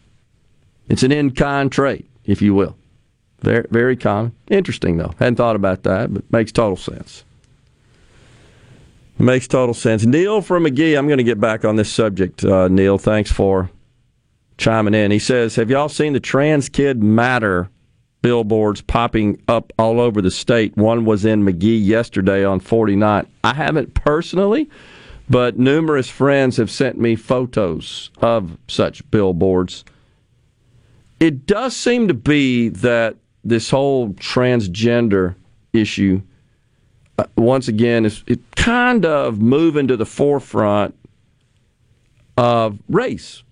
It's 0.89 1.03
an 1.03 1.13
in 1.13 1.33
kind 1.33 1.71
trade, 1.71 2.07
if 2.25 2.41
you 2.41 2.55
will. 2.55 2.77
Very 3.41 3.67
very 3.71 3.97
common. 3.97 4.33
Interesting 4.49 4.97
though. 4.97 5.13
Hadn't 5.19 5.37
thought 5.37 5.57
about 5.57 5.83
that, 5.83 6.13
but 6.15 6.31
makes 6.33 6.53
total 6.53 6.77
sense. 6.77 7.25
Makes 9.19 9.47
total 9.49 9.75
sense. 9.75 10.05
Neil 10.05 10.41
from 10.41 10.63
Magee. 10.65 10.95
I'm 10.95 11.07
going 11.07 11.19
to 11.19 11.25
get 11.25 11.39
back 11.39 11.65
on 11.65 11.77
this 11.77 11.93
subject. 11.93 12.45
Uh, 12.45 12.69
Neil, 12.69 12.99
thanks 12.99 13.31
for 13.31 13.71
chiming 14.63 14.95
in. 14.95 15.11
He 15.11 15.19
says, 15.19 15.57
"Have 15.57 15.71
y'all 15.71 15.89
seen 15.89 16.13
the 16.13 16.21
Trans 16.21 16.69
Kid 16.69 17.03
Matter?" 17.03 17.69
billboards 18.23 18.81
popping 18.81 19.43
up 19.49 19.73
all 19.79 20.01
over 20.01 20.23
the 20.23 20.31
state. 20.31 20.77
One 20.77 21.05
was 21.05 21.25
in 21.25 21.45
Magee 21.45 21.77
yesterday 21.77 22.45
on 22.45 22.61
49. 22.61 23.27
I 23.43 23.55
haven't 23.55 23.95
personally, 23.95 24.71
but 25.29 25.59
numerous 25.59 26.09
friends 26.09 26.57
have 26.57 26.71
sent 26.71 26.99
me 26.99 27.17
photos 27.17 28.11
of 28.23 28.57
such 28.69 29.09
billboards. 29.11 29.85
It 31.19 31.47
does 31.47 31.77
seem 31.77 32.07
to 32.07 32.15
be 32.15 32.69
that 32.69 33.17
this 33.45 33.71
whole 33.71 34.11
transgender 34.11 35.35
issue, 35.73 36.23
uh, 37.19 37.25
once 37.37 37.67
again, 37.67 38.07
is 38.07 38.23
it 38.29 38.39
kind 38.55 39.05
of 39.05 39.41
moving 39.41 39.89
to 39.89 39.97
the 39.97 40.07
forefront 40.07 40.95
of 42.37 42.79
race 42.89 43.43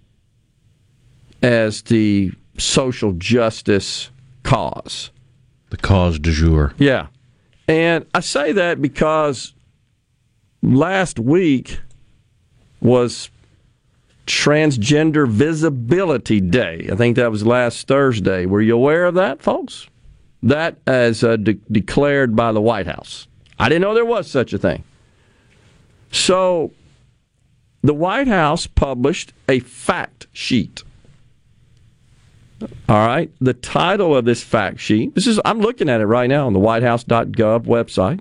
as 1.43 1.83
the 1.83 2.33
social 2.59 3.13
justice 3.13 4.11
cause. 4.43 5.11
The 5.71 5.77
cause 5.77 6.19
du 6.19 6.33
jour. 6.33 6.75
Yeah. 6.79 7.07
And 7.69 8.07
I 8.15 8.21
say 8.21 8.53
that 8.53 8.83
because 8.83 9.55
last 10.63 11.19
week 11.19 11.81
was 12.81 13.31
Transgender 14.27 15.29
Visibility 15.29 16.41
Day. 16.41 16.89
I 16.91 16.97
think 16.97 17.17
that 17.17 17.31
was 17.31 17.47
last 17.47 17.87
Thursday. 17.87 18.47
Were 18.47 18.61
you 18.61 18.75
aware 18.75 19.07
of 19.07 19.15
that, 19.15 19.43
folks? 19.43 19.89
That 20.43 20.77
as 20.87 21.23
uh, 21.23 21.37
de- 21.37 21.55
declared 21.71 22.35
by 22.35 22.53
the 22.53 22.61
White 22.61 22.87
House. 22.87 23.27
I 23.59 23.69
didn't 23.69 23.83
know 23.83 23.95
there 23.95 24.05
was 24.05 24.31
such 24.31 24.53
a 24.53 24.59
thing. 24.59 24.85
So 26.13 26.73
the 27.83 27.95
White 27.95 28.29
House 28.29 28.67
published 28.67 29.33
a 29.49 29.61
fact 29.61 30.27
sheet. 30.33 30.83
All 32.89 33.07
right. 33.07 33.31
The 33.41 33.55
title 33.55 34.17
of 34.17 34.25
this 34.25 34.43
fact 34.43 34.81
sheet. 34.81 35.15
This 35.15 35.27
is 35.27 35.41
I'm 35.45 35.61
looking 35.61 35.89
at 35.89 36.01
it 36.01 36.07
right 36.07 36.29
now 36.29 36.47
on 36.47 36.53
the 36.53 36.59
whitehouse.gov 36.59 37.65
website. 37.65 38.21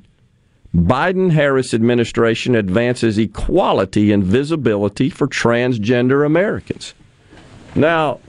Biden 0.75 1.31
Harris 1.31 1.73
administration 1.73 2.55
advances 2.55 3.17
equality 3.17 4.11
and 4.11 4.23
visibility 4.23 5.09
for 5.09 5.27
transgender 5.27 6.25
Americans. 6.25 6.93
Now, 7.75 8.19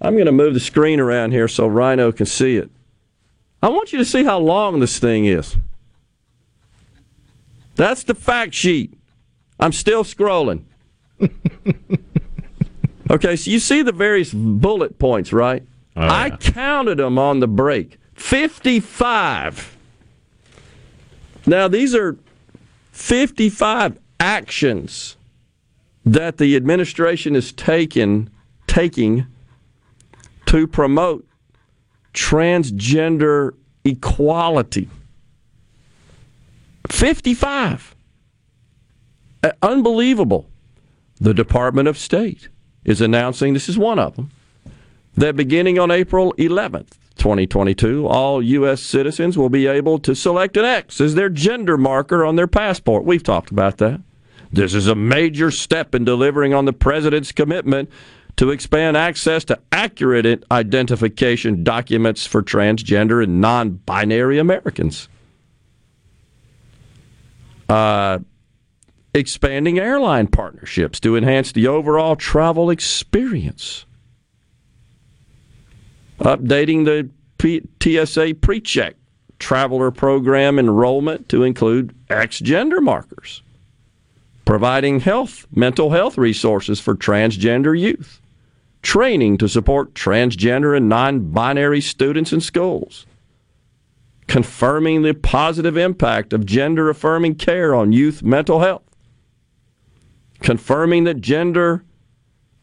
I'm 0.00 0.14
going 0.14 0.26
to 0.26 0.32
move 0.32 0.54
the 0.54 0.60
screen 0.60 0.98
around 0.98 1.30
here 1.30 1.46
so 1.46 1.66
Rhino 1.66 2.10
can 2.10 2.26
see 2.26 2.56
it. 2.56 2.70
I 3.62 3.68
want 3.68 3.92
you 3.92 3.98
to 3.98 4.04
see 4.04 4.24
how 4.24 4.38
long 4.38 4.80
this 4.80 4.98
thing 4.98 5.24
is. 5.24 5.56
That's 7.76 8.04
the 8.04 8.14
fact 8.14 8.54
sheet. 8.54 8.92
I'm 9.58 9.72
still 9.72 10.04
scrolling. 10.04 10.64
okay, 13.10 13.36
so 13.36 13.50
you 13.50 13.58
see 13.58 13.82
the 13.82 13.92
various 13.92 14.32
bullet 14.32 14.98
points, 14.98 15.32
right? 15.32 15.62
I 15.96 16.30
counted 16.30 16.98
them 16.98 17.18
on 17.18 17.40
the 17.40 17.46
break 17.46 17.98
55. 18.14 19.76
Now, 21.46 21.68
these 21.68 21.94
are 21.94 22.16
55 22.92 23.98
actions 24.18 25.16
that 26.04 26.38
the 26.38 26.56
administration 26.56 27.36
is 27.36 27.52
taking, 27.52 28.30
taking 28.66 29.26
to 30.46 30.66
promote 30.66 31.26
transgender 32.12 33.54
equality. 33.84 34.88
55. 36.88 37.94
Uh, 39.42 39.52
Unbelievable. 39.62 40.48
The 41.20 41.34
Department 41.34 41.88
of 41.88 41.96
State 41.96 42.48
is 42.84 43.00
announcing 43.00 43.54
this 43.54 43.68
is 43.68 43.78
one 43.78 43.98
of 43.98 44.16
them 44.16 44.30
that 45.16 45.36
beginning 45.36 45.78
on 45.78 45.90
April 45.90 46.32
11th, 46.38 46.92
2022, 47.16 48.06
all 48.06 48.42
U.S. 48.42 48.82
citizens 48.82 49.38
will 49.38 49.48
be 49.48 49.66
able 49.66 49.98
to 50.00 50.14
select 50.14 50.56
an 50.56 50.64
X 50.64 51.00
as 51.00 51.14
their 51.14 51.28
gender 51.28 51.78
marker 51.78 52.24
on 52.24 52.36
their 52.36 52.46
passport. 52.46 53.04
We've 53.04 53.22
talked 53.22 53.50
about 53.50 53.78
that. 53.78 54.00
This 54.52 54.74
is 54.74 54.86
a 54.86 54.94
major 54.94 55.50
step 55.50 55.94
in 55.94 56.04
delivering 56.04 56.54
on 56.54 56.64
the 56.64 56.72
president's 56.72 57.32
commitment 57.32 57.90
to 58.36 58.50
expand 58.50 58.96
access 58.96 59.44
to 59.44 59.58
accurate 59.70 60.44
identification 60.50 61.62
documents 61.62 62.26
for 62.26 62.42
transgender 62.42 63.22
and 63.22 63.40
non 63.40 63.70
binary 63.70 64.38
Americans. 64.38 65.08
Uh, 67.68 68.18
expanding 69.14 69.78
airline 69.78 70.26
partnerships 70.26 70.98
to 71.00 71.16
enhance 71.16 71.52
the 71.52 71.66
overall 71.66 72.16
travel 72.16 72.70
experience. 72.70 73.86
Updating 76.18 76.84
the 76.84 77.10
TSA 77.40 78.34
PreCheck 78.34 78.94
traveler 79.38 79.90
program 79.90 80.58
enrollment 80.58 81.28
to 81.28 81.42
include 81.42 81.94
X 82.08 82.38
gender 82.38 82.80
markers. 82.80 83.42
Providing 84.44 85.00
health, 85.00 85.46
mental 85.50 85.90
health 85.90 86.18
resources 86.18 86.80
for 86.80 86.94
transgender 86.94 87.78
youth. 87.78 88.20
Training 88.82 89.38
to 89.38 89.48
support 89.48 89.94
transgender 89.94 90.76
and 90.76 90.88
non 90.88 91.30
binary 91.30 91.80
students 91.80 92.32
in 92.32 92.40
schools 92.40 93.06
confirming 94.26 95.02
the 95.02 95.14
positive 95.14 95.76
impact 95.76 96.32
of 96.32 96.46
gender 96.46 96.88
affirming 96.88 97.34
care 97.34 97.74
on 97.74 97.92
youth 97.92 98.22
mental 98.22 98.60
health, 98.60 98.93
confirming 100.44 101.04
that 101.04 101.22
gender 101.22 101.82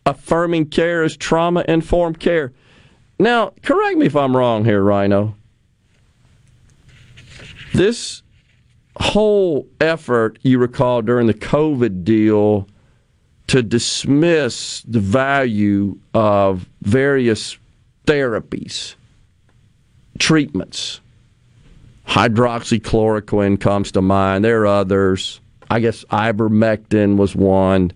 affirming 0.06 0.70
care 0.70 1.04
is 1.04 1.18
trauma 1.18 1.66
informed 1.68 2.20
care. 2.20 2.54
Now, 3.18 3.54
correct 3.64 3.98
me 3.98 4.06
if 4.06 4.16
I'm 4.16 4.38
wrong 4.38 4.64
here, 4.64 4.84
Rhino. 4.84 5.36
This 7.74 8.22
whole 8.98 9.68
effort, 9.80 10.38
you 10.44 10.60
recall, 10.60 11.02
during 11.02 11.26
the 11.26 11.34
COVID 11.34 12.04
deal 12.04 12.68
to 13.48 13.64
dismiss 13.64 14.84
the 14.84 15.00
value 15.00 15.98
of 16.14 16.70
various 16.84 17.58
therapies, 18.06 18.94
treatments, 20.20 21.02
hydroxychloroquine 22.08 23.60
comes 23.60 23.92
to 23.94 24.04
mind. 24.04 24.46
There 24.46 24.62
are 24.62 24.68
others. 24.68 25.41
I 25.72 25.80
guess 25.80 26.04
ivermectin 26.06 27.16
was 27.18 27.36
one. 27.36 27.92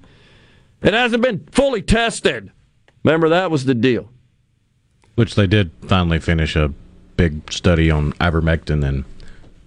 It 0.82 0.94
hasn't 0.94 1.22
been 1.22 1.48
fully 1.52 1.82
tested 1.82 2.52
Remember 3.06 3.30
that 3.30 3.52
was 3.52 3.66
the 3.66 3.76
deal. 3.76 4.10
Which 5.14 5.36
they 5.36 5.46
did 5.46 5.70
finally 5.88 6.20
finish 6.20 6.56
a 6.56 6.74
big 7.18 7.54
study 7.54 7.92
on 7.92 8.14
ivermectin, 8.14 8.84
and 8.84 9.06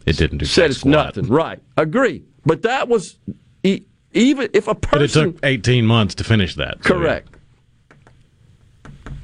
it 0.05 0.17
didn't 0.17 0.39
do. 0.39 0.45
Said 0.45 0.71
it's 0.71 0.81
squat. 0.81 1.17
nothing. 1.17 1.29
Right. 1.29 1.63
Agree. 1.77 2.25
But 2.45 2.63
that 2.63 2.89
was 2.89 3.17
e- 3.63 3.85
even 4.13 4.51
if 4.53 4.67
a 4.67 4.75
But 4.75 5.03
it 5.03 5.11
took 5.13 5.39
18 5.45 5.87
months 5.87 6.17
to 6.17 6.25
finish 6.25 6.57
that. 6.57 6.85
so, 6.85 6.95
yeah. 6.97 7.01
Correct. 7.01 7.29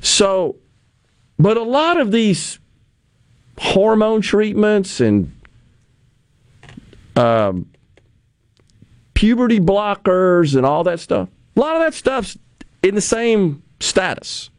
So, 0.01 0.57
but 1.37 1.57
a 1.57 1.63
lot 1.65 1.99
of 1.99 2.13
these 2.13 2.61
hormone 3.59 4.21
treatments 4.21 5.01
and 5.01 5.33
um, 7.17 7.67
puberty 9.15 9.61
blockers 9.61 10.57
and 10.57 10.67
all 10.67 10.85
that 10.85 11.01
stuff, 11.01 11.29
a 11.57 11.61
lot 11.61 11.77
of 11.77 11.83
that 11.83 11.95
stuff's 11.95 12.37
in 12.83 12.95
the 12.95 13.01
same 13.01 13.63
status. 13.81 14.51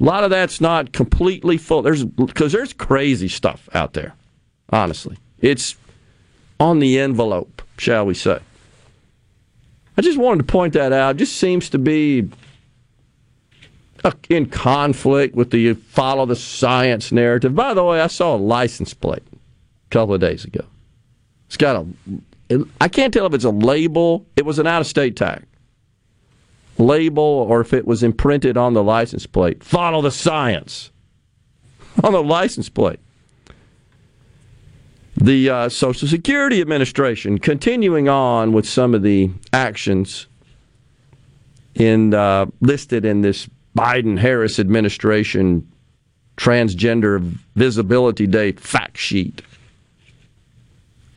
A 0.00 0.04
lot 0.04 0.24
of 0.24 0.30
that's 0.30 0.60
not 0.60 0.92
completely 0.92 1.58
full. 1.58 1.82
There's 1.82 2.04
because 2.04 2.52
there's 2.52 2.72
crazy 2.72 3.28
stuff 3.28 3.68
out 3.74 3.92
there. 3.92 4.14
Honestly, 4.70 5.18
it's 5.40 5.76
on 6.58 6.78
the 6.78 6.98
envelope, 6.98 7.62
shall 7.76 8.06
we 8.06 8.14
say? 8.14 8.38
I 9.96 10.02
just 10.02 10.18
wanted 10.18 10.46
to 10.46 10.52
point 10.52 10.74
that 10.74 10.92
out. 10.92 11.16
It 11.16 11.18
just 11.18 11.36
seems 11.36 11.68
to 11.70 11.78
be 11.78 12.30
in 14.30 14.46
conflict 14.46 15.34
with 15.34 15.50
the 15.50 15.74
follow 15.74 16.24
the 16.24 16.36
science 16.36 17.12
narrative. 17.12 17.54
By 17.54 17.74
the 17.74 17.84
way, 17.84 18.00
I 18.00 18.06
saw 18.06 18.36
a 18.36 18.38
license 18.38 18.94
plate 18.94 19.22
a 19.32 19.90
couple 19.90 20.14
of 20.14 20.20
days 20.20 20.44
ago. 20.44 20.64
It's 21.48 21.56
got 21.56 21.76
a, 21.76 21.86
I 22.80 22.88
can't 22.88 23.12
tell 23.14 23.26
if 23.26 23.34
it's 23.34 23.44
a 23.44 23.50
label. 23.50 24.26
It 24.36 24.44
was 24.44 24.58
an 24.58 24.66
out 24.66 24.80
of 24.80 24.86
state 24.86 25.16
tag 25.16 25.44
label 26.80 27.22
or 27.22 27.60
if 27.60 27.72
it 27.72 27.86
was 27.86 28.02
imprinted 28.02 28.56
on 28.56 28.74
the 28.74 28.82
license 28.82 29.26
plate. 29.26 29.62
Follow 29.62 30.02
the 30.02 30.10
science 30.10 30.90
on 32.02 32.12
the 32.12 32.22
license 32.22 32.68
plate. 32.68 32.98
The 35.16 35.50
uh, 35.50 35.68
Social 35.68 36.08
Security 36.08 36.60
Administration 36.60 37.38
continuing 37.38 38.08
on 38.08 38.52
with 38.52 38.66
some 38.66 38.94
of 38.94 39.02
the 39.02 39.30
actions 39.52 40.26
in 41.74 42.14
uh, 42.14 42.46
listed 42.60 43.04
in 43.04 43.20
this 43.20 43.48
Biden 43.76 44.18
Harris 44.18 44.58
administration 44.58 45.70
transgender 46.36 47.20
visibility 47.54 48.26
day 48.26 48.52
fact 48.52 48.96
sheet. 48.96 49.42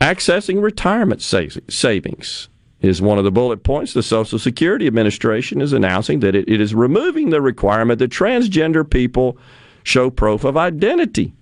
Accessing 0.04 0.62
retirement 0.62 1.22
sa- 1.22 1.62
savings 1.70 2.50
is 2.82 3.02
one 3.02 3.18
of 3.18 3.24
the 3.24 3.32
bullet 3.32 3.64
points. 3.64 3.94
The 3.94 4.04
Social 4.04 4.38
Security 4.38 4.86
Administration 4.86 5.62
is 5.62 5.72
announcing 5.72 6.20
that 6.20 6.36
it 6.36 6.50
is 6.50 6.76
removing 6.76 7.30
the 7.30 7.42
requirement 7.42 8.00
that 8.00 8.12
transgender 8.12 8.88
people 8.88 9.38
show 9.84 10.10
proof 10.10 10.44
of 10.44 10.58
identity 10.58 11.34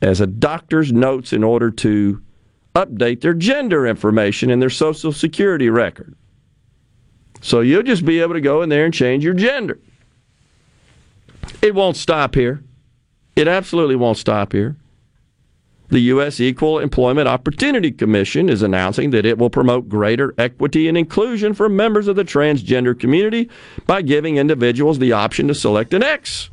as 0.00 0.18
a 0.18 0.26
doctor's 0.26 0.94
notes 0.94 1.34
in 1.34 1.44
order 1.44 1.70
to 1.70 2.22
update 2.74 3.20
their 3.20 3.34
gender 3.34 3.86
information 3.86 4.48
in 4.48 4.60
their 4.60 4.70
Social 4.70 5.12
Security 5.12 5.68
record. 5.68 6.14
So 7.42 7.60
you'll 7.60 7.82
just 7.82 8.06
be 8.06 8.20
able 8.20 8.32
to 8.32 8.40
go 8.40 8.62
in 8.62 8.70
there 8.70 8.86
and 8.86 8.94
change 8.94 9.22
your 9.22 9.34
gender. 9.34 9.78
It 11.60 11.74
won't 11.74 11.98
stop 11.98 12.34
here. 12.34 12.62
It 13.36 13.46
absolutely 13.46 13.96
won't 13.96 14.16
stop 14.16 14.54
here. 14.54 14.77
The 15.90 16.00
U.S. 16.00 16.38
Equal 16.38 16.80
Employment 16.80 17.28
Opportunity 17.28 17.90
Commission 17.90 18.50
is 18.50 18.60
announcing 18.60 19.10
that 19.10 19.24
it 19.24 19.38
will 19.38 19.48
promote 19.48 19.88
greater 19.88 20.34
equity 20.36 20.86
and 20.86 20.98
inclusion 20.98 21.54
for 21.54 21.70
members 21.70 22.08
of 22.08 22.16
the 22.16 22.24
transgender 22.24 22.98
community 22.98 23.48
by 23.86 24.02
giving 24.02 24.36
individuals 24.36 24.98
the 24.98 25.12
option 25.12 25.48
to 25.48 25.54
select 25.54 25.94
an 25.94 26.02
X 26.02 26.50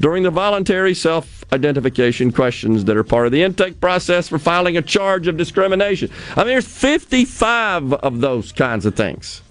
during 0.00 0.22
the 0.22 0.30
voluntary 0.30 0.94
self 0.94 1.44
identification 1.52 2.32
questions 2.32 2.86
that 2.86 2.96
are 2.96 3.04
part 3.04 3.26
of 3.26 3.32
the 3.32 3.42
intake 3.42 3.78
process 3.78 4.28
for 4.28 4.38
filing 4.38 4.78
a 4.78 4.82
charge 4.82 5.26
of 5.26 5.36
discrimination. 5.36 6.10
I 6.34 6.40
mean, 6.40 6.48
there's 6.48 6.66
55 6.66 7.92
of 7.92 8.20
those 8.20 8.52
kinds 8.52 8.86
of 8.86 8.94
things. 8.94 9.42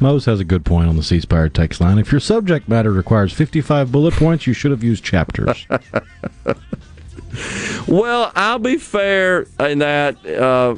Mose 0.00 0.24
has 0.24 0.40
a 0.40 0.44
good 0.44 0.64
point 0.64 0.88
on 0.88 0.96
the 0.96 1.02
C 1.02 1.20
Spire 1.20 1.50
text 1.50 1.78
line. 1.78 1.98
If 1.98 2.10
your 2.10 2.22
subject 2.22 2.70
matter 2.70 2.90
requires 2.90 3.34
55 3.34 3.92
bullet 3.92 4.14
points, 4.14 4.46
you 4.46 4.54
should 4.54 4.70
have 4.70 4.82
used 4.82 5.04
chapters. 5.04 5.66
Well, 7.86 8.32
I'll 8.34 8.58
be 8.58 8.76
fair 8.76 9.46
in 9.58 9.78
that 9.78 10.24
uh, 10.26 10.76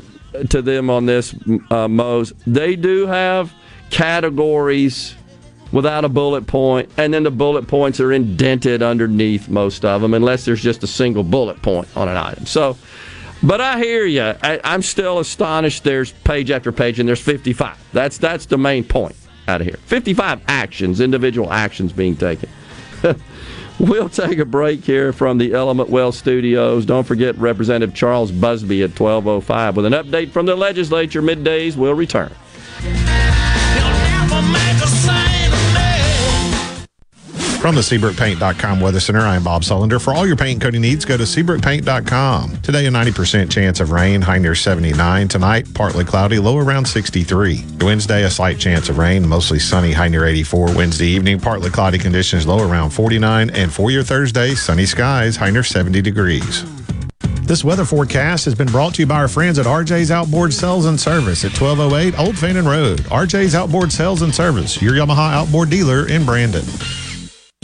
to 0.48 0.62
them 0.62 0.90
on 0.90 1.06
this, 1.06 1.34
uh, 1.70 1.88
Mose. 1.88 2.32
They 2.46 2.76
do 2.76 3.06
have 3.06 3.52
categories 3.90 5.14
without 5.72 6.04
a 6.04 6.08
bullet 6.08 6.46
point, 6.46 6.90
and 6.96 7.12
then 7.12 7.22
the 7.22 7.30
bullet 7.30 7.66
points 7.66 8.00
are 8.00 8.12
indented 8.12 8.82
underneath 8.82 9.48
most 9.48 9.84
of 9.84 10.02
them, 10.02 10.14
unless 10.14 10.44
there's 10.44 10.62
just 10.62 10.82
a 10.82 10.86
single 10.86 11.22
bullet 11.22 11.60
point 11.62 11.88
on 11.96 12.08
an 12.08 12.16
item. 12.16 12.46
So, 12.46 12.76
but 13.42 13.60
I 13.60 13.78
hear 13.78 14.04
you. 14.04 14.34
I, 14.42 14.60
I'm 14.62 14.82
still 14.82 15.18
astonished. 15.18 15.84
There's 15.84 16.12
page 16.12 16.50
after 16.50 16.72
page, 16.72 17.00
and 17.00 17.08
there's 17.08 17.20
55. 17.20 17.76
That's 17.92 18.18
that's 18.18 18.46
the 18.46 18.58
main 18.58 18.84
point 18.84 19.16
out 19.48 19.60
of 19.60 19.66
here. 19.66 19.78
55 19.86 20.42
actions, 20.46 21.00
individual 21.00 21.52
actions 21.52 21.92
being 21.92 22.16
taken. 22.16 22.48
We'll 23.78 24.08
take 24.08 24.38
a 24.38 24.44
break 24.44 24.84
here 24.84 25.12
from 25.12 25.38
the 25.38 25.54
Element 25.54 25.88
Wealth 25.88 26.14
studios. 26.14 26.86
Don't 26.86 27.04
forget 27.04 27.36
Representative 27.38 27.94
Charles 27.94 28.30
Busby 28.30 28.82
at 28.82 28.98
1205 28.98 29.76
with 29.76 29.86
an 29.86 29.92
update 29.92 30.30
from 30.30 30.46
the 30.46 30.54
legislature 30.54 31.22
middays. 31.22 31.76
We'll 31.76 31.94
return. 31.94 32.32
From 37.62 37.76
the 37.76 37.80
SeabrookPaint.com 37.80 38.80
Weather 38.80 38.98
Center, 38.98 39.20
I'm 39.20 39.44
Bob 39.44 39.62
Sullender. 39.62 40.02
For 40.02 40.12
all 40.12 40.26
your 40.26 40.34
paint 40.34 40.54
and 40.54 40.62
coating 40.62 40.80
needs, 40.80 41.04
go 41.04 41.16
to 41.16 41.22
SeabrookPaint.com. 41.22 42.56
Today, 42.60 42.86
a 42.86 42.90
90% 42.90 43.52
chance 43.52 43.78
of 43.78 43.92
rain, 43.92 44.20
high 44.20 44.38
near 44.38 44.56
79. 44.56 45.28
Tonight, 45.28 45.72
partly 45.72 46.04
cloudy, 46.04 46.40
low 46.40 46.58
around 46.58 46.86
63. 46.86 47.64
Wednesday, 47.80 48.24
a 48.24 48.30
slight 48.30 48.58
chance 48.58 48.88
of 48.88 48.98
rain, 48.98 49.28
mostly 49.28 49.60
sunny, 49.60 49.92
high 49.92 50.08
near 50.08 50.24
84. 50.24 50.74
Wednesday 50.74 51.06
evening, 51.06 51.38
partly 51.38 51.70
cloudy 51.70 51.98
conditions, 51.98 52.48
low 52.48 52.68
around 52.68 52.90
49. 52.90 53.50
And 53.50 53.72
for 53.72 53.92
your 53.92 54.02
Thursday, 54.02 54.56
sunny 54.56 54.84
skies, 54.84 55.36
high 55.36 55.50
near 55.50 55.62
70 55.62 56.02
degrees. 56.02 56.64
This 57.44 57.62
weather 57.62 57.84
forecast 57.84 58.44
has 58.46 58.56
been 58.56 58.72
brought 58.72 58.94
to 58.94 59.02
you 59.02 59.06
by 59.06 59.20
our 59.20 59.28
friends 59.28 59.60
at 59.60 59.66
RJ's 59.66 60.10
Outboard 60.10 60.52
Sales 60.52 60.86
and 60.86 60.98
Service 60.98 61.44
at 61.44 61.52
1208 61.52 62.18
Old 62.18 62.36
Fannin 62.36 62.66
Road. 62.66 62.98
RJ's 63.02 63.54
Outboard 63.54 63.92
Sales 63.92 64.22
and 64.22 64.34
Service, 64.34 64.82
your 64.82 64.94
Yamaha 64.94 65.32
outboard 65.32 65.70
dealer 65.70 66.08
in 66.08 66.26
Brandon. 66.26 66.64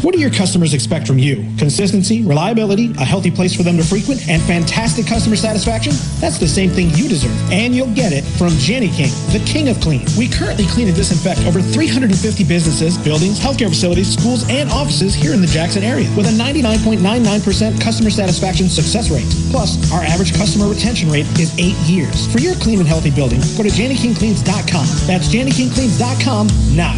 What 0.03 0.15
do 0.15 0.21
your 0.21 0.31
customers 0.31 0.75
expect 0.75 1.09
from 1.09 1.19
you? 1.19 1.45
Consistency, 1.59 2.23
reliability, 2.23 2.93
a 2.99 3.05
healthy 3.05 3.33
place 3.33 3.53
for 3.53 3.65
them 3.65 3.77
to 3.79 3.83
frequent, 3.83 4.29
and 4.29 4.41
fantastic 4.43 5.09
customer 5.09 5.35
satisfaction? 5.35 5.93
That's 6.21 6.39
the 6.39 6.47
same 6.47 6.71
thing 6.71 6.91
you 6.95 7.09
deserve. 7.09 7.35
And 7.51 7.75
you'll 7.75 7.93
get 7.95 8.13
it 8.13 8.23
from 8.23 8.55
Jani-King, 8.59 9.11
the 9.35 9.43
king 9.45 9.69
of 9.69 9.81
clean. 9.81 10.07
We 10.17 10.29
currently 10.29 10.67
clean 10.67 10.87
and 10.87 10.97
disinfect 10.97 11.45
over 11.47 11.61
350 11.61 12.15
businesses, 12.45 12.97
buildings, 12.97 13.41
healthcare 13.41 13.69
facilities, 13.69 14.15
schools, 14.15 14.49
and 14.49 14.71
offices 14.71 15.17
here 15.17 15.35
in 15.35 15.41
the 15.41 15.49
Jackson 15.49 15.83
area 15.83 16.09
with 16.17 16.27
a 16.27 16.35
99.99% 16.39 17.81
customer 17.81 18.11
satisfaction 18.11 18.69
success 18.69 19.11
rate. 19.11 19.27
Plus, 19.51 19.91
our 19.91 20.05
average 20.05 20.33
customer 20.33 20.69
retention 20.69 21.11
rate 21.11 21.27
is 21.41 21.51
eight 21.59 21.77
years. 21.91 22.31
For 22.33 22.39
your 22.39 22.55
clean 22.63 22.79
and 22.79 22.87
healthy 22.87 23.11
building, 23.11 23.41
go 23.57 23.65
to 23.65 23.71
JaniKingCleans.com. 23.75 24.87
That's 25.11 25.27
JaniKingCleans.com 25.27 26.77
now. 26.77 26.95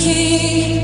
King, 0.00 0.83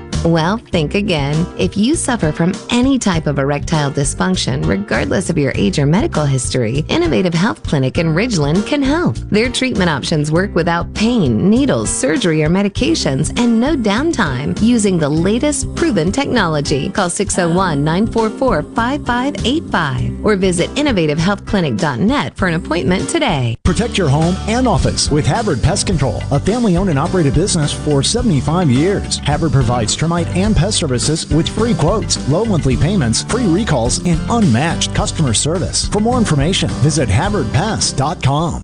Well, 0.23 0.57
think 0.57 0.93
again. 0.93 1.47
If 1.57 1.75
you 1.75 1.95
suffer 1.95 2.31
from 2.31 2.53
any 2.69 2.99
type 2.99 3.25
of 3.25 3.39
erectile 3.39 3.89
dysfunction, 3.89 4.67
regardless 4.67 5.31
of 5.31 5.37
your 5.37 5.51
age 5.55 5.79
or 5.79 5.87
medical 5.87 6.25
history, 6.25 6.85
Innovative 6.89 7.33
Health 7.33 7.63
Clinic 7.63 7.97
in 7.97 8.13
Ridgeland 8.13 8.67
can 8.67 8.83
help. 8.83 9.15
Their 9.15 9.51
treatment 9.51 9.89
options 9.89 10.31
work 10.31 10.53
without 10.53 10.93
pain, 10.93 11.49
needles, 11.49 11.89
surgery, 11.89 12.43
or 12.43 12.49
medications, 12.49 13.37
and 13.39 13.59
no 13.59 13.75
downtime 13.75 14.61
using 14.61 14.99
the 14.99 15.09
latest 15.09 15.73
proven 15.75 16.11
technology. 16.11 16.91
Call 16.91 17.09
601 17.09 17.83
944 17.83 18.61
5585 18.75 20.23
or 20.23 20.35
visit 20.35 20.69
innovativehealthclinic.net 20.71 22.37
for 22.37 22.47
an 22.47 22.53
appointment 22.53 23.09
today. 23.09 23.57
Protect 23.63 23.97
your 23.97 24.09
home 24.09 24.35
and 24.47 24.67
office 24.67 25.09
with 25.09 25.25
Havard 25.25 25.63
Pest 25.63 25.87
Control, 25.87 26.21
a 26.29 26.39
family 26.39 26.77
owned 26.77 26.91
and 26.91 26.99
operated 26.99 27.33
business 27.33 27.73
for 27.73 28.03
75 28.03 28.69
years. 28.69 29.17
Havard 29.19 29.51
provides 29.51 29.95
termite 30.11 30.35
and 30.35 30.55
pest 30.55 30.77
services 30.77 31.25
with 31.33 31.47
free 31.47 31.73
quotes, 31.73 32.17
low 32.29 32.43
monthly 32.43 32.75
payments, 32.75 33.23
free 33.23 33.45
recalls, 33.45 34.05
and 34.05 34.19
unmatched 34.29 34.93
customer 34.93 35.33
service. 35.33 35.87
For 35.87 35.99
more 35.99 36.17
information, 36.17 36.69
visit 36.81 37.07
HavardPest.com. 37.07 38.63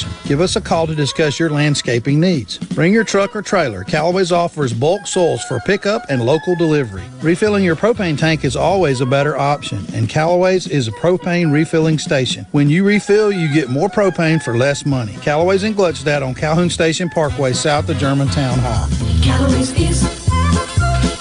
Give 0.25 0.41
us 0.41 0.55
a 0.55 0.61
call 0.61 0.87
to 0.87 0.95
discuss 0.95 1.39
your 1.39 1.49
landscaping 1.49 2.19
needs. 2.19 2.57
Bring 2.57 2.93
your 2.93 3.03
truck 3.03 3.35
or 3.35 3.41
trailer. 3.41 3.83
Callaway's 3.83 4.31
offers 4.31 4.73
bulk 4.73 5.07
soils 5.07 5.43
for 5.43 5.59
pickup 5.61 6.03
and 6.09 6.25
local 6.25 6.55
delivery. 6.55 7.03
Refilling 7.21 7.63
your 7.63 7.75
propane 7.75 8.17
tank 8.17 8.43
is 8.43 8.55
always 8.55 9.01
a 9.01 9.05
better 9.05 9.37
option, 9.37 9.85
and 9.93 10.09
Callaway's 10.09 10.67
is 10.67 10.87
a 10.87 10.91
propane 10.91 11.51
refilling 11.51 11.99
station. 11.99 12.45
When 12.51 12.69
you 12.69 12.83
refill, 12.83 13.31
you 13.31 13.53
get 13.53 13.69
more 13.69 13.89
propane 13.89 14.41
for 14.41 14.57
less 14.57 14.85
money. 14.85 15.13
Callaway's 15.21 15.63
in 15.63 15.73
Gluckstadt 15.73 16.25
on 16.25 16.33
Calhoun 16.33 16.69
Station 16.69 17.09
Parkway, 17.09 17.53
south 17.53 17.89
of 17.89 17.97
Germantown 17.97 18.59
High. 18.59 18.89
Callaway's 19.23 19.71
is. 19.73 20.21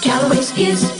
Callaway's 0.02 0.57
is. 0.59 0.99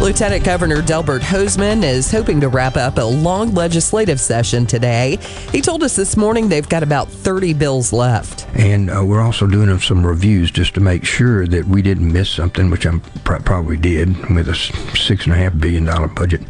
Lieutenant 0.00 0.44
Governor 0.44 0.82
Delbert 0.82 1.22
Hosemann 1.22 1.82
is 1.82 2.10
hoping 2.10 2.38
to 2.42 2.48
wrap 2.48 2.76
up 2.76 2.98
a 2.98 3.02
long 3.04 3.54
legislative 3.54 4.20
session 4.20 4.66
today. 4.66 5.18
He 5.50 5.62
told 5.62 5.82
us 5.82 5.96
this 5.96 6.14
morning 6.14 6.48
they've 6.50 6.68
got 6.68 6.82
about 6.82 7.08
30 7.08 7.54
bills 7.54 7.90
left. 7.90 8.46
And 8.54 8.90
uh, 8.90 9.02
we're 9.02 9.22
also 9.22 9.46
doing 9.46 9.78
some 9.78 10.04
reviews 10.04 10.50
just 10.50 10.74
to 10.74 10.80
make 10.80 11.06
sure 11.06 11.46
that 11.46 11.64
we 11.64 11.80
didn't 11.80 12.12
miss 12.12 12.28
something, 12.28 12.68
which 12.70 12.86
I 12.86 12.98
pr- 13.24 13.36
probably 13.36 13.78
did 13.78 14.08
with 14.34 14.48
a 14.48 14.52
$6.5 14.52 15.58
billion 15.58 16.14
budget. 16.14 16.42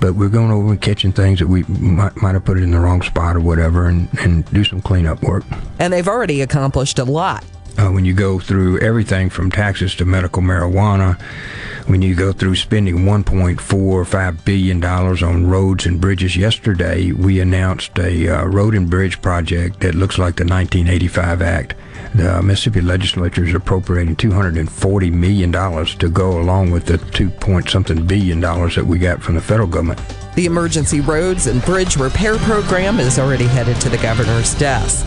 But 0.00 0.14
we're 0.14 0.30
going 0.30 0.50
over 0.50 0.70
and 0.70 0.80
catching 0.80 1.12
things 1.12 1.38
that 1.40 1.48
we 1.48 1.64
might, 1.64 2.16
might 2.16 2.32
have 2.32 2.46
put 2.46 2.56
it 2.56 2.62
in 2.62 2.70
the 2.70 2.80
wrong 2.80 3.02
spot 3.02 3.36
or 3.36 3.40
whatever, 3.40 3.86
and, 3.88 4.08
and 4.20 4.44
do 4.52 4.64
some 4.64 4.80
cleanup 4.80 5.22
work. 5.22 5.44
And 5.78 5.92
they've 5.92 6.08
already 6.08 6.40
accomplished 6.40 6.98
a 6.98 7.04
lot. 7.04 7.44
Uh, 7.78 7.90
when 7.90 8.04
you 8.04 8.14
go 8.14 8.38
through 8.38 8.80
everything 8.80 9.28
from 9.28 9.50
taxes 9.50 9.94
to 9.94 10.04
medical 10.04 10.42
marijuana, 10.42 11.20
when 11.86 12.02
you 12.02 12.14
go 12.14 12.32
through 12.32 12.56
spending 12.56 13.00
1.45 13.00 14.44
billion 14.44 14.80
dollars 14.80 15.22
on 15.22 15.46
roads 15.46 15.86
and 15.86 16.00
bridges. 16.00 16.36
Yesterday, 16.36 17.12
we 17.12 17.40
announced 17.40 17.98
a 17.98 18.28
uh, 18.28 18.44
road 18.44 18.74
and 18.74 18.90
bridge 18.90 19.20
project 19.22 19.80
that 19.80 19.94
looks 19.94 20.18
like 20.18 20.36
the 20.36 20.44
1985 20.44 21.42
Act. 21.42 21.74
The 22.14 22.42
Mississippi 22.42 22.80
Legislature 22.80 23.44
is 23.44 23.54
appropriating 23.54 24.16
240 24.16 25.10
million 25.10 25.50
dollars 25.50 25.94
to 25.96 26.08
go 26.08 26.40
along 26.40 26.70
with 26.70 26.86
the 26.86 26.98
two 26.98 27.28
point 27.28 27.68
something 27.68 28.06
billion 28.06 28.40
dollars 28.40 28.74
that 28.76 28.86
we 28.86 28.98
got 28.98 29.22
from 29.22 29.34
the 29.34 29.40
federal 29.40 29.68
government. 29.68 30.00
The 30.34 30.46
Emergency 30.46 31.00
Roads 31.00 31.46
and 31.46 31.62
Bridge 31.64 31.96
Repair 31.96 32.38
Program 32.38 33.00
is 33.00 33.18
already 33.18 33.46
headed 33.46 33.80
to 33.82 33.88
the 33.88 33.98
governor's 33.98 34.54
desk. 34.54 35.06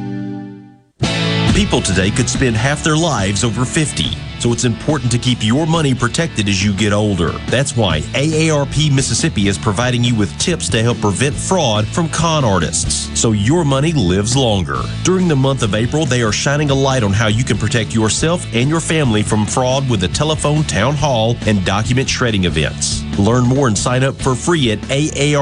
People 1.53 1.81
today 1.81 2.09
could 2.11 2.29
spend 2.29 2.55
half 2.55 2.81
their 2.81 2.95
lives 2.95 3.43
over 3.43 3.65
50. 3.65 4.15
So 4.39 4.53
it's 4.53 4.63
important 4.63 5.11
to 5.11 5.17
keep 5.17 5.39
your 5.41 5.67
money 5.67 5.93
protected 5.93 6.47
as 6.47 6.63
you 6.63 6.73
get 6.73 6.93
older. 6.93 7.31
That's 7.47 7.75
why 7.75 7.99
AARP 8.13 8.89
Mississippi 8.95 9.49
is 9.49 9.57
providing 9.57 10.01
you 10.01 10.15
with 10.15 10.35
tips 10.39 10.69
to 10.69 10.81
help 10.81 11.01
prevent 11.01 11.35
fraud 11.35 11.85
from 11.85 12.07
con 12.07 12.45
artists 12.45 13.19
so 13.19 13.33
your 13.33 13.65
money 13.65 13.91
lives 13.91 14.33
longer. 14.33 14.81
During 15.03 15.27
the 15.27 15.35
month 15.35 15.61
of 15.61 15.75
April, 15.75 16.05
they 16.05 16.21
are 16.23 16.31
shining 16.31 16.69
a 16.69 16.73
light 16.73 17.03
on 17.03 17.11
how 17.11 17.27
you 17.27 17.43
can 17.43 17.57
protect 17.57 17.93
yourself 17.93 18.45
and 18.53 18.69
your 18.69 18.79
family 18.79 19.21
from 19.21 19.45
fraud 19.45 19.89
with 19.89 20.05
a 20.05 20.07
telephone 20.07 20.63
town 20.63 20.95
hall 20.95 21.35
and 21.45 21.65
document 21.65 22.07
shredding 22.09 22.45
events. 22.45 23.03
Learn 23.19 23.43
more 23.43 23.67
and 23.67 23.77
sign 23.77 24.05
up 24.05 24.15
for 24.15 24.35
free 24.35 24.71
at 24.71 24.79
aarp.org/ms. 24.79 25.41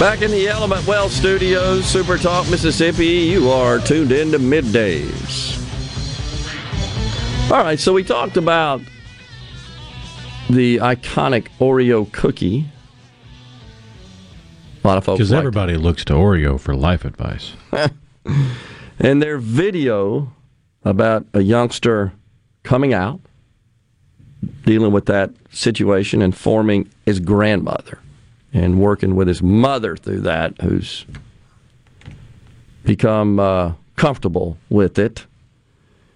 Back 0.00 0.22
in 0.22 0.30
the 0.30 0.48
Element 0.48 0.86
Wealth 0.86 1.12
Studios, 1.12 1.84
Super 1.84 2.16
Talk, 2.16 2.48
Mississippi, 2.48 3.04
you 3.04 3.50
are 3.50 3.78
tuned 3.78 4.12
in 4.12 4.32
to 4.32 4.38
middays. 4.38 5.58
All 7.50 7.62
right, 7.62 7.78
so 7.78 7.92
we 7.92 8.02
talked 8.02 8.38
about 8.38 8.80
the 10.48 10.78
iconic 10.78 11.48
Oreo 11.60 12.10
cookie. 12.12 12.64
A 14.82 14.88
lot 14.88 14.96
of 14.96 15.04
folks 15.04 15.18
Because 15.18 15.32
like 15.32 15.38
everybody 15.40 15.76
looks 15.76 16.02
to 16.06 16.14
Oreo 16.14 16.58
for 16.58 16.74
life 16.74 17.04
advice. 17.04 17.52
and 18.98 19.20
their 19.20 19.36
video 19.36 20.32
about 20.82 21.26
a 21.34 21.42
youngster 21.42 22.14
coming 22.62 22.94
out, 22.94 23.20
dealing 24.64 24.92
with 24.92 25.04
that 25.06 25.34
situation, 25.50 26.22
and 26.22 26.34
forming 26.34 26.90
his 27.04 27.20
grandmother 27.20 27.98
and 28.52 28.80
working 28.80 29.14
with 29.14 29.28
his 29.28 29.42
mother 29.42 29.96
through 29.96 30.20
that, 30.20 30.60
who's 30.60 31.06
become 32.84 33.38
uh, 33.38 33.72
comfortable 33.96 34.58
with 34.68 34.98
it. 34.98 35.26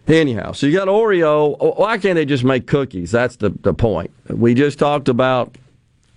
Anyhow, 0.06 0.52
so 0.52 0.66
you 0.66 0.72
got 0.72 0.88
Oreo. 0.88 1.78
Why 1.78 1.96
can't 1.96 2.16
they 2.16 2.26
just 2.26 2.44
make 2.44 2.66
cookies? 2.66 3.10
That's 3.10 3.36
the, 3.36 3.50
the 3.50 3.72
point. 3.72 4.10
We 4.28 4.52
just 4.54 4.78
talked 4.78 5.08
about 5.08 5.56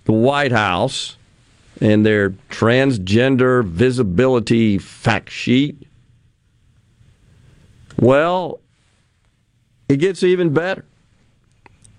the 0.04 0.12
White 0.12 0.52
House 0.52 1.16
and 1.80 2.04
their 2.04 2.30
transgender 2.50 3.64
visibility 3.64 4.78
fact 4.78 5.30
sheet. 5.30 5.86
Well, 7.98 8.60
it 9.88 9.96
gets 9.96 10.22
even 10.22 10.52
better. 10.52 10.84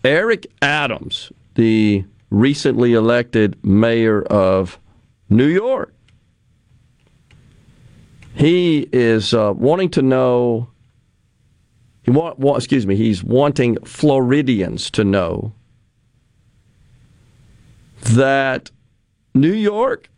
Eric 0.04 0.48
Adams, 0.62 1.32
the 1.56 2.06
recently 2.30 2.94
elected 2.94 3.64
mayor 3.64 4.22
of 4.24 4.80
New 5.30 5.48
York, 5.48 5.94
he 8.34 8.88
is 8.94 9.34
uh, 9.34 9.54
wanting 9.56 9.90
to 9.92 10.02
know. 10.02 10.70
He 12.04 12.12
want, 12.12 12.40
want, 12.40 12.58
excuse 12.58 12.88
me. 12.88 12.96
He's 12.96 13.24
wanting 13.24 13.78
Floridians 13.84 14.90
to 14.92 15.04
know 15.04 15.54
that 18.02 18.72
New 19.34 19.54
York 19.54 20.10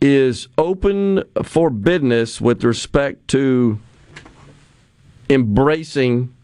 is 0.00 0.48
open 0.56 1.24
for 1.42 1.70
business 1.70 2.40
with 2.40 2.62
respect 2.62 3.26
to 3.28 3.80
embracing 5.28 6.34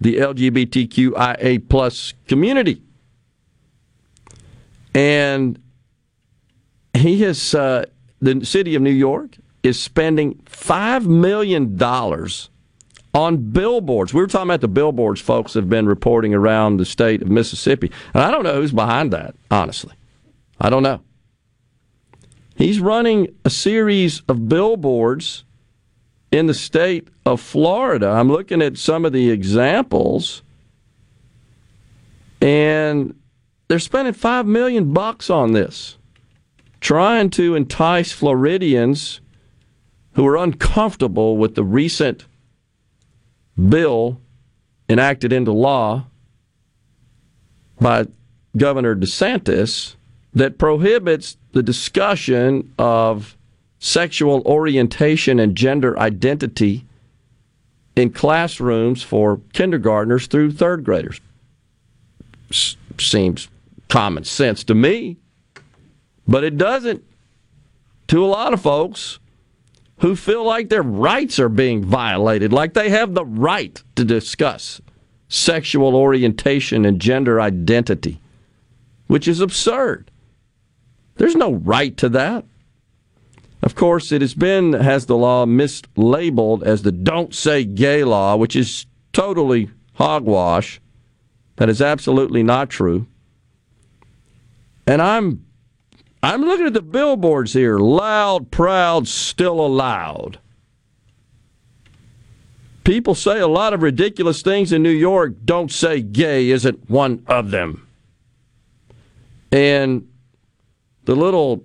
the 0.00 0.16
LGBTQIA 0.16 1.68
plus 1.68 2.14
community. 2.26 2.82
And 4.94 5.60
he 6.94 7.22
has, 7.22 7.54
uh, 7.54 7.86
the 8.20 8.44
city 8.44 8.74
of 8.74 8.82
New 8.82 8.90
York 8.90 9.36
is 9.62 9.80
spending 9.80 10.34
$5 10.46 11.06
million 11.06 11.80
on 13.14 13.36
billboards. 13.52 14.14
We 14.14 14.20
were 14.20 14.26
talking 14.26 14.48
about 14.48 14.60
the 14.60 14.68
billboards 14.68 15.20
folks 15.20 15.54
have 15.54 15.68
been 15.68 15.86
reporting 15.86 16.34
around 16.34 16.78
the 16.78 16.84
state 16.84 17.22
of 17.22 17.28
Mississippi. 17.28 17.90
And 18.14 18.22
I 18.22 18.30
don't 18.30 18.42
know 18.42 18.54
who's 18.54 18.72
behind 18.72 19.12
that, 19.12 19.34
honestly. 19.50 19.94
I 20.60 20.70
don't 20.70 20.82
know. 20.82 21.00
He's 22.56 22.80
running 22.80 23.34
a 23.44 23.50
series 23.50 24.22
of 24.28 24.48
billboards 24.48 25.44
in 26.30 26.46
the 26.46 26.54
state 26.54 27.08
of 27.26 27.40
Florida. 27.40 28.08
I'm 28.08 28.28
looking 28.28 28.62
at 28.62 28.78
some 28.78 29.04
of 29.04 29.12
the 29.12 29.30
examples, 29.30 30.42
and 32.40 33.14
they're 33.68 33.78
spending 33.78 34.14
five 34.14 34.46
million 34.46 34.92
bucks 34.92 35.30
on 35.30 35.52
this, 35.52 35.96
trying 36.80 37.30
to 37.30 37.54
entice 37.54 38.12
Floridians 38.12 39.20
who 40.14 40.26
are 40.26 40.36
uncomfortable 40.36 41.36
with 41.36 41.54
the 41.54 41.64
recent 41.64 42.26
bill 43.68 44.20
enacted 44.88 45.32
into 45.32 45.52
law 45.52 46.06
by 47.80 48.06
Governor 48.56 48.94
DeSantis 48.94 49.96
that 50.34 50.58
prohibits 50.58 51.36
the 51.52 51.62
discussion 51.62 52.72
of 52.78 53.36
sexual 53.78 54.42
orientation 54.46 55.40
and 55.40 55.56
gender 55.56 55.98
identity 55.98 56.84
in 57.96 58.10
classrooms 58.10 59.02
for 59.02 59.40
kindergartners 59.52 60.26
through 60.26 60.52
third 60.52 60.84
graders. 60.84 61.20
Seems 62.98 63.48
common 63.92 64.24
sense 64.24 64.64
to 64.64 64.74
me, 64.74 65.18
but 66.26 66.42
it 66.42 66.56
doesn't 66.56 67.04
to 68.08 68.24
a 68.24 68.26
lot 68.26 68.54
of 68.54 68.62
folks 68.62 69.18
who 69.98 70.16
feel 70.16 70.46
like 70.46 70.70
their 70.70 70.82
rights 70.82 71.38
are 71.38 71.50
being 71.50 71.84
violated, 71.84 72.54
like 72.54 72.72
they 72.72 72.88
have 72.88 73.12
the 73.12 73.26
right 73.26 73.82
to 73.94 74.02
discuss 74.02 74.80
sexual 75.28 75.94
orientation 75.94 76.86
and 76.86 77.02
gender 77.02 77.38
identity, 77.38 78.18
which 79.08 79.28
is 79.28 79.42
absurd. 79.42 80.10
There's 81.16 81.36
no 81.36 81.52
right 81.52 81.94
to 81.98 82.08
that. 82.08 82.46
Of 83.62 83.74
course, 83.74 84.10
it 84.10 84.22
has 84.22 84.32
been, 84.32 84.72
has 84.72 85.04
the 85.04 85.18
law 85.18 85.44
mislabeled 85.44 86.62
as 86.62 86.80
the 86.80 86.92
Don't 86.92 87.34
Say 87.34 87.66
Gay 87.66 88.04
law, 88.04 88.36
which 88.36 88.56
is 88.56 88.86
totally 89.12 89.70
hogwash. 89.92 90.80
That 91.56 91.68
is 91.68 91.82
absolutely 91.82 92.42
not 92.42 92.70
true. 92.70 93.06
And 94.86 95.00
I'm 95.00 95.44
I'm 96.22 96.42
looking 96.42 96.66
at 96.66 96.74
the 96.74 96.82
billboards 96.82 97.52
here. 97.52 97.78
Loud, 97.78 98.50
proud, 98.50 99.08
still 99.08 99.60
allowed. 99.60 100.38
People 102.84 103.14
say 103.14 103.38
a 103.38 103.48
lot 103.48 103.72
of 103.72 103.82
ridiculous 103.82 104.42
things 104.42 104.72
in 104.72 104.82
New 104.82 104.90
York. 104.90 105.34
Don't 105.44 105.70
say 105.70 106.00
gay 106.00 106.50
isn't 106.50 106.90
one 106.90 107.22
of 107.26 107.50
them. 107.50 107.86
And 109.52 110.08
the 111.04 111.14
little 111.14 111.64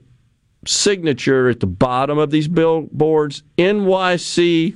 signature 0.66 1.50
at 1.50 1.60
the 1.60 1.68
bottom 1.68 2.18
of 2.18 2.32
these 2.32 2.48
billboards 2.48 3.44
NYC 3.58 4.76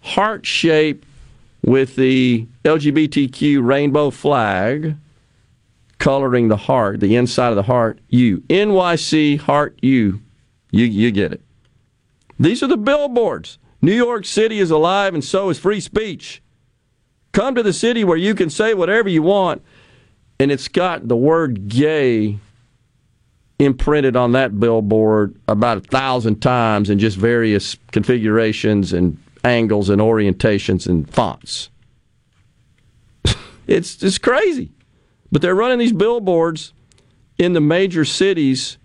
heart 0.00 0.46
shape 0.46 1.06
with 1.62 1.96
the 1.96 2.46
LGBTQ 2.64 3.64
rainbow 3.64 4.10
flag 4.10 4.96
coloring 6.00 6.48
the 6.48 6.56
heart, 6.56 6.98
the 6.98 7.14
inside 7.14 7.50
of 7.50 7.56
the 7.56 7.62
heart, 7.62 8.00
you. 8.08 8.38
NYC 8.48 9.38
heart 9.38 9.78
you. 9.80 10.20
You 10.72 10.86
you 10.86 11.12
get 11.12 11.32
it. 11.32 11.42
These 12.38 12.62
are 12.62 12.66
the 12.66 12.76
billboards. 12.76 13.58
New 13.82 13.94
York 13.94 14.24
City 14.24 14.58
is 14.58 14.70
alive 14.70 15.14
and 15.14 15.24
so 15.24 15.50
is 15.50 15.58
free 15.58 15.80
speech. 15.80 16.42
Come 17.32 17.54
to 17.54 17.62
the 17.62 17.72
city 17.72 18.02
where 18.02 18.16
you 18.16 18.34
can 18.34 18.50
say 18.50 18.74
whatever 18.74 19.08
you 19.08 19.22
want 19.22 19.62
and 20.40 20.50
it's 20.50 20.68
got 20.68 21.06
the 21.06 21.16
word 21.16 21.68
gay 21.68 22.38
imprinted 23.58 24.16
on 24.16 24.32
that 24.32 24.58
billboard 24.58 25.38
about 25.46 25.76
a 25.76 25.80
thousand 25.80 26.40
times 26.40 26.88
in 26.88 26.98
just 26.98 27.18
various 27.18 27.76
configurations 27.92 28.92
and 28.92 29.18
angles 29.44 29.90
and 29.90 30.00
orientations 30.00 30.86
and 30.86 31.08
fonts. 31.10 31.68
it's 33.66 34.02
it's 34.02 34.18
crazy. 34.18 34.72
But 35.32 35.42
they're 35.42 35.54
running 35.54 35.78
these 35.78 35.92
billboards 35.92 36.72
in 37.38 37.52
the 37.52 37.60
major 37.60 38.04
cities 38.04 38.78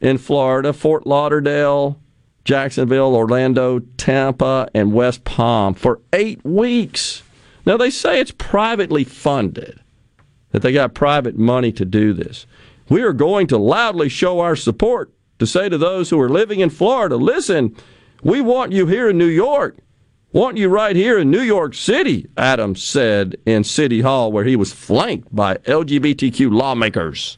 in 0.00 0.18
Florida, 0.18 0.72
Fort 0.72 1.06
Lauderdale, 1.06 2.00
Jacksonville, 2.44 3.14
Orlando, 3.14 3.80
Tampa, 3.96 4.68
and 4.74 4.92
West 4.92 5.24
Palm 5.24 5.74
for 5.74 6.00
8 6.12 6.44
weeks. 6.44 7.22
Now 7.64 7.76
they 7.76 7.90
say 7.90 8.20
it's 8.20 8.32
privately 8.32 9.04
funded. 9.04 9.78
That 10.50 10.60
they 10.60 10.72
got 10.72 10.92
private 10.92 11.38
money 11.38 11.72
to 11.72 11.84
do 11.84 12.12
this. 12.12 12.46
We 12.88 13.02
are 13.02 13.14
going 13.14 13.46
to 13.46 13.56
loudly 13.56 14.10
show 14.10 14.40
our 14.40 14.54
support 14.56 15.10
to 15.38 15.46
say 15.46 15.68
to 15.70 15.78
those 15.78 16.10
who 16.10 16.20
are 16.20 16.28
living 16.28 16.60
in 16.60 16.68
Florida, 16.68 17.16
listen, 17.16 17.74
we 18.22 18.42
want 18.42 18.72
you 18.72 18.86
here 18.86 19.08
in 19.08 19.16
New 19.16 19.24
York. 19.24 19.78
Want 20.32 20.56
you 20.56 20.70
right 20.70 20.96
here 20.96 21.18
in 21.18 21.30
New 21.30 21.42
York 21.42 21.74
City, 21.74 22.26
Adams 22.38 22.82
said 22.82 23.36
in 23.44 23.64
City 23.64 24.00
Hall, 24.00 24.32
where 24.32 24.44
he 24.44 24.56
was 24.56 24.72
flanked 24.72 25.34
by 25.34 25.56
LGBTQ 25.56 26.50
lawmakers. 26.50 27.36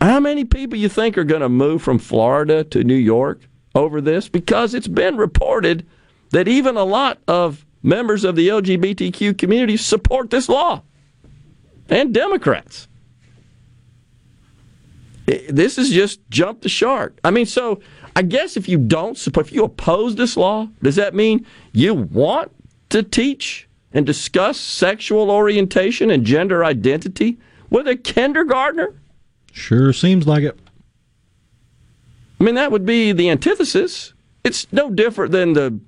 How 0.00 0.18
many 0.18 0.44
people 0.44 0.78
you 0.78 0.88
think 0.88 1.16
are 1.16 1.24
going 1.24 1.42
to 1.42 1.48
move 1.48 1.80
from 1.80 2.00
Florida 2.00 2.64
to 2.64 2.82
New 2.82 2.94
York 2.96 3.46
over 3.76 4.00
this? 4.00 4.28
Because 4.28 4.74
it's 4.74 4.88
been 4.88 5.16
reported 5.16 5.86
that 6.30 6.48
even 6.48 6.76
a 6.76 6.84
lot 6.84 7.18
of 7.28 7.64
members 7.84 8.24
of 8.24 8.34
the 8.34 8.48
LGBTQ 8.48 9.38
community 9.38 9.76
support 9.76 10.30
this 10.30 10.48
law 10.48 10.82
and 11.88 12.12
Democrats. 12.12 12.88
This 15.48 15.78
is 15.78 15.90
just 15.90 16.20
jump 16.30 16.62
the 16.62 16.68
shark. 16.68 17.18
I 17.22 17.30
mean, 17.30 17.46
so 17.46 17.80
I 18.20 18.22
guess 18.22 18.58
if 18.58 18.68
you 18.68 18.76
don't 18.76 19.16
support, 19.16 19.46
if 19.46 19.52
you 19.54 19.64
oppose 19.64 20.16
this 20.16 20.36
law, 20.36 20.68
does 20.82 20.96
that 20.96 21.14
mean 21.14 21.46
you 21.72 21.94
want 21.94 22.52
to 22.90 23.02
teach 23.02 23.66
and 23.94 24.04
discuss 24.04 24.60
sexual 24.60 25.30
orientation 25.30 26.10
and 26.10 26.22
gender 26.22 26.62
identity 26.62 27.38
with 27.70 27.88
a 27.88 27.96
kindergartner? 27.96 28.92
Sure 29.52 29.94
seems 29.94 30.26
like 30.26 30.42
it. 30.42 30.60
I 32.38 32.44
mean, 32.44 32.56
that 32.56 32.70
would 32.70 32.84
be 32.84 33.12
the 33.12 33.30
antithesis. 33.30 34.12
It's 34.44 34.70
no 34.70 34.90
different 34.90 35.32
than 35.32 35.54
the 35.54 35.80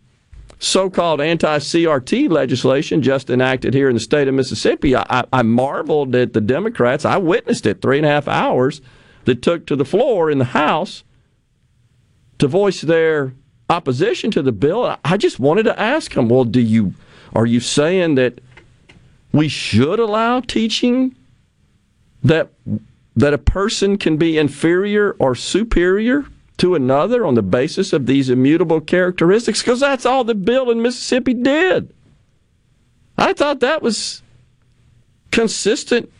so 0.58 0.88
called 0.88 1.20
anti 1.20 1.58
CRT 1.58 2.30
legislation 2.30 3.02
just 3.02 3.28
enacted 3.28 3.74
here 3.74 3.90
in 3.90 3.94
the 3.94 4.00
state 4.00 4.26
of 4.26 4.32
Mississippi. 4.32 4.96
I, 4.96 5.24
I, 5.30 5.42
marveled 5.42 6.14
at 6.14 6.32
the 6.32 6.40
Democrats. 6.40 7.04
I 7.04 7.18
witnessed 7.18 7.66
it 7.66 7.82
three 7.82 7.98
and 7.98 8.06
a 8.06 8.08
half 8.08 8.26
hours 8.26 8.80
that 9.26 9.42
took 9.42 9.66
to 9.66 9.76
the 9.76 9.84
floor 9.84 10.30
in 10.30 10.38
the 10.38 10.46
House 10.46 11.04
to 12.42 12.48
voice 12.48 12.80
their 12.80 13.32
opposition 13.70 14.32
to 14.32 14.42
the 14.42 14.50
bill. 14.50 14.96
I 15.04 15.16
just 15.16 15.38
wanted 15.38 15.62
to 15.62 15.78
ask 15.78 16.12
them, 16.12 16.28
well, 16.28 16.42
do 16.42 16.60
you 16.60 16.92
are 17.36 17.46
you 17.46 17.60
saying 17.60 18.16
that 18.16 18.40
we 19.30 19.46
should 19.46 20.00
allow 20.00 20.40
teaching 20.40 21.14
that 22.24 22.50
that 23.14 23.32
a 23.32 23.38
person 23.38 23.96
can 23.96 24.16
be 24.16 24.38
inferior 24.38 25.12
or 25.20 25.36
superior 25.36 26.26
to 26.56 26.74
another 26.74 27.24
on 27.24 27.34
the 27.34 27.42
basis 27.42 27.92
of 27.92 28.06
these 28.06 28.28
immutable 28.28 28.80
characteristics? 28.80 29.62
Because 29.62 29.78
that's 29.78 30.04
all 30.04 30.24
the 30.24 30.34
bill 30.34 30.68
in 30.68 30.82
Mississippi 30.82 31.34
did. 31.34 31.94
I 33.16 33.34
thought 33.34 33.60
that 33.60 33.82
was 33.82 34.20
consistent 35.30 36.10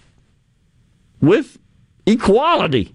with 1.21 1.59
equality. 2.07 2.95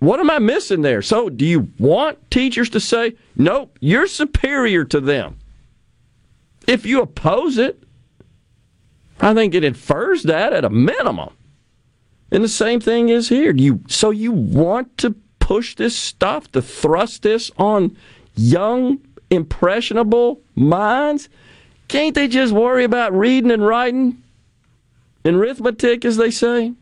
What 0.00 0.20
am 0.20 0.30
I 0.30 0.38
missing 0.38 0.82
there? 0.82 1.02
So, 1.02 1.28
do 1.28 1.44
you 1.44 1.68
want 1.78 2.30
teachers 2.30 2.70
to 2.70 2.80
say, 2.80 3.14
nope, 3.36 3.78
you're 3.80 4.06
superior 4.06 4.84
to 4.86 5.00
them? 5.00 5.38
If 6.66 6.86
you 6.86 7.02
oppose 7.02 7.58
it, 7.58 7.82
I 9.20 9.34
think 9.34 9.54
it 9.54 9.64
infers 9.64 10.22
that 10.22 10.52
at 10.52 10.64
a 10.64 10.70
minimum. 10.70 11.30
And 12.30 12.44
the 12.44 12.48
same 12.48 12.80
thing 12.80 13.08
is 13.08 13.28
here. 13.28 13.54
You 13.54 13.80
so 13.88 14.10
you 14.10 14.32
want 14.32 14.96
to 14.98 15.14
push 15.38 15.74
this 15.74 15.96
stuff, 15.96 16.50
to 16.52 16.62
thrust 16.62 17.22
this 17.22 17.50
on 17.58 17.96
young, 18.36 19.00
impressionable 19.30 20.40
minds? 20.54 21.28
Can't 21.88 22.14
they 22.14 22.28
just 22.28 22.52
worry 22.52 22.84
about 22.84 23.12
reading 23.12 23.50
and 23.50 23.66
writing 23.66 24.22
and 25.24 25.36
arithmetic, 25.36 26.04
as 26.04 26.16
they 26.16 26.30
say? 26.30 26.72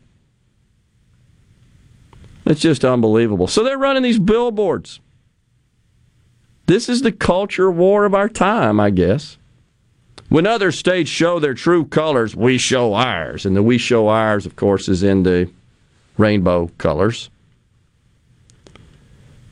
It's 2.49 2.61
just 2.61 2.83
unbelievable. 2.83 3.45
So 3.45 3.63
they're 3.63 3.77
running 3.77 4.01
these 4.01 4.17
billboards. 4.17 4.99
This 6.65 6.89
is 6.89 7.03
the 7.03 7.11
culture 7.11 7.69
war 7.69 8.05
of 8.05 8.15
our 8.15 8.27
time, 8.27 8.79
I 8.79 8.89
guess. 8.89 9.37
When 10.29 10.47
other 10.47 10.71
states 10.71 11.11
show 11.11 11.39
their 11.39 11.53
true 11.53 11.85
colors, 11.85 12.35
we 12.35 12.57
show 12.57 12.95
ours. 12.95 13.45
And 13.45 13.55
the 13.55 13.61
we 13.61 13.77
show 13.77 14.07
ours, 14.07 14.47
of 14.47 14.55
course, 14.55 14.89
is 14.89 15.03
in 15.03 15.21
the 15.21 15.49
rainbow 16.17 16.71
colors. 16.79 17.29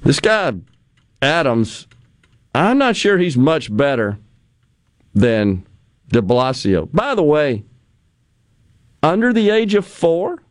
This 0.03 0.19
guy, 0.19 0.53
Adams, 1.21 1.85
I'm 2.55 2.79
not 2.79 2.95
sure 2.95 3.19
he's 3.19 3.37
much 3.37 3.75
better 3.75 4.17
than 5.13 5.65
de 6.07 6.21
Blasio. 6.21 6.89
By 6.91 7.13
the 7.13 7.23
way, 7.23 7.63
under 9.03 9.33
the 9.33 9.51
age 9.51 9.75
of 9.75 9.85
four, 9.85 10.41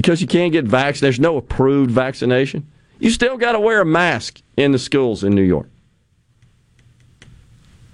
because 0.00 0.22
you 0.22 0.26
can't 0.26 0.50
get 0.50 0.64
vaccinated, 0.64 1.02
there's 1.02 1.20
no 1.20 1.36
approved 1.36 1.90
vaccination, 1.90 2.66
you 3.00 3.10
still 3.10 3.36
got 3.36 3.52
to 3.52 3.60
wear 3.60 3.82
a 3.82 3.84
mask 3.84 4.40
in 4.56 4.72
the 4.72 4.78
schools 4.78 5.22
in 5.22 5.34
New 5.34 5.42
York. 5.42 5.68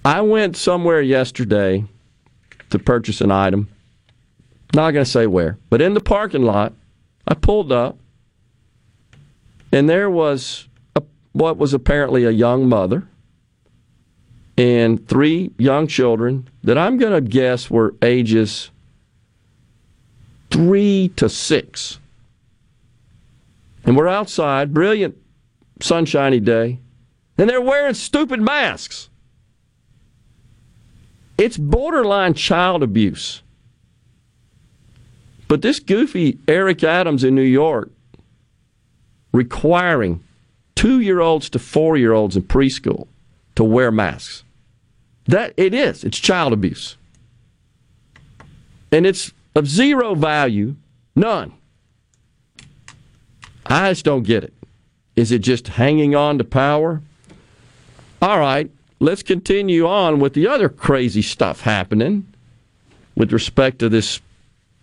I 0.04 0.20
went 0.20 0.56
somewhere 0.56 1.02
yesterday 1.02 1.84
to 2.70 2.78
purchase 2.78 3.20
an 3.20 3.32
item. 3.32 3.68
Not 4.72 4.92
going 4.92 5.04
to 5.04 5.10
say 5.10 5.26
where, 5.26 5.58
but 5.68 5.82
in 5.82 5.94
the 5.94 6.00
parking 6.00 6.42
lot, 6.42 6.74
I 7.26 7.34
pulled 7.34 7.72
up, 7.72 7.98
and 9.72 9.88
there 9.88 10.08
was 10.08 10.68
a, 10.94 11.02
what 11.32 11.56
was 11.56 11.74
apparently 11.74 12.22
a 12.22 12.30
young 12.30 12.68
mother 12.68 13.08
and 14.56 15.08
three 15.08 15.50
young 15.58 15.88
children 15.88 16.48
that 16.62 16.78
I'm 16.78 16.98
going 16.98 17.14
to 17.14 17.28
guess 17.28 17.68
were 17.68 17.96
ages 18.00 18.70
three 20.56 21.12
to 21.16 21.28
six. 21.28 21.98
And 23.84 23.94
we're 23.94 24.08
outside, 24.08 24.72
brilliant, 24.72 25.14
sunshiny 25.82 26.40
day, 26.40 26.78
and 27.36 27.50
they're 27.50 27.60
wearing 27.60 27.92
stupid 27.92 28.40
masks. 28.40 29.10
It's 31.36 31.58
borderline 31.58 32.32
child 32.32 32.82
abuse. 32.82 33.42
But 35.46 35.60
this 35.60 35.78
goofy 35.78 36.38
Eric 36.48 36.82
Adams 36.82 37.22
in 37.22 37.34
New 37.34 37.42
York 37.42 37.90
requiring 39.32 40.24
two 40.74 41.00
year 41.00 41.20
olds 41.20 41.50
to 41.50 41.58
four 41.58 41.98
year 41.98 42.14
olds 42.14 42.34
in 42.34 42.44
preschool 42.44 43.08
to 43.56 43.62
wear 43.62 43.90
masks. 43.90 44.42
That 45.26 45.52
it 45.58 45.74
is. 45.74 46.02
It's 46.02 46.18
child 46.18 46.54
abuse. 46.54 46.96
And 48.90 49.04
it's 49.04 49.34
of 49.56 49.66
zero 49.66 50.14
value, 50.14 50.76
none. 51.16 51.52
I 53.64 53.90
just 53.90 54.04
don't 54.04 54.22
get 54.22 54.44
it. 54.44 54.52
Is 55.16 55.32
it 55.32 55.38
just 55.38 55.66
hanging 55.66 56.14
on 56.14 56.36
to 56.38 56.44
power? 56.44 57.00
All 58.20 58.38
right, 58.38 58.70
let's 59.00 59.22
continue 59.22 59.86
on 59.86 60.20
with 60.20 60.34
the 60.34 60.46
other 60.46 60.68
crazy 60.68 61.22
stuff 61.22 61.62
happening 61.62 62.26
with 63.16 63.32
respect 63.32 63.78
to 63.78 63.88
this 63.88 64.20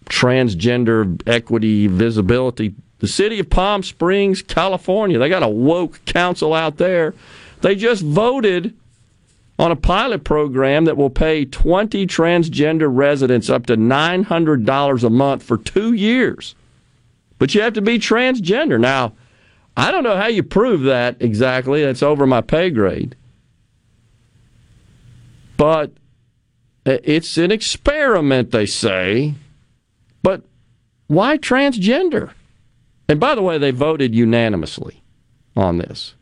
transgender 0.06 1.22
equity 1.28 1.86
visibility. 1.86 2.74
The 2.98 3.08
city 3.08 3.40
of 3.40 3.50
Palm 3.52 3.84
Springs, 3.84 4.42
California, 4.42 5.20
they 5.20 5.30
got 5.30 5.44
a 5.44 5.48
woke 5.48 6.04
council 6.06 6.54
out 6.54 6.78
there. 6.78 7.14
They 7.62 7.76
just 7.76 8.02
voted 8.02 8.76
on 9.60 9.72
a 9.72 9.76
pilot 9.76 10.24
program 10.24 10.86
that 10.86 10.98
will 10.98 11.10
pay 11.10 11.46
20 11.46 12.08
transgender 12.08 12.88
residents 12.90 13.50
up 13.50 13.66
to 13.68 13.78
$900 13.78 15.04
a 15.04 15.10
month 15.10 15.44
for 15.44 15.58
two 15.58 15.94
years. 15.94 16.56
But 17.38 17.54
you 17.54 17.62
have 17.62 17.74
to 17.74 17.82
be 17.82 18.00
transgender. 18.00 18.80
Now, 18.80 19.14
I 19.76 19.92
don't 19.92 20.04
know 20.04 20.16
how 20.16 20.28
you 20.28 20.44
prove 20.44 20.82
that 20.84 21.18
exactly. 21.20 21.84
That's 21.84 22.04
over 22.04 22.26
my 22.26 22.42
pay 22.42 22.70
grade. 22.70 23.16
But 25.58 25.92
it's 26.86 27.38
an 27.38 27.52
experiment, 27.52 28.52
they 28.52 28.66
say. 28.66 29.36
But 30.22 30.44
why 31.08 31.38
transgender? 31.38 32.32
And 33.08 33.20
by 33.20 33.36
the 33.36 33.42
way, 33.42 33.58
they 33.58 33.72
voted 33.72 34.16
unanimously 34.16 35.04
on 35.56 35.78
this. 35.78 36.16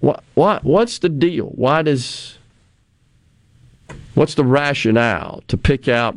What, 0.00 0.22
what, 0.34 0.64
what's 0.64 0.98
the 0.98 1.08
deal? 1.08 1.46
Why 1.46 1.82
does, 1.82 2.38
what's 4.14 4.34
the 4.34 4.44
rationale 4.44 5.42
to 5.48 5.56
pick 5.56 5.88
out 5.88 6.16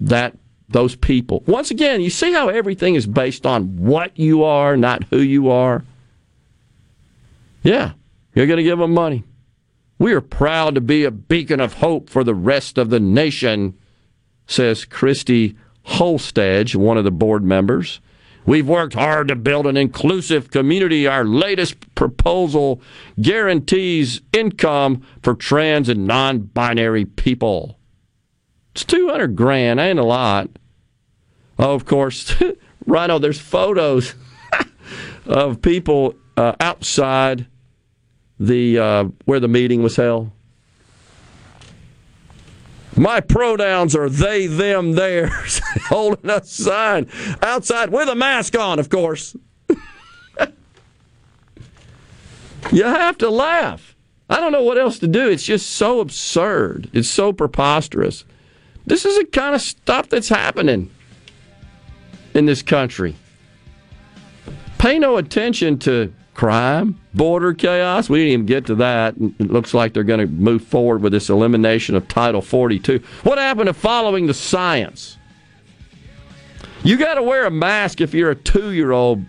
that 0.00 0.36
those 0.68 0.96
people? 0.96 1.42
Once 1.46 1.70
again, 1.70 2.00
you 2.00 2.10
see 2.10 2.32
how 2.32 2.48
everything 2.48 2.94
is 2.94 3.06
based 3.06 3.44
on 3.44 3.76
what 3.76 4.18
you 4.18 4.44
are, 4.44 4.76
not 4.76 5.04
who 5.04 5.18
you 5.18 5.50
are. 5.50 5.84
Yeah, 7.62 7.92
you're 8.34 8.46
going 8.46 8.58
to 8.58 8.62
give 8.62 8.78
them 8.78 8.92
money. 8.92 9.24
We 9.98 10.12
are 10.12 10.20
proud 10.20 10.74
to 10.74 10.80
be 10.80 11.04
a 11.04 11.10
beacon 11.10 11.60
of 11.60 11.74
hope 11.74 12.10
for 12.10 12.24
the 12.24 12.34
rest 12.34 12.78
of 12.78 12.90
the 12.90 13.00
nation, 13.00 13.78
says 14.46 14.84
Christy 14.84 15.56
Holstege, 15.86 16.74
one 16.74 16.98
of 16.98 17.04
the 17.04 17.10
board 17.10 17.44
members. 17.44 18.00
We've 18.46 18.68
worked 18.68 18.94
hard 18.94 19.28
to 19.28 19.36
build 19.36 19.66
an 19.66 19.76
inclusive 19.76 20.50
community. 20.50 21.06
Our 21.06 21.24
latest 21.24 21.94
proposal 21.94 22.82
guarantees 23.20 24.20
income 24.32 25.02
for 25.22 25.34
trans 25.34 25.88
and 25.88 26.06
non 26.06 26.40
binary 26.40 27.06
people. 27.06 27.78
It's 28.72 28.84
200 28.84 29.34
grand, 29.36 29.80
ain't 29.80 29.98
a 29.98 30.04
lot. 30.04 30.50
Oh, 31.58 31.74
of 31.74 31.86
course, 31.86 32.34
Rhino, 32.86 33.18
there's 33.18 33.40
photos 33.40 34.14
of 35.26 35.62
people 35.62 36.14
uh, 36.36 36.54
outside 36.60 37.46
the 38.38 38.78
uh, 38.78 39.04
where 39.24 39.40
the 39.40 39.48
meeting 39.48 39.82
was 39.82 39.96
held. 39.96 40.30
My 42.96 43.20
pronouns 43.20 43.96
are 43.96 44.08
they, 44.08 44.46
them, 44.46 44.92
theirs. 44.92 45.60
Holding 45.88 46.30
a 46.30 46.44
sign 46.44 47.08
outside 47.42 47.90
with 47.90 48.08
a 48.08 48.14
mask 48.14 48.56
on, 48.56 48.78
of 48.78 48.88
course. 48.88 49.36
you 52.72 52.84
have 52.84 53.18
to 53.18 53.28
laugh. 53.30 53.96
I 54.30 54.38
don't 54.40 54.52
know 54.52 54.62
what 54.62 54.78
else 54.78 54.98
to 55.00 55.08
do. 55.08 55.28
It's 55.28 55.44
just 55.44 55.70
so 55.70 56.00
absurd. 56.00 56.88
It's 56.92 57.08
so 57.08 57.32
preposterous. 57.32 58.24
This 58.86 59.04
is 59.04 59.18
the 59.18 59.26
kind 59.26 59.54
of 59.54 59.60
stuff 59.60 60.08
that's 60.08 60.28
happening 60.28 60.90
in 62.32 62.46
this 62.46 62.62
country. 62.62 63.16
Pay 64.78 64.98
no 64.98 65.16
attention 65.16 65.78
to 65.80 66.12
crime, 66.34 67.00
border 67.14 67.54
chaos. 67.54 68.10
We 68.10 68.18
didn't 68.18 68.32
even 68.32 68.46
get 68.46 68.66
to 68.66 68.74
that. 68.76 69.14
It 69.16 69.50
looks 69.50 69.72
like 69.72 69.94
they're 69.94 70.04
going 70.04 70.20
to 70.20 70.26
move 70.26 70.64
forward 70.64 71.00
with 71.00 71.12
this 71.12 71.30
elimination 71.30 71.94
of 71.94 72.06
Title 72.08 72.42
42. 72.42 73.00
What 73.22 73.38
happened 73.38 73.68
to 73.68 73.74
following 73.74 74.26
the 74.26 74.34
science? 74.34 75.16
You 76.82 76.98
got 76.98 77.14
to 77.14 77.22
wear 77.22 77.46
a 77.46 77.50
mask 77.50 78.00
if 78.00 78.12
you're 78.12 78.30
a 78.30 78.34
two 78.34 78.72
year 78.72 78.92
old. 78.92 79.24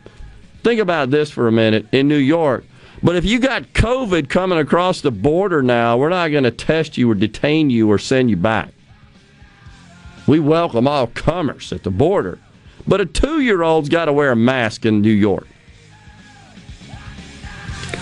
Think 0.63 0.81
about 0.81 1.11
this 1.11 1.31
for 1.31 1.47
a 1.47 1.51
minute 1.51 1.85
in 1.91 2.07
New 2.07 2.17
York. 2.17 2.65
But 3.03 3.15
if 3.15 3.23
you 3.23 3.39
got 3.39 3.73
COVID 3.73 4.29
coming 4.29 4.57
across 4.57 5.01
the 5.01 5.11
border 5.11 5.61
now, 5.61 5.95
we're 5.95 6.09
not 6.09 6.29
going 6.29 6.43
to 6.43 6.51
test 6.51 6.97
you 6.97 7.09
or 7.11 7.15
detain 7.15 7.69
you 7.69 7.89
or 7.89 7.99
send 7.99 8.29
you 8.29 8.35
back. 8.35 8.71
We 10.27 10.39
welcome 10.39 10.87
all 10.87 11.07
comers 11.07 11.71
at 11.71 11.83
the 11.83 11.91
border. 11.91 12.39
But 12.87 13.01
a 13.01 13.05
two 13.05 13.41
year 13.41 13.61
old's 13.61 13.89
got 13.89 14.05
to 14.05 14.13
wear 14.13 14.31
a 14.31 14.35
mask 14.35 14.85
in 14.85 15.01
New 15.01 15.11
York. 15.11 15.47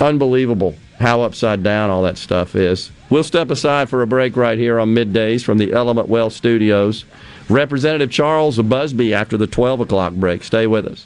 Unbelievable 0.02 0.76
how 1.00 1.22
upside 1.22 1.64
down 1.64 1.90
all 1.90 2.04
that 2.04 2.18
stuff 2.18 2.56
is. 2.56 2.92
We'll 3.10 3.24
step 3.24 3.50
aside 3.52 3.90
for 3.90 4.02
a 4.02 4.08
break 4.08 4.36
right 4.36 4.58
here 4.58 4.80
on 4.80 4.96
middays 4.96 5.44
from 5.44 5.58
the 5.58 5.74
Element 5.74 6.08
Wealth 6.08 6.34
Studios. 6.34 7.06
Representative 7.50 8.10
Charles 8.10 8.58
Busby 8.58 9.14
after 9.14 9.38
the 9.38 9.48
12 9.48 9.82
o'clock 9.82 10.14
break. 10.14 10.44
Stay 10.44 10.66
with 10.66 10.88
us. 10.88 11.06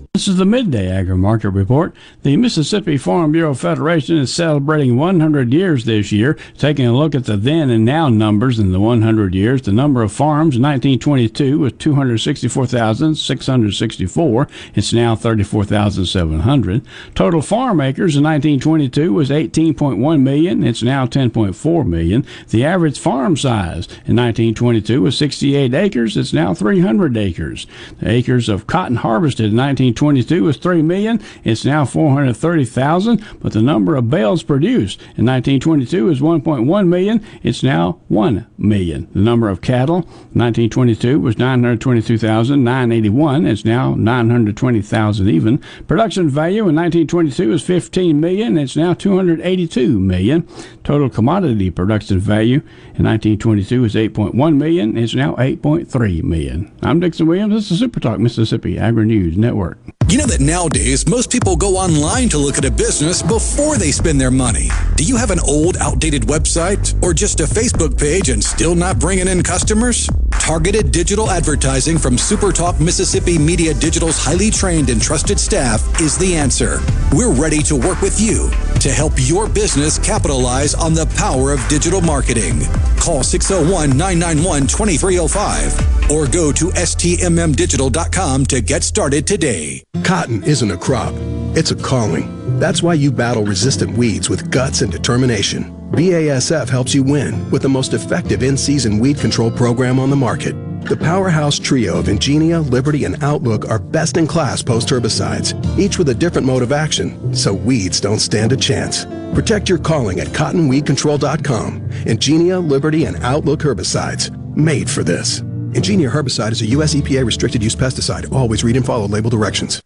This 0.13 0.27
is 0.27 0.35
the 0.35 0.45
Midday 0.45 0.91
Agri 0.91 1.15
Market 1.15 1.51
Report. 1.51 1.95
The 2.23 2.35
Mississippi 2.35 2.97
Farm 2.97 3.31
Bureau 3.31 3.53
Federation 3.53 4.17
is 4.17 4.31
celebrating 4.31 4.95
100 4.97 5.53
years 5.53 5.85
this 5.85 6.11
year. 6.11 6.37
Taking 6.57 6.85
a 6.85 6.93
look 6.93 7.15
at 7.15 7.23
the 7.23 7.37
then 7.37 7.69
and 7.69 7.85
now 7.85 8.09
numbers 8.09 8.59
in 8.59 8.73
the 8.73 8.81
100 8.81 9.33
years, 9.33 9.61
the 9.61 9.71
number 9.71 10.03
of 10.03 10.11
farms 10.11 10.57
in 10.57 10.63
1922 10.63 11.59
was 11.59 11.71
264,664. 11.73 14.47
It's 14.75 14.91
now 14.91 15.15
34,700. 15.15 16.85
Total 17.15 17.41
farm 17.41 17.79
acres 17.79 18.17
in 18.17 18.23
1922 18.23 19.13
was 19.13 19.29
18.1 19.29 20.21
million. 20.21 20.63
It's 20.63 20.83
now 20.83 21.05
10.4 21.05 21.87
million. 21.87 22.25
The 22.49 22.65
average 22.65 22.99
farm 22.99 23.37
size 23.37 23.87
in 24.05 24.17
1922 24.17 25.01
was 25.01 25.17
68 25.17 25.73
acres. 25.73 26.17
It's 26.17 26.33
now 26.33 26.53
300 26.53 27.15
acres. 27.15 27.65
The 27.99 28.09
acres 28.09 28.49
of 28.49 28.67
cotton 28.67 28.97
harvested 28.97 29.51
in 29.51 29.57
1922 29.57 30.00
1922 30.01 30.43
was 30.43 30.57
3 30.57 30.81
million. 30.81 31.21
It's 31.43 31.63
now 31.63 31.85
430,000, 31.85 33.23
but 33.39 33.53
the 33.53 33.61
number 33.61 33.95
of 33.95 34.09
bales 34.09 34.41
produced 34.41 34.99
in 35.15 35.27
1922 35.27 36.09
is 36.09 36.21
1.1 36.21 36.87
million. 36.87 37.23
It's 37.43 37.61
now 37.61 37.99
1 38.07 38.47
million. 38.57 39.07
The 39.13 39.19
number 39.19 39.47
of 39.47 39.61
cattle 39.61 39.97
in 39.97 40.41
1922 40.41 41.19
was 41.19 41.37
922,981. 41.37 43.45
It's 43.45 43.63
now 43.63 43.93
920,000 43.93 45.29
even. 45.29 45.59
Production 45.87 46.27
value 46.29 46.67
in 46.67 46.75
1922 46.75 47.49
was 47.49 47.61
15 47.61 48.19
million. 48.19 48.57
It's 48.57 48.75
now 48.75 48.95
282 48.95 49.99
million. 49.99 50.47
Total 50.83 51.11
commodity 51.11 51.69
production 51.69 52.17
value 52.19 52.61
in 52.95 53.05
1922 53.05 53.83
was 53.83 53.93
8.1 53.93 54.57
million. 54.57 54.97
It's 54.97 55.13
now 55.13 55.35
8.3 55.35 56.23
million. 56.23 56.71
I'm 56.81 56.99
Dixon 56.99 57.27
Williams. 57.27 57.53
This 57.53 57.69
is 57.71 57.77
Super 57.79 57.99
Talk 57.99 58.19
Mississippi 58.19 58.79
Agri 58.79 59.05
News 59.05 59.37
Network. 59.37 59.90
You 60.07 60.17
know 60.17 60.25
that 60.25 60.41
nowadays 60.41 61.07
most 61.07 61.31
people 61.31 61.55
go 61.55 61.77
online 61.77 62.27
to 62.29 62.37
look 62.37 62.57
at 62.57 62.65
a 62.65 62.71
business 62.71 63.21
before 63.21 63.77
they 63.77 63.91
spend 63.91 64.19
their 64.19 64.31
money. 64.31 64.69
Do 64.95 65.03
you 65.03 65.15
have 65.15 65.31
an 65.31 65.39
old, 65.39 65.77
outdated 65.77 66.23
website 66.23 67.01
or 67.01 67.13
just 67.13 67.39
a 67.39 67.45
Facebook 67.45 67.97
page 67.97 68.29
and 68.29 68.43
still 68.43 68.75
not 68.75 68.99
bringing 68.99 69.27
in 69.27 69.41
customers? 69.41 70.09
Targeted 70.41 70.91
digital 70.91 71.29
advertising 71.29 71.99
from 71.99 72.15
SuperTalk 72.17 72.79
Mississippi 72.79 73.37
Media 73.37 73.75
Digital's 73.75 74.17
highly 74.17 74.49
trained 74.49 74.89
and 74.89 74.99
trusted 74.99 75.39
staff 75.39 76.01
is 76.01 76.17
the 76.17 76.35
answer. 76.35 76.79
We're 77.13 77.31
ready 77.31 77.61
to 77.61 77.75
work 77.75 78.01
with 78.01 78.19
you 78.19 78.49
to 78.79 78.89
help 78.89 79.13
your 79.17 79.47
business 79.47 79.99
capitalize 79.99 80.73
on 80.73 80.95
the 80.95 81.05
power 81.15 81.53
of 81.53 81.65
digital 81.69 82.01
marketing. 82.01 82.59
Call 82.99 83.21
601 83.23 83.95
991 83.95 84.63
2305 84.63 86.11
or 86.11 86.27
go 86.27 86.51
to 86.51 86.65
stmmdigital.com 86.71 88.45
to 88.47 88.61
get 88.61 88.83
started 88.83 89.27
today. 89.27 89.83
Cotton 90.03 90.43
isn't 90.43 90.71
a 90.71 90.77
crop, 90.77 91.13
it's 91.55 91.69
a 91.69 91.75
calling. 91.75 92.59
That's 92.59 92.81
why 92.81 92.95
you 92.95 93.11
battle 93.11 93.45
resistant 93.45 93.95
weeds 93.95 94.27
with 94.27 94.49
guts 94.49 94.81
and 94.81 94.91
determination. 94.91 95.80
BASF 95.91 96.69
helps 96.69 96.95
you 96.95 97.03
win 97.03 97.49
with 97.51 97.63
the 97.63 97.69
most 97.69 97.93
effective 97.93 98.43
in 98.43 98.55
season 98.55 98.97
weed 98.97 99.17
control 99.17 99.51
program 99.51 99.99
on 99.99 100.09
the 100.09 100.15
market. 100.15 100.53
The 100.85 100.95
powerhouse 100.95 101.59
trio 101.59 101.99
of 101.99 102.05
Engenia, 102.05 102.67
Liberty, 102.71 103.03
and 103.03 103.21
Outlook 103.21 103.69
are 103.69 103.77
best 103.77 104.15
in 104.15 104.25
class 104.25 104.63
post 104.63 104.87
herbicides, 104.87 105.53
each 105.77 105.97
with 105.97 106.07
a 106.07 106.15
different 106.15 106.47
mode 106.47 106.63
of 106.63 106.71
action, 106.71 107.35
so 107.35 107.53
weeds 107.53 107.99
don't 107.99 108.19
stand 108.19 108.53
a 108.53 108.57
chance. 108.57 109.03
Protect 109.35 109.67
your 109.67 109.79
calling 109.79 110.21
at 110.21 110.27
cottonweedcontrol.com. 110.27 111.81
Engenia, 112.05 112.65
Liberty, 112.65 113.03
and 113.03 113.17
Outlook 113.17 113.59
herbicides, 113.59 114.33
made 114.55 114.89
for 114.89 115.03
this. 115.03 115.41
Engenia 115.73 116.09
herbicide 116.09 116.53
is 116.53 116.61
a 116.61 116.67
U.S. 116.67 116.95
EPA 116.95 117.25
restricted 117.25 117.61
use 117.61 117.75
pesticide. 117.75 118.31
Always 118.31 118.63
read 118.63 118.77
and 118.77 118.85
follow 118.85 119.09
label 119.09 119.29
directions. 119.29 119.81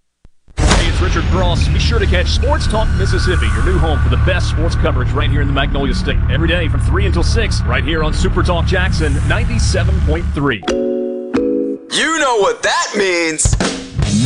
Hey, 1.06 1.10
it's 1.10 1.16
Richard 1.16 1.32
Cross. 1.32 1.68
Be 1.70 1.80
sure 1.80 2.00
to 2.00 2.06
catch 2.06 2.28
Sports 2.28 2.68
Talk 2.68 2.88
Mississippi, 2.98 3.46
your 3.48 3.64
new 3.66 3.78
home 3.78 4.00
for 4.02 4.10
the 4.10 4.18
best 4.26 4.50
sports 4.50 4.76
coverage 4.76 5.12
right 5.12 5.30
here 5.30 5.42
in 5.42 5.48
the 5.48 5.54
Magnolia 5.54 5.94
State. 5.94 6.18
Every 6.32 6.48
day 6.48 6.68
from 6.68 6.80
3 6.82 7.06
until 7.06 7.24
6, 7.24 7.62
right 7.64 7.84
here 7.84 8.04
on 8.04 8.14
Super 8.14 8.42
Talk 8.42 8.66
Jackson 8.66 9.14
97.3. 9.14 10.68
You 11.92 12.20
know 12.20 12.38
what 12.38 12.64
that 12.64 12.94
means. 12.98 13.56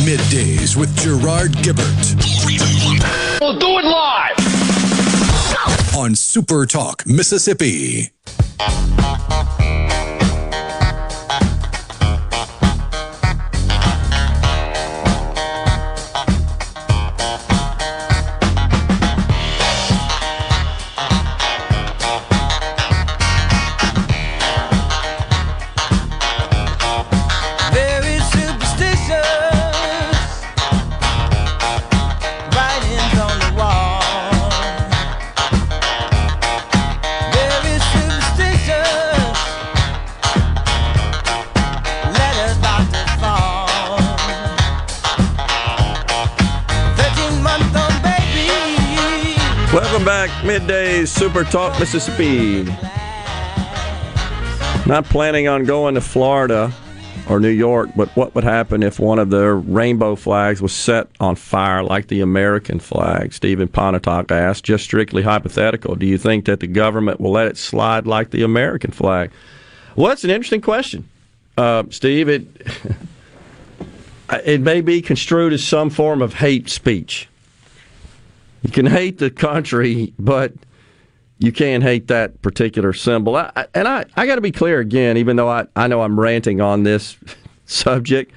Middays 0.06 0.76
with 0.76 0.96
Gerard 0.96 1.52
Gibert. 1.52 2.16
We'll 3.40 3.58
do 3.58 3.78
it 3.78 3.84
live. 3.84 4.36
On 5.96 6.14
Super 6.14 6.66
Talk 6.66 7.06
Mississippi. 7.06 8.10
Middays 50.50 51.06
Super 51.06 51.44
Talk 51.44 51.78
Mississippi. 51.78 52.64
Not 54.84 55.04
planning 55.04 55.46
on 55.46 55.64
going 55.64 55.94
to 55.94 56.00
Florida 56.00 56.72
or 57.28 57.38
New 57.38 57.50
York, 57.50 57.90
but 57.94 58.08
what 58.16 58.34
would 58.34 58.42
happen 58.42 58.82
if 58.82 58.98
one 58.98 59.20
of 59.20 59.30
the 59.30 59.52
rainbow 59.52 60.16
flags 60.16 60.60
was 60.60 60.72
set 60.72 61.06
on 61.20 61.36
fire 61.36 61.84
like 61.84 62.08
the 62.08 62.20
American 62.20 62.80
flag? 62.80 63.32
Stephen 63.32 63.68
Pontotoc 63.68 64.32
asked, 64.32 64.64
just 64.64 64.82
strictly 64.82 65.22
hypothetical. 65.22 65.94
Do 65.94 66.04
you 66.04 66.18
think 66.18 66.46
that 66.46 66.58
the 66.58 66.66
government 66.66 67.20
will 67.20 67.30
let 67.30 67.46
it 67.46 67.56
slide 67.56 68.08
like 68.08 68.30
the 68.30 68.42
American 68.42 68.90
flag? 68.90 69.30
Well, 69.94 70.08
that's 70.08 70.24
an 70.24 70.30
interesting 70.30 70.62
question, 70.62 71.08
uh, 71.56 71.84
Steve. 71.90 72.28
It 72.28 72.48
it 74.44 74.62
may 74.62 74.80
be 74.80 75.00
construed 75.00 75.52
as 75.52 75.62
some 75.62 75.90
form 75.90 76.20
of 76.20 76.34
hate 76.34 76.68
speech. 76.68 77.28
You 78.62 78.70
can 78.70 78.86
hate 78.86 79.18
the 79.18 79.30
country, 79.30 80.12
but 80.18 80.52
you 81.38 81.52
can't 81.52 81.82
hate 81.82 82.08
that 82.08 82.42
particular 82.42 82.92
symbol. 82.92 83.36
I, 83.36 83.66
and 83.74 83.88
I, 83.88 84.04
I 84.16 84.26
got 84.26 84.34
to 84.34 84.40
be 84.40 84.52
clear 84.52 84.80
again, 84.80 85.16
even 85.16 85.36
though 85.36 85.48
I, 85.48 85.66
I 85.74 85.86
know 85.86 86.02
I'm 86.02 86.20
ranting 86.20 86.60
on 86.60 86.82
this 86.82 87.16
subject, 87.64 88.32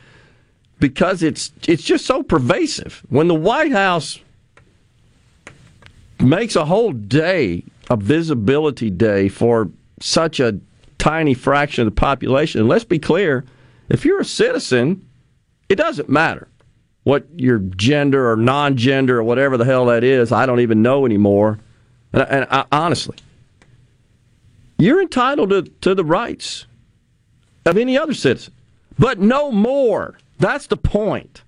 because 0.79 1.23
it's 1.23 1.51
it's 1.67 1.83
just 1.83 2.05
so 2.05 2.23
pervasive. 2.23 3.03
When 3.09 3.27
the 3.27 3.35
White 3.35 3.71
House 3.71 4.19
makes 6.19 6.55
a 6.55 6.65
whole 6.65 6.93
day 6.93 7.63
a 7.89 7.97
visibility 7.97 8.89
day 8.89 9.27
for 9.27 9.69
such 9.99 10.39
a 10.39 10.57
tiny 10.97 11.33
fraction 11.33 11.85
of 11.85 11.93
the 11.93 11.99
population, 11.99 12.61
and 12.61 12.69
let's 12.69 12.85
be 12.85 12.99
clear, 12.99 13.43
if 13.89 14.05
you're 14.05 14.21
a 14.21 14.25
citizen, 14.25 15.05
it 15.67 15.75
doesn't 15.75 16.07
matter 16.07 16.47
what 17.03 17.27
your 17.35 17.59
gender 17.59 18.31
or 18.31 18.37
non-gender 18.37 19.19
or 19.19 19.23
whatever 19.23 19.57
the 19.57 19.65
hell 19.65 19.85
that 19.87 20.03
is. 20.03 20.31
I 20.31 20.45
don't 20.45 20.61
even 20.61 20.81
know 20.81 21.05
anymore 21.05 21.59
and, 22.13 22.21
and 22.21 22.47
I, 22.49 22.65
honestly, 22.71 23.17
you're 24.77 25.01
entitled 25.01 25.49
to, 25.49 25.63
to 25.63 25.95
the 25.95 26.05
rights 26.05 26.67
of 27.65 27.77
any 27.77 27.97
other 27.97 28.13
citizen, 28.13 28.53
but 28.97 29.19
no 29.19 29.51
more. 29.51 30.17
That's 30.39 30.67
the 30.67 30.77
point. 30.77 31.41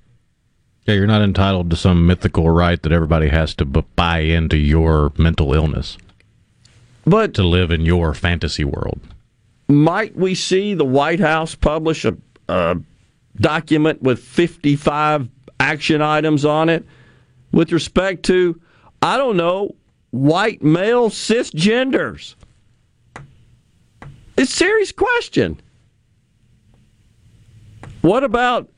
Yeah, 0.86 0.96
you're 0.96 1.08
not 1.08 1.22
entitled 1.22 1.70
to 1.70 1.76
some 1.76 2.06
mythical 2.06 2.50
right 2.50 2.82
that 2.82 2.92
everybody 2.92 3.30
has 3.30 3.56
to 3.56 3.66
b- 3.66 3.84
buy 3.96 4.20
into 4.20 4.58
your 4.58 5.12
mental 5.18 5.54
illness. 5.54 5.98
But 7.06 7.34
to 7.36 7.44
live 7.44 7.72
in 7.72 7.82
your 7.82 8.14
fantasy 8.14 8.64
world. 8.64 9.00
Might 9.68 10.16
we 10.16 10.36
see 10.36 10.74
the 10.74 10.86
White 10.86 11.20
House 11.20 11.56
publish 11.56 12.06
a, 12.06 12.16
a 12.48 12.78
document 13.36 14.02
with 14.02 14.20
55 14.20 15.28
action 15.66 16.02
items 16.02 16.46
on 16.46 16.70
it 16.70 16.86
with 17.52 17.72
respect 17.72 18.24
to, 18.24 18.62
I 19.02 19.18
don't 19.18 19.36
know, 19.36 19.76
white 20.12 20.62
male 20.62 21.10
cisgenders? 21.10 22.36
It's 24.38 24.52
a 24.52 24.56
serious 24.56 24.92
question. 24.92 25.60
What 28.02 28.24
about 28.24 28.70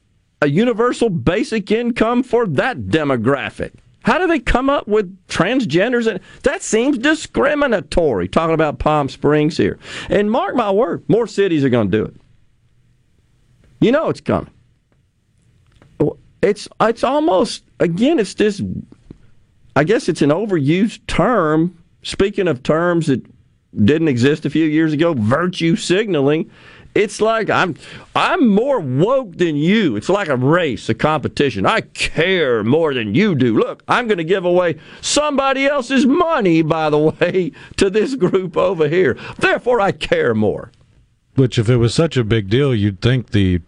a 0.41 0.47
universal 0.47 1.09
basic 1.09 1.71
income 1.71 2.23
for 2.23 2.47
that 2.47 2.77
demographic? 2.83 3.73
How 4.03 4.17
do 4.17 4.27
they 4.27 4.39
come 4.39 4.69
up 4.69 4.87
with 4.87 5.17
transgenders? 5.27 6.09
And 6.09 6.21
that 6.43 6.61
seems 6.61 6.97
discriminatory. 6.97 8.29
Talking 8.29 8.53
about 8.53 8.79
Palm 8.79 9.09
Springs 9.09 9.57
here, 9.57 9.77
and 10.09 10.31
mark 10.31 10.55
my 10.55 10.71
word, 10.71 11.03
more 11.09 11.27
cities 11.27 11.65
are 11.65 11.69
going 11.69 11.91
to 11.91 11.97
do 11.97 12.05
it. 12.05 12.15
You 13.81 13.91
know 13.91 14.07
it's 14.07 14.21
coming. 14.21 14.51
It's 16.41 16.67
it's 16.81 17.03
almost 17.03 17.63
again. 17.79 18.19
It's 18.19 18.33
this 18.33 18.61
I 19.75 19.83
guess 19.83 20.09
it's 20.09 20.21
an 20.21 20.29
overused 20.29 21.05
term. 21.07 21.83
Speaking 22.03 22.47
of 22.47 22.63
terms 22.63 23.07
that 23.07 23.25
didn't 23.75 24.07
exist 24.07 24.45
a 24.45 24.49
few 24.49 24.65
years 24.65 24.93
ago, 24.93 25.13
virtue 25.13 25.75
signaling. 25.75 26.49
It's 26.95 27.21
like 27.21 27.49
I'm 27.49 27.75
I'm 28.15 28.47
more 28.47 28.79
woke 28.79 29.37
than 29.37 29.55
you. 29.55 29.95
It's 29.97 30.09
like 30.09 30.29
a 30.29 30.35
race, 30.35 30.89
a 30.89 30.95
competition. 30.95 31.65
I 31.65 31.81
care 31.81 32.63
more 32.63 32.93
than 32.93 33.13
you 33.13 33.35
do. 33.35 33.55
Look, 33.55 33.83
I'm 33.87 34.07
going 34.07 34.17
to 34.17 34.23
give 34.23 34.45
away 34.45 34.79
somebody 35.01 35.67
else's 35.67 36.07
money, 36.07 36.63
by 36.63 36.89
the 36.89 36.97
way, 37.19 37.51
to 37.75 37.91
this 37.91 38.15
group 38.15 38.57
over 38.57 38.87
here. 38.87 39.15
Therefore, 39.37 39.79
I 39.79 39.91
care 39.91 40.33
more. 40.33 40.71
Which, 41.35 41.59
if 41.59 41.69
it 41.69 41.77
was 41.77 41.93
such 41.93 42.17
a 42.17 42.23
big 42.23 42.49
deal, 42.49 42.73
you'd 42.73 42.99
think 42.99 43.29
the 43.29 43.61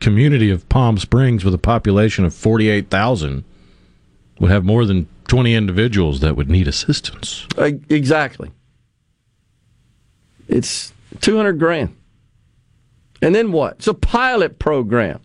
community 0.00 0.50
of 0.50 0.68
Palm 0.68 0.98
Springs, 0.98 1.44
with 1.44 1.54
a 1.54 1.58
population 1.58 2.24
of 2.24 2.34
48,000, 2.34 3.44
would 4.40 4.50
have 4.50 4.64
more 4.64 4.84
than 4.84 5.08
20 5.28 5.54
individuals 5.54 6.20
that 6.20 6.36
would 6.36 6.50
need 6.50 6.68
assistance. 6.68 7.46
Exactly. 7.58 8.50
It's 10.48 10.92
200 11.20 11.58
grand. 11.58 11.96
And 13.22 13.34
then 13.34 13.52
what? 13.52 13.76
It's 13.76 13.86
a 13.86 13.94
pilot 13.94 14.58
program. 14.58 15.20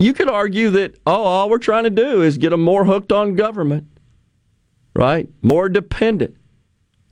You 0.00 0.12
could 0.12 0.28
argue 0.28 0.70
that, 0.70 0.96
oh, 1.06 1.22
all 1.22 1.48
we're 1.48 1.58
trying 1.58 1.84
to 1.84 1.90
do 1.90 2.22
is 2.22 2.36
get 2.36 2.50
them 2.50 2.62
more 2.62 2.84
hooked 2.84 3.12
on 3.12 3.36
government, 3.36 3.86
right? 4.96 5.28
More 5.40 5.68
dependent. 5.68 6.36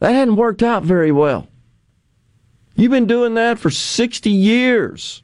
That 0.00 0.12
hadn't 0.12 0.34
worked 0.34 0.64
out 0.64 0.82
very 0.82 1.12
well. 1.12 1.46
You've 2.74 2.90
been 2.90 3.06
doing 3.06 3.34
that 3.34 3.60
for 3.60 3.70
60 3.70 4.30
years. 4.30 5.22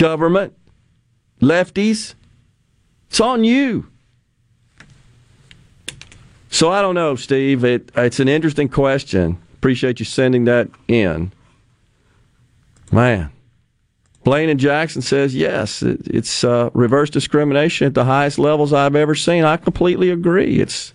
Government, 0.00 0.54
lefties, 1.42 2.14
it's 3.10 3.20
on 3.20 3.44
you. 3.44 3.86
So 6.48 6.72
I 6.72 6.80
don't 6.80 6.94
know, 6.94 7.16
Steve. 7.16 7.66
It, 7.66 7.92
it's 7.94 8.18
an 8.18 8.26
interesting 8.26 8.70
question. 8.70 9.36
Appreciate 9.52 9.98
you 9.98 10.06
sending 10.06 10.46
that 10.46 10.70
in. 10.88 11.32
Man, 12.90 13.30
Blaine 14.24 14.48
and 14.48 14.58
Jackson 14.58 15.02
says 15.02 15.34
yes. 15.34 15.82
It, 15.82 16.00
it's 16.06 16.44
uh, 16.44 16.70
reverse 16.72 17.10
discrimination 17.10 17.86
at 17.86 17.92
the 17.92 18.06
highest 18.06 18.38
levels 18.38 18.72
I've 18.72 18.96
ever 18.96 19.14
seen. 19.14 19.44
I 19.44 19.58
completely 19.58 20.08
agree. 20.08 20.60
It's, 20.60 20.94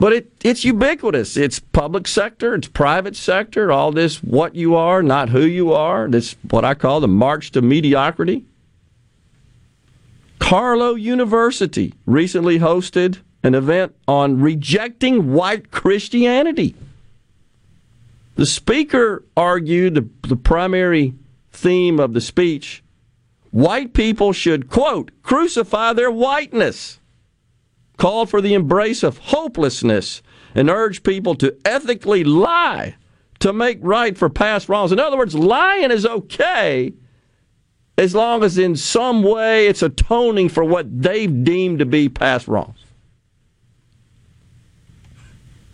but 0.00 0.12
it 0.14 0.32
it's 0.42 0.64
ubiquitous. 0.64 1.36
It's 1.36 1.60
public 1.60 2.08
sector. 2.08 2.54
It's 2.54 2.66
private 2.66 3.14
sector. 3.14 3.70
All 3.70 3.92
this 3.92 4.22
what 4.22 4.56
you 4.56 4.74
are, 4.74 5.02
not 5.02 5.28
who 5.28 5.42
you 5.42 5.72
are. 5.72 6.08
This 6.08 6.34
what 6.50 6.64
I 6.64 6.74
call 6.74 7.00
the 7.00 7.08
march 7.08 7.52
to 7.52 7.62
mediocrity. 7.62 8.46
Carlow 10.38 10.94
University 10.94 11.92
recently 12.06 12.58
hosted 12.58 13.18
an 13.42 13.54
event 13.54 13.94
on 14.08 14.40
rejecting 14.40 15.32
white 15.34 15.70
Christianity. 15.70 16.74
The 18.36 18.46
speaker 18.46 19.22
argued 19.36 19.94
the, 19.94 20.08
the 20.28 20.36
primary 20.36 21.14
theme 21.52 22.00
of 22.00 22.14
the 22.14 22.22
speech 22.22 22.82
white 23.50 23.92
people 23.92 24.32
should, 24.32 24.70
quote, 24.70 25.10
crucify 25.22 25.92
their 25.92 26.10
whiteness, 26.10 26.99
called 28.00 28.30
for 28.30 28.40
the 28.40 28.54
embrace 28.54 29.02
of 29.02 29.18
hopelessness, 29.18 30.22
and 30.54 30.70
urged 30.70 31.04
people 31.04 31.34
to 31.34 31.54
ethically 31.66 32.24
lie 32.24 32.96
to 33.38 33.52
make 33.52 33.78
right 33.82 34.16
for 34.16 34.30
past 34.30 34.70
wrongs. 34.70 34.90
In 34.90 34.98
other 34.98 35.18
words, 35.18 35.34
lying 35.34 35.90
is 35.90 36.06
okay 36.06 36.94
as 37.98 38.14
long 38.14 38.42
as 38.42 38.56
in 38.56 38.74
some 38.74 39.22
way 39.22 39.66
it's 39.66 39.82
atoning 39.82 40.48
for 40.48 40.64
what 40.64 41.02
they've 41.02 41.44
deemed 41.44 41.78
to 41.78 41.84
be 41.84 42.08
past 42.08 42.48
wrongs. 42.48 42.78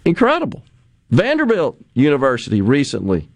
Incredible. 0.04 0.64
Vanderbilt 1.10 1.78
University 1.94 2.60
recently 2.60 3.28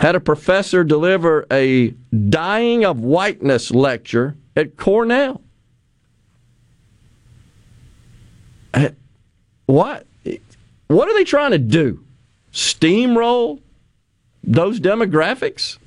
had 0.00 0.16
a 0.16 0.20
professor 0.20 0.82
deliver 0.82 1.46
a 1.52 1.90
dying 2.28 2.84
of 2.84 2.98
whiteness 2.98 3.70
lecture 3.70 4.36
at 4.56 4.76
Cornell. 4.76 5.34
Uh, 5.36 5.38
Uh, 8.74 8.90
what? 9.66 10.06
What 10.88 11.08
are 11.08 11.14
they 11.14 11.24
trying 11.24 11.52
to 11.52 11.58
do? 11.58 12.04
Steamroll 12.52 13.60
those 14.42 14.80
demographics? 14.80 15.78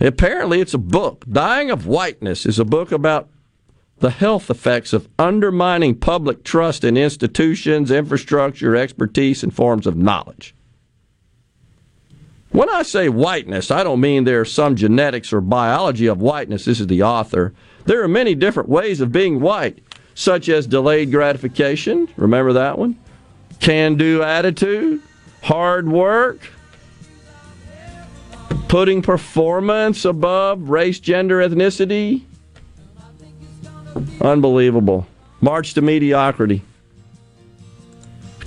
Apparently, 0.00 0.60
it's 0.60 0.74
a 0.74 0.78
book. 0.78 1.24
Dying 1.30 1.70
of 1.70 1.86
Whiteness 1.86 2.44
is 2.44 2.58
a 2.58 2.64
book 2.64 2.92
about 2.92 3.28
the 3.98 4.10
health 4.10 4.50
effects 4.50 4.92
of 4.92 5.08
undermining 5.18 5.94
public 5.94 6.44
trust 6.44 6.84
in 6.84 6.96
institutions, 6.96 7.90
infrastructure, 7.90 8.76
expertise, 8.76 9.42
and 9.42 9.54
forms 9.54 9.86
of 9.86 9.96
knowledge. 9.96 10.54
When 12.50 12.68
I 12.68 12.82
say 12.82 13.08
whiteness, 13.08 13.70
I 13.70 13.82
don't 13.82 14.00
mean 14.00 14.24
there's 14.24 14.52
some 14.52 14.76
genetics 14.76 15.32
or 15.32 15.40
biology 15.40 16.06
of 16.06 16.20
whiteness. 16.20 16.66
This 16.66 16.80
is 16.80 16.86
the 16.86 17.02
author. 17.02 17.52
There 17.86 18.02
are 18.02 18.08
many 18.08 18.34
different 18.34 18.68
ways 18.68 19.00
of 19.00 19.10
being 19.10 19.40
white, 19.40 19.83
such 20.14 20.48
as 20.48 20.66
delayed 20.66 21.10
gratification. 21.10 22.08
Remember 22.16 22.54
that 22.54 22.78
one? 22.78 22.96
Can 23.60 23.96
do 23.96 24.22
attitude, 24.22 25.00
hard 25.42 25.88
work, 25.88 26.40
putting 28.68 29.02
performance 29.02 30.04
above 30.04 30.68
race, 30.68 30.98
gender, 31.00 31.38
ethnicity, 31.38 32.22
Unbelievable. 34.20 35.06
March 35.40 35.74
to 35.74 35.82
mediocrity. 35.82 36.62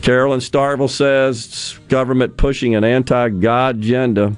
Carolyn 0.02 0.40
Starkville 0.40 0.90
says 0.90 1.80
government 1.90 2.38
pushing 2.38 2.76
an 2.76 2.84
anti 2.84 3.30
God 3.30 3.78
agenda. 3.78 4.38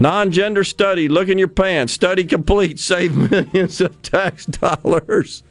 Non 0.00 0.30
gender 0.30 0.64
study, 0.64 1.08
look 1.08 1.28
in 1.28 1.38
your 1.38 1.48
pants. 1.48 1.92
Study 1.92 2.24
complete, 2.24 2.78
save 2.78 3.16
millions 3.30 3.80
of 3.80 4.00
tax 4.02 4.46
dollars. 4.46 5.42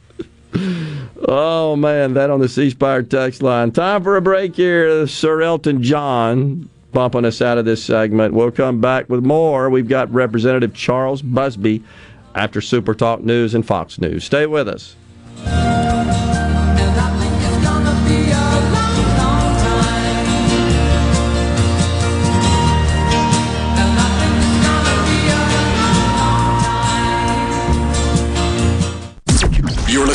oh, 1.28 1.76
man, 1.76 2.14
that 2.14 2.30
on 2.30 2.40
the 2.40 2.48
C 2.48 2.70
Spire 2.70 3.02
text 3.02 3.42
line. 3.42 3.70
Time 3.70 4.02
for 4.02 4.16
a 4.16 4.22
break 4.22 4.56
here. 4.56 5.06
Sir 5.06 5.42
Elton 5.42 5.82
John 5.82 6.68
bumping 6.92 7.24
us 7.24 7.42
out 7.42 7.58
of 7.58 7.64
this 7.64 7.84
segment. 7.84 8.34
We'll 8.34 8.50
come 8.50 8.80
back 8.80 9.08
with 9.08 9.24
more. 9.24 9.68
We've 9.68 9.88
got 9.88 10.12
Representative 10.12 10.74
Charles 10.74 11.22
Busby 11.22 11.84
after 12.34 12.60
Super 12.60 12.94
Talk 12.94 13.22
News 13.22 13.54
and 13.54 13.66
Fox 13.66 14.00
News. 14.00 14.24
Stay 14.24 14.46
with 14.46 14.68
us. 14.68 14.96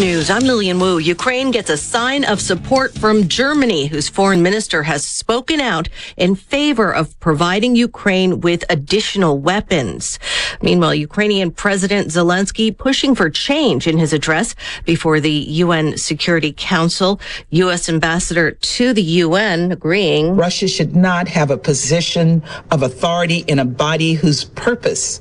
News. 0.00 0.28
I'm 0.28 0.42
Lillian 0.42 0.80
Wu. 0.80 0.98
Ukraine 0.98 1.52
gets 1.52 1.70
a 1.70 1.76
sign 1.76 2.24
of 2.24 2.40
support 2.40 2.92
from 2.98 3.28
Germany, 3.28 3.86
whose 3.86 4.08
foreign 4.08 4.42
minister 4.42 4.82
has 4.82 5.06
spoken 5.06 5.60
out 5.60 5.88
in 6.16 6.34
favor 6.34 6.92
of 6.92 7.18
providing 7.20 7.76
Ukraine 7.76 8.40
with 8.40 8.64
additional 8.68 9.38
weapons. 9.38 10.18
Meanwhile, 10.60 10.96
Ukrainian 10.96 11.52
President 11.52 12.08
Zelensky 12.08 12.76
pushing 12.76 13.14
for 13.14 13.30
change 13.30 13.86
in 13.86 13.98
his 13.98 14.12
address 14.12 14.56
before 14.84 15.20
the 15.20 15.30
UN 15.30 15.96
Security 15.96 16.52
Council. 16.56 17.20
U.S. 17.50 17.88
Ambassador 17.88 18.50
to 18.52 18.92
the 18.94 19.02
UN 19.02 19.70
agreeing. 19.70 20.34
Russia 20.34 20.66
should 20.66 20.96
not 20.96 21.28
have 21.28 21.50
a 21.52 21.56
position 21.56 22.42
of 22.72 22.82
authority 22.82 23.44
in 23.46 23.60
a 23.60 23.64
body 23.64 24.14
whose 24.14 24.44
purpose, 24.44 25.20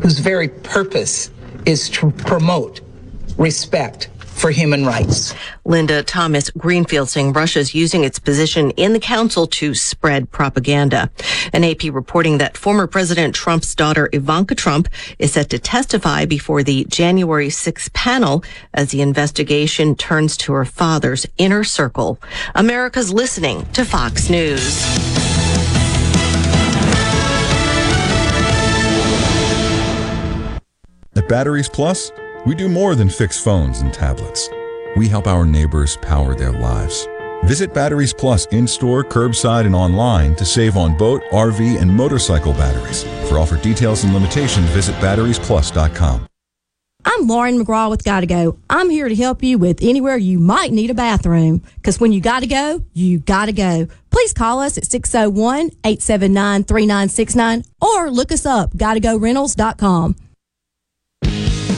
whose 0.00 0.20
very 0.20 0.48
purpose 0.48 1.30
is 1.66 1.90
to 1.90 2.12
promote 2.12 2.80
respect 3.38 4.08
for 4.36 4.50
human 4.50 4.84
rights. 4.84 5.34
Linda 5.64 6.02
Thomas 6.02 6.50
Greenfield 6.50 7.08
saying 7.08 7.32
Russia's 7.32 7.74
using 7.74 8.04
its 8.04 8.18
position 8.18 8.70
in 8.72 8.92
the 8.92 9.00
council 9.00 9.46
to 9.46 9.74
spread 9.74 10.30
propaganda. 10.30 11.10
An 11.54 11.64
AP 11.64 11.84
reporting 11.84 12.38
that 12.38 12.56
former 12.56 12.86
President 12.86 13.34
Trump's 13.34 13.74
daughter 13.74 14.10
Ivanka 14.12 14.54
Trump 14.54 14.88
is 15.18 15.32
set 15.32 15.48
to 15.50 15.58
testify 15.58 16.26
before 16.26 16.62
the 16.62 16.84
January 16.84 17.48
6th 17.48 17.92
panel 17.94 18.44
as 18.74 18.90
the 18.90 19.00
investigation 19.00 19.94
turns 19.94 20.36
to 20.36 20.52
her 20.52 20.66
father's 20.66 21.26
inner 21.38 21.64
circle. 21.64 22.20
America's 22.54 23.12
listening 23.12 23.64
to 23.72 23.84
Fox 23.84 24.28
News. 24.28 24.84
At 31.16 31.26
Batteries 31.28 31.70
Plus, 31.70 32.12
we 32.46 32.54
do 32.54 32.68
more 32.68 32.94
than 32.94 33.10
fix 33.10 33.38
phones 33.38 33.80
and 33.80 33.92
tablets. 33.92 34.48
We 34.96 35.08
help 35.08 35.26
our 35.26 35.44
neighbors 35.44 35.96
power 35.98 36.34
their 36.34 36.52
lives. 36.52 37.06
Visit 37.44 37.74
Batteries 37.74 38.14
Plus 38.14 38.46
in 38.46 38.66
store, 38.66 39.04
curbside, 39.04 39.66
and 39.66 39.74
online 39.74 40.34
to 40.36 40.44
save 40.44 40.76
on 40.76 40.96
boat, 40.96 41.22
RV, 41.32 41.80
and 41.80 41.92
motorcycle 41.92 42.52
batteries. 42.54 43.02
For 43.28 43.38
offer 43.38 43.56
details 43.56 44.04
and 44.04 44.14
limitations, 44.14 44.68
visit 44.70 44.94
batteriesplus.com. 44.96 46.26
I'm 47.04 47.28
Lauren 47.28 47.64
McGraw 47.64 47.88
with 47.88 48.02
Gotta 48.02 48.26
Go. 48.26 48.58
I'm 48.68 48.90
here 48.90 49.08
to 49.08 49.14
help 49.14 49.42
you 49.42 49.58
with 49.58 49.78
anywhere 49.80 50.16
you 50.16 50.40
might 50.40 50.72
need 50.72 50.90
a 50.90 50.94
bathroom. 50.94 51.62
Because 51.76 52.00
when 52.00 52.12
you 52.12 52.20
gotta 52.20 52.48
go, 52.48 52.82
you 52.94 53.20
gotta 53.20 53.52
go. 53.52 53.86
Please 54.10 54.32
call 54.32 54.60
us 54.60 54.76
at 54.76 54.86
601 54.86 55.70
879 55.84 56.64
3969 56.64 57.64
or 57.80 58.10
look 58.10 58.32
us 58.32 58.44
up, 58.44 58.72
gottogorentals.com. 58.72 60.16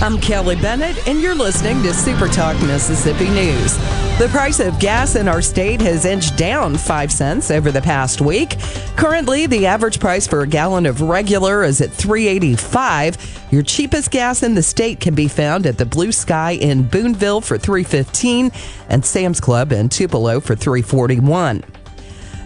I'm 0.00 0.18
Kelly 0.18 0.56
Bennett, 0.56 1.06
and 1.06 1.20
you're 1.20 1.34
listening 1.34 1.82
to 1.82 1.92
Super 1.92 2.28
Talk 2.28 2.58
Mississippi 2.62 3.28
News. 3.28 3.76
The 4.18 4.28
price 4.30 4.58
of 4.58 4.78
gas 4.78 5.16
in 5.16 5.28
our 5.28 5.42
state 5.42 5.82
has 5.82 6.06
inched 6.06 6.38
down 6.38 6.78
5 6.78 7.12
cents 7.12 7.50
over 7.50 7.70
the 7.70 7.82
past 7.82 8.22
week. 8.22 8.56
Currently, 8.96 9.46
the 9.46 9.66
average 9.66 10.00
price 10.00 10.26
for 10.26 10.40
a 10.40 10.46
gallon 10.46 10.86
of 10.86 11.02
regular 11.02 11.62
is 11.62 11.82
at 11.82 11.90
385. 11.90 13.48
Your 13.50 13.62
cheapest 13.62 14.10
gas 14.10 14.42
in 14.42 14.54
the 14.54 14.62
state 14.62 14.98
can 14.98 15.14
be 15.14 15.28
found 15.28 15.66
at 15.66 15.76
the 15.76 15.84
Blue 15.84 16.12
Sky 16.12 16.52
in 16.52 16.84
Boonville 16.84 17.42
for 17.42 17.58
315 17.58 18.52
and 18.88 19.04
Sam's 19.04 19.40
Club 19.40 19.72
in 19.72 19.90
Tupelo 19.90 20.40
for 20.40 20.56
341. 20.56 21.62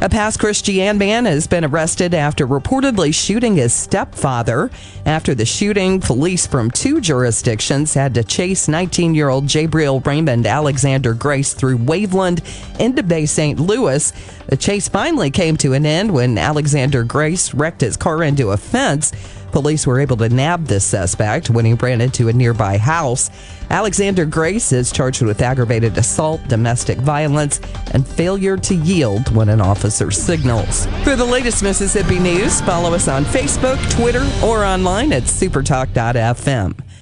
A 0.03 0.09
Pass 0.09 0.39
Christian 0.39 0.97
man 0.97 1.27
has 1.27 1.47
been 1.47 1.63
arrested 1.63 2.15
after 2.15 2.47
reportedly 2.47 3.13
shooting 3.13 3.57
his 3.57 3.75
stepfather. 3.75 4.71
After 5.05 5.35
the 5.35 5.45
shooting, 5.45 6.01
police 6.01 6.47
from 6.47 6.71
two 6.71 7.03
jurisdictions 7.03 7.93
had 7.93 8.15
to 8.15 8.25
chase 8.25 8.67
19 8.67 9.15
year 9.15 9.29
old 9.29 9.45
Jabriel 9.45 10.05
Raymond 10.07 10.47
Alexander 10.47 11.13
Grace 11.13 11.53
through 11.53 11.77
Waveland 11.77 12.41
into 12.81 13.03
Bay 13.03 13.27
St. 13.27 13.61
Louis. 13.61 14.11
The 14.47 14.57
chase 14.57 14.89
finally 14.89 15.31
came 15.31 15.59
to 15.59 15.75
an 15.75 15.85
end 15.85 16.11
when 16.11 16.39
Alexander 16.39 17.05
Grace 17.05 17.53
wrecked 17.53 17.83
his 17.83 17.99
car 17.99 18.23
into 18.23 18.53
a 18.53 18.57
fence. 18.57 19.13
Police 19.53 19.87
were 19.87 20.01
able 20.01 20.17
to 20.19 20.29
nab 20.29 20.67
this 20.67 20.85
suspect 20.85 21.51
when 21.51 21.65
he 21.65 21.75
ran 21.75 22.01
into 22.01 22.29
a 22.29 22.33
nearby 22.33 22.79
house. 22.79 23.31
Alexander 23.71 24.25
Grace 24.25 24.73
is 24.73 24.91
charged 24.91 25.23
with 25.23 25.43
aggravated 25.43 25.97
assault, 25.97 26.41
domestic 26.49 26.99
violence, 26.99 27.61
and 27.93 28.07
failure 28.07 28.57
to 28.57 28.75
yield 28.75 29.35
when 29.35 29.49
an 29.49 29.61
officer 29.61 30.11
signals. 30.11 30.87
For 31.05 31.17
the 31.17 31.25
latest 31.25 31.63
Mississippi 31.63 32.19
news, 32.19 32.61
follow 32.63 32.95
us 32.95 33.09
on 33.09 33.25
Facebook, 33.25 33.79
Twitter, 33.91 34.29
or 34.45 34.65
online 34.65 35.13
at 35.13 35.25
supertalk.fm. 35.25 36.75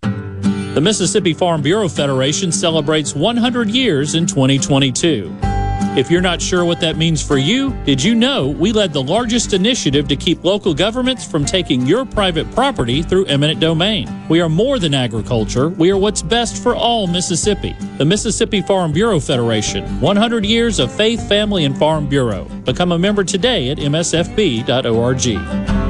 The 0.00 0.80
Mississippi 0.80 1.34
Farm 1.34 1.60
Bureau 1.60 1.88
Federation 1.88 2.50
celebrates 2.50 3.14
100 3.14 3.68
years 3.68 4.14
in 4.14 4.26
2022. 4.26 5.36
If 5.94 6.10
you're 6.10 6.22
not 6.22 6.40
sure 6.40 6.64
what 6.64 6.80
that 6.80 6.96
means 6.96 7.22
for 7.22 7.36
you, 7.36 7.70
did 7.84 8.02
you 8.02 8.14
know 8.14 8.48
we 8.48 8.72
led 8.72 8.94
the 8.94 9.02
largest 9.02 9.52
initiative 9.52 10.08
to 10.08 10.16
keep 10.16 10.42
local 10.42 10.72
governments 10.72 11.26
from 11.26 11.44
taking 11.44 11.86
your 11.86 12.06
private 12.06 12.50
property 12.52 13.02
through 13.02 13.26
eminent 13.26 13.60
domain? 13.60 14.08
We 14.30 14.40
are 14.40 14.48
more 14.48 14.78
than 14.78 14.94
agriculture, 14.94 15.68
we 15.68 15.90
are 15.90 15.98
what's 15.98 16.22
best 16.22 16.62
for 16.62 16.74
all 16.74 17.06
Mississippi. 17.06 17.76
The 17.98 18.06
Mississippi 18.06 18.62
Farm 18.62 18.92
Bureau 18.92 19.20
Federation 19.20 20.00
100 20.00 20.46
years 20.46 20.78
of 20.78 20.90
faith, 20.90 21.28
family, 21.28 21.66
and 21.66 21.76
farm 21.76 22.08
bureau. 22.08 22.44
Become 22.64 22.92
a 22.92 22.98
member 22.98 23.22
today 23.22 23.68
at 23.68 23.76
msfb.org. 23.76 25.81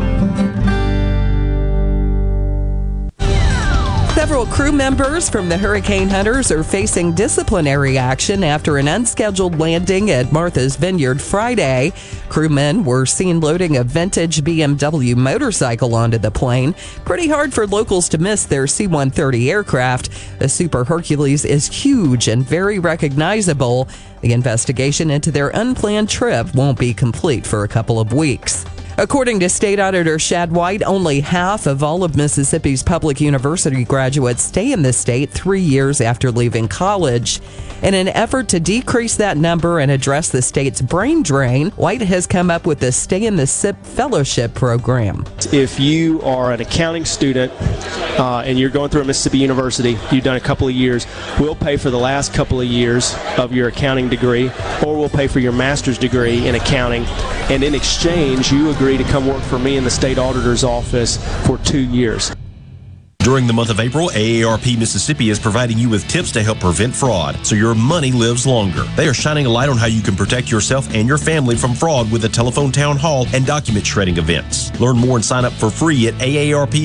Several 4.33 4.47
crew 4.51 4.73
members 4.73 5.29
from 5.29 5.51
the 5.51 5.59
Hurricane 5.59 6.09
Hunters 6.09 6.51
are 6.51 6.65
facing 6.65 7.15
disciplinary 7.15 7.99
action 7.99 8.43
after 8.43 8.79
an 8.79 8.89
unscheduled 8.89 9.59
landing 9.59 10.11
at 10.11 10.33
Martha's 10.33 10.75
Vineyard 10.75 11.21
Friday. 11.21 11.93
Crewmen 12.31 12.83
were 12.83 13.05
seen 13.05 13.41
loading 13.41 13.77
a 13.77 13.85
vintage 13.85 14.43
BMW 14.43 15.15
motorcycle 15.15 15.95
onto 15.95 16.17
the 16.17 16.31
plane. 16.31 16.75
Pretty 17.05 17.29
hard 17.29 17.53
for 17.53 17.67
locals 17.67 18.09
to 18.09 18.17
miss 18.17 18.47
their 18.47 18.67
C 18.67 18.87
130 18.87 19.51
aircraft. 19.51 20.09
The 20.39 20.49
Super 20.49 20.85
Hercules 20.85 21.45
is 21.45 21.67
huge 21.67 22.29
and 22.29 22.43
very 22.43 22.79
recognizable. 22.79 23.87
The 24.23 24.33
investigation 24.33 25.11
into 25.11 25.31
their 25.31 25.51
unplanned 25.51 26.09
trip 26.09 26.55
won't 26.55 26.79
be 26.79 26.95
complete 26.95 27.47
for 27.47 27.65
a 27.65 27.69
couple 27.69 28.01
of 28.01 28.15
weeks. 28.15 28.65
According 29.03 29.41
to 29.41 29.49
State 29.49 29.81
Auditor 29.81 30.17
Shad 30.21 30.53
White, 30.53 30.81
only 30.85 31.23
half 31.23 31.67
of 31.67 31.83
all 31.83 32.05
of 32.05 32.17
Mississippi's 32.17 32.85
public 32.85 33.21
university 33.21 33.83
graduates 33.83 34.45
stay 34.45 34.71
in 34.71 34.83
the 34.83 34.93
state 34.93 35.29
three 35.29 35.61
years 35.61 36.01
after 36.01 36.31
leaving 36.31 36.69
college. 36.69 37.41
In 37.83 37.95
an 37.95 38.07
effort 38.07 38.49
to 38.51 38.61
decrease 38.61 39.17
that 39.17 39.37
number 39.37 39.81
and 39.81 39.91
address 39.91 40.31
the 40.31 40.41
state's 40.41 40.81
brain 40.81 41.25
drain, 41.25 41.71
White 41.71 42.03
has 42.03 42.29
come 42.29 42.49
up 42.49 42.65
with 42.65 42.79
the 42.79 42.93
Stay 42.93 43.27
in 43.27 43.35
the 43.35 43.47
SIP 43.49 43.77
Fellowship 43.85 44.55
program. 44.55 45.25
If 45.53 45.81
you 45.81 46.23
are 46.23 46.53
an 46.53 46.61
accounting 46.61 47.05
student 47.05 47.53
uh, 48.21 48.45
and 48.47 48.57
you're 48.57 48.71
going 48.71 48.91
through 48.91 49.01
a 49.01 49.05
Mississippi 49.05 49.39
University, 49.39 49.99
you've 50.13 50.23
done 50.23 50.37
a 50.37 50.41
couple 50.41 50.69
of 50.69 50.75
years, 50.75 51.09
we'll 51.41 51.57
pay 51.57 51.77
for 51.77 51.91
the 51.91 51.99
last 51.99 52.33
couple 52.35 52.61
of 52.61 52.69
years 52.69 53.17
of 53.37 53.53
your 53.53 53.67
accounting 53.67 54.09
degree, 54.09 54.49
or 54.87 54.97
we'll 54.97 55.09
pay 55.09 55.27
for 55.27 55.41
your 55.41 55.51
master's 55.51 55.99
degree 55.99 56.47
in 56.47 56.55
accounting. 56.55 57.05
And 57.51 57.65
in 57.65 57.75
exchange, 57.75 58.53
you 58.53 58.71
agree 58.71 58.92
to 58.97 59.05
come 59.05 59.27
work 59.27 59.43
for 59.43 59.59
me 59.59 59.77
in 59.77 59.85
the 59.85 59.91
state 59.91 60.19
auditor's 60.19 60.65
office 60.65 61.17
for 61.47 61.59
two 61.59 61.81
years. 61.81 62.33
During 63.19 63.47
the 63.47 63.53
month 63.53 63.71
of 63.71 63.79
April, 63.79 64.09
AARP 64.09 64.77
Mississippi 64.77 65.31
is 65.31 65.39
providing 65.39 65.79
you 65.79 65.89
with 65.89 66.09
tips 66.09 66.33
to 66.33 66.43
help 66.43 66.59
prevent 66.59 66.93
fraud 66.93 67.47
so 67.47 67.55
your 67.55 67.73
money 67.73 68.11
lives 68.11 68.49
longer. 68.49 68.83
They 68.97 69.07
are 69.07 69.15
shining 69.15 69.47
a 69.47 69.49
light 69.49 69.69
on 69.69 69.77
how 69.77 69.87
you 69.87 70.03
can 70.03 70.17
protect 70.17 70.51
yourself 70.51 70.93
and 70.93 71.07
your 71.07 71.19
family 71.19 71.55
from 71.55 71.73
fraud 71.73 72.11
with 72.11 72.25
a 72.25 72.29
telephone 72.29 72.73
town 72.73 72.97
hall 72.97 73.29
and 73.33 73.47
document 73.47 73.87
shredding 73.87 74.19
events. 74.19 74.77
Learn 74.81 74.99
more 74.99 75.17
and 75.17 75.25
sign 75.25 75.45
up 75.45 75.53
for 75.53 75.71
free 75.71 76.09
at 76.09 76.15
aarp.org/ms. 76.15 76.83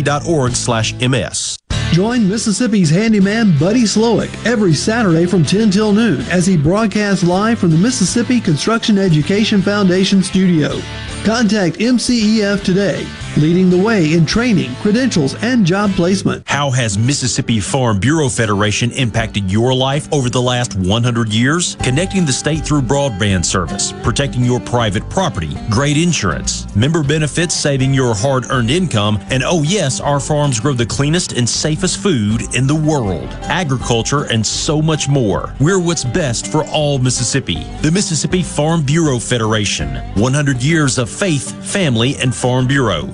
Join 1.93 2.29
Mississippi's 2.29 2.91
handyman 2.91 3.57
Buddy 3.57 3.83
Slowick 3.83 4.29
every 4.45 4.73
Saturday 4.73 5.25
from 5.25 5.43
10 5.43 5.71
till 5.71 5.93
noon 5.93 6.21
as 6.29 6.45
he 6.45 6.55
broadcasts 6.55 7.23
live 7.23 7.57
from 7.57 7.71
the 7.71 7.77
Mississippi 7.77 8.39
Construction 8.39 8.99
Education 8.99 9.63
Foundation 9.63 10.21
studio. 10.21 10.79
Contact 11.23 11.77
MCEF 11.77 12.63
today, 12.63 13.03
leading 13.37 13.69
the 13.69 13.77
way 13.77 14.13
in 14.13 14.25
training, 14.25 14.73
credentials, 14.81 15.35
and 15.43 15.65
job 15.65 15.91
placement. 15.91 16.43
How 16.47 16.71
has 16.71 16.97
Mississippi 16.97 17.59
Farm 17.59 17.99
Bureau 17.99 18.29
Federation 18.29 18.91
impacted 18.91 19.51
your 19.51 19.73
life 19.73 20.11
over 20.11 20.29
the 20.29 20.41
last 20.41 20.75
100 20.75 21.31
years? 21.31 21.75
Connecting 21.83 22.25
the 22.25 22.33
state 22.33 22.65
through 22.65 22.81
broadband 22.81 23.45
service, 23.45 23.93
protecting 24.03 24.43
your 24.43 24.59
private 24.59 25.07
property, 25.09 25.55
great 25.69 25.97
insurance, 25.97 26.73
member 26.75 27.03
benefits 27.03 27.53
saving 27.53 27.93
your 27.93 28.15
hard 28.15 28.45
earned 28.49 28.71
income, 28.71 29.19
and 29.29 29.43
oh, 29.43 29.61
yes, 29.63 29.99
our 29.99 30.19
farms 30.19 30.59
grow 30.59 30.73
the 30.73 30.85
cleanest 30.85 31.33
and 31.33 31.47
safest 31.47 31.99
food 31.99 32.55
in 32.55 32.65
the 32.65 32.75
world, 32.75 33.29
agriculture, 33.43 34.23
and 34.25 34.45
so 34.45 34.81
much 34.81 35.07
more. 35.07 35.53
We're 35.59 35.79
what's 35.79 36.03
best 36.03 36.51
for 36.51 36.65
all 36.65 36.97
Mississippi. 36.97 37.63
The 37.81 37.91
Mississippi 37.91 38.41
Farm 38.41 38.83
Bureau 38.83 39.19
Federation. 39.19 39.95
100 40.15 40.63
years 40.63 40.97
of 40.97 41.09
faith, 41.09 41.53
family, 41.71 42.15
and 42.17 42.33
Farm 42.33 42.67
Bureau. 42.67 43.13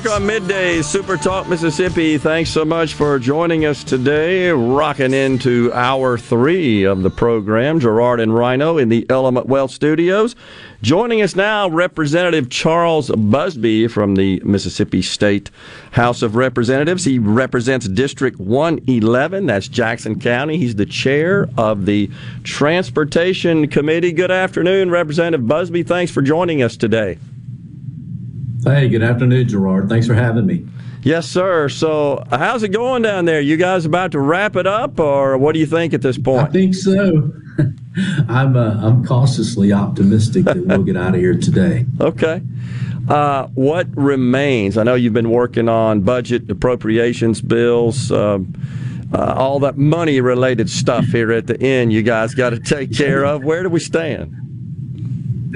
Back 0.00 0.10
on 0.10 0.26
midday 0.26 0.82
Super 0.82 1.16
Talk 1.16 1.48
Mississippi. 1.48 2.18
Thanks 2.18 2.50
so 2.50 2.64
much 2.64 2.94
for 2.94 3.16
joining 3.20 3.64
us 3.64 3.84
today. 3.84 4.50
Rocking 4.50 5.14
into 5.14 5.72
hour 5.72 6.18
three 6.18 6.82
of 6.82 7.04
the 7.04 7.10
program. 7.10 7.78
Gerard 7.78 8.18
and 8.18 8.34
Rhino 8.34 8.76
in 8.76 8.88
the 8.88 9.06
Element 9.08 9.46
Wealth 9.46 9.70
Studios. 9.70 10.34
Joining 10.82 11.22
us 11.22 11.36
now, 11.36 11.68
Representative 11.68 12.50
Charles 12.50 13.08
Busby 13.10 13.86
from 13.86 14.16
the 14.16 14.40
Mississippi 14.44 15.00
State 15.00 15.52
House 15.92 16.22
of 16.22 16.34
Representatives. 16.34 17.04
He 17.04 17.20
represents 17.20 17.86
District 17.86 18.40
111, 18.40 19.46
that's 19.46 19.68
Jackson 19.68 20.18
County. 20.18 20.58
He's 20.58 20.74
the 20.74 20.86
chair 20.86 21.48
of 21.56 21.86
the 21.86 22.10
Transportation 22.42 23.68
Committee. 23.68 24.10
Good 24.10 24.32
afternoon, 24.32 24.90
Representative 24.90 25.46
Busby. 25.46 25.84
Thanks 25.84 26.10
for 26.10 26.20
joining 26.20 26.64
us 26.64 26.76
today. 26.76 27.16
Hey, 28.64 28.88
good 28.88 29.02
afternoon, 29.02 29.46
Gerard. 29.46 29.90
Thanks 29.90 30.06
for 30.06 30.14
having 30.14 30.46
me. 30.46 30.66
Yes, 31.02 31.28
sir. 31.28 31.68
So, 31.68 32.24
how's 32.30 32.62
it 32.62 32.70
going 32.70 33.02
down 33.02 33.26
there? 33.26 33.42
You 33.42 33.58
guys 33.58 33.84
about 33.84 34.12
to 34.12 34.20
wrap 34.20 34.56
it 34.56 34.66
up, 34.66 34.98
or 34.98 35.36
what 35.36 35.52
do 35.52 35.58
you 35.58 35.66
think 35.66 35.92
at 35.92 36.00
this 36.00 36.16
point? 36.16 36.48
I 36.48 36.50
think 36.50 36.74
so. 36.74 37.30
I'm 38.26 38.56
uh, 38.56 38.80
I'm 38.80 39.04
cautiously 39.04 39.70
optimistic 39.70 40.46
that 40.46 40.64
we'll 40.64 40.82
get 40.82 40.96
out 40.96 41.14
of 41.14 41.20
here 41.20 41.36
today. 41.36 41.84
Okay. 42.00 42.40
Uh, 43.06 43.48
what 43.48 43.86
remains? 43.94 44.78
I 44.78 44.82
know 44.82 44.94
you've 44.94 45.12
been 45.12 45.30
working 45.30 45.68
on 45.68 46.00
budget 46.00 46.50
appropriations 46.50 47.42
bills, 47.42 48.10
um, 48.10 48.54
uh, 49.12 49.34
all 49.36 49.60
that 49.60 49.76
money 49.76 50.22
related 50.22 50.70
stuff 50.70 51.04
here 51.04 51.32
at 51.32 51.46
the 51.46 51.60
end. 51.60 51.92
You 51.92 52.02
guys 52.02 52.34
got 52.34 52.50
to 52.50 52.58
take 52.58 52.96
care 52.96 53.26
of. 53.26 53.44
Where 53.44 53.62
do 53.62 53.68
we 53.68 53.78
stand? 53.78 54.43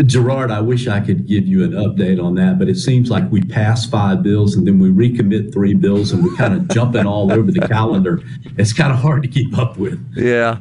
Gerard, 0.07 0.51
I 0.51 0.61
wish 0.61 0.87
I 0.87 1.01
could 1.01 1.27
give 1.27 1.47
you 1.47 1.65
an 1.65 1.73
update 1.73 2.23
on 2.23 2.35
that, 2.37 2.59
but 2.59 2.69
it 2.69 2.77
seems 2.77 3.11
like 3.11 3.31
we 3.31 3.41
pass 3.41 3.85
five 3.87 4.23
bills 4.23 4.55
and 4.55 4.67
then 4.67 4.79
we 4.79 4.91
recommit 4.91 5.53
three 5.53 5.75
bills 5.75 6.13
and 6.13 6.23
we're 6.23 6.37
kind 6.37 6.55
of 6.55 6.69
jumping 6.75 7.07
all 7.07 7.33
over 7.33 7.51
the 7.51 7.67
calendar. 7.67 8.23
It's 8.57 8.73
kind 8.73 8.93
of 8.93 8.99
hard 8.99 9.23
to 9.23 9.29
keep 9.29 9.57
up 9.59 9.77
with. 9.77 10.01
Yeah. 10.17 10.59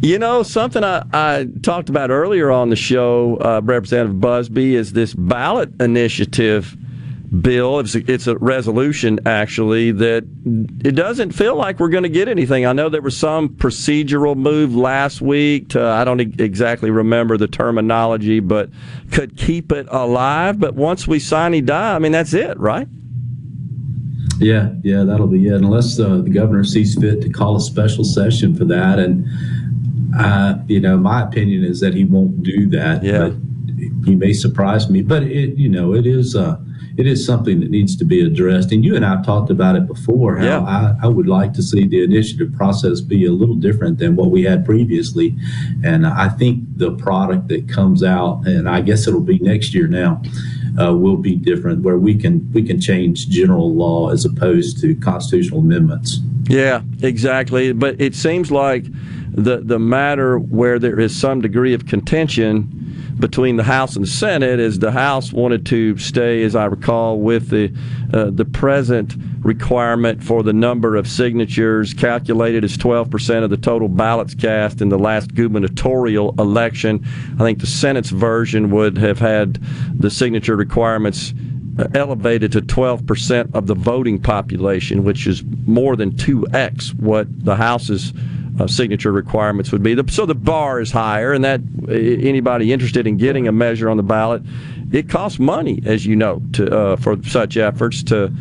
You 0.00 0.18
know, 0.18 0.42
something 0.42 0.82
I, 0.82 1.04
I 1.12 1.48
talked 1.62 1.88
about 1.88 2.10
earlier 2.10 2.50
on 2.50 2.70
the 2.70 2.76
show, 2.76 3.36
uh, 3.36 3.60
Representative 3.62 4.20
Busby, 4.20 4.74
is 4.74 4.92
this 4.92 5.14
ballot 5.14 5.80
initiative 5.80 6.76
bill. 7.40 7.80
It's 7.80 7.94
a, 7.94 8.12
it's 8.12 8.26
a 8.26 8.36
resolution, 8.36 9.20
actually, 9.26 9.90
that 9.92 10.24
it 10.84 10.92
doesn't 10.92 11.32
feel 11.32 11.56
like 11.56 11.80
we're 11.80 11.88
going 11.88 12.02
to 12.02 12.08
get 12.08 12.28
anything. 12.28 12.66
I 12.66 12.72
know 12.72 12.88
there 12.88 13.00
was 13.00 13.16
some 13.16 13.48
procedural 13.48 14.36
move 14.36 14.74
last 14.76 15.20
week 15.20 15.70
to, 15.70 15.82
I 15.82 16.04
don't 16.04 16.20
exactly 16.20 16.90
remember 16.90 17.36
the 17.36 17.48
terminology, 17.48 18.40
but 18.40 18.70
could 19.10 19.36
keep 19.36 19.72
it 19.72 19.86
alive. 19.90 20.60
But 20.60 20.74
once 20.74 21.06
we 21.08 21.18
sign 21.18 21.54
it, 21.54 21.66
die, 21.66 21.94
I 21.94 21.98
mean, 21.98 22.12
that's 22.12 22.34
it, 22.34 22.58
right? 22.58 22.86
Yeah, 24.38 24.74
yeah, 24.82 25.04
that'll 25.04 25.28
be 25.28 25.46
it. 25.46 25.54
Unless 25.54 26.00
uh, 26.00 26.16
the 26.16 26.30
governor 26.30 26.64
sees 26.64 26.98
fit 27.00 27.20
to 27.22 27.30
call 27.30 27.56
a 27.56 27.60
special 27.60 28.02
session 28.02 28.56
for 28.56 28.64
that, 28.64 28.98
and 28.98 29.24
uh, 30.18 30.56
you 30.66 30.80
know, 30.80 30.96
my 30.96 31.22
opinion 31.22 31.62
is 31.62 31.78
that 31.78 31.94
he 31.94 32.04
won't 32.04 32.42
do 32.42 32.66
that. 32.70 33.04
Yeah. 33.04 33.28
But 33.28 33.34
he 34.04 34.16
may 34.16 34.32
surprise 34.32 34.90
me, 34.90 35.02
but 35.02 35.22
it, 35.22 35.56
you 35.56 35.68
know, 35.68 35.94
it 35.94 36.06
is 36.06 36.34
uh, 36.34 36.58
it 36.96 37.06
is 37.06 37.24
something 37.24 37.60
that 37.60 37.70
needs 37.70 37.96
to 37.96 38.04
be 38.04 38.20
addressed. 38.24 38.72
And 38.72 38.84
you 38.84 38.96
and 38.96 39.04
I 39.04 39.10
have 39.10 39.24
talked 39.24 39.50
about 39.50 39.76
it 39.76 39.86
before. 39.86 40.36
How 40.36 40.44
Yeah. 40.44 40.60
I, 40.60 40.94
I 41.04 41.06
would 41.06 41.26
like 41.26 41.52
to 41.54 41.62
see 41.62 41.86
the 41.86 42.02
initiative 42.02 42.52
process 42.52 43.00
be 43.00 43.26
a 43.26 43.32
little 43.32 43.54
different 43.54 43.98
than 43.98 44.16
what 44.16 44.30
we 44.30 44.42
had 44.42 44.64
previously. 44.64 45.36
And 45.82 46.06
I 46.06 46.28
think 46.28 46.64
the 46.76 46.92
product 46.92 47.48
that 47.48 47.68
comes 47.68 48.02
out, 48.02 48.46
and 48.46 48.68
I 48.68 48.80
guess 48.80 49.06
it'll 49.06 49.20
be 49.20 49.38
next 49.38 49.74
year 49.74 49.86
now, 49.86 50.22
uh, 50.80 50.94
will 50.94 51.16
be 51.16 51.36
different, 51.36 51.82
where 51.82 51.98
we 51.98 52.14
can 52.14 52.50
we 52.52 52.62
can 52.62 52.80
change 52.80 53.28
general 53.28 53.74
law 53.74 54.10
as 54.10 54.24
opposed 54.24 54.80
to 54.80 54.94
constitutional 54.94 55.60
amendments. 55.60 56.20
Yeah, 56.48 56.82
exactly. 57.02 57.72
But 57.72 58.00
it 58.00 58.14
seems 58.14 58.50
like 58.50 58.86
the 59.32 59.58
the 59.58 59.78
matter 59.78 60.38
where 60.38 60.78
there 60.78 61.00
is 61.00 61.18
some 61.18 61.40
degree 61.40 61.74
of 61.74 61.86
contention, 61.86 62.82
between 63.18 63.56
the 63.56 63.62
House 63.62 63.96
and 63.96 64.04
the 64.04 64.10
Senate 64.10 64.58
is 64.58 64.78
the 64.78 64.90
House 64.90 65.32
wanted 65.32 65.64
to 65.66 65.96
stay, 65.98 66.42
as 66.42 66.56
I 66.56 66.66
recall, 66.66 67.20
with 67.20 67.48
the 67.48 67.72
uh, 68.12 68.30
the 68.30 68.44
present 68.44 69.14
requirement 69.40 70.22
for 70.22 70.42
the 70.42 70.52
number 70.52 70.96
of 70.96 71.08
signatures 71.08 71.94
calculated 71.94 72.64
as 72.64 72.76
12% 72.76 73.42
of 73.42 73.50
the 73.50 73.56
total 73.56 73.88
ballots 73.88 74.34
cast 74.34 74.80
in 74.80 74.88
the 74.88 74.98
last 74.98 75.34
gubernatorial 75.34 76.34
election. 76.38 77.04
I 77.34 77.38
think 77.38 77.60
the 77.60 77.66
Senate's 77.66 78.10
version 78.10 78.70
would 78.70 78.98
have 78.98 79.18
had 79.18 79.54
the 79.98 80.10
signature 80.10 80.56
requirements 80.56 81.34
uh, 81.78 81.88
elevated 81.94 82.52
to 82.52 82.60
12% 82.60 83.54
of 83.54 83.66
the 83.66 83.74
voting 83.74 84.20
population, 84.20 85.04
which 85.04 85.26
is 85.26 85.42
more 85.66 85.96
than 85.96 86.12
2x 86.12 86.94
what 87.00 87.26
the 87.44 87.56
House's 87.56 88.12
uh, 88.60 88.66
signature 88.66 89.12
requirements 89.12 89.72
would 89.72 89.82
be. 89.82 89.94
The, 89.94 90.10
so 90.10 90.26
the 90.26 90.34
bar 90.34 90.80
is 90.80 90.90
higher, 90.90 91.32
and 91.32 91.44
that 91.44 91.60
anybody 91.88 92.72
interested 92.72 93.06
in 93.06 93.16
getting 93.16 93.48
a 93.48 93.52
measure 93.52 93.88
on 93.88 93.96
the 93.96 94.02
ballot, 94.02 94.42
it 94.92 95.08
costs 95.08 95.38
money, 95.38 95.82
as 95.86 96.04
you 96.04 96.16
know, 96.16 96.42
to 96.54 96.76
uh, 96.76 96.96
for 96.96 97.22
such 97.24 97.56
efforts 97.56 98.02
to 98.04 98.32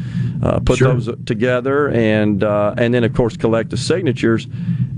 uh, 0.43 0.59
put 0.59 0.77
Sure. 0.79 0.93
those 0.93 1.09
together, 1.25 1.89
and 1.89 2.43
uh, 2.43 2.75
and 2.77 2.93
then 2.93 3.03
of 3.03 3.13
course 3.13 3.37
collect 3.37 3.69
the 3.69 3.77
signatures. 3.77 4.47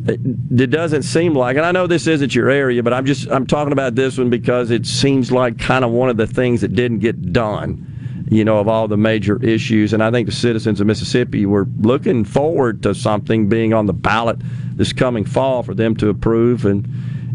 It, 0.06 0.20
it 0.60 0.68
doesn't 0.68 1.04
seem 1.04 1.34
like, 1.34 1.56
and 1.56 1.66
I 1.66 1.72
know 1.72 1.88
this 1.88 2.08
isn't 2.08 2.36
your 2.36 2.50
area, 2.50 2.84
but 2.84 2.92
I'm 2.94 3.06
just 3.06 3.30
I'm 3.30 3.46
talking 3.46 3.72
about 3.72 3.96
this 3.96 4.18
one 4.18 4.30
because 4.30 4.72
it 4.72 4.86
seems 4.86 5.32
like 5.32 5.60
kind 5.60 5.86
of 5.86 5.92
one 5.92 6.10
of 6.10 6.18
the 6.18 6.28
things 6.28 6.62
that 6.62 6.76
didn't 6.76 7.00
get 7.00 7.32
done 7.32 7.88
you 8.30 8.46
know, 8.46 8.60
of 8.60 8.68
all 8.68 8.88
the 8.88 8.98
major 8.98 9.44
issues. 9.44 9.94
And 9.94 10.04
I 10.04 10.12
think 10.12 10.28
the 10.28 10.34
citizens 10.34 10.80
of 10.80 10.88
Mississippi 10.88 11.46
were 11.46 11.68
looking 11.80 12.24
forward 12.26 12.84
to 12.84 12.96
something 12.96 13.50
being 13.50 13.74
on 13.74 13.86
the 13.86 13.94
ballot 13.94 14.38
this 14.76 14.94
coming 14.94 15.26
fall 15.26 15.64
for 15.64 15.74
them 15.74 15.96
to 15.98 16.10
approve 16.10 16.66
and 16.66 16.88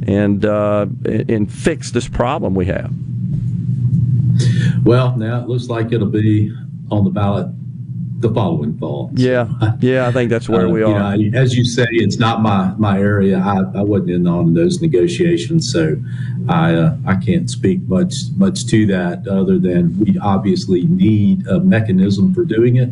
and 0.07 0.45
uh, 0.45 0.87
and 1.05 1.53
fix 1.53 1.91
this 1.91 2.09
problem 2.09 2.55
we 2.55 2.67
have. 2.67 2.93
Well, 4.85 5.17
now 5.17 5.43
it 5.43 5.49
looks 5.49 5.69
like 5.69 5.93
it'll 5.93 6.09
be 6.09 6.53
on 6.91 7.05
the 7.05 7.11
ballot 7.11 7.49
the 8.21 8.33
following 8.35 8.77
fall. 8.79 9.11
Yeah, 9.15 9.49
yeah, 9.81 10.09
I 10.09 10.13
think 10.13 10.31
that's 10.31 10.49
where 10.49 10.67
Uh, 10.67 10.71
we 10.71 10.81
you 10.81 10.87
are. 10.89 11.17
know, 11.17 11.39
as 11.39 11.57
you 11.57 11.65
say, 11.65 11.87
it's 11.91 12.19
not 12.19 12.43
my 12.43 12.75
my 12.79 12.99
area. 12.99 13.39
I, 13.39 13.59
I 13.79 13.83
wasn't 13.83 14.11
in 14.11 14.27
on 14.27 14.55
those 14.55 14.81
negotiations, 14.83 15.71
so 15.73 15.97
I 16.49 16.75
uh, 16.75 16.97
I 17.07 17.15
can't 17.17 17.49
speak 17.49 17.81
much 17.89 18.15
much 18.37 18.67
to 18.67 18.87
that 18.87 19.27
other 19.29 19.59
than 19.59 19.99
we 20.01 20.19
obviously 20.19 20.83
need 20.85 21.47
a 21.47 21.61
mechanism 21.61 22.35
for 22.35 22.45
doing 22.45 22.77
it, 22.77 22.91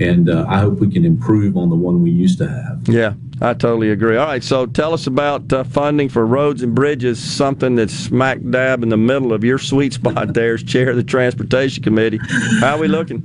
and 0.00 0.30
uh, 0.30 0.46
I 0.48 0.58
hope 0.60 0.78
we 0.78 0.90
can 0.90 1.04
improve 1.04 1.56
on 1.56 1.68
the 1.70 1.76
one 1.76 2.02
we 2.02 2.10
used 2.12 2.38
to 2.38 2.48
have. 2.48 2.88
Yeah, 2.88 3.14
I 3.40 3.54
totally 3.54 3.90
agree. 3.90 4.16
All 4.16 4.26
right, 4.26 4.44
so 4.44 4.66
tell 4.66 4.94
us 4.94 5.06
about 5.08 5.52
uh, 5.52 5.64
funding 5.64 6.08
for 6.08 6.24
roads 6.26 6.62
and 6.62 6.74
bridges, 6.76 7.18
something 7.18 7.74
that's 7.74 7.92
smack 7.94 8.38
dab 8.50 8.82
in 8.84 8.88
the 8.88 8.96
middle 8.96 9.32
of 9.32 9.42
your 9.42 9.58
sweet 9.58 9.92
spot 10.00 10.32
there 10.34 10.54
as 10.54 10.62
chair 10.62 10.90
of 10.90 10.96
the 10.96 11.02
Transportation 11.04 11.82
Committee. 11.82 12.20
How 12.60 12.76
are 12.76 12.78
we 12.78 12.86
looking? 12.88 13.22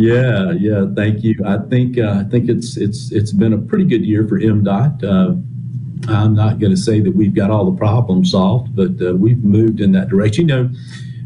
Yeah, 0.00 0.52
yeah. 0.52 0.86
Thank 0.96 1.22
you. 1.22 1.34
I 1.44 1.58
think 1.68 1.98
uh, 1.98 2.22
I 2.24 2.24
think 2.24 2.48
it's 2.48 2.78
it's 2.78 3.12
it's 3.12 3.32
been 3.32 3.52
a 3.52 3.58
pretty 3.58 3.84
good 3.84 4.02
year 4.02 4.26
for 4.26 4.40
MDOT. 4.40 5.04
Uh, 5.04 5.34
I'm 6.10 6.34
not 6.34 6.58
going 6.58 6.70
to 6.72 6.80
say 6.80 7.00
that 7.00 7.14
we've 7.14 7.34
got 7.34 7.50
all 7.50 7.70
the 7.70 7.76
problems 7.76 8.30
solved, 8.30 8.74
but 8.74 8.92
uh, 9.06 9.14
we've 9.14 9.44
moved 9.44 9.78
in 9.82 9.92
that 9.92 10.08
direction. 10.08 10.48
You 10.48 10.54
know, 10.54 10.70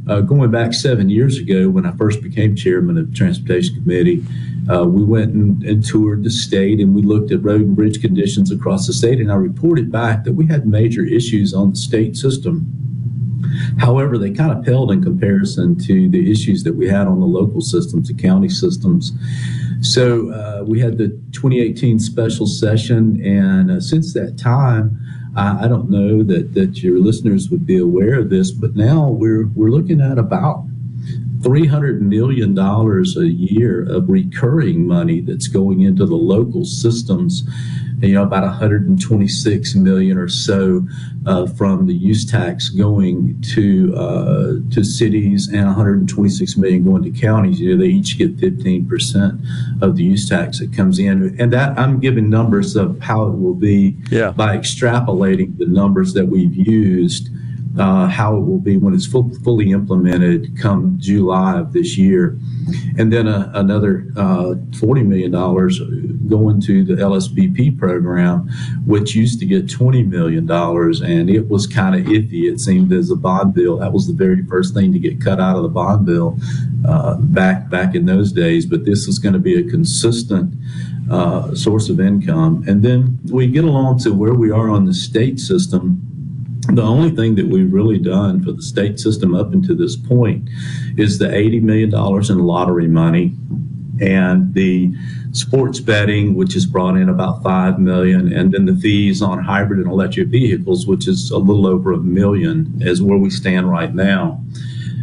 uh, 0.09 0.21
going 0.23 0.51
back 0.51 0.75
seven 0.75 1.09
years 1.09 1.39
ago 1.39 1.69
when 1.69 1.87
I 1.87 1.93
first 1.93 2.21
became 2.21 2.57
chairman 2.57 2.99
of 2.99 3.11
the 3.13 3.17
Transportation 3.17 3.77
Committee, 3.77 4.25
uh, 4.69 4.85
we 4.85 5.05
went 5.05 5.35
and, 5.35 5.63
and 5.63 5.87
toured 5.87 6.25
the 6.25 6.31
state 6.31 6.81
and 6.81 6.97
we 6.97 7.03
looked 7.03 7.31
at 7.31 7.45
road 7.45 7.61
and 7.61 7.77
bridge 7.77 8.01
conditions 8.01 8.51
across 8.51 8.89
the 8.89 8.93
state, 8.93 9.21
and 9.21 9.31
I 9.31 9.37
reported 9.37 9.93
back 9.93 10.25
that 10.25 10.33
we 10.33 10.49
had 10.49 10.67
major 10.67 11.05
issues 11.05 11.55
on 11.55 11.71
the 11.71 11.77
state 11.77 12.17
system. 12.17 12.67
However, 13.79 14.19
they 14.19 14.31
kind 14.31 14.53
of 14.53 14.65
paled 14.65 14.91
in 14.91 15.03
comparison 15.03 15.79
to 15.81 16.09
the 16.09 16.31
issues 16.31 16.63
that 16.65 16.75
we 16.75 16.89
had 16.89 17.07
on 17.07 17.21
the 17.21 17.27
local 17.27 17.61
systems, 17.61 18.09
the 18.09 18.15
county 18.15 18.49
systems. 18.49 19.13
So 19.81 20.31
uh, 20.31 20.65
we 20.65 20.81
had 20.81 20.99
the 20.99 21.09
2018 21.33 21.99
special 21.99 22.47
session, 22.47 23.21
and 23.25 23.71
uh, 23.71 23.81
since 23.81 24.15
that 24.15 24.39
time, 24.39 24.99
I, 25.37 25.65
I 25.65 25.69
don't 25.69 25.91
know 25.91 26.23
that, 26.23 26.55
that 26.55 26.83
your 26.83 26.99
listeners 26.99 27.51
would 27.51 27.67
be 27.67 27.79
aware 27.79 28.19
of 28.19 28.31
this, 28.31 28.51
but 28.51 28.75
now 28.77 29.09
we're 29.09 29.47
we're 29.49 29.71
looking 29.71 30.01
at 30.01 30.19
about 30.19 30.65
300 31.45 32.01
million 32.01 32.55
dollars 32.55 33.17
a 33.17 33.29
year 33.29 33.87
of 33.89 34.09
recurring 34.09 34.87
money 34.87 35.21
that's 35.21 35.47
going 35.47 35.83
into 35.83 36.07
the 36.07 36.17
local 36.17 36.65
systems 36.65 37.45
you 38.01 38.15
know 38.15 38.23
about 38.23 38.43
126 38.43 39.75
million 39.75 40.17
or 40.17 40.29
so 40.29 40.87
uh, 41.27 41.47
from 41.47 41.87
the 41.87 41.95
use 41.95 42.25
tax 42.25 42.69
going 42.71 43.41
to 43.43 43.95
uh, 43.97 44.55
to 44.71 44.83
cities 44.83 45.49
and 45.49 45.67
126 45.67 46.57
million 46.57 46.85
going 46.85 47.03
to 47.03 47.11
counties 47.11 47.61
you 47.61 47.75
know 47.75 47.81
they 47.81 47.91
each 47.91 48.19
get 48.19 48.39
15 48.39 48.89
percent 48.89 49.41
of 49.83 49.97
the 49.97 50.03
use 50.03 50.29
tax 50.29 50.59
that 50.61 50.75
comes 50.75 50.99
in 50.99 51.37
and 51.39 51.53
that 51.53 51.79
i'm 51.79 52.01
giving 52.01 52.31
numbers 52.31 52.75
of 52.75 52.99
how 53.01 53.27
it 53.27 53.39
will 53.39 53.55
be 53.55 53.97
yeah. 54.11 54.31
by 54.31 54.57
extrapolating 54.57 55.57
the 55.59 55.67
numbers 55.67 56.15
that 56.15 56.27
we've 56.27 56.55
used 56.55 57.29
uh, 57.79 58.07
how 58.07 58.37
it 58.37 58.41
will 58.41 58.61
be 58.61 58.77
when 58.77 58.95
it's 58.95 59.07
full, 59.07 59.31
fully 59.43 59.73
implemented 59.73 60.59
come 60.61 60.97
July 60.99 61.59
of 61.59 61.73
this 61.73 61.99
year. 61.99 62.39
And 62.99 63.13
then 63.13 63.27
uh, 63.27 63.51
another 63.55 64.07
uh, 64.17 64.55
$40 64.71 65.05
million 65.05 65.33
going 66.29 66.61
to 66.63 66.85
the 66.85 66.95
LSBP 66.95 67.79
program, 67.79 68.49
which 68.87 69.15
used 69.15 69.41
to 69.41 69.47
get 69.47 69.67
$20 69.67 70.07
million. 70.09 70.49
And 70.51 71.29
it 71.29 71.49
was 71.49 71.67
kind 71.67 71.95
of 71.95 72.07
iffy, 72.07 72.51
it 72.51 72.61
seemed, 72.61 72.93
as 72.93 73.11
a 73.11 73.17
bond 73.17 73.55
bill. 73.55 73.79
That 73.79 73.93
was 73.93 74.07
the 74.07 74.13
very 74.13 74.45
first 74.47 74.73
thing 74.73 74.93
to 74.93 74.99
get 74.99 75.21
cut 75.21 75.41
out 75.41 75.57
of 75.57 75.63
the 75.65 75.69
bond 75.69 76.07
bill 76.07 76.39
uh, 76.87 77.17
back, 77.17 77.69
back 77.71 77.95
in 77.95 78.07
those 78.07 78.33
days. 78.33 78.67
But 78.67 78.85
this 78.85 79.09
is 79.09 79.19
going 79.19 79.33
to 79.33 79.41
be 79.41 79.59
a 79.59 79.69
consistent 79.69 80.55
uh, 81.11 81.55
source 81.55 81.89
of 81.89 82.01
income. 82.01 82.65
And 82.69 82.83
then 82.83 83.19
we 83.25 83.49
get 83.49 83.65
along 83.65 83.99
to 84.01 84.13
where 84.13 84.35
we 84.35 84.51
are 84.51 84.71
on 84.71 84.85
the 84.85 84.95
state 84.95 85.41
system 85.41 86.14
the 86.69 86.83
only 86.83 87.11
thing 87.11 87.35
that 87.35 87.47
we've 87.47 87.73
really 87.73 87.99
done 87.99 88.43
for 88.43 88.53
the 88.53 88.63
state 88.63 88.99
system 88.99 89.35
up 89.35 89.53
until 89.53 89.77
this 89.77 89.97
point 89.97 90.49
is 90.97 91.19
the 91.19 91.27
$80 91.27 91.63
million 91.63 91.95
in 91.95 92.47
lottery 92.47 92.89
money 92.89 93.35
and 94.01 94.55
the 94.55 94.93
sports 95.33 95.81
betting, 95.81 96.35
which 96.35 96.55
has 96.55 96.67
brought 96.67 96.97
in 96.97 97.09
about 97.09 97.43
five 97.43 97.79
million, 97.79 98.33
and 98.33 98.53
then 98.53 98.67
the 98.67 98.75
fees 98.75 99.23
on 99.23 99.43
hybrid 99.43 99.81
and 99.81 99.89
electric 99.89 100.29
vehicles, 100.29 100.87
which 100.87 101.07
is 101.07 101.31
a 101.31 101.39
little 101.39 101.67
over 101.67 101.93
a 101.93 101.99
million, 101.99 102.75
is 102.81 103.03
where 103.03 103.19
we 103.19 103.31
stand 103.31 103.71
right 103.71 103.95
now. 103.95 104.43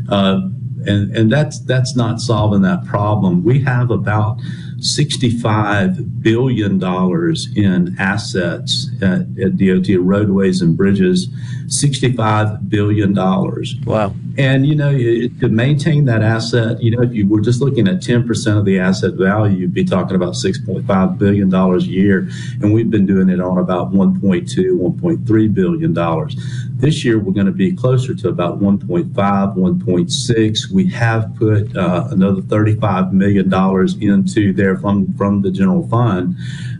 Uh, 0.09 0.41
and 0.85 1.15
and 1.15 1.31
that's 1.31 1.59
that's 1.59 1.95
not 1.95 2.19
solving 2.19 2.63
that 2.63 2.85
problem. 2.85 3.43
We 3.43 3.61
have 3.61 3.91
about 3.91 4.39
65 4.83 6.21
billion 6.21 6.79
dollars 6.79 7.47
in 7.55 7.95
assets 7.99 8.89
at, 9.01 9.21
at 9.39 9.57
DOT 9.57 9.87
roadways 9.99 10.61
and 10.61 10.75
bridges. 10.75 11.29
65 11.71 12.69
billion 12.69 13.13
dollars. 13.13 13.75
Wow. 13.85 14.13
And 14.37 14.65
you 14.65 14.75
know, 14.75 14.91
to 14.91 15.49
maintain 15.49 16.05
that 16.05 16.21
asset, 16.21 16.81
you 16.81 16.91
know, 16.91 17.01
if 17.01 17.13
you 17.13 17.27
were 17.27 17.41
just 17.41 17.61
looking 17.61 17.87
at 17.87 17.95
10% 17.95 18.57
of 18.57 18.65
the 18.65 18.79
asset 18.79 19.13
value, 19.13 19.57
you'd 19.57 19.73
be 19.73 19.85
talking 19.85 20.15
about 20.15 20.33
6.5 20.33 21.17
billion 21.17 21.49
dollars 21.49 21.85
a 21.85 21.89
year, 21.89 22.29
and 22.61 22.73
we've 22.73 22.89
been 22.89 23.05
doing 23.05 23.29
it 23.29 23.39
on 23.39 23.57
about 23.57 23.91
1.2, 23.91 24.45
1.3 24.55 25.53
billion 25.53 25.93
dollars. 25.93 26.35
This 26.81 27.05
year, 27.05 27.19
we're 27.19 27.31
going 27.31 27.45
to 27.45 27.51
be 27.51 27.75
closer 27.75 28.15
to 28.15 28.29
about 28.29 28.59
1.5, 28.59 29.13
1.6. 29.13 30.71
We 30.71 30.89
have 30.89 31.35
put 31.35 31.77
uh, 31.77 32.07
another 32.09 32.41
35 32.41 33.13
million 33.13 33.49
dollars 33.49 33.95
into 33.97 34.51
there 34.51 34.75
from 34.75 35.13
from 35.13 35.43
the 35.43 35.51
general 35.51 35.87
fund 35.87 36.35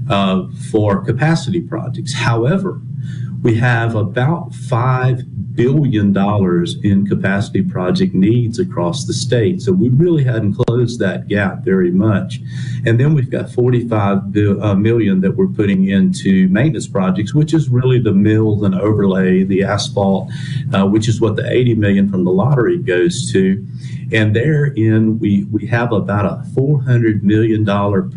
uh, 0.10 0.48
for 0.72 1.06
capacity 1.06 1.62
projects. 1.62 2.16
However, 2.16 2.82
we 3.42 3.56
have 3.56 3.96
about 3.96 4.54
five 4.54 5.24
billion 5.56 6.14
dollars 6.14 6.78
in 6.84 7.06
capacity 7.06 7.62
project 7.62 8.14
needs 8.14 8.60
across 8.60 9.06
the 9.06 9.14
state. 9.14 9.62
So 9.62 9.72
we 9.72 9.90
really 9.90 10.24
hadn't 10.24 10.54
closed 10.54 11.00
that 11.00 11.28
gap 11.28 11.64
very 11.64 11.92
much. 11.92 12.40
And 12.86 13.00
then 13.00 13.14
we've 13.14 13.30
got 13.30 13.50
45 13.50 14.32
bil- 14.32 14.64
uh, 14.64 14.76
that 14.76 15.34
we're 15.36 15.48
putting 15.48 15.88
into 15.88 16.48
maintenance 16.50 16.88
projects, 16.88 17.34
which 17.34 17.54
is 17.54 17.70
really 17.70 18.00
the 18.00 18.14
mills 18.14 18.64
and 18.64 18.76
overlay, 18.76 19.44
the 19.44 19.64
asphalt, 19.64 20.32
uh, 20.74 20.86
which 20.86 21.08
is 21.08 21.20
what 21.20 21.36
the 21.36 21.50
80 21.50 21.76
million 21.76 22.10
from 22.10 22.24
the 22.24 22.32
lottery 22.32 22.78
goes 22.78 23.32
to. 23.32 23.66
And 24.12 24.36
therein, 24.36 25.20
we, 25.20 25.46
we 25.46 25.66
have 25.68 25.94
about 25.94 26.26
a 26.26 26.44
$400 26.50 27.24
million 27.24 27.66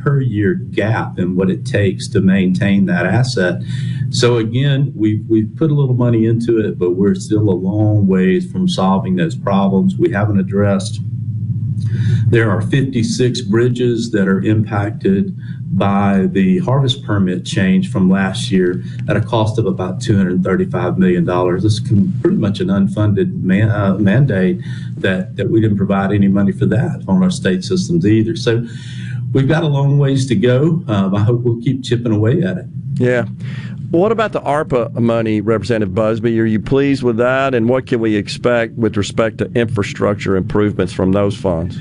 per 0.03 0.21
year 0.21 0.55
gap 0.55 1.19
in 1.19 1.37
what 1.37 1.51
it 1.51 1.65
takes 1.65 2.09
to 2.09 2.21
maintain 2.21 2.87
that 2.87 3.07
asset. 3.07 3.63
So 4.11 4.37
again, 4.37 4.93
we've, 5.15 5.29
we've 5.29 5.57
put 5.57 5.71
a 5.71 5.75
little 5.75 5.95
money 5.95 6.27
into 6.27 6.59
it, 6.59 6.79
but 6.79 6.93
we're 6.93 7.15
still 7.15 7.49
a 7.49 7.53
long 7.53 8.07
ways 8.07 8.51
from 8.51 8.69
solving 8.69 9.17
those 9.17 9.37
problems. 9.37 9.97
We 9.97 10.11
haven't 10.11 10.41
addressed 10.41 11.01
there 12.29 12.51
are 12.51 12.63
56 12.63 13.43
bridges 13.43 14.11
that 14.13 14.29
are 14.29 14.41
impacted 14.41 15.37
by 15.77 16.29
the 16.31 16.59
harvest 16.61 17.05
permit 17.05 17.45
change 17.45 17.91
from 17.91 18.09
last 18.09 18.51
year 18.51 18.83
at 19.09 19.17
a 19.17 19.21
cost 19.21 19.59
of 19.59 19.67
about 19.67 19.99
$235 19.99 20.99
million. 20.99 21.25
This 21.57 21.65
is 21.65 21.81
pretty 22.21 22.37
much 22.37 22.61
an 22.61 22.69
unfunded 22.69 23.43
man, 23.43 23.71
uh, 23.71 23.95
mandate 23.99 24.61
that, 24.97 25.37
that 25.37 25.51
we 25.51 25.61
didn't 25.61 25.77
provide 25.77 26.13
any 26.13 26.29
money 26.29 26.53
for 26.53 26.67
that 26.67 27.05
on 27.09 27.23
our 27.23 27.31
state 27.31 27.65
systems 27.65 28.07
either. 28.07 28.37
So 28.37 28.65
we've 29.33 29.49
got 29.49 29.65
a 29.65 29.69
long 29.69 29.99
ways 29.99 30.27
to 30.29 30.37
go. 30.37 30.83
Um, 30.87 31.15
I 31.15 31.23
hope 31.23 31.41
we'll 31.41 31.61
keep 31.61 31.83
chipping 31.83 32.13
away 32.13 32.43
at 32.43 32.59
it. 32.59 32.67
Yeah. 32.95 33.27
What 33.91 34.11
about 34.11 34.33
the 34.33 34.41
ARPA 34.41 34.95
money, 34.95 35.41
Representative 35.41 35.95
Busby? 35.95 36.41
Are 36.41 36.45
you 36.45 36.61
pleased 36.61 37.03
with 37.03 37.17
that? 37.19 37.55
And 37.55 37.69
what 37.69 37.87
can 37.87 38.01
we 38.01 38.17
expect 38.17 38.75
with 38.75 38.97
respect 38.97 39.39
to 39.39 39.51
infrastructure 39.53 40.37
improvements 40.37 40.93
from 40.93 41.13
those 41.13 41.37
funds? 41.37 41.79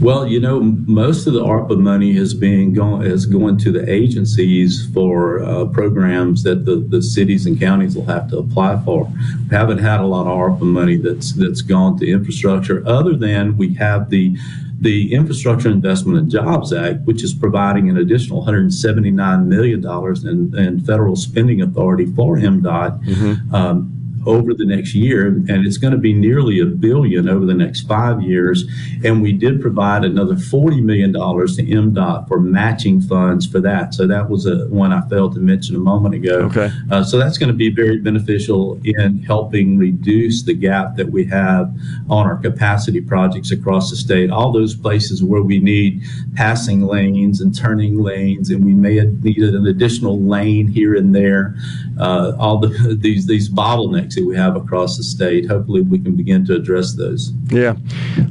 Well, 0.00 0.26
you 0.26 0.40
know, 0.40 0.60
most 0.60 1.26
of 1.26 1.32
the 1.32 1.42
ARPA 1.42 1.78
money 1.78 2.16
is 2.16 2.34
being 2.34 2.74
going 2.74 3.10
is 3.10 3.24
going 3.24 3.56
to 3.58 3.72
the 3.72 3.90
agencies 3.90 4.86
for 4.92 5.42
uh, 5.42 5.64
programs 5.66 6.42
that 6.42 6.66
the, 6.66 6.76
the 6.76 7.00
cities 7.00 7.46
and 7.46 7.58
counties 7.58 7.96
will 7.96 8.04
have 8.04 8.28
to 8.30 8.38
apply 8.38 8.82
for. 8.84 9.10
We 9.48 9.56
haven't 9.56 9.78
had 9.78 10.00
a 10.00 10.06
lot 10.06 10.26
of 10.26 10.36
ARPA 10.36 10.66
money 10.66 10.96
that's 10.96 11.32
that's 11.32 11.62
gone 11.62 11.98
to 12.00 12.10
infrastructure, 12.10 12.82
other 12.86 13.14
than 13.14 13.56
we 13.56 13.74
have 13.74 14.10
the 14.10 14.36
the 14.80 15.12
Infrastructure 15.14 15.68
Investment 15.68 16.18
and 16.18 16.30
Jobs 16.30 16.72
Act, 16.72 17.00
which 17.04 17.22
is 17.22 17.32
providing 17.34 17.88
an 17.88 17.96
additional 17.96 18.44
$179 18.44 19.46
million 19.46 19.84
in, 20.26 20.58
in 20.58 20.80
federal 20.80 21.16
spending 21.16 21.62
authority 21.62 22.06
for 22.06 22.36
MDOT. 22.36 23.04
Mm-hmm. 23.04 23.54
Um, 23.54 24.03
over 24.26 24.54
the 24.54 24.64
next 24.64 24.94
year, 24.94 25.26
and 25.26 25.66
it's 25.66 25.78
going 25.78 25.92
to 25.92 25.98
be 25.98 26.12
nearly 26.12 26.60
a 26.60 26.66
billion 26.66 27.28
over 27.28 27.44
the 27.44 27.54
next 27.54 27.82
five 27.82 28.22
years. 28.22 28.64
And 29.04 29.22
we 29.22 29.32
did 29.32 29.60
provide 29.60 30.04
another 30.04 30.34
$40 30.34 30.82
million 30.82 31.12
to 31.12 31.18
MDOT 31.20 32.28
for 32.28 32.40
matching 32.40 33.00
funds 33.00 33.46
for 33.46 33.60
that. 33.60 33.94
So 33.94 34.06
that 34.06 34.28
was 34.28 34.46
a 34.46 34.66
one 34.68 34.92
I 34.92 35.06
failed 35.08 35.34
to 35.34 35.40
mention 35.40 35.76
a 35.76 35.80
moment 35.80 36.14
ago. 36.14 36.50
Okay. 36.50 36.70
Uh, 36.90 37.04
so 37.04 37.18
that's 37.18 37.38
going 37.38 37.48
to 37.48 37.54
be 37.54 37.70
very 37.70 37.98
beneficial 37.98 38.80
in 38.84 39.22
helping 39.22 39.78
reduce 39.78 40.42
the 40.42 40.54
gap 40.54 40.96
that 40.96 41.10
we 41.10 41.24
have 41.26 41.74
on 42.08 42.26
our 42.26 42.36
capacity 42.36 43.00
projects 43.00 43.50
across 43.50 43.90
the 43.90 43.96
state. 43.96 44.30
All 44.30 44.52
those 44.52 44.74
places 44.74 45.22
where 45.22 45.42
we 45.42 45.58
need 45.58 46.02
passing 46.34 46.82
lanes 46.82 47.40
and 47.40 47.56
turning 47.56 48.02
lanes, 48.02 48.50
and 48.50 48.64
we 48.64 48.74
may 48.74 48.96
have 48.96 49.22
needed 49.22 49.54
an 49.54 49.66
additional 49.66 50.20
lane 50.20 50.68
here 50.68 50.94
and 50.94 51.14
there. 51.14 51.56
Uh, 51.98 52.32
all 52.38 52.58
the, 52.58 52.96
these 53.00 53.26
these 53.26 53.48
bottlenecks 53.48 54.13
that 54.14 54.24
we 54.24 54.36
have 54.36 54.56
across 54.56 54.96
the 54.96 55.02
state. 55.02 55.46
Hopefully, 55.46 55.82
we 55.82 55.98
can 55.98 56.16
begin 56.16 56.44
to 56.46 56.54
address 56.54 56.94
those. 56.94 57.32
Yeah. 57.48 57.74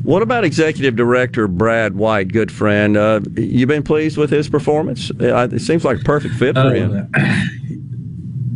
What 0.03 0.21
about 0.21 0.43
Executive 0.43 0.95
Director 0.95 1.47
Brad 1.47 1.95
White, 1.95 2.29
good 2.29 2.51
friend? 2.51 2.97
Uh, 2.97 3.21
you 3.35 3.65
been 3.65 3.83
pleased 3.83 4.17
with 4.17 4.29
his 4.29 4.49
performance? 4.49 5.11
Uh, 5.11 5.47
it 5.51 5.59
seems 5.59 5.85
like 5.85 6.01
a 6.01 6.03
perfect 6.03 6.35
fit 6.35 6.55
for 6.55 6.73
him. 6.73 7.09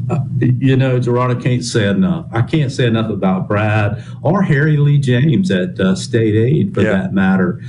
Uh, 0.10 0.20
you 0.40 0.78
know, 0.78 0.98
Gerard, 1.00 1.36
I 1.36 1.42
can't 1.42 1.66
say 1.66 1.86
enough. 1.86 2.28
I 2.32 2.42
can't 2.42 2.72
say 2.72 2.86
enough 2.86 3.12
about 3.12 3.50
Brad 3.50 4.02
or 4.24 4.42
Harry 4.42 4.78
Lee 4.78 4.98
James 4.98 5.52
at 5.52 5.78
uh, 5.82 5.96
State 5.96 6.34
Aid, 6.34 6.74
for 6.74 6.82
yeah. 6.82 6.92
that 6.92 7.14
matter 7.14 7.62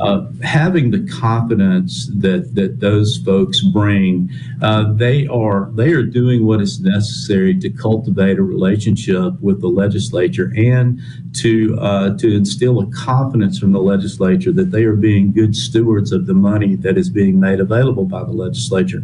uh, 0.00 0.26
having 0.42 0.90
the 0.90 1.06
confidence 1.06 2.08
that 2.16 2.54
that 2.54 2.80
those 2.80 3.18
folks 3.18 3.60
bring, 3.60 4.30
uh, 4.62 4.92
they 4.94 5.26
are 5.28 5.70
they 5.74 5.92
are 5.92 6.02
doing 6.02 6.46
what 6.46 6.60
is 6.60 6.80
necessary 6.80 7.58
to 7.58 7.70
cultivate 7.70 8.38
a 8.38 8.42
relationship 8.42 9.38
with 9.40 9.60
the 9.60 9.68
legislature 9.68 10.52
and 10.56 11.00
to 11.34 11.78
uh, 11.80 12.16
to 12.18 12.34
instill 12.34 12.80
a 12.80 12.86
confidence 12.90 13.58
from 13.58 13.72
the 13.72 13.80
legislature 13.80 14.52
that 14.52 14.70
they 14.70 14.84
are 14.84 14.96
being 14.96 15.32
good 15.32 15.54
stewards 15.54 16.12
of 16.12 16.26
the 16.26 16.34
money 16.34 16.74
that 16.76 16.98
is 16.98 17.08
being 17.08 17.38
made 17.38 17.60
available 17.60 18.04
by 18.04 18.24
the 18.24 18.32
legislature, 18.32 19.02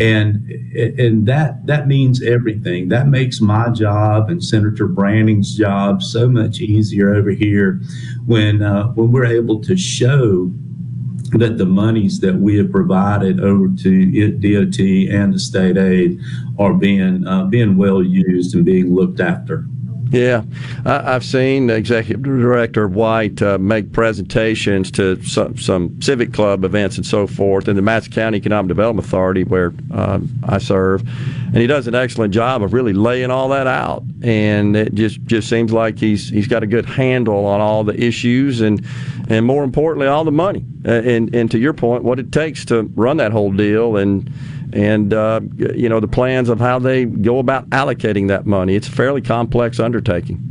and 0.00 0.50
and 0.74 1.26
that 1.26 1.64
that 1.66 1.86
means 1.86 2.22
everything. 2.22 2.88
That 2.88 3.08
makes 3.08 3.40
my 3.40 3.68
job 3.70 4.30
and 4.30 4.42
Senator 4.42 4.88
Branning's 4.88 5.56
job 5.56 6.02
so 6.02 6.28
much 6.28 6.60
easier 6.60 7.14
over 7.14 7.30
here 7.30 7.80
when 8.26 8.62
uh, 8.62 8.88
when 8.88 9.12
we're 9.12 9.26
able 9.26 9.60
to 9.62 9.76
show 9.76 10.23
that 11.38 11.58
the 11.58 11.66
monies 11.66 12.20
that 12.20 12.34
we 12.34 12.56
have 12.58 12.70
provided 12.70 13.40
over 13.40 13.68
to 13.82 14.30
DOT 14.38 14.78
and 14.80 15.34
the 15.34 15.38
state 15.38 15.76
aid 15.76 16.20
are 16.58 16.74
being 16.74 17.26
uh, 17.26 17.44
being 17.44 17.76
well 17.76 18.02
used 18.02 18.54
and 18.54 18.64
being 18.64 18.94
looked 18.94 19.20
after. 19.20 19.66
Yeah, 20.10 20.42
I, 20.84 21.12
have 21.12 21.24
seen 21.24 21.70
Executive 21.70 22.22
Director 22.22 22.86
White 22.86 23.40
uh, 23.42 23.58
make 23.58 23.92
presentations 23.92 24.90
to 24.92 25.22
some, 25.24 25.56
some, 25.58 26.00
civic 26.00 26.32
club 26.32 26.64
events 26.64 26.96
and 26.96 27.06
so 27.06 27.26
forth, 27.26 27.68
in 27.68 27.76
the 27.76 27.82
Madison 27.82 28.12
County 28.12 28.38
Economic 28.38 28.68
Development 28.68 29.06
Authority 29.06 29.44
where 29.44 29.72
um, 29.92 30.28
I 30.44 30.58
serve, 30.58 31.00
and 31.46 31.56
he 31.56 31.66
does 31.66 31.86
an 31.86 31.94
excellent 31.94 32.32
job 32.32 32.62
of 32.62 32.72
really 32.72 32.92
laying 32.92 33.30
all 33.30 33.48
that 33.48 33.66
out. 33.66 34.04
And 34.22 34.76
it 34.76 34.94
just 34.94 35.22
just 35.24 35.48
seems 35.48 35.72
like 35.72 35.98
he's 35.98 36.28
he's 36.28 36.48
got 36.48 36.62
a 36.62 36.66
good 36.66 36.86
handle 36.86 37.44
on 37.46 37.60
all 37.60 37.84
the 37.84 38.00
issues 38.00 38.60
and 38.60 38.86
and 39.28 39.46
more 39.46 39.64
importantly, 39.64 40.06
all 40.06 40.24
the 40.24 40.32
money. 40.32 40.64
And 40.84 41.34
and 41.34 41.50
to 41.50 41.58
your 41.58 41.72
point, 41.72 42.04
what 42.04 42.18
it 42.18 42.30
takes 42.30 42.64
to 42.66 42.82
run 42.94 43.16
that 43.16 43.32
whole 43.32 43.52
deal 43.52 43.96
and 43.96 44.30
and 44.74 45.14
uh, 45.14 45.40
you 45.56 45.88
know 45.88 46.00
the 46.00 46.08
plans 46.08 46.48
of 46.48 46.58
how 46.58 46.78
they 46.78 47.04
go 47.04 47.38
about 47.38 47.70
allocating 47.70 48.28
that 48.28 48.44
money. 48.44 48.74
It's 48.74 48.88
a 48.88 48.92
fairly 48.92 49.22
complex 49.22 49.78
undertaking. 49.78 50.42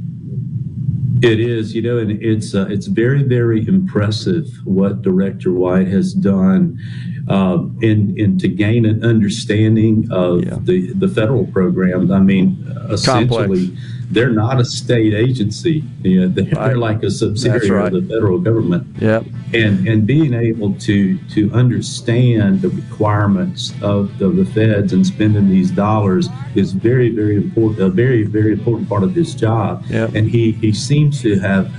It 1.22 1.40
is, 1.40 1.76
you 1.76 1.82
know, 1.82 1.98
and 1.98 2.12
it's 2.24 2.56
uh, 2.56 2.68
it's 2.70 2.88
very 2.88 3.24
very 3.24 3.68
impressive 3.68 4.48
what 4.64 5.02
Director 5.02 5.52
White 5.52 5.88
has 5.88 6.14
done, 6.14 6.80
um, 7.28 7.78
in 7.82 8.18
in 8.18 8.38
to 8.40 8.48
gain 8.48 8.86
an 8.86 9.04
understanding 9.04 10.08
of 10.10 10.46
yeah. 10.46 10.58
the 10.62 10.94
the 10.94 11.10
federal 11.10 11.46
program. 11.48 12.12
I 12.12 12.20
mean, 12.20 12.66
essentially. 12.90 13.68
Complex 13.68 13.93
they're 14.14 14.30
not 14.30 14.60
a 14.60 14.66
state 14.66 15.14
agency. 15.14 15.84
You 16.04 16.22
know, 16.22 16.28
they're, 16.28 16.46
right. 16.46 16.68
they're 16.68 16.78
like 16.78 17.04
a 17.04 17.12
subsidiary 17.12 17.70
right. 17.70 17.94
of 17.94 18.08
the 18.08 18.14
federal 18.14 18.40
government. 18.40 18.88
Yep. 19.00 19.26
And 19.54 19.88
and 19.88 20.08
being 20.08 20.34
able 20.34 20.74
to 20.76 21.18
to 21.30 21.52
understand 21.54 22.62
the 22.62 22.70
requirements 22.70 23.74
of 23.82 24.18
the, 24.18 24.30
the 24.30 24.46
feds 24.46 24.94
and 24.94 25.06
spending 25.06 25.50
these 25.50 25.72
dollars 25.72 26.30
is 26.56 26.74
very 26.74 27.10
very 27.10 27.36
important. 27.36 27.82
A 27.82 27.90
very 27.90 28.24
very 28.24 28.54
important 28.54 28.88
part 28.88 29.04
of 29.04 29.14
his 29.14 29.34
job. 29.36 29.86
Yep. 29.90 30.16
And 30.16 30.30
he 30.30 30.52
he 30.54 30.72
seems 30.72 31.22
to 31.22 31.40
have 31.40 31.72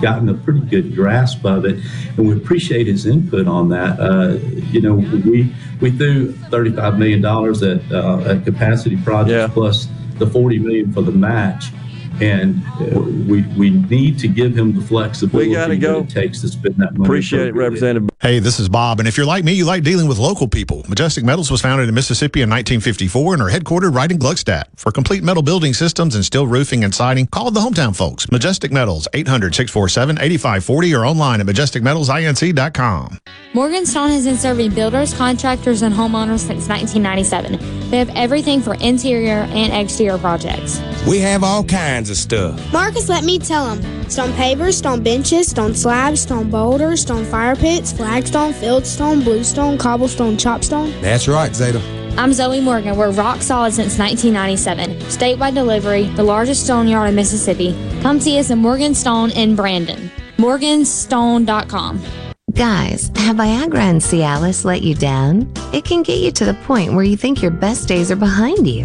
gotten 0.00 0.28
a 0.28 0.34
pretty 0.34 0.60
good 0.60 0.94
grasp 0.94 1.44
of 1.44 1.64
it, 1.64 1.78
and 2.16 2.28
we 2.28 2.36
appreciate 2.36 2.86
his 2.86 3.06
input 3.06 3.46
on 3.46 3.68
that. 3.70 3.98
Uh, 3.98 4.38
you 4.70 4.80
know, 4.80 4.94
we 4.94 5.54
we 5.80 5.90
threw 5.90 6.32
thirty 6.50 6.70
five 6.70 6.98
million 6.98 7.20
dollars 7.20 7.62
at 7.62 7.80
uh, 7.92 8.18
at 8.20 8.44
capacity 8.44 8.96
projects 8.96 9.30
yeah. 9.30 9.48
plus 9.48 9.88
the 10.18 10.26
40 10.26 10.58
million 10.58 10.92
for 10.92 11.02
the 11.02 11.12
match 11.12 11.66
and 12.20 12.62
uh, 12.80 13.00
we 13.00 13.42
we 13.58 13.70
need 13.70 14.18
to 14.20 14.28
give 14.28 14.56
him 14.56 14.72
the 14.72 14.80
flexibility 14.80 15.48
we 15.48 15.54
gotta 15.54 15.76
go. 15.76 16.00
that 16.02 16.10
it 16.10 16.22
takes 16.22 16.40
to 16.42 16.48
spend 16.48 16.76
that 16.76 16.94
money. 16.94 17.04
Appreciate 17.04 17.48
it, 17.48 17.54
Representative. 17.54 18.08
Hey, 18.24 18.38
this 18.38 18.58
is 18.58 18.70
Bob, 18.70 19.00
and 19.00 19.06
if 19.06 19.18
you're 19.18 19.26
like 19.26 19.44
me, 19.44 19.52
you 19.52 19.66
like 19.66 19.82
dealing 19.82 20.08
with 20.08 20.16
local 20.16 20.48
people. 20.48 20.82
Majestic 20.88 21.24
Metals 21.24 21.50
was 21.50 21.60
founded 21.60 21.90
in 21.90 21.94
Mississippi 21.94 22.40
in 22.40 22.48
1954 22.48 23.34
and 23.34 23.42
are 23.42 23.50
headquartered 23.50 23.94
right 23.94 24.10
in 24.10 24.18
Gluckstadt. 24.18 24.64
For 24.76 24.90
complete 24.90 25.22
metal 25.22 25.42
building 25.42 25.74
systems 25.74 26.14
and 26.14 26.24
steel 26.24 26.46
roofing 26.46 26.84
and 26.84 26.94
siding, 26.94 27.26
call 27.26 27.50
the 27.50 27.60
hometown 27.60 27.94
folks. 27.94 28.32
Majestic 28.32 28.72
Metals, 28.72 29.06
800-647-8540 29.12 30.98
or 30.98 31.04
online 31.04 31.42
at 31.42 31.46
majesticmetalsinc.com. 31.46 33.18
Morganstone 33.52 34.08
has 34.08 34.24
been 34.24 34.38
serving 34.38 34.70
builders, 34.70 35.12
contractors, 35.12 35.82
and 35.82 35.94
homeowners 35.94 36.40
since 36.40 36.66
1997. 36.66 37.90
They 37.90 37.98
have 37.98 38.08
everything 38.16 38.62
for 38.62 38.72
interior 38.76 39.46
and 39.50 39.70
exterior 39.70 40.16
projects. 40.16 40.80
We 41.06 41.18
have 41.18 41.44
all 41.44 41.62
kinds 41.62 42.08
of 42.08 42.16
stuff. 42.16 42.72
Marcus, 42.72 43.10
let 43.10 43.22
me 43.24 43.38
tell 43.38 43.76
them. 43.76 44.08
Stone 44.08 44.32
pavers, 44.32 44.74
stone 44.74 45.02
benches, 45.02 45.48
stone 45.48 45.74
slabs, 45.74 46.22
stone 46.22 46.50
boulders, 46.50 47.02
stone 47.02 47.24
fire 47.24 47.56
pits, 47.56 47.92
flagstone, 48.14 48.52
fieldstone, 48.52 49.24
bluestone, 49.24 49.76
cobblestone, 49.76 50.36
chopstone. 50.36 51.00
That's 51.00 51.26
right, 51.26 51.52
Zeta. 51.52 51.80
I'm 52.16 52.32
Zoe 52.32 52.60
Morgan. 52.60 52.96
We're 52.96 53.10
rock 53.10 53.42
solid 53.42 53.72
since 53.72 53.98
1997. 53.98 55.00
Statewide 55.10 55.54
delivery, 55.54 56.04
the 56.10 56.22
largest 56.22 56.62
stone 56.62 56.86
yard 56.86 57.08
in 57.08 57.16
Mississippi. 57.16 57.76
Come 58.02 58.20
see 58.20 58.38
us 58.38 58.52
at 58.52 58.58
Morgan 58.58 58.94
Stone 58.94 59.32
in 59.32 59.56
Brandon. 59.56 60.12
Morganstone.com. 60.36 62.00
Guys, 62.52 63.10
have 63.16 63.34
Viagra 63.34 63.80
and 63.80 64.00
Cialis 64.00 64.64
let 64.64 64.82
you 64.82 64.94
down? 64.94 65.52
It 65.72 65.84
can 65.84 66.04
get 66.04 66.18
you 66.20 66.30
to 66.30 66.44
the 66.44 66.54
point 66.54 66.92
where 66.92 67.02
you 67.02 67.16
think 67.16 67.42
your 67.42 67.50
best 67.50 67.88
days 67.88 68.12
are 68.12 68.16
behind 68.16 68.68
you. 68.68 68.84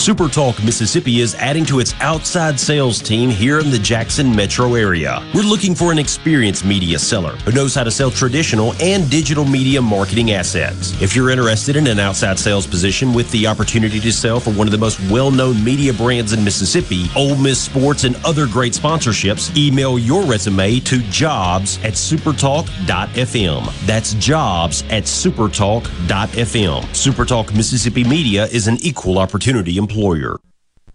SuperTalk 0.00 0.64
Mississippi 0.64 1.20
is 1.20 1.34
adding 1.34 1.66
to 1.66 1.78
its 1.78 1.92
outside 2.00 2.58
sales 2.58 3.00
team 3.02 3.28
here 3.28 3.60
in 3.60 3.70
the 3.70 3.78
Jackson 3.78 4.34
metro 4.34 4.74
area. 4.74 5.22
We're 5.34 5.42
looking 5.42 5.74
for 5.74 5.92
an 5.92 5.98
experienced 5.98 6.64
media 6.64 6.98
seller 6.98 7.36
who 7.44 7.52
knows 7.52 7.74
how 7.74 7.84
to 7.84 7.90
sell 7.90 8.10
traditional 8.10 8.72
and 8.80 9.10
digital 9.10 9.44
media 9.44 9.82
marketing 9.82 10.30
assets. 10.30 10.98
If 11.02 11.14
you're 11.14 11.28
interested 11.28 11.76
in 11.76 11.86
an 11.86 12.00
outside 12.00 12.38
sales 12.38 12.66
position 12.66 13.12
with 13.12 13.30
the 13.30 13.46
opportunity 13.46 14.00
to 14.00 14.10
sell 14.10 14.40
for 14.40 14.52
one 14.52 14.66
of 14.66 14.72
the 14.72 14.78
most 14.78 14.98
well-known 15.10 15.62
media 15.62 15.92
brands 15.92 16.32
in 16.32 16.42
Mississippi, 16.42 17.10
Ole 17.14 17.36
Miss 17.36 17.60
Sports 17.60 18.04
and 18.04 18.16
other 18.24 18.46
great 18.46 18.72
sponsorships, 18.72 19.54
email 19.54 19.98
your 19.98 20.24
resume 20.24 20.80
to 20.80 21.02
jobs 21.10 21.76
at 21.84 21.92
supertalk.fm. 21.92 23.86
That's 23.86 24.14
jobs 24.14 24.82
at 24.88 25.02
supertalk.fm. 25.02 26.82
Supertalk 26.84 27.54
Mississippi 27.54 28.02
Media 28.04 28.46
is 28.46 28.66
an 28.66 28.78
equal 28.80 29.18
opportunity 29.18 29.69
employer. 29.76 30.38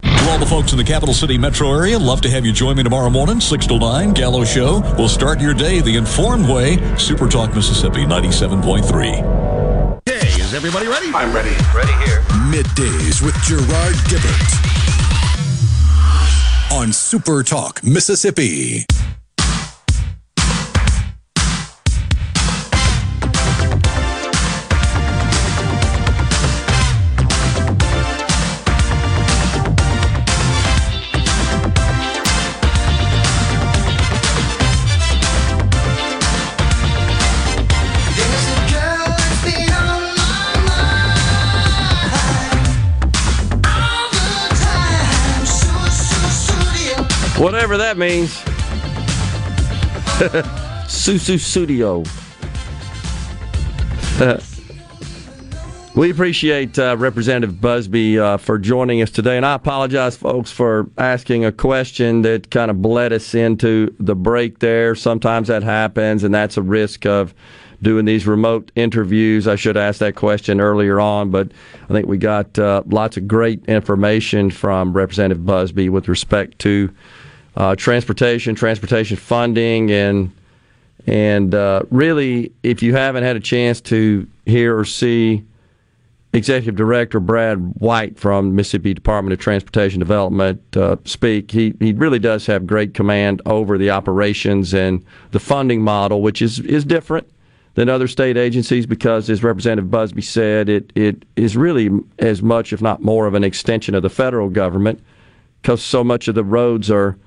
For 0.02 0.32
all 0.32 0.40
the 0.40 0.46
folks 0.46 0.72
in 0.72 0.78
the 0.78 0.84
capital 0.84 1.14
city 1.14 1.38
metro 1.38 1.72
area, 1.72 2.00
love 2.00 2.22
to 2.22 2.30
have 2.30 2.46
you 2.46 2.52
join 2.52 2.78
me 2.78 2.84
tomorrow 2.84 3.10
morning, 3.10 3.40
6 3.40 3.68
to 3.68 3.78
9, 3.78 4.14
Gallo 4.14 4.44
Show. 4.44 4.82
We'll 4.98 5.10
start 5.10 5.40
your 5.40 5.54
day 5.54 5.82
the 5.82 5.96
informed 5.96 6.50
way. 6.50 6.78
Super 6.98 7.28
Talk 7.28 7.54
Mississippi 7.56 8.06
97.3. 8.06 10.02
Hey, 10.06 10.42
is 10.42 10.54
everybody 10.54 10.88
ready? 10.88 11.08
I'm 11.14 11.34
ready. 11.34 11.56
Ready 11.76 11.94
here. 12.06 12.22
Middays 12.52 13.22
with 13.22 13.36
Gerard 13.44 13.96
Gibert 14.10 14.76
on 16.72 16.92
Super 16.92 17.42
Talk 17.42 17.84
Mississippi. 17.84 18.86
Whatever 47.38 47.76
that 47.78 47.98
means. 47.98 48.32
Susu 50.88 51.38
Studio. 51.38 52.04
we 55.96 56.10
appreciate 56.10 56.80
uh, 56.80 56.96
Representative 56.98 57.60
Busby 57.60 58.18
uh, 58.18 58.38
for 58.38 58.58
joining 58.58 59.02
us 59.02 59.12
today, 59.12 59.36
and 59.36 59.46
I 59.46 59.56
apologize, 59.56 60.16
folks, 60.16 60.50
for 60.50 60.90
asking 60.98 61.44
a 61.44 61.52
question 61.52 62.22
that 62.22 62.50
kind 62.52 62.72
of 62.72 62.82
bled 62.82 63.12
us 63.12 63.36
into 63.36 63.94
the 64.00 64.16
break 64.16 64.60
there. 64.60 64.96
Sometimes 64.96 65.50
that 65.50 65.64
happens, 65.64 66.24
and 66.24 66.34
that's 66.34 66.56
a 66.56 66.62
risk 66.62 67.06
of 67.06 67.34
doing 67.82 68.06
these 68.06 68.26
remote 68.26 68.72
interviews. 68.76 69.46
I 69.46 69.58
should 69.58 69.76
ask 69.76 70.00
that 70.00 70.16
question 70.16 70.62
earlier 70.62 71.02
on, 71.02 71.32
but 71.32 71.52
I 71.84 71.88
think 71.88 72.08
we 72.08 72.18
got 72.18 72.58
uh, 72.58 72.84
lots 72.86 73.18
of 73.18 73.28
great 73.28 73.66
information 73.66 74.50
from 74.52 74.94
Representative 74.94 75.46
Busby 75.46 75.90
with 75.90 76.08
respect 76.08 76.60
to 76.60 76.90
uh, 77.56 77.76
transportation, 77.76 78.56
transportation 78.56 79.18
funding, 79.18 79.92
and 79.92 80.32
and 81.08 81.54
uh, 81.54 81.84
really, 81.92 82.52
if 82.64 82.82
you 82.82 82.96
haven't 82.96 83.24
had 83.24 83.36
a 83.36 83.40
chance 83.40 83.80
to 83.82 84.28
hear 84.46 84.78
or 84.78 84.86
see 84.86 85.44
Executive 86.34 86.76
Director 86.76 87.20
Brad 87.20 87.58
White 87.76 88.20
from 88.20 88.56
Mississippi 88.56 88.94
Department 88.94 89.32
of 89.32 89.40
Transportation 89.40 90.00
Development 90.00 90.62
uh, 90.76 90.98
speak, 91.06 91.52
he 91.52 91.74
he 91.80 91.94
really 91.94 92.20
does 92.20 92.46
have 92.48 92.68
great 92.68 92.94
command 92.94 93.42
over 93.46 93.78
the 93.78 93.92
operations 93.92 94.74
and 94.74 95.04
the 95.32 95.40
funding 95.40 95.82
model, 95.82 96.22
which 96.22 96.42
is 96.42 96.60
is 96.60 96.84
different 96.84 97.30
than 97.76 97.88
other 97.88 98.08
state 98.08 98.38
agencies 98.38 98.86
because, 98.86 99.30
as 99.30 99.44
Representative 99.44 99.90
Busby 99.90 100.22
said, 100.22 100.68
it 100.68 100.92
it 100.96 101.24
is 101.38 101.56
really 101.56 101.90
as 102.20 102.42
much, 102.42 102.74
if 102.74 102.82
not 102.82 103.02
more, 103.02 103.28
of 103.28 103.34
an 103.34 103.44
extension 103.46 103.96
of 103.96 104.02
the 104.02 104.10
federal 104.10 104.50
government 104.50 105.02
because 105.62 105.82
so 105.82 106.04
much 106.04 106.28
of 106.28 106.36
the 106.36 106.44
roads 106.44 106.92
are 106.92 107.18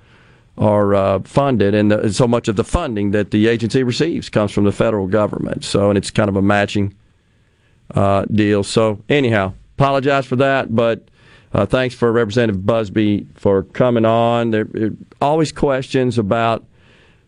are 0.58 0.94
uh, 0.94 1.20
funded, 1.20 1.74
and 1.74 1.90
the, 1.90 2.12
so 2.12 2.26
much 2.26 2.48
of 2.48 2.56
the 2.56 2.64
funding 2.64 3.12
that 3.12 3.30
the 3.30 3.46
agency 3.46 3.82
receives 3.82 4.28
comes 4.28 4.50
from 4.50 4.64
the 4.64 4.72
federal 4.72 5.06
government. 5.06 5.64
So, 5.64 5.88
and 5.88 5.96
it's 5.96 6.10
kind 6.10 6.28
of 6.28 6.36
a 6.36 6.42
matching 6.42 6.94
uh, 7.94 8.24
deal. 8.26 8.64
So, 8.64 9.02
anyhow, 9.08 9.54
apologize 9.76 10.26
for 10.26 10.36
that, 10.36 10.74
but 10.74 11.08
uh, 11.52 11.64
thanks 11.64 11.94
for 11.94 12.12
Representative 12.12 12.66
Busby 12.66 13.26
for 13.34 13.62
coming 13.62 14.04
on. 14.04 14.50
There 14.50 14.66
are 14.76 14.90
always 15.20 15.52
questions 15.52 16.18
about 16.18 16.64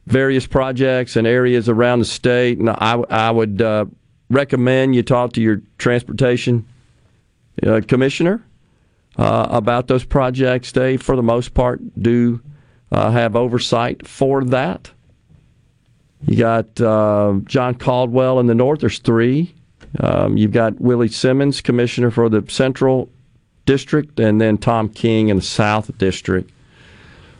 various 0.06 0.46
projects 0.46 1.16
and 1.16 1.26
areas 1.26 1.68
around 1.68 2.00
the 2.00 2.04
state, 2.04 2.58
and 2.58 2.68
I, 2.68 3.02
I 3.08 3.30
would 3.30 3.62
uh, 3.62 3.86
recommend 4.28 4.94
you 4.94 5.02
talk 5.02 5.32
to 5.34 5.40
your 5.40 5.62
transportation 5.78 6.66
uh, 7.64 7.80
commissioner 7.86 8.44
uh, 9.16 9.46
about 9.50 9.86
those 9.86 10.04
projects. 10.04 10.72
They, 10.72 10.96
for 10.96 11.16
the 11.16 11.22
most 11.22 11.54
part, 11.54 11.80
do 12.00 12.40
uh, 12.92 13.10
have 13.10 13.36
oversight 13.36 14.06
for 14.06 14.44
that. 14.44 14.90
You 16.26 16.36
got 16.36 16.80
uh, 16.80 17.40
John 17.44 17.74
Caldwell 17.74 18.40
in 18.40 18.46
the 18.46 18.54
north. 18.54 18.80
There's 18.80 18.98
three. 18.98 19.54
Um, 19.98 20.36
you've 20.36 20.52
got 20.52 20.80
Willie 20.80 21.08
Simmons, 21.08 21.60
commissioner 21.60 22.10
for 22.10 22.28
the 22.28 22.44
Central 22.48 23.08
District, 23.66 24.20
and 24.20 24.40
then 24.40 24.58
Tom 24.58 24.88
King 24.88 25.28
in 25.28 25.36
the 25.36 25.42
South 25.42 25.96
District. 25.98 26.50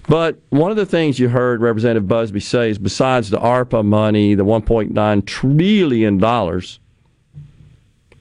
But 0.09 0.41
one 0.49 0.71
of 0.71 0.77
the 0.77 0.87
things 0.87 1.19
you 1.19 1.29
heard 1.29 1.61
Representative 1.61 2.09
Busby 2.09 2.41
say 2.41 2.71
is 2.71 2.79
besides 2.79 3.31
the 3.31 3.39
ARPA 3.39 3.85
money, 3.85 4.35
the 4.35 4.45
$1.9 4.45 5.27
trillion 5.27 6.63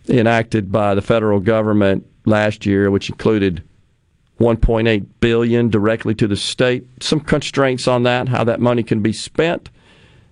enacted 0.09 0.71
by 0.71 0.93
the 0.93 1.01
federal 1.01 1.39
government 1.39 2.05
last 2.25 2.65
year, 2.65 2.91
which 2.91 3.09
included 3.09 3.63
1.8 4.39 5.05
billion 5.19 5.69
directly 5.69 6.15
to 6.15 6.27
the 6.27 6.37
state. 6.37 6.85
Some 7.01 7.19
constraints 7.19 7.87
on 7.87 8.03
that, 8.03 8.29
how 8.29 8.43
that 8.45 8.59
money 8.59 8.83
can 8.83 9.01
be 9.01 9.13
spent, 9.13 9.69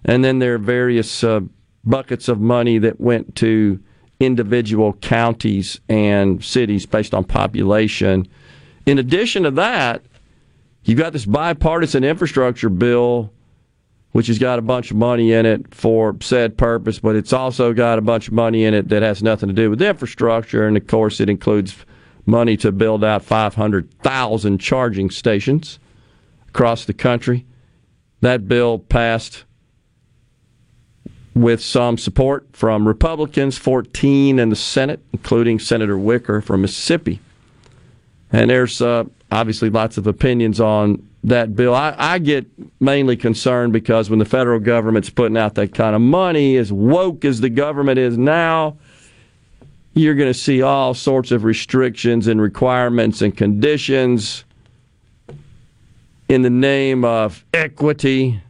and 0.05 0.23
then 0.23 0.39
there 0.39 0.55
are 0.55 0.59
various 0.59 1.23
uh, 1.23 1.41
buckets 1.83 2.27
of 2.27 2.39
money 2.39 2.77
that 2.77 3.01
went 3.01 3.35
to 3.37 3.79
individual 4.19 4.93
counties 4.93 5.79
and 5.89 6.43
cities 6.43 6.85
based 6.85 7.13
on 7.13 7.23
population. 7.23 8.27
In 8.85 8.97
addition 8.97 9.43
to 9.43 9.51
that, 9.51 10.01
you've 10.83 10.97
got 10.97 11.13
this 11.13 11.25
bipartisan 11.25 12.03
infrastructure 12.03 12.69
bill, 12.69 13.31
which 14.13 14.27
has 14.27 14.39
got 14.39 14.57
a 14.57 14.63
bunch 14.63 14.89
of 14.89 14.97
money 14.97 15.33
in 15.33 15.45
it 15.45 15.73
for 15.75 16.15
said 16.21 16.57
purpose, 16.57 16.99
but 16.99 17.15
it's 17.15 17.33
also 17.33 17.73
got 17.73 17.99
a 17.99 18.01
bunch 18.01 18.27
of 18.27 18.33
money 18.33 18.63
in 18.63 18.73
it 18.73 18.89
that 18.89 19.03
has 19.03 19.21
nothing 19.21 19.49
to 19.49 19.53
do 19.53 19.69
with 19.69 19.81
infrastructure, 19.81 20.65
and 20.65 20.77
of 20.77 20.87
course, 20.87 21.19
it 21.19 21.29
includes 21.29 21.75
money 22.27 22.57
to 22.57 22.71
build 22.71 23.03
out 23.03 23.23
500,000 23.23 24.59
charging 24.59 25.09
stations 25.09 25.79
across 26.49 26.85
the 26.85 26.93
country. 26.93 27.45
That 28.21 28.47
bill 28.47 28.79
passed 28.79 29.45
with 31.33 31.61
some 31.61 31.97
support 31.97 32.47
from 32.51 32.87
Republicans, 32.87 33.57
14 33.57 34.39
in 34.39 34.49
the 34.49 34.55
Senate, 34.55 34.99
including 35.13 35.59
Senator 35.59 35.97
Wicker 35.97 36.41
from 36.41 36.61
Mississippi. 36.61 37.19
And 38.31 38.49
there's 38.49 38.81
uh, 38.81 39.05
obviously 39.31 39.69
lots 39.69 39.97
of 39.97 40.07
opinions 40.07 40.59
on 40.59 41.07
that 41.23 41.55
bill. 41.55 41.73
I, 41.73 41.95
I, 41.97 42.19
get 42.19 42.45
mainly 42.79 43.15
concerned 43.15 43.73
because 43.73 44.09
when 44.09 44.19
the 44.19 44.25
federal 44.25 44.59
government's 44.59 45.09
putting 45.09 45.37
out 45.37 45.55
that 45.55 45.73
kind 45.73 45.95
of 45.95 46.01
money, 46.01 46.57
as 46.57 46.71
woke 46.71 47.25
as 47.25 47.41
the 47.41 47.49
government 47.49 47.99
is 47.99 48.17
now, 48.17 48.77
you're 49.97 50.15
going 50.15 50.31
to 50.31 50.39
see 50.39 50.61
all 50.61 50.93
sorts 50.93 51.31
of 51.31 51.43
restrictions 51.43 52.27
and 52.27 52.39
requirements 52.39 53.21
and 53.21 53.35
conditions 53.35 54.43
in 56.29 56.43
the 56.43 56.49
name 56.49 57.03
of 57.03 57.43
equity 57.53 58.41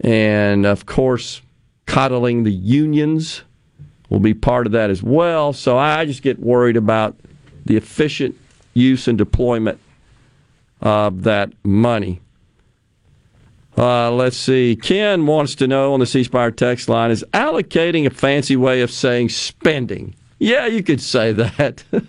and, 0.00 0.64
of 0.66 0.86
course, 0.86 1.42
coddling 1.86 2.44
the 2.44 2.52
unions 2.52 3.42
will 4.08 4.20
be 4.20 4.34
part 4.34 4.66
of 4.66 4.72
that 4.72 4.90
as 4.90 5.02
well. 5.02 5.52
So 5.52 5.76
I 5.76 6.04
just 6.04 6.22
get 6.22 6.38
worried 6.38 6.76
about 6.76 7.16
the 7.64 7.76
efficient 7.76 8.36
use 8.72 9.08
and 9.08 9.18
deployment 9.18 9.78
of 10.80 11.22
that 11.24 11.52
money. 11.64 12.20
Uh, 13.76 14.10
let's 14.10 14.36
see. 14.36 14.76
Ken 14.76 15.26
wants 15.26 15.54
to 15.56 15.66
know 15.66 15.94
on 15.94 16.00
the 16.00 16.06
C 16.06 16.24
Spire 16.24 16.50
text 16.50 16.88
line 16.88 17.10
is 17.10 17.24
allocating 17.32 18.06
a 18.06 18.10
fancy 18.10 18.56
way 18.56 18.82
of 18.82 18.90
saying 18.90 19.30
spending? 19.30 20.14
Yeah, 20.38 20.66
you 20.66 20.82
could 20.82 21.00
say 21.00 21.32
that. 21.32 21.82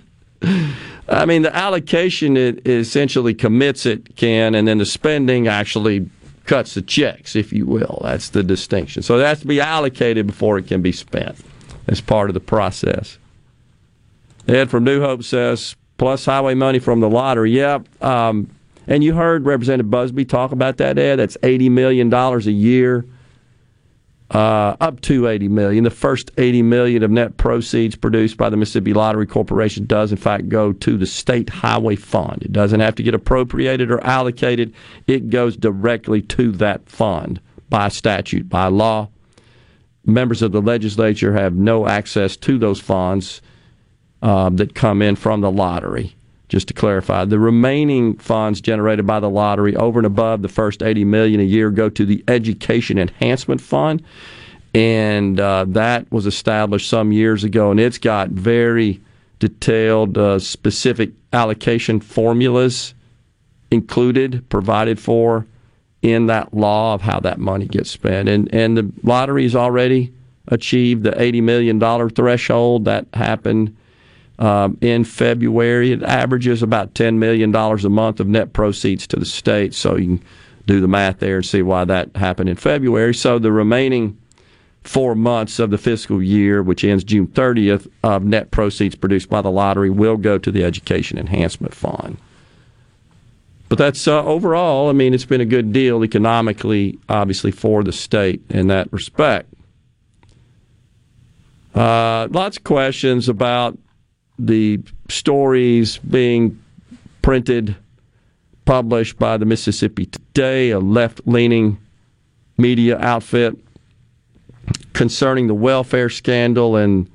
I 1.07 1.25
mean, 1.25 1.43
the 1.43 1.55
allocation 1.55 2.37
it 2.37 2.67
essentially 2.67 3.33
commits 3.33 3.85
it, 3.85 4.15
Ken, 4.15 4.55
and 4.55 4.67
then 4.67 4.77
the 4.77 4.85
spending 4.85 5.47
actually 5.47 6.09
cuts 6.45 6.75
the 6.75 6.81
checks, 6.81 7.35
if 7.35 7.51
you 7.51 7.65
will. 7.65 8.01
That's 8.03 8.29
the 8.29 8.43
distinction. 8.43 9.01
So 9.01 9.19
it 9.19 9.23
has 9.23 9.39
to 9.41 9.47
be 9.47 9.59
allocated 9.59 10.27
before 10.27 10.57
it 10.57 10.67
can 10.67 10.81
be 10.81 10.91
spent 10.91 11.37
as 11.87 12.01
part 12.01 12.29
of 12.29 12.33
the 12.33 12.39
process. 12.39 13.17
Ed 14.47 14.69
from 14.69 14.83
New 14.83 15.01
Hope 15.01 15.23
says, 15.23 15.75
plus 15.97 16.25
highway 16.25 16.53
money 16.53 16.79
from 16.79 16.99
the 16.99 17.09
lottery. 17.09 17.51
Yeah, 17.51 17.79
um, 18.01 18.49
and 18.87 19.03
you 19.03 19.13
heard 19.15 19.45
Representative 19.45 19.89
Busby 19.89 20.25
talk 20.25 20.51
about 20.51 20.77
that, 20.77 20.97
Ed. 20.97 21.17
That's 21.17 21.37
$80 21.37 21.71
million 21.71 22.13
a 22.13 22.39
year. 22.39 23.05
Uh, 24.31 24.75
up 24.81 25.01
to 25.01 25.27
80 25.27 25.49
million. 25.49 25.83
The 25.83 25.91
first 25.91 26.31
80 26.37 26.63
million 26.63 27.03
of 27.03 27.11
net 27.11 27.37
proceeds 27.37 27.95
produced 27.95 28.37
by 28.37 28.49
the 28.49 28.57
Mississippi 28.57 28.91
Lottery 28.91 29.27
Corporation 29.27 29.85
does 29.85 30.11
in 30.11 30.17
fact 30.17 30.49
go 30.49 30.73
to 30.73 30.97
the 30.97 31.05
state 31.05 31.47
highway 31.47 31.95
fund. 31.95 32.41
It 32.41 32.51
doesn't 32.51 32.79
have 32.79 32.95
to 32.95 33.03
get 33.03 33.13
appropriated 33.13 33.91
or 33.91 34.03
allocated. 34.03 34.73
It 35.05 35.29
goes 35.29 35.55
directly 35.55 36.23
to 36.23 36.51
that 36.53 36.89
fund 36.89 37.39
by 37.69 37.89
statute, 37.89 38.49
by 38.49 38.65
law. 38.65 39.09
Members 40.07 40.41
of 40.41 40.51
the 40.51 40.61
legislature 40.61 41.33
have 41.33 41.53
no 41.53 41.87
access 41.87 42.35
to 42.37 42.57
those 42.57 42.81
funds 42.81 43.43
uh, 44.23 44.49
that 44.49 44.73
come 44.73 45.03
in 45.03 45.15
from 45.15 45.41
the 45.41 45.51
lottery 45.51 46.14
just 46.49 46.67
to 46.67 46.73
clarify. 46.73 47.25
The 47.25 47.39
remaining 47.39 48.15
funds 48.17 48.61
generated 48.61 49.05
by 49.05 49.19
the 49.19 49.29
lottery 49.29 49.75
over 49.75 49.99
and 49.99 50.05
above 50.05 50.41
the 50.41 50.47
first 50.47 50.83
80 50.83 51.05
million 51.05 51.39
a 51.39 51.43
year 51.43 51.71
go 51.71 51.89
to 51.89 52.05
the 52.05 52.23
Education 52.27 52.97
Enhancement 52.97 53.61
Fund. 53.61 54.03
And 54.73 55.39
uh, 55.39 55.65
that 55.69 56.11
was 56.11 56.25
established 56.25 56.89
some 56.89 57.11
years 57.13 57.45
ago, 57.45 57.71
and 57.71 57.79
it's 57.79 57.97
got 57.97 58.29
very 58.29 58.99
detailed, 59.39 60.17
uh, 60.17 60.37
specific 60.39 61.11
allocation 61.31 62.01
formulas 62.01 62.93
included, 63.71 64.47
provided 64.49 64.99
for 64.99 65.45
in 66.01 66.27
that 66.27 66.53
law 66.53 66.93
of 66.93 67.01
how 67.01 67.19
that 67.21 67.39
money 67.39 67.67
gets 67.67 67.89
spent. 67.89 68.29
And, 68.29 68.53
and 68.53 68.77
the 68.77 68.91
lottery's 69.03 69.55
already 69.55 70.13
achieved 70.49 71.03
the 71.03 71.11
$80 71.11 71.41
million 71.41 72.09
threshold. 72.09 72.85
That 72.85 73.07
happened 73.13 73.75
um, 74.39 74.77
in 74.81 75.03
February. 75.03 75.91
It 75.91 76.03
averages 76.03 76.61
about 76.61 76.93
$10 76.93 77.15
million 77.15 77.55
a 77.55 77.89
month 77.89 78.19
of 78.19 78.27
net 78.27 78.53
proceeds 78.53 79.07
to 79.07 79.17
the 79.17 79.25
state. 79.25 79.73
So 79.73 79.95
you 79.95 80.17
can 80.17 80.25
do 80.65 80.81
the 80.81 80.87
math 80.87 81.19
there 81.19 81.37
and 81.37 81.45
see 81.45 81.61
why 81.61 81.85
that 81.85 82.15
happened 82.15 82.49
in 82.49 82.55
February. 82.55 83.13
So 83.13 83.39
the 83.39 83.51
remaining 83.51 84.17
four 84.83 85.15
months 85.15 85.59
of 85.59 85.71
the 85.71 85.77
fiscal 85.77 86.21
year, 86.21 86.61
which 86.61 86.83
ends 86.83 87.03
June 87.03 87.27
30th, 87.27 87.87
of 88.03 88.23
net 88.23 88.51
proceeds 88.51 88.95
produced 88.95 89.29
by 89.29 89.41
the 89.41 89.51
lottery 89.51 89.89
will 89.89 90.17
go 90.17 90.37
to 90.37 90.51
the 90.51 90.63
Education 90.63 91.17
Enhancement 91.17 91.73
Fund. 91.73 92.17
But 93.67 93.79
that's 93.79 94.07
uh, 94.07 94.23
overall, 94.23 94.89
I 94.89 94.93
mean, 94.93 95.13
it's 95.13 95.25
been 95.25 95.41
a 95.41 95.45
good 95.45 95.73
deal 95.73 96.03
economically, 96.03 96.99
obviously, 97.09 97.51
for 97.51 97.83
the 97.83 97.91
state 97.91 98.43
in 98.49 98.67
that 98.67 98.91
respect. 98.93 99.51
Uh, 101.73 102.27
lots 102.29 102.57
of 102.57 102.63
questions 102.63 103.27
about 103.27 103.77
the 104.37 104.79
stories 105.09 105.97
being 105.97 106.61
printed, 107.21 107.75
published 108.65 109.17
by 109.17 109.37
the 109.37 109.45
Mississippi 109.45 110.05
Today, 110.05 110.71
a 110.71 110.79
left 110.79 111.21
leaning 111.25 111.77
media 112.57 112.97
outfit, 112.99 113.55
concerning 114.93 115.47
the 115.47 115.53
welfare 115.53 116.09
scandal 116.09 116.75
and 116.75 117.09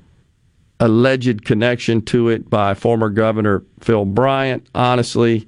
alleged 0.79 1.45
connection 1.45 2.01
to 2.01 2.29
it 2.29 2.49
by 2.49 2.73
former 2.73 3.09
Governor 3.09 3.63
Phil 3.79 4.05
Bryant. 4.05 4.67
Honestly, 4.73 5.47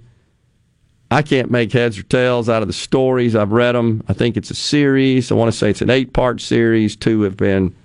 I 1.09 1.21
can't 1.21 1.51
make 1.51 1.71
heads 1.71 1.97
or 1.97 2.03
tails 2.03 2.49
out 2.49 2.61
of 2.61 2.67
the 2.67 2.73
stories. 2.73 3.35
I've 3.35 3.51
read 3.51 3.73
them. 3.73 4.03
I 4.07 4.13
think 4.13 4.37
it's 4.37 4.51
a 4.51 4.55
series. 4.55 5.31
I 5.31 5.35
want 5.35 5.51
to 5.51 5.57
say 5.57 5.69
it's 5.69 5.81
an 5.81 5.89
eight 5.89 6.13
part 6.13 6.41
series. 6.41 6.95
Two 6.95 7.21
have 7.21 7.37
been 7.37 7.75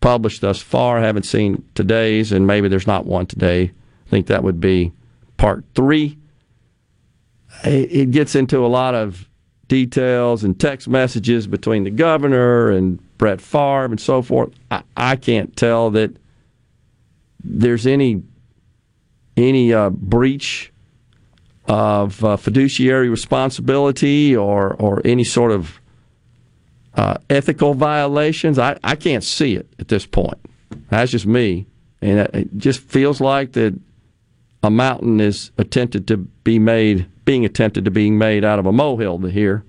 published 0.00 0.40
thus 0.40 0.60
far. 0.60 1.00
Haven't 1.00 1.24
seen 1.24 1.64
today's, 1.74 2.32
and 2.32 2.46
maybe 2.46 2.68
there's 2.68 2.86
not 2.86 3.06
one 3.06 3.26
today. 3.26 3.72
I 4.06 4.10
think 4.10 4.26
that 4.26 4.42
would 4.42 4.60
be 4.60 4.92
part 5.36 5.64
three. 5.74 6.18
It 7.64 8.10
gets 8.10 8.34
into 8.34 8.64
a 8.64 8.68
lot 8.68 8.94
of 8.94 9.28
details 9.68 10.44
and 10.44 10.58
text 10.58 10.88
messages 10.88 11.46
between 11.46 11.84
the 11.84 11.90
governor 11.90 12.70
and 12.70 13.00
Brett 13.18 13.40
Favre 13.40 13.86
and 13.86 14.00
so 14.00 14.22
forth. 14.22 14.50
I, 14.70 14.82
I 14.96 15.16
can't 15.16 15.56
tell 15.56 15.90
that 15.90 16.16
there's 17.42 17.86
any 17.86 18.22
any 19.36 19.72
uh, 19.72 19.90
breach 19.90 20.72
of 21.66 22.24
uh, 22.24 22.36
fiduciary 22.36 23.08
responsibility 23.08 24.36
or 24.36 24.74
or 24.74 25.00
any 25.04 25.24
sort 25.24 25.52
of 25.52 25.79
uh, 26.94 27.18
ethical 27.28 27.74
violations. 27.74 28.58
I, 28.58 28.78
I 28.82 28.96
can't 28.96 29.24
see 29.24 29.56
it 29.56 29.68
at 29.78 29.88
this 29.88 30.06
point. 30.06 30.38
That's 30.88 31.10
just 31.10 31.26
me. 31.26 31.66
And 32.02 32.20
it 32.34 32.56
just 32.56 32.80
feels 32.80 33.20
like 33.20 33.52
that 33.52 33.78
a 34.62 34.70
mountain 34.70 35.20
is 35.20 35.50
attempted 35.58 36.06
to 36.08 36.16
be 36.16 36.58
made, 36.58 37.06
being 37.24 37.44
attempted 37.44 37.84
to 37.84 37.90
being 37.90 38.18
made 38.18 38.44
out 38.44 38.58
of 38.58 38.66
a 38.66 38.72
molehill 38.72 39.18
here. 39.18 39.64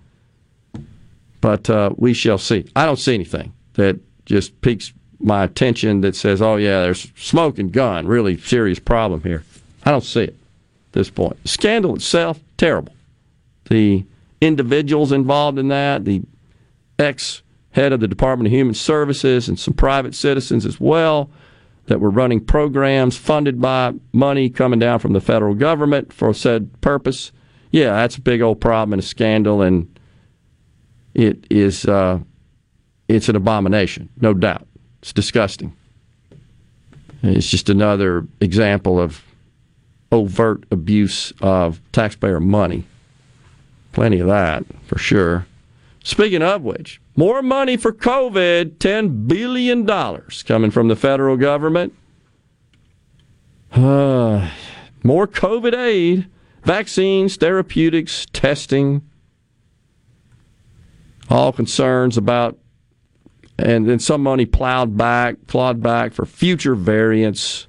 But 1.42 1.70
uh, 1.70 1.92
we 1.98 2.14
shall 2.14 2.38
see. 2.38 2.70
I 2.76 2.86
don't 2.86 3.00
see 3.00 3.16
anything 3.16 3.54
that 3.74 4.00
just 4.26 4.60
piques 4.62 4.94
my 5.20 5.44
attention 5.44 6.02
that 6.02 6.16
says, 6.16 6.42
oh, 6.42 6.56
yeah, 6.56 6.82
there's 6.82 7.12
smoke 7.16 7.60
and 7.60 7.72
gun, 7.72 8.08
really 8.08 8.38
serious 8.38 8.80
problem 8.80 9.22
here. 9.22 9.44
I 9.84 9.92
don't 9.92 10.04
see 10.04 10.24
it 10.24 10.30
at 10.30 10.94
this 10.94 11.10
point. 11.10 11.38
Scandal 11.48 11.96
itself, 11.96 12.40
terrible. 12.58 12.94
The 13.70 14.06
individuals 14.40 15.12
involved 15.12 15.58
in 15.58 15.68
that, 15.70 16.06
the 16.06 16.22
ex 17.02 17.42
head 17.72 17.94
of 17.94 18.00
the 18.00 18.08
Department 18.08 18.48
of 18.48 18.52
Human 18.52 18.74
Services 18.74 19.48
and 19.48 19.60
some 19.60 19.74
private 19.74 20.14
citizens 20.14 20.66
as 20.66 20.80
well 20.80 21.30
that 21.88 22.00
were 22.00 22.10
running 22.10 22.40
programs 22.40 23.18
funded 23.18 23.60
by 23.60 23.94
money 24.14 24.50
coming 24.50 24.80
down 24.80 25.00
from 25.00 25.14
the 25.14 25.22
federal 25.22 25.56
government 25.56 26.14
for 26.14 26.34
said 26.34 26.70
purpose. 26.82 27.32
Yeah, 27.72 27.94
that's 27.94 28.18
a 28.18 28.22
big 28.22 28.42
old 28.42 28.62
problem 28.62 28.94
and 28.94 29.02
a 29.02 29.06
scandal, 29.06 29.62
and 29.62 29.88
it 31.14 31.46
is 31.50 31.86
uh, 31.86 32.20
it's 33.08 33.30
an 33.30 33.36
abomination, 33.36 34.10
no 34.20 34.34
doubt. 34.34 34.68
It's 35.02 35.14
disgusting. 35.14 35.76
It's 37.24 37.50
just 37.50 37.70
another 37.70 38.26
example 38.40 39.00
of 39.00 39.24
overt 40.12 40.66
abuse 40.72 41.32
of 41.42 41.80
taxpayer 41.92 42.40
money. 42.40 42.86
Plenty 43.94 44.20
of 44.20 44.28
that 44.28 44.64
for 44.86 44.98
sure. 44.98 45.46
Speaking 46.04 46.42
of 46.42 46.64
which, 46.64 47.00
more 47.16 47.42
money 47.42 47.78
for 47.78 47.94
COVID, 47.94 48.78
$10 48.78 49.28
billion 49.28 49.86
coming 50.46 50.72
from 50.72 50.88
the 50.88 50.96
federal 50.96 51.38
government. 51.38 51.94
Uh, 53.72 54.50
more 55.04 55.28
COVID 55.28 55.76
aid, 55.76 56.28
vaccines, 56.64 57.36
therapeutics, 57.36 58.26
testing. 58.34 59.08
All 61.30 61.54
concerns 61.54 62.18
about, 62.18 62.58
and 63.58 63.88
then 63.88 64.00
some 64.00 64.22
money 64.22 64.46
plowed 64.46 64.98
back, 64.98 65.36
clawed 65.48 65.82
back 65.82 66.14
for 66.14 66.26
future 66.26 66.76
variants. 66.76 67.68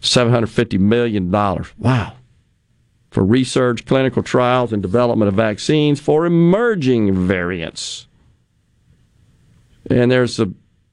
$750 0.00 0.78
million. 0.78 1.30
Wow. 1.30 2.17
For 3.10 3.24
research, 3.24 3.86
clinical 3.86 4.22
trials, 4.22 4.72
and 4.72 4.82
development 4.82 5.28
of 5.28 5.34
vaccines 5.34 5.98
for 5.98 6.26
emerging 6.26 7.26
variants. 7.26 8.06
And 9.90 10.10
there's 10.10 10.38
a 10.38 10.52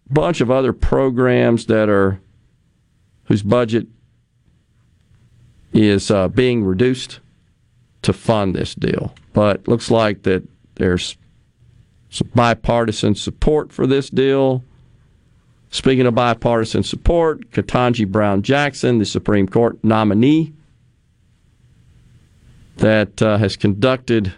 bunch 0.09 0.39
of 0.39 0.49
other 0.49 0.71
programs 0.71 1.65
that 1.65 1.89
are 1.89 2.19
whose 3.25 3.43
budget 3.43 3.87
is 5.73 6.09
uh, 6.09 6.29
being 6.29 6.63
reduced 6.63 7.19
to 8.03 8.13
fund 8.13 8.55
this 8.55 8.75
deal. 8.75 9.13
But 9.33 9.67
looks 9.67 9.91
like 9.91 10.23
that 10.23 10.43
there's 10.75 11.17
some 12.09 12.29
bipartisan 12.33 13.15
support 13.15 13.73
for 13.73 13.85
this 13.85 14.09
deal. 14.09 14.63
Speaking 15.69 16.05
of 16.05 16.15
bipartisan 16.15 16.83
support, 16.83 17.51
Ketanji 17.51 18.07
Brown 18.07 18.41
Jackson, 18.41 18.99
the 18.99 19.05
Supreme 19.05 19.47
Court 19.47 19.83
nominee, 19.83 20.53
that 22.77 23.21
uh, 23.21 23.37
has 23.37 23.55
conducted 23.55 24.33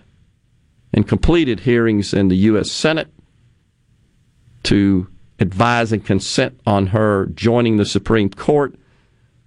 and 0.93 1.07
completed 1.07 1.61
hearings 1.61 2.14
in 2.14 2.27
the 2.27 2.38
U.S. 2.38 2.72
Senate 2.72 3.09
to 4.64 5.07
advise 5.40 5.91
and 5.91 6.06
consent 6.06 6.59
on 6.66 6.88
her 6.88 7.27
joining 7.27 7.77
the 7.77 7.85
Supreme 7.85 8.30
Court. 8.30 8.75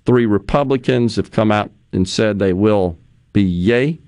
Three 0.04 0.26
Republicans 0.26 1.16
have 1.16 1.30
come 1.30 1.50
out 1.52 1.70
and 1.92 2.08
said 2.08 2.38
they 2.38 2.52
will 2.52 2.96
be 3.32 3.42
yay 3.42 4.00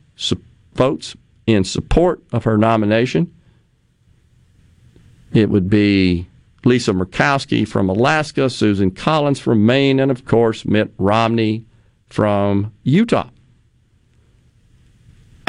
votes 0.75 1.17
in 1.47 1.65
support 1.65 2.23
of 2.33 2.45
her 2.45 2.57
nomination. 2.57 3.33
It 5.33 5.51
would 5.51 5.69
be 5.69 6.29
Lisa 6.65 6.93
Murkowski 6.93 7.67
from 7.67 7.89
Alaska, 7.89 8.49
Susan 8.49 8.91
Collins 8.91 9.41
from 9.41 9.67
Maine, 9.67 9.99
and 9.99 10.11
of 10.11 10.25
course 10.25 10.65
Mitt 10.65 10.93
Romney 10.99 11.67
from 12.09 12.73
Utah. 12.85 13.29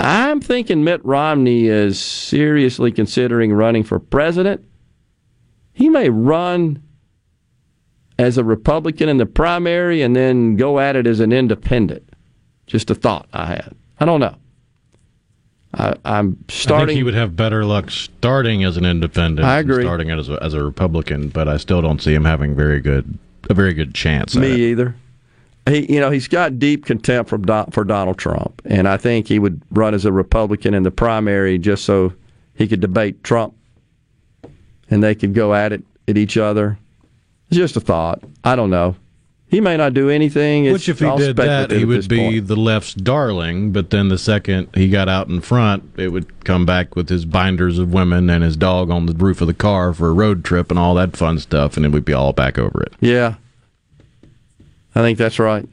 I'm 0.03 0.41
thinking 0.41 0.83
Mitt 0.83 1.03
Romney 1.05 1.67
is 1.67 1.99
seriously 1.99 2.91
considering 2.91 3.53
running 3.53 3.83
for 3.83 3.99
president. 3.99 4.65
He 5.71 5.87
may 5.89 6.09
run 6.09 6.83
as 8.19 8.37
a 8.37 8.43
Republican 8.43 9.07
in 9.09 9.17
the 9.17 9.25
primary 9.25 10.01
and 10.01 10.15
then 10.15 10.55
go 10.57 10.79
at 10.79 10.95
it 10.97 11.07
as 11.07 11.19
an 11.19 11.31
independent. 11.31 12.07
Just 12.67 12.91
a 12.91 12.95
thought 12.95 13.27
I 13.33 13.45
had. 13.47 13.73
I 13.99 14.05
don't 14.05 14.19
know. 14.19 14.35
I, 15.75 15.95
I'm 16.05 16.37
starting 16.49 16.83
I 16.83 16.85
think 16.87 16.97
he 16.97 17.03
would 17.03 17.13
have 17.15 17.35
better 17.35 17.65
luck 17.65 17.89
starting 17.89 18.63
as 18.63 18.77
an 18.77 18.85
independent. 18.85 19.47
I 19.47 19.61
than 19.61 19.71
agree. 19.71 19.83
Starting 19.83 20.11
as 20.11 20.29
a, 20.29 20.43
as 20.43 20.53
a 20.53 20.63
Republican, 20.63 21.29
but 21.29 21.47
I 21.47 21.57
still 21.57 21.81
don't 21.81 22.01
see 22.01 22.13
him 22.13 22.25
having 22.25 22.55
very 22.55 22.79
good 22.79 23.17
a 23.49 23.53
very 23.53 23.73
good 23.73 23.95
chance. 23.95 24.35
at 24.35 24.41
Me 24.41 24.51
it. 24.51 24.59
either. 24.71 24.95
He, 25.67 25.93
you 25.93 25.99
know, 25.99 26.09
he's 26.09 26.27
got 26.27 26.59
deep 26.59 26.85
contempt 26.85 27.29
from 27.29 27.43
Don, 27.43 27.71
for 27.71 27.83
Donald 27.85 28.17
Trump, 28.17 28.61
and 28.65 28.87
I 28.87 28.97
think 28.97 29.27
he 29.27 29.39
would 29.39 29.61
run 29.71 29.93
as 29.93 30.03
a 30.03 30.11
Republican 30.11 30.73
in 30.73 30.83
the 30.83 30.91
primary 30.91 31.57
just 31.57 31.85
so 31.85 32.13
he 32.53 32.67
could 32.67 32.81
debate 32.81 33.23
Trump, 33.23 33.55
and 34.89 35.01
they 35.01 35.15
could 35.15 35.33
go 35.33 35.53
at 35.53 35.71
it 35.71 35.83
at 36.07 36.17
each 36.17 36.37
other. 36.37 36.77
It's 37.47 37.57
just 37.57 37.77
a 37.77 37.79
thought. 37.79 38.21
I 38.43 38.55
don't 38.55 38.71
know. 38.71 38.95
He 39.47 39.61
may 39.61 39.77
not 39.77 39.93
do 39.93 40.09
anything. 40.09 40.65
It's 40.65 40.73
Which, 40.73 40.89
if 40.89 40.99
he 40.99 41.15
did 41.15 41.35
that, 41.35 41.69
he 41.69 41.85
would 41.85 42.07
be 42.07 42.17
point. 42.17 42.47
the 42.47 42.55
left's 42.55 42.95
darling. 42.95 43.71
But 43.71 43.91
then 43.91 44.09
the 44.09 44.17
second 44.17 44.67
he 44.73 44.89
got 44.89 45.07
out 45.07 45.27
in 45.27 45.41
front, 45.41 45.91
it 45.95 46.07
would 46.07 46.43
come 46.43 46.65
back 46.65 46.95
with 46.95 47.07
his 47.07 47.23
binders 47.23 47.77
of 47.77 47.93
women 47.93 48.31
and 48.31 48.43
his 48.43 48.57
dog 48.57 48.89
on 48.89 49.05
the 49.05 49.13
roof 49.13 49.41
of 49.41 49.47
the 49.47 49.53
car 49.53 49.93
for 49.93 50.07
a 50.09 50.13
road 50.13 50.43
trip 50.43 50.71
and 50.71 50.79
all 50.79 50.95
that 50.95 51.15
fun 51.15 51.37
stuff, 51.37 51.77
and 51.77 51.85
it 51.85 51.89
would 51.89 52.03
be 52.03 52.13
all 52.13 52.33
back 52.33 52.57
over 52.57 52.81
it. 52.81 52.93
Yeah, 52.99 53.35
I 54.95 55.01
think 55.01 55.17
that's 55.17 55.39
right. 55.39 55.67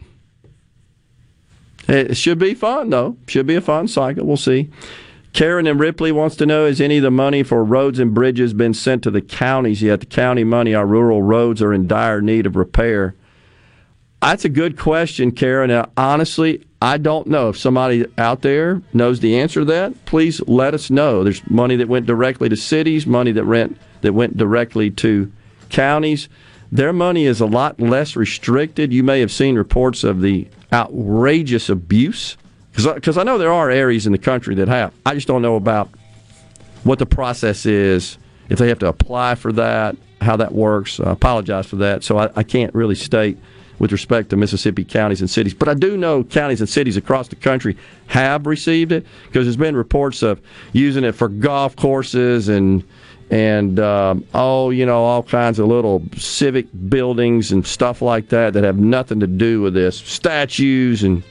It 1.88 2.16
should 2.16 2.38
be 2.38 2.54
fun, 2.54 2.90
though. 2.90 3.16
Should 3.26 3.46
be 3.46 3.56
a 3.56 3.60
fun 3.60 3.88
cycle. 3.88 4.26
We'll 4.26 4.36
see. 4.36 4.70
Karen 5.32 5.66
and 5.66 5.78
Ripley 5.78 6.12
wants 6.12 6.36
to 6.36 6.46
know: 6.46 6.66
Has 6.66 6.80
any 6.80 6.98
of 6.98 7.02
the 7.02 7.10
money 7.10 7.42
for 7.42 7.64
roads 7.64 7.98
and 7.98 8.14
bridges 8.14 8.52
been 8.52 8.74
sent 8.74 9.02
to 9.04 9.10
the 9.10 9.20
counties 9.20 9.82
yet? 9.82 10.00
The 10.00 10.06
county 10.06 10.44
money, 10.44 10.74
our 10.74 10.86
rural 10.86 11.22
roads 11.22 11.62
are 11.62 11.72
in 11.72 11.86
dire 11.86 12.20
need 12.20 12.46
of 12.46 12.56
repair. 12.56 13.14
That's 14.22 14.44
a 14.44 14.50
good 14.50 14.78
question, 14.78 15.32
Karen. 15.32 15.70
Now, 15.70 15.90
honestly, 15.96 16.64
I 16.82 16.98
don't 16.98 17.26
know. 17.26 17.50
If 17.50 17.58
somebody 17.58 18.04
out 18.18 18.42
there 18.42 18.82
knows 18.92 19.20
the 19.20 19.38
answer 19.38 19.60
to 19.60 19.66
that, 19.66 20.04
please 20.04 20.40
let 20.46 20.74
us 20.74 20.90
know. 20.90 21.24
There's 21.24 21.48
money 21.48 21.76
that 21.76 21.88
went 21.88 22.06
directly 22.06 22.48
to 22.48 22.56
cities, 22.56 23.06
money 23.06 23.32
that 23.32 23.46
went 23.46 23.78
that 24.02 24.12
went 24.12 24.36
directly 24.36 24.90
to 24.90 25.30
counties. 25.70 26.28
Their 26.72 26.92
money 26.92 27.26
is 27.26 27.40
a 27.40 27.46
lot 27.46 27.80
less 27.80 28.14
restricted. 28.14 28.92
You 28.92 29.02
may 29.02 29.20
have 29.20 29.32
seen 29.32 29.56
reports 29.56 30.04
of 30.04 30.20
the 30.20 30.46
outrageous 30.72 31.68
abuse 31.68 32.36
because 32.72 33.18
I 33.18 33.24
know 33.24 33.38
there 33.38 33.52
are 33.52 33.70
areas 33.70 34.06
in 34.06 34.12
the 34.12 34.18
country 34.18 34.54
that 34.56 34.68
have. 34.68 34.94
I 35.04 35.14
just 35.14 35.26
don't 35.26 35.42
know 35.42 35.56
about 35.56 35.90
what 36.84 36.98
the 36.98 37.06
process 37.06 37.66
is, 37.66 38.16
if 38.48 38.58
they 38.58 38.68
have 38.68 38.78
to 38.80 38.86
apply 38.86 39.34
for 39.34 39.52
that, 39.52 39.96
how 40.20 40.36
that 40.36 40.52
works. 40.52 41.00
I 41.00 41.10
apologize 41.10 41.66
for 41.66 41.76
that. 41.76 42.04
So 42.04 42.18
I, 42.18 42.30
I 42.36 42.42
can't 42.42 42.72
really 42.74 42.94
state 42.94 43.38
with 43.78 43.92
respect 43.92 44.30
to 44.30 44.36
Mississippi 44.36 44.84
counties 44.84 45.20
and 45.20 45.28
cities. 45.28 45.54
But 45.54 45.68
I 45.68 45.74
do 45.74 45.96
know 45.96 46.22
counties 46.22 46.60
and 46.60 46.68
cities 46.68 46.96
across 46.96 47.28
the 47.28 47.36
country 47.36 47.76
have 48.08 48.46
received 48.46 48.92
it 48.92 49.06
because 49.26 49.46
there's 49.46 49.56
been 49.56 49.74
reports 49.74 50.22
of 50.22 50.40
using 50.72 51.02
it 51.02 51.12
for 51.12 51.28
golf 51.28 51.74
courses 51.76 52.48
and 52.48 52.84
and 53.30 53.78
oh, 53.78 54.70
you 54.70 54.84
know, 54.84 55.04
all 55.04 55.22
kinds 55.22 55.58
of 55.58 55.68
little 55.68 56.02
civic 56.16 56.66
buildings 56.88 57.52
and 57.52 57.66
stuff 57.66 58.02
like 58.02 58.28
that 58.28 58.54
that 58.54 58.64
have 58.64 58.78
nothing 58.78 59.20
to 59.20 59.26
do 59.26 59.62
with 59.62 59.74
this. 59.74 59.96
Statues 59.98 61.02
and 61.02 61.22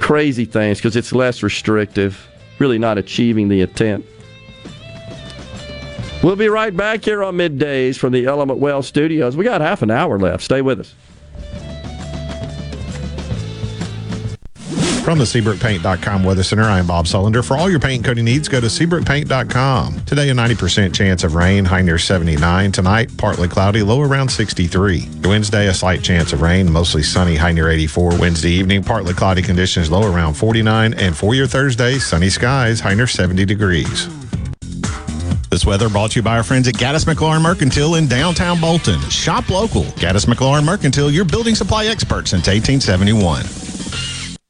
crazy 0.00 0.44
things 0.44 0.78
because 0.78 0.94
it's 0.94 1.12
less 1.12 1.42
restrictive, 1.42 2.28
really 2.58 2.78
not 2.78 2.98
achieving 2.98 3.48
the 3.48 3.62
intent. 3.62 4.04
We'll 6.22 6.36
be 6.36 6.48
right 6.48 6.76
back 6.76 7.04
here 7.04 7.22
on 7.22 7.36
middays 7.36 7.96
from 7.96 8.12
the 8.12 8.26
Element 8.26 8.58
Wealth 8.58 8.84
Studios. 8.84 9.36
We 9.36 9.44
got 9.44 9.60
half 9.60 9.82
an 9.82 9.90
hour 9.90 10.18
left. 10.18 10.42
Stay 10.42 10.60
with 10.60 10.80
us. 10.80 10.94
From 15.06 15.18
the 15.18 15.24
SeabrookPaint.com 15.24 16.24
Weather 16.24 16.42
Center, 16.42 16.64
I 16.64 16.80
am 16.80 16.88
Bob 16.88 17.04
Sullender. 17.04 17.44
For 17.44 17.56
all 17.56 17.70
your 17.70 17.78
paint 17.78 18.04
coating 18.04 18.24
needs, 18.24 18.48
go 18.48 18.60
to 18.60 18.66
SeabrookPaint.com. 18.66 20.00
Today, 20.04 20.30
a 20.30 20.34
90% 20.34 20.92
chance 20.92 21.22
of 21.22 21.36
rain, 21.36 21.64
high 21.64 21.82
near 21.82 21.96
79. 21.96 22.72
Tonight, 22.72 23.16
partly 23.16 23.46
cloudy, 23.46 23.84
low 23.84 24.00
around 24.00 24.28
63. 24.28 25.08
Wednesday, 25.22 25.68
a 25.68 25.74
slight 25.74 26.02
chance 26.02 26.32
of 26.32 26.42
rain, 26.42 26.68
mostly 26.72 27.04
sunny, 27.04 27.36
high 27.36 27.52
near 27.52 27.70
84. 27.70 28.18
Wednesday 28.18 28.50
evening, 28.50 28.82
partly 28.82 29.14
cloudy 29.14 29.42
conditions, 29.42 29.92
low 29.92 30.12
around 30.12 30.34
49. 30.34 30.94
And 30.94 31.16
for 31.16 31.36
your 31.36 31.46
Thursday, 31.46 32.00
sunny 32.00 32.28
skies, 32.28 32.80
high 32.80 32.94
near 32.94 33.06
70 33.06 33.44
degrees. 33.44 34.08
This 35.50 35.64
weather 35.64 35.88
brought 35.88 36.10
to 36.10 36.16
you 36.16 36.24
by 36.24 36.36
our 36.36 36.42
friends 36.42 36.66
at 36.66 36.74
Gaddis 36.74 37.04
McLaurin 37.04 37.42
Mercantile 37.42 37.94
in 37.94 38.08
downtown 38.08 38.60
Bolton. 38.60 38.98
Shop 39.02 39.48
local. 39.50 39.84
Gaddis 39.84 40.26
McLaurin 40.26 40.64
Mercantile, 40.64 41.12
your 41.12 41.24
building 41.24 41.54
supply 41.54 41.86
expert 41.86 42.26
since 42.26 42.48
1871. 42.48 43.65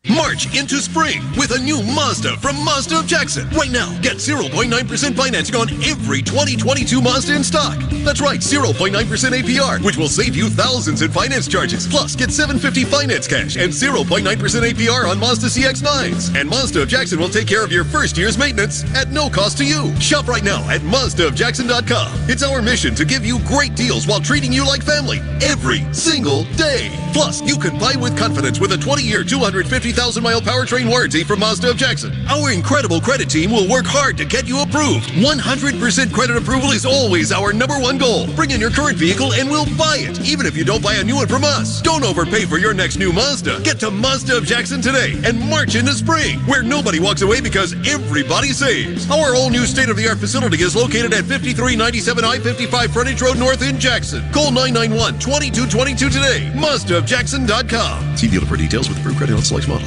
March 0.08 0.54
into 0.56 0.76
spring 0.76 1.20
with 1.36 1.50
a 1.50 1.58
new 1.58 1.82
Mazda 1.82 2.36
from 2.36 2.56
Mazda 2.64 3.00
of 3.00 3.06
Jackson. 3.06 3.48
Right 3.50 3.70
now, 3.70 3.90
get 4.00 4.16
0.9% 4.16 5.16
financing 5.16 5.56
on 5.56 5.68
every 5.82 6.22
2022 6.22 7.00
Mazda 7.00 7.34
in 7.34 7.42
stock. 7.44 7.78
That's 8.04 8.20
right, 8.20 8.40
0.9% 8.40 8.92
APR, 8.94 9.84
which 9.84 9.96
will 9.96 10.08
save 10.08 10.36
you 10.36 10.48
thousands 10.48 11.02
in 11.02 11.10
finance 11.10 11.48
charges. 11.48 11.86
Plus, 11.88 12.14
get 12.14 12.30
750 12.30 12.84
finance 12.84 13.26
cash 13.26 13.56
and 13.56 13.72
0.9% 13.72 14.22
APR 14.22 15.10
on 15.10 15.18
Mazda 15.18 15.48
CX-9s. 15.48 16.38
And 16.38 16.48
Mazda 16.48 16.82
of 16.82 16.88
Jackson 16.88 17.18
will 17.18 17.28
take 17.28 17.48
care 17.48 17.64
of 17.64 17.72
your 17.72 17.84
first 17.84 18.16
year's 18.16 18.38
maintenance 18.38 18.84
at 18.94 19.10
no 19.10 19.28
cost 19.28 19.58
to 19.58 19.64
you. 19.64 19.94
Shop 20.00 20.28
right 20.28 20.44
now 20.44 20.62
at 20.70 20.82
MazdaofJackson.com. 20.82 22.30
It's 22.30 22.42
our 22.42 22.62
mission 22.62 22.94
to 22.94 23.04
give 23.04 23.26
you 23.26 23.40
great 23.40 23.74
deals 23.74 24.06
while 24.06 24.20
treating 24.20 24.52
you 24.52 24.66
like 24.66 24.82
family 24.82 25.20
every 25.42 25.82
single 25.92 26.44
day. 26.54 26.90
Plus, 27.12 27.42
you 27.42 27.58
can 27.58 27.78
buy 27.78 27.94
with 27.96 28.16
confidence 28.16 28.60
with 28.60 28.72
a 28.72 28.76
20-year, 28.76 29.24
250,000 29.96 30.22
mile 30.22 30.42
powertrain 30.42 30.90
warranty 30.90 31.24
from 31.24 31.40
Mazda 31.40 31.70
of 31.70 31.76
Jackson. 31.78 32.12
Our 32.28 32.52
incredible 32.52 33.00
credit 33.00 33.30
team 33.30 33.50
will 33.50 33.66
work 33.66 33.86
hard 33.86 34.18
to 34.18 34.26
get 34.26 34.46
you 34.46 34.60
approved. 34.60 35.08
100% 35.24 36.12
credit 36.12 36.36
approval 36.36 36.72
is 36.72 36.84
always 36.84 37.32
our 37.32 37.54
number 37.54 37.80
one 37.80 37.96
goal. 37.96 38.26
Bring 38.36 38.50
in 38.50 38.60
your 38.60 38.70
current 38.70 38.98
vehicle 38.98 39.32
and 39.32 39.48
we'll 39.48 39.64
buy 39.78 39.96
it, 40.04 40.20
even 40.20 40.44
if 40.44 40.54
you 40.54 40.64
don't 40.66 40.82
buy 40.82 40.94
a 40.96 41.04
new 41.04 41.16
one 41.16 41.28
from 41.28 41.44
us. 41.44 41.80
Don't 41.80 42.04
overpay 42.04 42.44
for 42.44 42.58
your 42.58 42.74
next 42.74 42.98
new 42.98 43.10
Mazda. 43.10 43.62
Get 43.62 43.80
to 43.80 43.90
Mazda 43.90 44.36
of 44.36 44.44
Jackson 44.44 44.82
today 44.82 45.16
and 45.24 45.40
march 45.40 45.76
into 45.76 45.92
spring, 45.92 46.40
where 46.40 46.62
nobody 46.62 47.00
walks 47.00 47.22
away 47.22 47.40
because 47.40 47.72
everybody 47.88 48.52
saves. 48.52 49.08
Our 49.10 49.34
all 49.34 49.48
new 49.48 49.64
state 49.64 49.88
of 49.88 49.96
the 49.96 50.08
art 50.08 50.18
facility 50.18 50.60
is 50.60 50.76
located 50.76 51.14
at 51.14 51.24
5397 51.24 52.22
I 52.22 52.38
55 52.38 52.92
Frontage 52.92 53.22
Road 53.22 53.38
North 53.38 53.62
in 53.62 53.80
Jackson. 53.80 54.20
Call 54.30 54.52
991 54.52 55.18
2222 55.20 56.10
today. 56.10 56.52
MazdaofJackson.com. 56.52 58.16
See 58.16 58.28
dealer 58.28 58.44
for 58.44 58.58
details 58.58 58.90
with 58.90 58.98
approved 58.98 59.16
credit 59.16 59.34
on 59.34 59.42
select 59.42 59.68
models. 59.68 59.85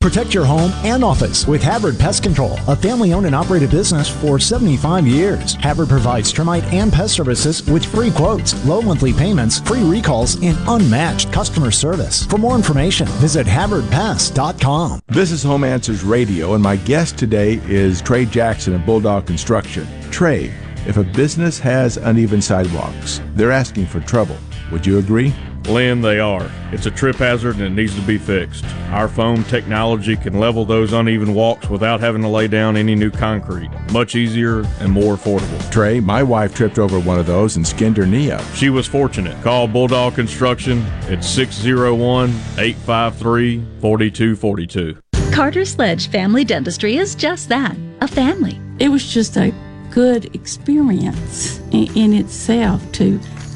Protect 0.00 0.32
your 0.32 0.46
home 0.46 0.72
and 0.82 1.04
office 1.04 1.46
with 1.46 1.62
Havard 1.62 1.98
Pest 1.98 2.22
Control, 2.22 2.58
a 2.68 2.74
family 2.74 3.12
owned 3.12 3.26
and 3.26 3.34
operated 3.34 3.70
business 3.70 4.08
for 4.08 4.38
75 4.38 5.06
years. 5.06 5.56
Havard 5.56 5.90
provides 5.90 6.32
termite 6.32 6.64
and 6.72 6.90
pest 6.90 7.14
services 7.14 7.62
with 7.70 7.84
free 7.84 8.10
quotes, 8.10 8.64
low 8.64 8.80
monthly 8.80 9.12
payments, 9.12 9.60
free 9.60 9.82
recalls, 9.82 10.42
and 10.42 10.56
unmatched 10.68 11.30
customer 11.32 11.70
service. 11.70 12.24
For 12.24 12.38
more 12.38 12.56
information, 12.56 13.06
visit 13.18 13.46
HavardPest.com. 13.46 15.00
This 15.08 15.30
is 15.32 15.42
Home 15.42 15.64
Answers 15.64 16.02
Radio, 16.02 16.54
and 16.54 16.62
my 16.62 16.76
guest 16.76 17.18
today 17.18 17.60
is 17.66 18.00
Trey 18.00 18.24
Jackson 18.24 18.74
of 18.74 18.86
Bulldog 18.86 19.26
Construction. 19.26 19.86
Trey, 20.10 20.50
if 20.86 20.96
a 20.96 21.04
business 21.04 21.58
has 21.58 21.98
uneven 21.98 22.40
sidewalks, 22.40 23.20
they're 23.34 23.52
asking 23.52 23.84
for 23.84 24.00
trouble. 24.00 24.38
Would 24.72 24.86
you 24.86 24.96
agree? 24.98 25.34
Lynn, 25.70 26.02
they 26.02 26.18
are. 26.18 26.50
It's 26.72 26.86
a 26.86 26.90
trip 26.90 27.16
hazard 27.16 27.56
and 27.56 27.64
it 27.64 27.70
needs 27.70 27.94
to 27.94 28.02
be 28.02 28.18
fixed. 28.18 28.64
Our 28.90 29.08
foam 29.08 29.44
technology 29.44 30.16
can 30.16 30.38
level 30.38 30.64
those 30.64 30.92
uneven 30.92 31.32
walks 31.32 31.70
without 31.70 32.00
having 32.00 32.22
to 32.22 32.28
lay 32.28 32.48
down 32.48 32.76
any 32.76 32.94
new 32.94 33.10
concrete. 33.10 33.70
Much 33.92 34.14
easier 34.14 34.64
and 34.80 34.90
more 34.90 35.16
affordable. 35.16 35.70
Trey, 35.70 36.00
my 36.00 36.22
wife 36.22 36.54
tripped 36.54 36.78
over 36.78 36.98
one 36.98 37.18
of 37.18 37.26
those 37.26 37.56
and 37.56 37.66
skinned 37.66 37.96
her 37.96 38.06
knee 38.06 38.30
up. 38.30 38.42
She 38.54 38.68
was 38.68 38.86
fortunate. 38.86 39.40
Call 39.42 39.68
Bulldog 39.68 40.14
Construction 40.14 40.82
at 41.08 41.24
601 41.24 42.30
853 42.58 43.64
4242. 43.80 44.98
Carter 45.32 45.64
Sledge 45.64 46.08
Family 46.08 46.44
Dentistry 46.44 46.96
is 46.96 47.14
just 47.14 47.48
that 47.48 47.76
a 48.00 48.08
family. 48.08 48.60
It 48.78 48.88
was 48.88 49.06
just 49.06 49.36
a 49.36 49.54
good 49.90 50.34
experience 50.34 51.58
in, 51.70 51.96
in 51.96 52.12
itself 52.14 52.80
to 52.92 53.20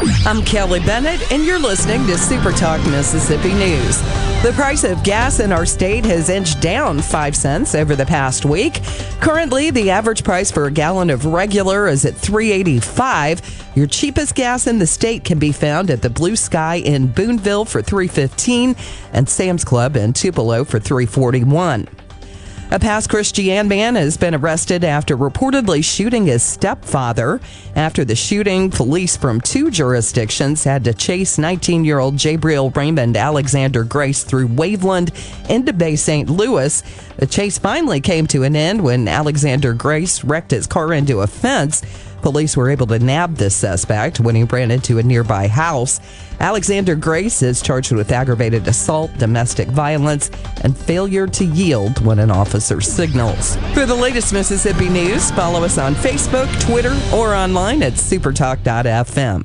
I'm 0.00 0.44
Kelly 0.44 0.78
Bennett, 0.80 1.32
and 1.32 1.44
you're 1.44 1.58
listening 1.58 2.06
to 2.06 2.16
Super 2.16 2.52
Talk 2.52 2.80
Mississippi 2.86 3.52
News. 3.52 4.00
The 4.42 4.52
price 4.54 4.84
of 4.84 5.02
gas 5.02 5.40
in 5.40 5.50
our 5.50 5.66
state 5.66 6.04
has 6.04 6.28
inched 6.28 6.60
down 6.60 7.00
5 7.00 7.34
cents 7.34 7.74
over 7.74 7.96
the 7.96 8.06
past 8.06 8.44
week. 8.44 8.80
Currently, 9.20 9.70
the 9.70 9.90
average 9.90 10.22
price 10.22 10.52
for 10.52 10.66
a 10.66 10.70
gallon 10.70 11.10
of 11.10 11.26
regular 11.26 11.88
is 11.88 12.04
at 12.04 12.14
385. 12.14 13.72
Your 13.74 13.88
cheapest 13.88 14.36
gas 14.36 14.68
in 14.68 14.78
the 14.78 14.86
state 14.86 15.24
can 15.24 15.40
be 15.40 15.50
found 15.50 15.90
at 15.90 16.02
the 16.02 16.10
Blue 16.10 16.36
Sky 16.36 16.76
in 16.76 17.08
Boonville 17.08 17.64
for 17.64 17.82
315 17.82 18.76
and 19.12 19.28
Sam's 19.28 19.64
Club 19.64 19.96
in 19.96 20.12
Tupelo 20.12 20.62
for 20.62 20.78
341. 20.78 21.88
A 22.70 22.78
Pass 22.78 23.06
Christian 23.06 23.66
man 23.66 23.94
has 23.94 24.18
been 24.18 24.34
arrested 24.34 24.84
after 24.84 25.16
reportedly 25.16 25.82
shooting 25.82 26.26
his 26.26 26.42
stepfather. 26.42 27.40
After 27.74 28.04
the 28.04 28.14
shooting, 28.14 28.70
police 28.70 29.16
from 29.16 29.40
two 29.40 29.70
jurisdictions 29.70 30.64
had 30.64 30.84
to 30.84 30.92
chase 30.92 31.38
19 31.38 31.86
year 31.86 31.98
old 31.98 32.16
Jabriel 32.16 32.74
Raymond 32.76 33.16
Alexander 33.16 33.84
Grace 33.84 34.22
through 34.22 34.48
Waveland 34.48 35.14
into 35.48 35.72
Bay 35.72 35.96
St. 35.96 36.28
Louis. 36.28 36.82
The 37.16 37.26
chase 37.26 37.56
finally 37.56 38.02
came 38.02 38.26
to 38.26 38.42
an 38.42 38.54
end 38.54 38.82
when 38.82 39.08
Alexander 39.08 39.72
Grace 39.72 40.22
wrecked 40.22 40.50
his 40.50 40.66
car 40.66 40.92
into 40.92 41.22
a 41.22 41.26
fence. 41.26 41.80
Police 42.22 42.56
were 42.56 42.70
able 42.70 42.86
to 42.88 42.98
nab 42.98 43.36
this 43.36 43.54
suspect 43.54 44.20
when 44.20 44.34
he 44.34 44.44
ran 44.44 44.70
into 44.70 44.98
a 44.98 45.02
nearby 45.02 45.48
house. 45.48 46.00
Alexander 46.40 46.94
Grace 46.94 47.42
is 47.42 47.62
charged 47.62 47.92
with 47.92 48.12
aggravated 48.12 48.66
assault, 48.68 49.10
domestic 49.18 49.68
violence, 49.68 50.30
and 50.62 50.76
failure 50.76 51.26
to 51.26 51.44
yield 51.44 52.04
when 52.04 52.18
an 52.18 52.30
officer 52.30 52.80
signals. 52.80 53.56
For 53.74 53.86
the 53.86 53.94
latest 53.94 54.32
Mississippi 54.32 54.88
news, 54.88 55.30
follow 55.32 55.64
us 55.64 55.78
on 55.78 55.94
Facebook, 55.94 56.48
Twitter, 56.60 56.96
or 57.14 57.34
online 57.34 57.82
at 57.82 57.94
supertalk.fm. 57.94 59.44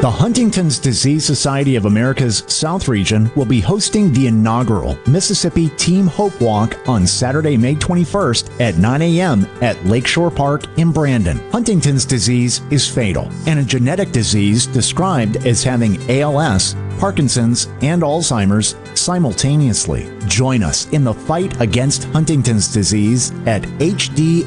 The 0.00 0.08
Huntington's 0.08 0.78
Disease 0.78 1.24
Society 1.24 1.74
of 1.74 1.84
America's 1.84 2.44
South 2.46 2.86
Region 2.86 3.32
will 3.34 3.44
be 3.44 3.60
hosting 3.60 4.12
the 4.12 4.28
inaugural 4.28 4.96
Mississippi 5.08 5.70
Team 5.70 6.06
Hope 6.06 6.40
Walk 6.40 6.78
on 6.88 7.04
Saturday, 7.04 7.56
May 7.56 7.74
21st 7.74 8.60
at 8.60 8.78
9 8.78 9.02
a.m. 9.02 9.44
at 9.60 9.84
Lakeshore 9.86 10.30
Park 10.30 10.66
in 10.78 10.92
Brandon. 10.92 11.38
Huntington's 11.50 12.04
disease 12.04 12.62
is 12.70 12.88
fatal 12.88 13.28
and 13.46 13.58
a 13.58 13.64
genetic 13.64 14.12
disease 14.12 14.68
described 14.68 15.44
as 15.44 15.64
having 15.64 15.98
ALS, 16.08 16.76
Parkinson's, 17.00 17.66
and 17.82 18.02
Alzheimer's 18.02 18.76
simultaneously. 18.94 20.16
Join 20.28 20.62
us 20.62 20.88
in 20.90 21.02
the 21.02 21.12
fight 21.12 21.60
against 21.60 22.04
Huntington's 22.04 22.72
disease 22.72 23.32
at 23.46 23.62
hdsa.org 23.62 24.46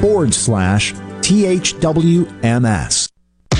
forward 0.00 0.32
slash 0.32 0.94
THWMS. 0.94 3.11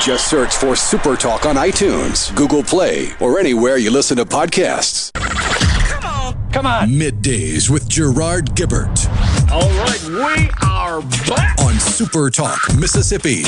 Just 0.00 0.30
search 0.30 0.56
for 0.56 0.74
Super 0.74 1.14
Talk 1.14 1.44
on 1.44 1.56
iTunes, 1.56 2.34
Google 2.34 2.62
Play, 2.62 3.10
or 3.20 3.38
anywhere 3.38 3.76
you 3.76 3.90
listen 3.90 4.16
to 4.16 4.24
podcasts. 4.24 5.12
Come 5.12 6.04
on. 6.04 6.50
Come 6.52 6.66
on. 6.66 6.88
Middays 6.88 7.68
with 7.68 7.86
Gerard 7.86 8.46
Gibert 8.56 9.06
All 9.52 9.68
right, 9.84 10.02
we 10.08 10.50
are 10.66 11.02
back. 11.28 11.60
on 11.60 11.74
Super 11.74 12.30
Talk 12.30 12.60
Mississippi. 12.78 13.42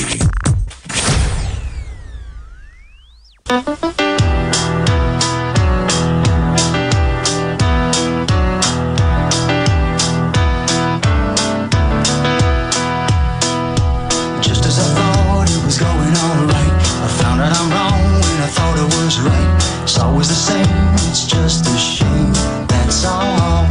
It's 19.93 20.01
always 20.01 20.29
the 20.29 20.35
same, 20.35 20.65
it's 21.11 21.27
just 21.27 21.67
a 21.67 21.77
shame, 21.77 22.33
that's 22.67 23.05
all. 23.05 23.65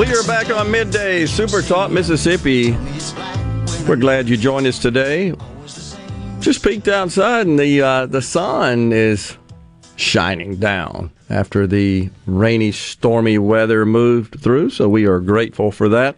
We 0.00 0.06
are 0.14 0.26
back 0.26 0.48
on 0.48 0.70
midday 0.70 1.26
Super 1.26 1.60
Talk 1.60 1.90
Mississippi. 1.90 2.74
We're 3.86 3.96
glad 3.96 4.30
you 4.30 4.38
joined 4.38 4.66
us 4.66 4.78
today. 4.78 5.34
Just 6.40 6.64
peeked 6.64 6.88
outside 6.88 7.48
and 7.48 7.58
the 7.58 7.82
uh, 7.82 8.06
the 8.06 8.22
sun 8.22 8.94
is 8.94 9.36
shining 9.96 10.56
down 10.56 11.12
after 11.28 11.66
the 11.66 12.08
rainy, 12.24 12.72
stormy 12.72 13.36
weather 13.36 13.84
moved 13.84 14.40
through. 14.40 14.70
So 14.70 14.88
we 14.88 15.04
are 15.04 15.20
grateful 15.20 15.70
for 15.70 15.90
that. 15.90 16.16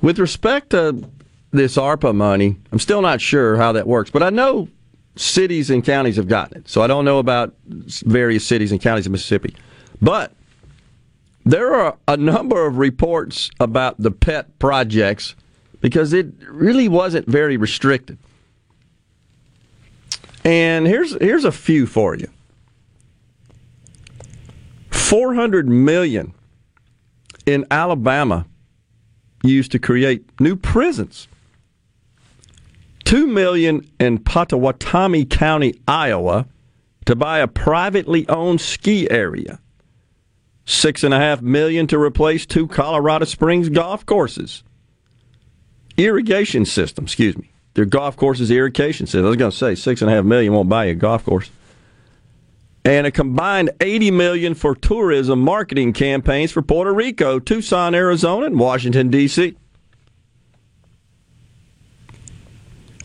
With 0.00 0.20
respect 0.20 0.70
to 0.70 1.02
this 1.50 1.76
ARPA 1.76 2.14
money, 2.14 2.58
I'm 2.70 2.78
still 2.78 3.02
not 3.02 3.20
sure 3.20 3.56
how 3.56 3.72
that 3.72 3.88
works, 3.88 4.10
but 4.10 4.22
I 4.22 4.30
know 4.30 4.68
cities 5.16 5.70
and 5.70 5.84
counties 5.84 6.16
have 6.16 6.28
gotten 6.28 6.58
it. 6.58 6.68
So 6.68 6.82
I 6.82 6.86
don't 6.86 7.04
know 7.04 7.18
about 7.18 7.54
various 7.66 8.46
cities 8.46 8.72
and 8.72 8.80
counties 8.80 9.06
in 9.06 9.12
Mississippi. 9.12 9.54
But 10.02 10.32
there 11.44 11.74
are 11.74 11.96
a 12.08 12.16
number 12.16 12.66
of 12.66 12.78
reports 12.78 13.50
about 13.60 13.96
the 13.98 14.10
pet 14.10 14.58
projects 14.58 15.34
because 15.80 16.12
it 16.12 16.26
really 16.48 16.88
wasn't 16.88 17.26
very 17.28 17.56
restricted. 17.56 18.18
And 20.44 20.86
here's 20.86 21.16
here's 21.20 21.44
a 21.44 21.52
few 21.52 21.86
for 21.86 22.14
you. 22.14 22.28
400 24.90 25.68
million 25.68 26.34
in 27.46 27.66
Alabama 27.70 28.46
used 29.42 29.72
to 29.72 29.78
create 29.78 30.24
new 30.40 30.56
prisons. 30.56 31.28
2 33.14 33.28
million 33.28 33.88
in 34.00 34.18
Pottawattamie 34.18 35.30
County, 35.30 35.80
Iowa 35.86 36.48
to 37.04 37.14
buy 37.14 37.38
a 37.38 37.46
privately 37.46 38.28
owned 38.28 38.60
ski 38.60 39.08
area. 39.08 39.60
Six 40.64 41.04
and 41.04 41.14
a 41.14 41.18
half 41.20 41.40
million 41.40 41.86
to 41.86 41.96
replace 41.96 42.44
two 42.44 42.66
Colorado 42.66 43.24
Springs 43.24 43.68
golf 43.68 44.04
courses. 44.04 44.64
Irrigation 45.96 46.64
system, 46.64 47.04
excuse 47.04 47.38
me. 47.38 47.52
Their 47.74 47.84
golf 47.84 48.16
courses 48.16 48.50
irrigation 48.50 49.06
system. 49.06 49.26
I 49.26 49.28
was 49.28 49.36
going 49.36 49.52
to 49.52 49.56
say 49.56 49.76
six 49.76 50.02
and 50.02 50.10
a 50.10 50.14
half 50.14 50.24
million 50.24 50.52
won't 50.52 50.68
buy 50.68 50.86
you 50.86 50.90
a 50.90 50.94
golf 50.96 51.24
course. 51.24 51.48
And 52.84 53.06
a 53.06 53.12
combined 53.12 53.70
80 53.80 54.10
million 54.10 54.54
for 54.56 54.74
tourism 54.74 55.38
marketing 55.38 55.92
campaigns 55.92 56.50
for 56.50 56.62
Puerto 56.62 56.92
Rico, 56.92 57.38
Tucson, 57.38 57.94
Arizona, 57.94 58.46
and 58.46 58.58
Washington 58.58 59.08
D.C. 59.08 59.56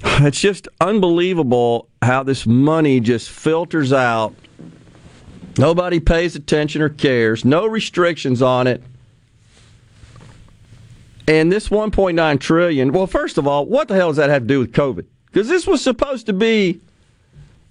It's 0.22 0.40
just 0.40 0.68
unbelievable 0.82 1.88
how 2.02 2.24
this 2.24 2.46
money 2.46 3.00
just 3.00 3.30
filters 3.30 3.94
out. 3.94 4.36
Nobody 5.58 6.00
pays 6.00 6.36
attention 6.36 6.82
or 6.82 6.90
cares. 6.90 7.44
No 7.44 7.66
restrictions 7.66 8.42
on 8.42 8.68
it. 8.68 8.84
And 11.28 11.52
this 11.52 11.70
1.9 11.70 12.40
trillion, 12.40 12.92
well, 12.92 13.08
first 13.08 13.38
of 13.38 13.48
all, 13.48 13.66
what 13.66 13.88
the 13.88 13.96
hell 13.96 14.08
does 14.10 14.18
that 14.18 14.30
have 14.30 14.44
to 14.44 14.48
do 14.48 14.60
with 14.60 14.72
COVID? 14.72 15.06
Because 15.28 15.48
this 15.48 15.68
was 15.68 15.82
supposed 15.82 16.26
to 16.26 16.34
be 16.34 16.82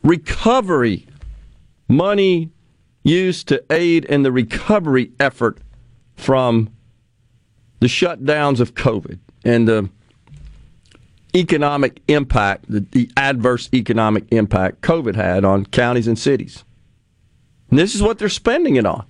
recovery 0.02 1.06
money 1.88 2.50
used 3.02 3.48
to 3.48 3.64
aid 3.70 4.04
in 4.04 4.22
the 4.22 4.30
recovery 4.30 5.10
effort 5.18 5.58
from 6.14 6.70
the 7.80 7.86
shutdowns 7.86 8.60
of 8.60 8.74
COVID 8.74 9.18
and 9.44 9.66
the 9.66 9.88
economic 11.34 12.00
impact, 12.08 12.64
the, 12.70 12.80
the, 12.80 13.10
adverse 13.16 13.68
economic 13.74 14.24
impact 14.32 14.80
COVID 14.80 15.14
had 15.14 15.44
on 15.44 15.66
counties 15.66 16.06
and 16.06 16.18
cities. 16.18 16.64
And 17.70 17.78
this 17.78 17.94
is 17.94 18.02
what 18.02 18.18
they're 18.18 18.28
spending 18.28 18.76
it 18.76 18.86
on. 18.86 19.04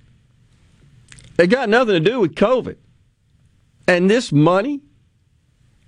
It 1.37 1.47
got 1.47 1.69
nothing 1.69 1.93
to 1.93 1.99
do 1.99 2.19
with 2.19 2.35
COVID. 2.35 2.75
And 3.87 4.09
this 4.09 4.31
money, 4.31 4.81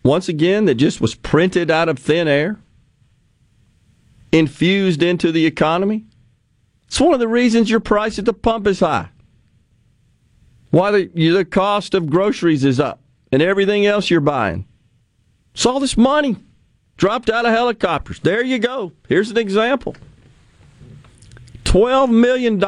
once 0.04 0.30
again, 0.30 0.66
that 0.66 0.76
just 0.76 1.02
was 1.02 1.16
printed 1.16 1.70
out 1.70 1.90
of 1.90 2.00
thin 2.00 2.28
air, 2.28 2.60
infused 4.32 5.04
into 5.04 5.32
the 5.32 5.46
economy, 5.46 6.06
it's 6.92 7.00
one 7.00 7.14
of 7.14 7.22
the 7.22 7.28
reasons 7.30 7.70
your 7.70 7.80
price 7.80 8.20
at 8.20 8.26
the 8.26 8.34
pump 8.34 8.68
is 8.68 8.82
high. 8.82 9.08
Why 10.72 10.92
the, 10.92 11.06
the 11.06 11.46
cost 11.46 11.94
of 11.94 12.10
groceries 12.10 12.66
is 12.66 12.82
up 12.82 13.02
and 13.32 13.42
everything 13.42 13.86
else 13.86 14.10
you're 14.10 14.20
buying. 14.20 14.66
It's 15.54 15.66
all 15.66 15.80
this 15.80 15.98
money 15.98 16.38
dropped 16.98 17.30
out 17.30 17.46
of 17.46 17.52
helicopters. 17.52 18.20
There 18.20 18.44
you 18.44 18.60
go. 18.60 18.92
Here's 19.08 19.32
an 19.32 19.38
example 19.38 19.96
$12 21.64 22.10
million 22.10 22.62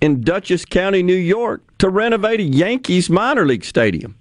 in 0.00 0.20
Dutchess 0.22 0.64
County, 0.64 1.02
New 1.02 1.14
York 1.14 1.62
to 1.78 1.88
renovate 1.88 2.40
a 2.40 2.44
Yankees 2.44 3.08
minor 3.08 3.46
league 3.46 3.64
stadium. 3.64 4.16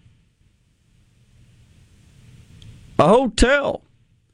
A 3.00 3.08
hotel 3.08 3.82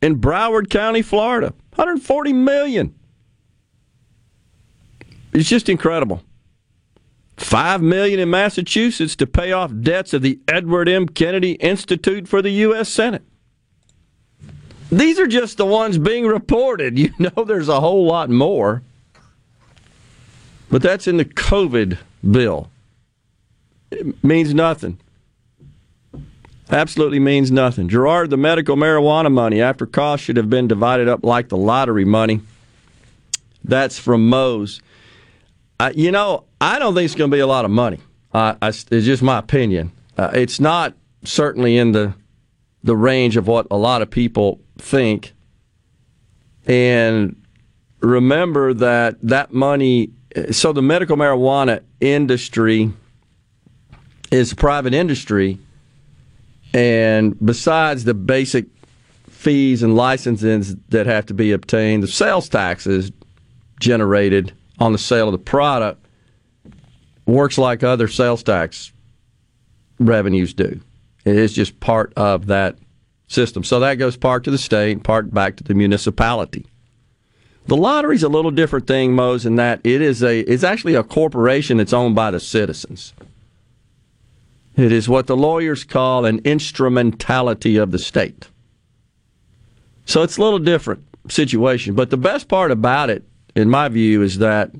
in 0.02 0.20
Broward 0.20 0.70
County, 0.70 1.02
Florida, 1.02 1.54
140 1.76 2.34
million. 2.34 2.94
It's 5.32 5.48
just 5.48 5.70
incredible. 5.70 6.24
Five 7.38 7.82
million 7.82 8.20
in 8.20 8.30
Massachusetts 8.30 9.16
to 9.16 9.26
pay 9.26 9.54
off 9.54 9.72
debts 9.80 10.14
of 10.14 10.22
the 10.22 10.40
Edward 10.48 10.90
M. 10.90 11.08
Kennedy 11.08 11.54
Institute 11.54 12.28
for 12.28 12.42
the 12.42 12.50
U.S. 12.50 12.90
Senate. 12.90 13.24
These 14.92 15.20
are 15.20 15.28
just 15.28 15.58
the 15.58 15.66
ones 15.66 15.98
being 15.98 16.26
reported. 16.26 16.98
You 17.00 17.14
know, 17.20 17.44
there's 17.44 17.70
a 17.70 17.80
whole 17.80 18.06
lot 18.06 18.30
more. 18.30 18.82
But 20.70 20.82
that's 20.82 21.08
in 21.08 21.18
the 21.18 21.26
COVID 21.26 21.98
bill. 22.30 22.70
It 23.92 24.24
means 24.24 24.54
nothing. 24.54 25.00
Absolutely 26.70 27.20
means 27.20 27.52
nothing. 27.52 27.90
Gerard, 27.90 28.30
the 28.30 28.38
medical 28.38 28.76
marijuana 28.76 29.32
money 29.32 29.62
after 29.62 29.88
cost 29.88 30.24
should 30.24 30.38
have 30.38 30.50
been 30.50 30.68
divided 30.68 31.08
up 31.08 31.24
like 31.24 31.50
the 31.50 31.58
lottery 31.58 32.06
money. 32.06 32.42
That's 33.64 33.98
from 33.98 34.30
Mose. 34.30 34.82
You 35.96 36.12
know, 36.12 36.46
I 36.62 36.78
don't 36.78 36.94
think 36.94 37.06
it's 37.06 37.16
going 37.16 37.32
to 37.32 37.36
be 37.36 37.42
a 37.42 37.48
lot 37.48 37.66
of 37.66 37.72
money. 37.72 38.00
Uh, 38.34 38.56
I, 38.62 38.68
it's 38.68 38.86
just 38.86 39.24
my 39.24 39.40
opinion. 39.40 39.92
Uh, 40.18 40.30
it's 40.34 40.60
not 40.60 40.94
certainly 41.24 41.78
in 41.78 41.92
the 41.92 42.14
the 42.84 42.96
range 42.96 43.36
of 43.36 43.48
what 43.48 43.68
a 43.72 43.78
lot 43.78 44.02
of 44.02 44.10
people 44.10 44.62
think. 44.82 45.34
And 46.66 47.42
remember 48.00 48.74
that 48.74 49.18
that 49.22 49.54
money. 49.54 50.12
So 50.52 50.74
the 50.74 50.82
medical 50.82 51.18
marijuana 51.18 51.82
industry 52.00 52.92
is 54.32 54.52
a 54.52 54.56
private 54.56 54.94
industry, 54.94 55.58
and 56.74 57.36
besides 57.44 58.04
the 58.04 58.14
basic 58.14 58.66
fees 59.28 59.82
and 59.82 59.96
licenses 59.96 60.76
that 60.90 61.08
have 61.08 61.26
to 61.28 61.34
be 61.34 61.52
obtained, 61.52 62.04
the 62.04 62.08
sales 62.08 62.48
taxes 62.48 63.12
generated 63.80 64.54
on 64.80 64.92
the 64.92 64.98
sale 64.98 65.28
of 65.28 65.32
the 65.32 65.40
product 65.40 66.06
works 67.26 67.58
like 67.58 67.84
other 67.84 68.08
sales 68.08 68.44
tax 68.44 68.92
revenues 70.00 70.54
do. 70.54 70.80
It 71.26 71.36
is 71.36 71.54
just 71.54 71.80
part 71.80 72.14
of 72.16 72.48
that 72.48 72.78
system. 73.30 73.64
So 73.64 73.80
that 73.80 73.96
goes 73.96 74.18
part 74.18 74.44
to 74.44 74.52
the 74.52 74.58
state, 74.58 75.04
part 75.04 75.34
back 75.34 75.56
to 75.56 75.64
the 75.64 75.74
municipality. 75.74 76.66
The 77.68 77.78
lottery's 77.78 78.24
a 78.24 78.30
little 78.30 78.52
different 78.52 78.88
thing, 78.88 79.14
Mose, 79.14 79.46
in 79.46 79.56
that 79.56 79.80
it 79.86 80.02
is 80.02 80.22
a 80.22 80.40
it's 80.42 80.64
actually 80.64 80.96
a 80.96 81.04
corporation 81.04 81.78
that's 81.78 81.94
owned 81.94 82.16
by 82.16 82.32
the 82.32 82.42
citizens. 82.42 83.14
It 84.76 84.92
is 84.92 85.08
what 85.08 85.28
the 85.28 85.38
lawyers 85.38 85.86
call 85.86 86.26
an 86.26 86.40
instrumentality 86.44 87.78
of 87.78 87.92
the 87.92 88.00
state. 88.00 88.50
So 90.06 90.24
it's 90.24 90.38
a 90.38 90.42
little 90.42 90.60
different 90.60 91.06
situation. 91.30 91.94
But 91.94 92.10
the 92.10 92.18
best 92.18 92.50
part 92.50 92.72
about 92.72 93.10
it 93.10 93.24
in 93.56 93.70
my 93.70 93.90
view, 93.90 94.22
is 94.22 94.40
that 94.40 94.72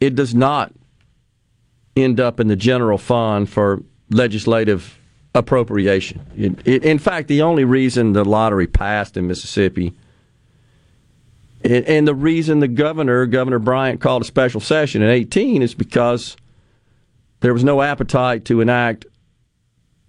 it 0.00 0.14
does 0.14 0.34
not 0.34 0.72
end 1.96 2.20
up 2.20 2.40
in 2.40 2.48
the 2.48 2.56
general 2.56 2.98
fund 2.98 3.48
for 3.48 3.82
legislative 4.10 4.98
appropriation. 5.36 6.26
It, 6.36 6.66
it, 6.66 6.84
in 6.84 6.98
fact, 6.98 7.28
the 7.28 7.42
only 7.42 7.64
reason 7.64 8.14
the 8.14 8.24
lottery 8.24 8.66
passed 8.66 9.16
in 9.16 9.26
Mississippi, 9.26 9.92
and, 11.62 12.06
the 12.06 12.14
reason 12.14 12.60
the 12.60 12.68
governor, 12.68 13.26
Governor 13.26 13.58
Bryant, 13.58 14.00
called 14.00 14.22
a 14.22 14.24
special 14.24 14.60
session 14.60 15.02
in 15.02 15.10
18 15.10 15.62
is 15.62 15.74
because 15.74 16.36
there 17.40 17.52
was 17.52 17.64
no 17.64 17.82
appetite 17.82 18.44
to 18.46 18.60
enact 18.60 19.04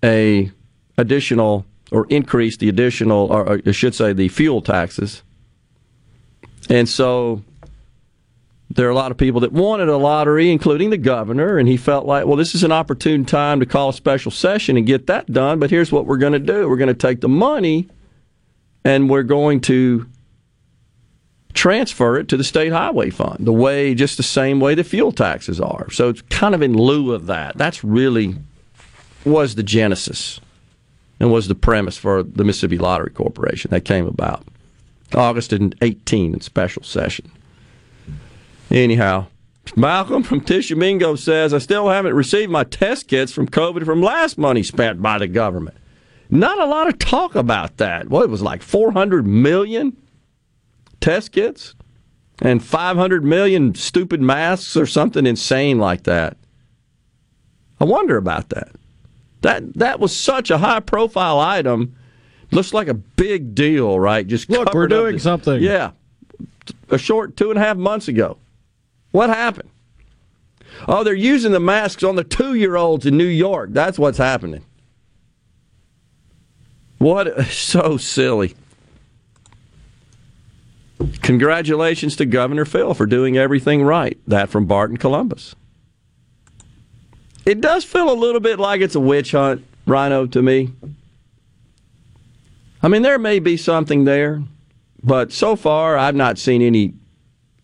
a 0.03 0.51
additional 0.97 1.65
or 1.91 2.05
increase 2.09 2.57
the 2.57 2.69
additional, 2.69 3.31
or 3.31 3.59
I 3.65 3.71
should 3.71 3.95
say, 3.95 4.13
the 4.13 4.27
fuel 4.27 4.61
taxes. 4.61 5.23
And 6.69 6.87
so 6.87 7.43
there 8.69 8.87
are 8.87 8.91
a 8.91 8.95
lot 8.95 9.11
of 9.11 9.17
people 9.17 9.41
that 9.41 9.53
wanted 9.53 9.87
a 9.87 9.97
lottery, 9.97 10.51
including 10.51 10.89
the 10.89 10.97
governor, 10.97 11.57
and 11.57 11.67
he 11.67 11.77
felt 11.77 12.05
like, 12.05 12.25
well, 12.25 12.35
this 12.35 12.53
is 12.53 12.63
an 12.63 12.71
opportune 12.71 13.23
time 13.23 13.59
to 13.59 13.65
call 13.65 13.89
a 13.89 13.93
special 13.93 14.31
session 14.31 14.75
and 14.75 14.85
get 14.85 15.07
that 15.07 15.31
done. 15.31 15.59
But 15.59 15.69
here's 15.69 15.91
what 15.91 16.05
we're 16.05 16.17
going 16.17 16.33
to 16.33 16.39
do 16.39 16.67
we're 16.67 16.77
going 16.77 16.87
to 16.87 16.93
take 16.93 17.21
the 17.21 17.29
money 17.29 17.87
and 18.83 19.09
we're 19.09 19.23
going 19.23 19.61
to 19.61 20.07
transfer 21.53 22.17
it 22.17 22.27
to 22.27 22.37
the 22.37 22.43
state 22.43 22.71
highway 22.71 23.09
fund, 23.09 23.47
the 23.47 23.53
way, 23.53 23.95
just 23.95 24.17
the 24.17 24.23
same 24.23 24.59
way 24.59 24.75
the 24.75 24.83
fuel 24.83 25.11
taxes 25.11 25.59
are. 25.59 25.89
So 25.91 26.09
it's 26.09 26.21
kind 26.23 26.53
of 26.53 26.61
in 26.61 26.73
lieu 26.73 27.13
of 27.13 27.25
that. 27.27 27.57
That's 27.57 27.83
really 27.83 28.35
was 29.25 29.55
the 29.55 29.63
genesis 29.63 30.39
and 31.19 31.31
was 31.31 31.47
the 31.47 31.55
premise 31.55 31.97
for 31.97 32.21
the 32.21 32.43
Mississippi 32.43 32.77
Lottery 32.77 33.11
Corporation 33.11 33.71
that 33.71 33.85
came 33.85 34.07
about. 34.07 34.45
August 35.15 35.53
18 35.53 36.33
in 36.33 36.41
special 36.41 36.83
session. 36.83 37.31
Anyhow, 38.69 39.27
Malcolm 39.75 40.23
from 40.23 40.41
Tishomingo 40.41 41.15
says, 41.15 41.53
I 41.53 41.57
still 41.59 41.89
haven't 41.89 42.13
received 42.13 42.51
my 42.51 42.63
test 42.63 43.07
kits 43.07 43.31
from 43.31 43.47
COVID 43.47 43.85
from 43.85 44.01
last 44.01 44.37
money 44.37 44.63
spent 44.63 45.01
by 45.01 45.17
the 45.17 45.27
government. 45.27 45.77
Not 46.29 46.59
a 46.59 46.65
lot 46.65 46.87
of 46.87 46.99
talk 46.99 47.35
about 47.35 47.77
that. 47.77 48.09
Well, 48.09 48.23
it 48.23 48.29
was 48.29 48.41
like 48.41 48.61
400 48.61 49.25
million 49.25 49.95
test 50.99 51.31
kits 51.31 51.75
and 52.41 52.63
500 52.63 53.23
million 53.23 53.73
stupid 53.75 54.21
masks 54.21 54.75
or 54.75 54.85
something 54.85 55.25
insane 55.25 55.79
like 55.79 56.03
that. 56.03 56.37
I 57.79 57.85
wonder 57.85 58.17
about 58.17 58.49
that. 58.49 58.71
That 59.41 59.75
that 59.75 59.99
was 59.99 60.15
such 60.15 60.49
a 60.49 60.57
high 60.57 60.79
profile 60.79 61.39
item. 61.39 61.95
Looks 62.51 62.73
like 62.73 62.87
a 62.87 62.93
big 62.95 63.53
deal, 63.53 63.99
right? 63.99 64.25
Just 64.25 64.49
Look, 64.49 64.73
we're 64.73 64.87
doing 64.87 65.13
the- 65.13 65.19
something. 65.19 65.61
Yeah, 65.61 65.91
a 66.89 66.97
short 66.97 67.37
two 67.37 67.51
and 67.51 67.59
a 67.59 67.61
half 67.61 67.77
months 67.77 68.07
ago. 68.07 68.37
What 69.11 69.29
happened? 69.29 69.69
Oh, 70.87 71.03
they're 71.03 71.13
using 71.13 71.51
the 71.51 71.59
masks 71.59 72.03
on 72.03 72.15
the 72.15 72.23
two 72.23 72.53
year 72.53 72.75
olds 72.75 73.05
in 73.05 73.17
New 73.17 73.25
York. 73.25 73.69
That's 73.71 73.97
what's 73.97 74.17
happening. 74.17 74.63
What? 76.97 77.45
So 77.51 77.97
silly. 77.97 78.55
Congratulations 81.21 82.15
to 82.15 82.25
Governor 82.25 82.65
Phil 82.65 82.93
for 82.93 83.05
doing 83.05 83.37
everything 83.37 83.83
right. 83.83 84.17
That 84.27 84.49
from 84.49 84.65
Barton 84.65 84.97
Columbus. 84.97 85.55
It 87.45 87.61
does 87.61 87.83
feel 87.83 88.11
a 88.11 88.13
little 88.13 88.41
bit 88.41 88.59
like 88.59 88.81
it's 88.81 88.95
a 88.95 88.99
witch 88.99 89.31
hunt, 89.31 89.63
Rhino, 89.85 90.25
to 90.27 90.41
me. 90.41 90.73
I 92.81 92.87
mean, 92.87 93.03
there 93.03 93.19
may 93.19 93.39
be 93.39 93.57
something 93.57 94.05
there, 94.05 94.43
but 95.03 95.31
so 95.31 95.55
far 95.55 95.97
I've 95.97 96.15
not 96.15 96.37
seen 96.37 96.61
any 96.61 96.93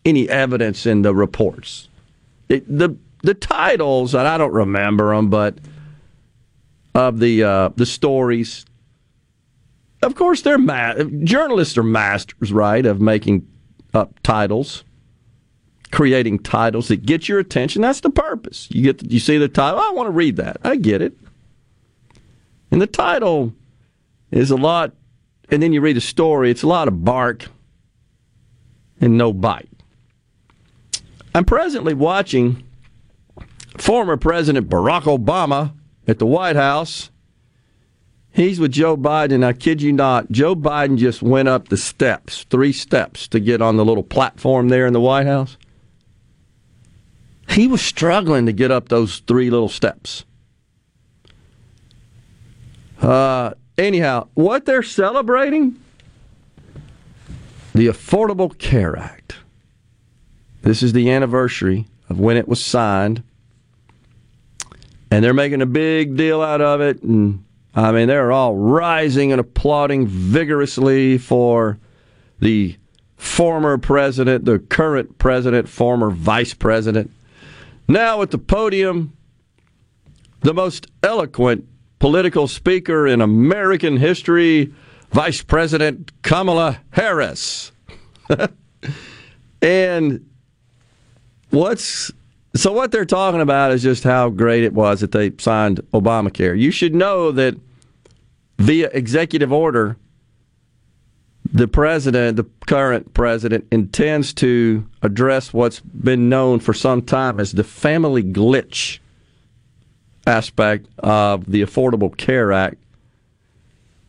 any 0.05 0.29
evidence 0.29 0.85
in 0.85 1.01
the 1.01 1.13
reports. 1.13 1.87
The 2.47 2.95
the 3.23 3.33
titles, 3.33 4.13
and 4.13 4.27
I 4.27 4.37
don't 4.37 4.51
remember 4.51 5.15
them, 5.15 5.29
but 5.29 5.57
of 6.93 7.19
the 7.19 7.43
uh, 7.43 7.69
the 7.75 7.85
stories. 7.85 8.65
Of 10.01 10.15
course, 10.15 10.41
they're 10.41 10.57
ma- 10.57 10.95
journalists 11.23 11.77
are 11.77 11.83
masters, 11.83 12.51
right, 12.51 12.85
of 12.85 12.99
making 12.99 13.47
up 13.93 14.19
titles, 14.21 14.83
creating 15.91 16.39
titles 16.39 16.89
that 16.89 17.05
get 17.05 17.29
your 17.29 17.39
attention. 17.39 17.81
That's 17.81 18.01
the 18.01 18.09
purpose. 18.09 18.67
You 18.69 18.83
get 18.83 18.97
the, 18.99 19.07
you 19.07 19.19
see 19.19 19.37
the 19.37 19.47
title. 19.47 19.79
"Oh, 19.79 19.89
I 19.89 19.93
want 19.93 20.07
to 20.07 20.11
read 20.11 20.35
that. 20.35 20.57
I 20.63 20.75
get 20.75 21.01
it. 21.01 21.17
And 22.69 22.81
the 22.81 22.87
title 22.87 23.53
is 24.31 24.51
a 24.51 24.57
lot, 24.57 24.93
and 25.49 25.63
then 25.63 25.71
you 25.71 25.79
read 25.79 25.95
the 25.95 26.01
story. 26.01 26.51
It's 26.51 26.63
a 26.63 26.67
lot 26.67 26.87
of 26.87 27.05
bark 27.05 27.47
and 28.99 29.17
no 29.17 29.31
bite. 29.31 29.69
I'm 31.35 31.45
presently 31.45 31.93
watching 31.93 32.63
former 33.77 34.17
President 34.17 34.69
Barack 34.69 35.03
Obama 35.03 35.73
at 36.07 36.19
the 36.19 36.27
White 36.27 36.55
House. 36.55 37.09
He's 38.31 38.59
with 38.59 38.71
Joe 38.71 38.97
Biden. 38.97 39.43
I 39.43 39.53
kid 39.53 39.81
you 39.81 39.91
not, 39.91 40.31
Joe 40.31 40.55
Biden 40.55 40.97
just 40.97 41.21
went 41.21 41.47
up 41.47 41.69
the 41.69 41.77
steps, 41.77 42.43
three 42.49 42.73
steps 42.73 43.27
to 43.29 43.39
get 43.39 43.61
on 43.61 43.77
the 43.77 43.85
little 43.85 44.03
platform 44.03 44.69
there 44.69 44.85
in 44.85 44.93
the 44.93 45.01
White 45.01 45.27
House. 45.27 45.57
He 47.49 47.67
was 47.67 47.81
struggling 47.81 48.45
to 48.45 48.51
get 48.51 48.71
up 48.71 48.89
those 48.89 49.19
three 49.19 49.49
little 49.49 49.69
steps. 49.69 50.25
Uh, 53.01 53.53
anyhow, 53.77 54.27
what 54.33 54.65
they're 54.65 54.81
celebrating? 54.81 55.79
The 57.73 57.87
Affordable 57.87 58.57
Care 58.57 58.97
Act. 58.97 59.35
This 60.63 60.81
is 60.81 60.93
the 60.93 61.11
anniversary 61.11 61.85
of 62.09 62.19
when 62.19 62.37
it 62.37 62.47
was 62.47 62.63
signed. 62.63 63.21
And 65.11 65.23
they're 65.23 65.33
making 65.33 65.61
a 65.61 65.67
big 65.67 66.17
deal 66.17 66.41
out 66.41 66.61
of 66.61 66.81
it. 66.81 67.03
And 67.03 67.43
I 67.75 67.91
mean, 67.91 68.07
they're 68.07 68.31
all 68.31 68.55
rising 68.55 69.31
and 69.31 69.39
applauding 69.39 70.07
vigorously 70.07 71.17
for 71.17 71.77
the 72.39 72.77
former 73.17 73.77
president, 73.77 74.45
the 74.45 74.57
current 74.57 75.17
president, 75.17 75.67
former 75.67 76.09
vice 76.09 76.53
president. 76.53 77.11
Now 77.87 78.21
at 78.21 78.31
the 78.31 78.37
podium, 78.37 79.15
the 80.41 80.53
most 80.53 80.87
eloquent 81.03 81.67
political 81.99 82.47
speaker 82.47 83.05
in 83.05 83.21
American 83.21 83.97
history, 83.97 84.73
Vice 85.11 85.41
President 85.41 86.11
Kamala 86.21 86.79
Harris. 86.91 87.71
and 89.61 90.25
what's 91.53 92.11
so 92.55 92.71
what 92.71 92.91
they're 92.91 93.05
talking 93.05 93.41
about 93.41 93.71
is 93.71 93.81
just 93.81 94.03
how 94.03 94.29
great 94.29 94.63
it 94.63 94.73
was 94.73 95.01
that 95.01 95.11
they 95.11 95.31
signed 95.37 95.79
Obamacare. 95.91 96.57
You 96.57 96.71
should 96.71 96.93
know 96.93 97.31
that 97.31 97.55
via 98.59 98.89
executive 98.93 99.51
order, 99.51 99.97
the 101.51 101.67
president, 101.67 102.37
the 102.37 102.45
current 102.67 103.13
president, 103.13 103.65
intends 103.71 104.33
to 104.35 104.87
address 105.01 105.51
what's 105.51 105.79
been 105.79 106.29
known 106.29 106.59
for 106.59 106.73
some 106.73 107.01
time 107.01 107.39
as 107.39 107.53
the 107.53 107.63
family 107.63 108.23
glitch 108.23 108.99
aspect 110.27 110.87
of 110.99 111.51
the 111.51 111.61
Affordable 111.63 112.15
Care 112.15 112.51
Act, 112.51 112.77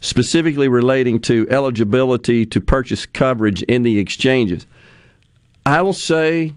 specifically 0.01 0.69
relating 0.69 1.19
to 1.21 1.47
eligibility 1.51 2.45
to 2.47 2.61
purchase 2.61 3.07
coverage 3.07 3.63
in 3.63 3.83
the 3.83 3.99
exchanges. 3.99 4.67
I 5.65 5.81
will 5.81 5.95
say 5.95 6.53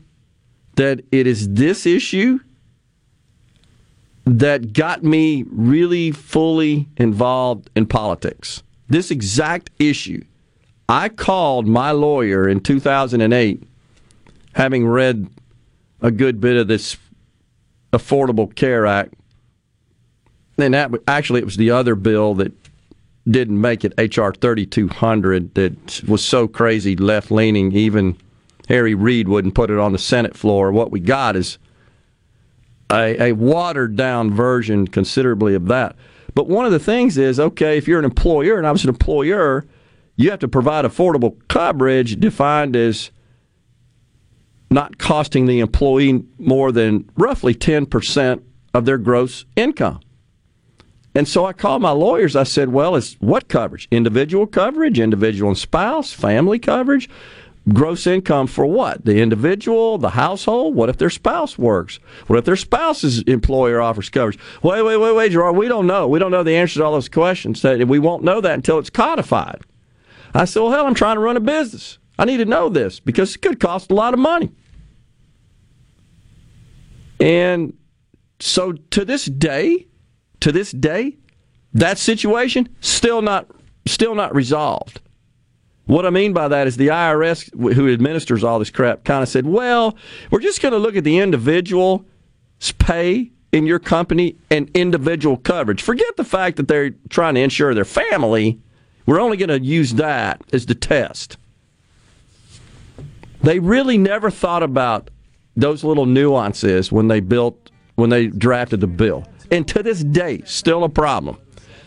that 0.78 1.02
it 1.12 1.28
is 1.28 1.50
this 1.50 1.86
issue 1.86 2.40
that 4.26 4.74
got 4.74 5.04
me 5.04 5.44
really 5.50 6.12
fully 6.12 6.88
involved 6.98 7.70
in 7.76 7.86
politics. 7.86 8.64
This 8.90 9.12
exact 9.12 9.70
issue. 9.80 10.24
I 10.90 11.10
called 11.10 11.68
my 11.68 11.92
lawyer 11.92 12.48
in 12.48 12.62
2008, 12.62 13.64
having 14.54 14.88
read 14.88 15.28
a 16.02 16.12
good 16.12 16.40
bit 16.40 16.56
of 16.56 16.68
this 16.68 16.98
Affordable 17.92 18.54
Care 18.56 18.86
Act. 18.86 19.14
And 20.58 20.74
that 20.74 20.92
actually, 21.08 21.42
it 21.42 21.46
was 21.46 21.58
the 21.58 21.72
other 21.72 21.96
bill 21.96 22.34
that 22.36 22.52
didn't 23.30 23.60
make 23.60 23.84
it, 23.84 23.94
H.R. 23.98 24.34
3200, 24.34 25.54
that 25.56 26.04
was 26.08 26.24
so 26.24 26.48
crazy 26.48 26.96
left 26.96 27.32
leaning, 27.32 27.74
even 27.74 28.18
Harry 28.68 28.94
Reid 28.94 29.28
wouldn't 29.28 29.56
put 29.56 29.70
it 29.70 29.80
on 29.80 29.92
the 29.92 30.00
Senate 30.00 30.36
floor. 30.36 30.72
What 30.72 30.92
we 30.92 31.00
got 31.00 31.36
is 31.36 31.58
a, 32.92 33.30
a 33.30 33.32
watered 33.34 33.96
down 33.96 34.34
version, 34.34 34.88
considerably, 34.88 35.56
of 35.56 35.68
that. 35.68 35.96
But 36.34 36.48
one 36.48 36.66
of 36.66 36.72
the 36.72 36.80
things 36.80 37.18
is 37.18 37.40
okay, 37.40 37.78
if 37.78 37.88
you're 37.88 38.00
an 38.00 38.06
employer, 38.06 38.58
and 38.58 38.68
I 38.68 38.72
was 38.72 38.84
an 38.84 38.90
employer, 38.90 39.66
you 40.16 40.30
have 40.30 40.40
to 40.40 40.48
provide 40.48 40.86
affordable 40.86 41.38
coverage 41.48 42.20
defined 42.20 42.76
as 42.76 43.12
not 44.70 44.98
costing 44.98 45.46
the 45.46 45.60
employee 45.60 46.24
more 46.38 46.72
than 46.72 47.10
roughly 47.16 47.56
10% 47.56 48.44
of 48.74 48.86
their 48.86 48.98
gross 48.98 49.46
income. 49.56 50.02
And 51.16 51.28
so 51.28 51.46
I 51.46 51.54
called 51.54 51.82
my 51.82 51.92
lawyers. 51.92 52.36
I 52.36 52.44
said, 52.44 52.70
well, 52.70 52.96
it's 52.96 53.14
what 53.16 53.48
coverage? 53.48 53.88
Individual 53.90 54.46
coverage, 54.46 55.00
individual 55.00 55.50
and 55.50 55.58
spouse, 55.58 56.14
family 56.14 56.60
coverage, 56.60 57.10
gross 57.74 58.08
income 58.08 58.48
for 58.48 58.66
what? 58.66 59.06
The 59.06 59.22
individual, 59.22 59.98
the 59.98 60.12
household? 60.12 60.76
What 60.76 60.90
if 60.90 60.98
their 60.98 61.10
spouse 61.10 61.58
works? 61.58 62.00
What 62.28 62.40
if 62.40 62.46
their 62.46 62.56
spouse's 62.56 63.22
employer 63.24 63.82
offers 63.82 64.10
coverage? 64.10 64.40
Wait, 64.64 64.82
wait, 64.82 64.98
wait, 64.98 65.16
wait, 65.16 65.32
Gerard, 65.32 65.56
we 65.56 65.68
don't 65.68 65.88
know. 65.88 66.08
We 66.08 66.20
don't 66.20 66.32
know 66.32 66.44
the 66.44 66.56
answer 66.56 66.80
to 66.80 66.86
all 66.86 66.94
those 66.94 67.10
questions. 67.10 67.64
We 67.64 68.00
won't 68.00 68.24
know 68.24 68.42
that 68.42 68.54
until 68.54 68.80
it's 68.80 68.90
codified. 68.90 69.62
I 70.34 70.46
said, 70.46 70.62
well, 70.62 70.72
hell, 70.72 70.88
I'm 70.88 70.94
trying 70.94 71.16
to 71.16 71.22
run 71.22 71.38
a 71.38 71.42
business. 71.42 71.98
I 72.20 72.26
need 72.26 72.38
to 72.38 72.46
know 72.46 72.70
this 72.70 73.00
because 73.00 73.36
it 73.36 73.42
could 73.42 73.60
cost 73.60 73.92
a 73.92 73.96
lot 73.96 74.14
of 74.14 74.20
money. 74.20 74.52
And 77.20 77.74
so 78.40 78.74
to 78.74 79.06
this 79.06 79.26
day, 79.26 79.88
to 80.42 80.52
this 80.52 80.72
day, 80.72 81.18
that 81.74 81.98
situation 81.98 82.70
still 82.80 83.22
not 83.22 83.50
still 83.86 84.16
not 84.16 84.36
resolved. 84.36 85.00
What 85.88 86.06
I 86.06 86.10
mean 86.10 86.34
by 86.34 86.50
that 86.50 86.68
is 86.68 86.78
the 86.78 86.90
IRS, 86.90 87.74
who 87.74 87.92
administers 87.92 88.44
all 88.44 88.60
this 88.60 88.70
crap, 88.70 89.04
kind 89.04 89.24
of 89.24 89.30
said, 89.30 89.46
"Well, 89.46 89.98
we're 90.30 90.42
just 90.42 90.62
going 90.62 90.74
to 90.74 90.78
look 90.78 90.96
at 90.96 91.04
the 91.04 91.18
individual's 91.18 92.04
pay 92.78 93.32
in 93.52 93.66
your 93.66 93.80
company 93.80 94.36
and 94.52 94.70
individual 94.74 95.38
coverage. 95.38 95.82
Forget 95.82 96.18
the 96.18 96.26
fact 96.26 96.58
that 96.58 96.68
they're 96.68 96.92
trying 97.10 97.36
to 97.36 97.42
insure 97.42 97.74
their 97.74 97.86
family. 97.86 98.60
We're 99.06 99.22
only 99.22 99.38
going 99.38 99.50
to 99.50 99.62
use 99.62 99.94
that 99.94 100.42
as 100.54 100.66
the 100.66 100.76
test." 100.76 101.38
They 103.42 103.60
really 103.60 103.98
never 103.98 104.30
thought 104.30 104.64
about 104.64 105.10
those 105.56 105.84
little 105.84 106.06
nuances 106.06 106.92
when 106.92 107.08
they 107.08 107.20
built 107.20 107.72
when 107.96 108.10
they 108.10 108.28
drafted 108.28 108.82
the 108.82 108.88
bill. 108.88 109.26
And 109.52 109.68
to 109.70 109.82
this 109.82 110.04
day, 110.04 110.42
still 110.46 110.84
a 110.84 110.90
problem. 110.90 111.38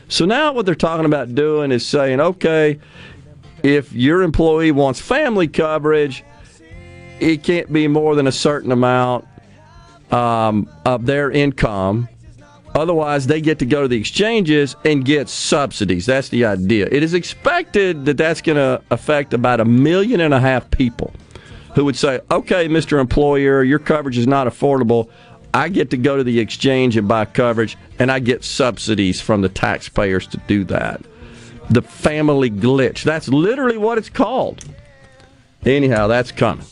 So 0.09 0.25
now 0.25 0.53
what 0.53 0.67
they're 0.67 0.75
talking 0.75 1.05
about 1.07 1.35
doing 1.37 1.70
is 1.70 1.87
saying, 1.87 2.20
okay, 2.20 2.81
if 3.63 3.93
your 3.93 4.23
employee 4.23 4.73
wants 4.73 5.01
family 5.01 5.49
coverage, 5.49 6.25
it 7.19 7.43
can't 7.43 7.73
be 7.73 7.89
more 7.89 8.15
than 8.15 8.27
a 8.27 8.33
certain 8.33 8.73
amount 8.73 9.27
um, 10.11 10.69
of 10.85 11.07
their 11.07 11.31
income 11.31 12.09
Otherwise, 12.75 13.27
they 13.27 13.41
get 13.41 13.59
to 13.59 13.67
go 13.67 13.83
to 13.83 13.89
the 13.89 13.97
exchanges 13.97 14.77
and 14.85 15.05
get 15.05 15.29
subsidies. 15.29 16.07
That's 16.07 16.29
the 16.29 16.45
idea. 16.45 16.89
It 16.91 17.03
is 17.03 17.15
expected 17.15 18.05
that 18.05 18.17
that's 18.17 18.41
going 18.41 18.57
to 18.57 18.83
affect 18.91 19.35
about 19.35 19.61
a 19.61 19.65
million 19.65 20.21
and 20.21 20.33
a 20.33 20.41
half 20.41 20.71
people 20.71 21.13
who 21.75 21.85
would 21.85 21.97
say, 21.97 22.21
okay, 22.31 22.69
Mr. 22.69 23.01
Employer, 23.01 23.65
your 23.65 23.79
coverage 23.79 24.19
is 24.19 24.27
not 24.27 24.47
affordable. 24.47 25.11
I 25.53 25.69
get 25.69 25.91
to 25.91 25.97
go 25.97 26.17
to 26.17 26.23
the 26.23 26.39
exchange 26.39 26.97
and 26.97 27.09
buy 27.09 27.25
coverage, 27.25 27.77
and 27.99 28.11
I 28.11 28.21
get 28.21 28.45
subsidies 28.45 29.21
from 29.21 29.43
the 29.43 29.49
taxpayers 29.49 30.27
to 30.29 30.37
do 30.47 30.63
that. 30.65 31.01
The 31.71 31.83
family 31.83 32.51
glitch. 32.51 33.05
That's 33.05 33.29
literally 33.29 33.79
what 33.79 33.97
it's 33.97 34.11
called. 34.11 34.65
Anyhow, 35.65 36.07
that's 36.07 36.33
coming. 36.33 36.67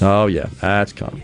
Oh, 0.00 0.26
yeah, 0.26 0.46
that's 0.60 0.92
coming. 0.92 1.22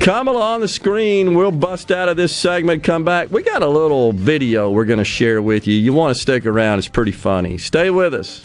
Kamala 0.00 0.40
on 0.54 0.60
the 0.60 0.68
screen. 0.68 1.34
We'll 1.34 1.52
bust 1.52 1.92
out 1.92 2.08
of 2.08 2.16
this 2.16 2.34
segment, 2.34 2.82
come 2.82 3.04
back. 3.04 3.30
We 3.30 3.42
got 3.42 3.62
a 3.62 3.68
little 3.68 4.12
video 4.12 4.70
we're 4.70 4.84
going 4.84 4.98
to 4.98 5.04
share 5.04 5.40
with 5.40 5.66
you. 5.66 5.74
You 5.74 5.92
want 5.92 6.14
to 6.16 6.20
stick 6.20 6.44
around, 6.46 6.78
it's 6.78 6.88
pretty 6.88 7.12
funny. 7.12 7.58
Stay 7.58 7.90
with 7.90 8.14
us. 8.14 8.44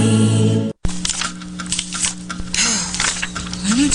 Why 0.00 0.39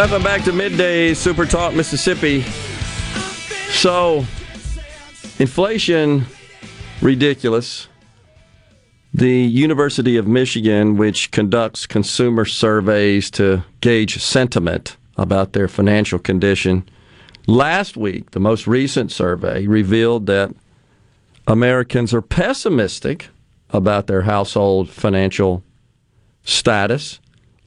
Welcome 0.00 0.22
back 0.22 0.44
to 0.44 0.52
Midday 0.52 1.12
Super 1.12 1.44
Talk 1.44 1.74
Mississippi. 1.74 2.40
So, 3.68 4.24
inflation, 5.38 6.24
ridiculous. 7.02 7.86
The 9.12 9.42
University 9.42 10.16
of 10.16 10.26
Michigan, 10.26 10.96
which 10.96 11.30
conducts 11.32 11.86
consumer 11.86 12.46
surveys 12.46 13.30
to 13.32 13.62
gauge 13.82 14.22
sentiment 14.22 14.96
about 15.18 15.52
their 15.52 15.68
financial 15.68 16.18
condition, 16.18 16.88
last 17.46 17.94
week, 17.94 18.30
the 18.30 18.40
most 18.40 18.66
recent 18.66 19.12
survey 19.12 19.66
revealed 19.66 20.24
that 20.28 20.50
Americans 21.46 22.14
are 22.14 22.22
pessimistic 22.22 23.28
about 23.68 24.06
their 24.06 24.22
household 24.22 24.88
financial 24.88 25.62
status 26.42 27.20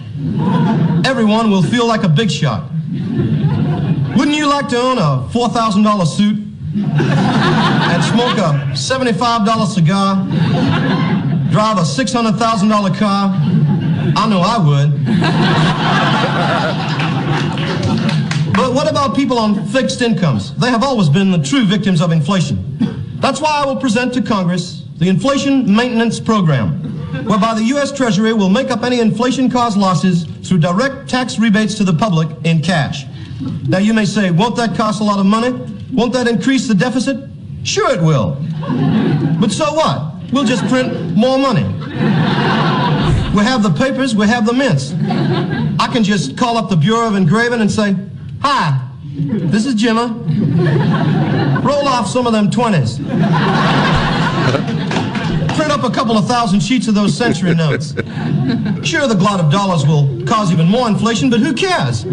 Everyone 1.05 1.49
will 1.49 1.63
feel 1.63 1.87
like 1.87 2.03
a 2.03 2.09
big 2.09 2.29
shot. 2.29 2.69
Wouldn't 4.17 4.35
you 4.35 4.47
like 4.47 4.67
to 4.69 4.77
own 4.77 4.97
a 4.97 5.27
$4,000 5.31 6.07
suit 6.07 6.43
and 6.75 8.03
smoke 8.03 8.37
a 8.37 8.53
$75 8.73 9.67
cigar, 9.67 10.15
drive 11.51 11.77
a 11.77 11.81
$600,000 11.81 12.97
car? 12.97 13.33
I 14.15 14.29
know 14.29 14.41
I 14.41 14.57
would. 14.59 15.05
but 18.53 18.73
what 18.73 18.89
about 18.89 19.15
people 19.15 19.39
on 19.39 19.65
fixed 19.67 20.01
incomes? 20.03 20.55
They 20.57 20.69
have 20.69 20.83
always 20.83 21.09
been 21.09 21.31
the 21.31 21.41
true 21.41 21.65
victims 21.65 22.01
of 22.01 22.11
inflation. 22.11 22.77
That's 23.19 23.41
why 23.41 23.49
I 23.63 23.65
will 23.65 23.77
present 23.77 24.13
to 24.13 24.21
Congress 24.21 24.83
the 24.97 25.09
Inflation 25.09 25.75
Maintenance 25.75 26.19
Program, 26.19 26.81
whereby 27.25 27.55
the 27.55 27.63
U.S. 27.63 27.91
Treasury 27.91 28.33
will 28.33 28.49
make 28.49 28.69
up 28.69 28.83
any 28.83 28.99
inflation 28.99 29.49
caused 29.49 29.77
losses 29.77 30.25
through 30.47 30.59
direct 30.59 31.09
tax 31.09 31.39
rebates 31.39 31.73
to 31.75 31.83
the 31.83 31.93
public 31.93 32.27
in 32.43 32.61
cash. 32.61 33.05
Now 33.67 33.79
you 33.79 33.93
may 33.93 34.05
say, 34.05 34.29
won't 34.29 34.55
that 34.57 34.75
cost 34.75 35.01
a 35.01 35.03
lot 35.03 35.19
of 35.19 35.25
money? 35.25 35.78
Won't 35.93 36.13
that 36.13 36.27
increase 36.27 36.67
the 36.67 36.75
deficit? 36.75 37.29
Sure 37.63 37.91
it 37.91 38.01
will. 38.01 38.37
But 39.39 39.51
so 39.51 39.73
what? 39.73 40.13
We'll 40.31 40.45
just 40.45 40.65
print 40.67 41.15
more 41.15 41.37
money. 41.37 41.63
We 43.35 43.43
have 43.43 43.63
the 43.63 43.73
papers, 43.75 44.15
we 44.15 44.27
have 44.27 44.45
the 44.45 44.53
mints. 44.53 44.93
I 45.79 45.87
can 45.91 46.03
just 46.03 46.37
call 46.37 46.57
up 46.57 46.69
the 46.69 46.75
Bureau 46.75 47.07
of 47.07 47.15
Engraving 47.15 47.61
and 47.61 47.71
say, 47.71 47.95
Hi, 48.41 48.89
this 49.15 49.65
is 49.65 49.75
Jimma. 49.75 51.63
Roll 51.63 51.87
off 51.87 52.07
some 52.07 52.25
of 52.25 52.33
them 52.33 52.49
20s. 52.49 52.97
Print 55.55 55.71
up 55.71 55.83
a 55.83 55.93
couple 55.93 56.17
of 56.17 56.27
thousand 56.27 56.61
sheets 56.61 56.87
of 56.87 56.95
those 56.95 57.15
century 57.15 57.53
notes. 57.53 57.93
Sure, 58.83 59.07
the 59.07 59.15
glut 59.17 59.39
of 59.39 59.51
dollars 59.51 59.85
will 59.85 60.25
cause 60.25 60.51
even 60.51 60.67
more 60.67 60.87
inflation, 60.87 61.29
but 61.29 61.39
who 61.39 61.53
cares? 61.53 62.05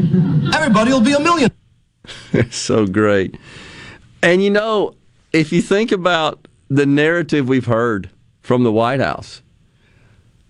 Everybody 0.54 0.90
will 0.90 1.00
be 1.00 1.12
a 1.12 1.20
million. 1.20 1.50
so 2.50 2.86
great. 2.86 3.36
And 4.22 4.42
you 4.42 4.50
know, 4.50 4.94
if 5.32 5.52
you 5.52 5.62
think 5.62 5.92
about 5.92 6.48
the 6.68 6.86
narrative 6.86 7.48
we've 7.48 7.66
heard 7.66 8.10
from 8.40 8.64
the 8.64 8.72
White 8.72 9.00
House, 9.00 9.42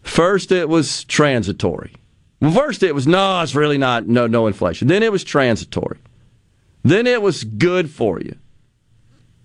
first 0.03 0.53
it 0.53 0.69
was 0.69 1.05
transitory. 1.05 1.95
Well, 2.41 2.53
first 2.53 2.83
it 2.83 2.95
was 2.95 3.07
no, 3.07 3.41
it's 3.43 3.55
really 3.55 3.79
not 3.79 4.07
no 4.07 4.27
no 4.27 4.47
inflation. 4.47 4.89
Then 4.89 5.03
it 5.03 5.13
was 5.13 5.25
transitory. 5.25 5.99
Then 6.83 7.07
it 7.07 7.21
was 7.23 7.45
good 7.45 7.91
for 7.91 8.21
you. 8.21 8.37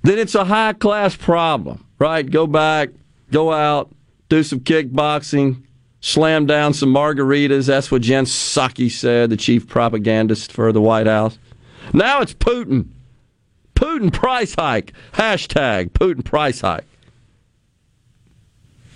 Then 0.04 0.18
it's 0.18 0.36
a 0.36 0.46
high 0.46 0.74
class 0.74 1.16
problem, 1.16 1.86
right? 2.00 2.30
Go 2.30 2.48
back, 2.48 2.90
go 3.32 3.52
out, 3.52 3.92
do 4.30 4.44
some 4.44 4.60
kickboxing, 4.60 5.64
slam 6.02 6.46
down 6.46 6.74
some 6.74 6.94
margaritas. 6.94 7.68
That's 7.68 7.92
what 7.92 8.02
Jen 8.02 8.26
Psaki 8.26 8.92
said, 8.92 9.30
the 9.30 9.38
chief 9.38 9.68
propagandist 9.68 10.52
for 10.52 10.72
the 10.72 10.82
White 10.82 11.08
House. 11.08 11.38
Now 11.94 12.22
it's 12.22 12.34
Putin. 12.34 12.88
Putin 13.82 14.14
price 14.14 14.54
hike. 14.56 14.94
Hashtag 15.14 15.90
Putin 15.92 16.24
price 16.24 16.62
hike. 16.62 16.86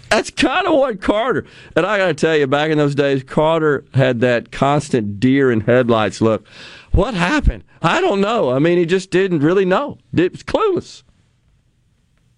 That's 0.10 0.30
kind 0.30 0.68
of 0.68 0.76
what 0.76 1.02
Carter, 1.02 1.46
and 1.76 1.86
I 1.86 1.98
got 1.98 2.08
to 2.08 2.14
tell 2.14 2.38
you, 2.38 2.46
back 2.46 2.70
in 2.70 2.78
those 2.78 2.94
days, 2.94 3.24
Carter 3.24 3.84
had 3.96 4.22
that 4.22 4.52
constant 4.52 5.20
deer 5.20 5.52
in 5.52 5.62
headlights 5.62 6.22
look. 6.22 6.48
What 6.92 7.16
happened? 7.16 7.64
I 7.82 8.00
don't 8.00 8.22
know. 8.22 8.52
I 8.52 8.60
mean, 8.60 8.78
he 8.78 8.86
just 8.86 9.10
didn't 9.10 9.40
really 9.40 9.66
know. 9.66 9.98
It 10.14 10.32
was 10.32 10.44
clueless. 10.44 11.04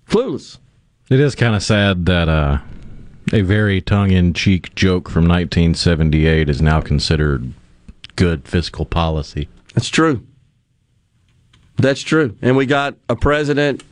Clueless. 0.08 0.58
It 1.09 1.19
is 1.19 1.35
kind 1.35 1.56
of 1.56 1.61
sad 1.61 2.06
that 2.06 2.30
uh, 2.30 2.59
a 3.34 3.42
very 3.42 3.82
tongue 3.82 4.11
in 4.11 4.34
cheek 4.34 4.74
joke 4.74 5.09
from 5.09 5.26
1978 5.26 6.50
is 6.50 6.61
now 6.61 6.80
considered 6.80 7.53
good 8.16 8.48
fiscal 8.48 8.85
policy. 8.85 9.50
That's 9.74 9.90
true. 9.90 10.26
That's 11.77 12.01
true. 12.01 12.35
And 12.41 12.57
we 12.57 12.65
got 12.65 12.95
a 13.07 13.15
president 13.15 13.83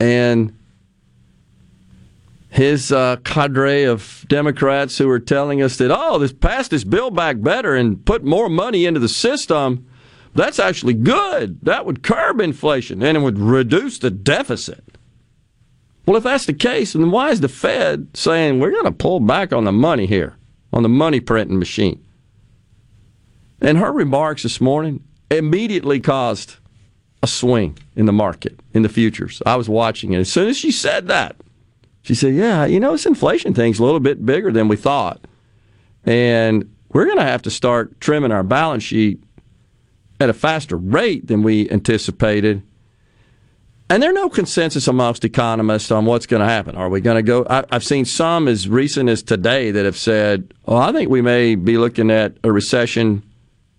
and 0.00 0.56
his 2.50 2.92
uh, 2.92 3.16
cadre 3.24 3.84
of 3.84 4.24
Democrats 4.28 4.96
who 4.96 5.08
are 5.10 5.20
telling 5.20 5.60
us 5.60 5.76
that, 5.76 5.90
oh, 5.90 6.18
this 6.18 6.32
pass 6.32 6.68
this 6.68 6.84
bill 6.84 7.10
back 7.10 7.40
better 7.40 7.74
and 7.74 8.04
put 8.04 8.24
more 8.24 8.48
money 8.48 8.86
into 8.86 9.00
the 9.00 9.08
system. 9.08 9.86
That's 10.34 10.58
actually 10.58 10.94
good. 10.94 11.58
That 11.62 11.84
would 11.84 12.02
curb 12.02 12.40
inflation 12.40 13.02
and 13.02 13.16
it 13.16 13.20
would 13.20 13.38
reduce 13.38 13.98
the 13.98 14.10
deficit. 14.10 14.84
Well, 16.06 16.16
if 16.16 16.22
that's 16.22 16.46
the 16.46 16.54
case, 16.54 16.94
then 16.94 17.10
why 17.10 17.30
is 17.30 17.40
the 17.40 17.48
Fed 17.48 18.16
saying 18.16 18.60
we're 18.60 18.70
going 18.70 18.84
to 18.84 18.92
pull 18.92 19.20
back 19.20 19.52
on 19.52 19.64
the 19.64 19.72
money 19.72 20.06
here, 20.06 20.36
on 20.72 20.82
the 20.82 20.88
money 20.88 21.20
printing 21.20 21.58
machine? 21.58 22.02
And 23.60 23.78
her 23.78 23.92
remarks 23.92 24.44
this 24.44 24.60
morning 24.60 25.04
immediately 25.30 26.00
caused 26.00 26.56
a 27.22 27.26
swing 27.26 27.78
in 27.96 28.06
the 28.06 28.12
market, 28.12 28.60
in 28.72 28.82
the 28.82 28.88
futures. 28.88 29.42
I 29.44 29.56
was 29.56 29.68
watching 29.68 30.12
it. 30.12 30.18
As 30.18 30.32
soon 30.32 30.48
as 30.48 30.56
she 30.56 30.70
said 30.70 31.08
that, 31.08 31.36
she 32.02 32.14
said, 32.14 32.34
Yeah, 32.34 32.64
you 32.64 32.80
know, 32.80 32.92
this 32.92 33.06
inflation 33.06 33.54
thing's 33.54 33.78
a 33.78 33.84
little 33.84 34.00
bit 34.00 34.24
bigger 34.24 34.52
than 34.52 34.68
we 34.68 34.76
thought. 34.76 35.20
And 36.04 36.72
we're 36.90 37.04
going 37.04 37.18
to 37.18 37.24
have 37.24 37.42
to 37.42 37.50
start 37.50 38.00
trimming 38.00 38.32
our 38.32 38.42
balance 38.42 38.82
sheet 38.82 39.22
at 40.20 40.30
a 40.30 40.32
faster 40.32 40.76
rate 40.76 41.26
than 41.26 41.42
we 41.42 41.68
anticipated. 41.70 42.62
And 43.90 44.02
there's 44.02 44.14
no 44.14 44.28
consensus 44.28 44.86
amongst 44.86 45.24
economists 45.24 45.90
on 45.90 46.04
what's 46.04 46.26
going 46.26 46.40
to 46.40 46.48
happen. 46.48 46.76
Are 46.76 46.90
we 46.90 47.00
going 47.00 47.16
to 47.16 47.22
go? 47.22 47.46
I, 47.48 47.64
have 47.72 47.84
seen 47.84 48.04
some 48.04 48.46
as 48.46 48.68
recent 48.68 49.08
as 49.08 49.22
today 49.22 49.70
that 49.70 49.86
have 49.86 49.96
said, 49.96 50.52
"Oh, 50.66 50.76
I 50.76 50.92
think 50.92 51.10
we 51.10 51.22
may 51.22 51.54
be 51.54 51.78
looking 51.78 52.10
at 52.10 52.36
a 52.44 52.52
recession 52.52 53.22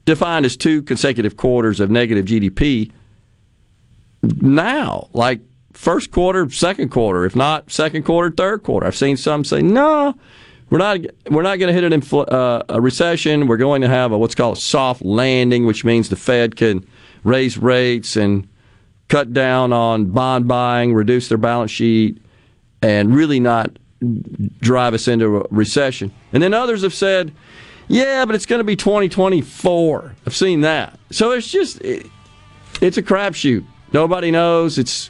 defined 0.06 0.46
as 0.46 0.58
two 0.58 0.82
consecutive 0.82 1.38
quarters 1.38 1.80
of 1.80 1.92
negative 1.92 2.26
GDP 2.26 2.92
now, 4.22 5.10
like 5.14 5.42
first 5.74 6.12
quarter, 6.12 6.50
second 6.50 6.90
quarter, 6.90 7.26
if 7.26 7.36
not 7.36 7.72
second 7.72 8.04
quarter, 8.04 8.30
third 8.30 8.64
quarter. 8.64 8.86
I've 8.86 8.96
seen 8.96 9.18
some 9.18 9.44
say, 9.44 9.62
no, 9.62 10.16
we're 10.70 10.78
not 10.78 11.00
we're 11.30 11.42
not 11.42 11.58
going 11.58 11.74
to 11.74 11.82
hit 11.82 11.84
an 11.84 12.00
infl- 12.00 12.32
uh, 12.32 12.64
a 12.70 12.82
recession. 12.82 13.48
We're 13.48 13.58
going 13.58 13.82
to 13.82 13.88
have 13.88 14.12
a 14.12 14.18
what's 14.18 14.36
called 14.36 14.58
a 14.58 14.60
soft 14.60 15.04
landing, 15.04 15.66
which 15.66 15.84
means 15.84 16.10
the 16.10 16.16
Fed 16.16 16.56
can 16.56 16.86
raise 17.24 17.58
rates 17.58 18.16
and 18.16 18.48
cut 19.08 19.34
down 19.34 19.74
on 19.74 20.06
bond 20.06 20.48
buying, 20.48 20.94
reduce 20.94 21.30
their 21.30 21.38
balance 21.38 21.72
sheet, 21.72 22.22
and 22.82 23.14
really 23.16 23.40
not 23.40 23.72
drive 24.62 24.94
us 24.94 25.08
into 25.08 25.38
a 25.38 25.48
recession. 25.50 26.12
And 26.32 26.42
then 26.42 26.54
others 26.54 26.84
have 26.84 26.94
said, 26.94 27.34
yeah, 27.88 28.24
but 28.26 28.36
it's 28.36 28.46
going 28.46 28.60
to 28.60 28.64
be 28.64 28.76
2024. 28.76 30.16
I've 30.26 30.36
seen 30.36 30.62
that. 30.62 30.98
So 31.12 31.32
it's 31.32 31.52
just 31.52 31.82
it, 31.82 32.06
it's 32.82 32.98
a 32.98 33.04
crapshoot. 33.04 33.66
Nobody 33.92 34.32
knows. 34.32 34.78
It's 34.78 35.10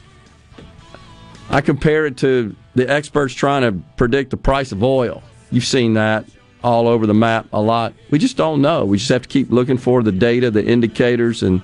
I 1.50 1.60
compare 1.60 2.06
it 2.06 2.16
to 2.18 2.54
the 2.74 2.88
experts 2.88 3.34
trying 3.34 3.62
to 3.62 3.72
predict 3.96 4.30
the 4.30 4.36
price 4.36 4.72
of 4.72 4.82
oil. 4.82 5.22
You've 5.50 5.64
seen 5.64 5.94
that 5.94 6.24
all 6.62 6.86
over 6.86 7.06
the 7.06 7.14
map 7.14 7.46
a 7.52 7.60
lot. 7.60 7.94
We 8.10 8.18
just 8.18 8.36
don't 8.36 8.62
know. 8.62 8.84
We 8.84 8.98
just 8.98 9.08
have 9.10 9.22
to 9.22 9.28
keep 9.28 9.50
looking 9.50 9.78
for 9.78 10.02
the 10.02 10.12
data, 10.12 10.50
the 10.50 10.64
indicators, 10.64 11.42
and 11.42 11.62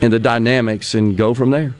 and 0.00 0.12
the 0.12 0.18
dynamics, 0.18 0.94
and 0.94 1.16
go 1.16 1.34
from 1.34 1.50
there. 1.50 1.74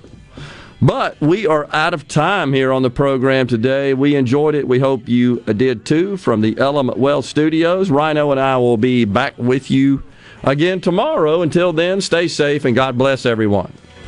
But 0.82 1.20
we 1.20 1.46
are 1.46 1.68
out 1.74 1.92
of 1.92 2.08
time 2.08 2.52
here 2.52 2.72
on 2.72 2.82
the 2.82 2.90
program 2.90 3.46
today. 3.46 3.92
We 3.92 4.14
enjoyed 4.14 4.54
it. 4.54 4.66
We 4.66 4.78
hope 4.78 5.08
you 5.08 5.40
did 5.40 5.84
too. 5.84 6.16
From 6.16 6.40
the 6.40 6.56
Element 6.58 6.98
Wealth 6.98 7.26
Studios, 7.26 7.90
Rhino 7.90 8.30
and 8.30 8.40
I 8.40 8.56
will 8.56 8.78
be 8.78 9.04
back 9.04 9.36
with 9.36 9.70
you 9.70 10.02
again 10.42 10.80
tomorrow. 10.80 11.42
Until 11.42 11.72
then, 11.72 12.00
stay 12.00 12.28
safe 12.28 12.64
and 12.64 12.74
God 12.74 12.96
bless 12.96 13.26
everyone. 13.26 13.72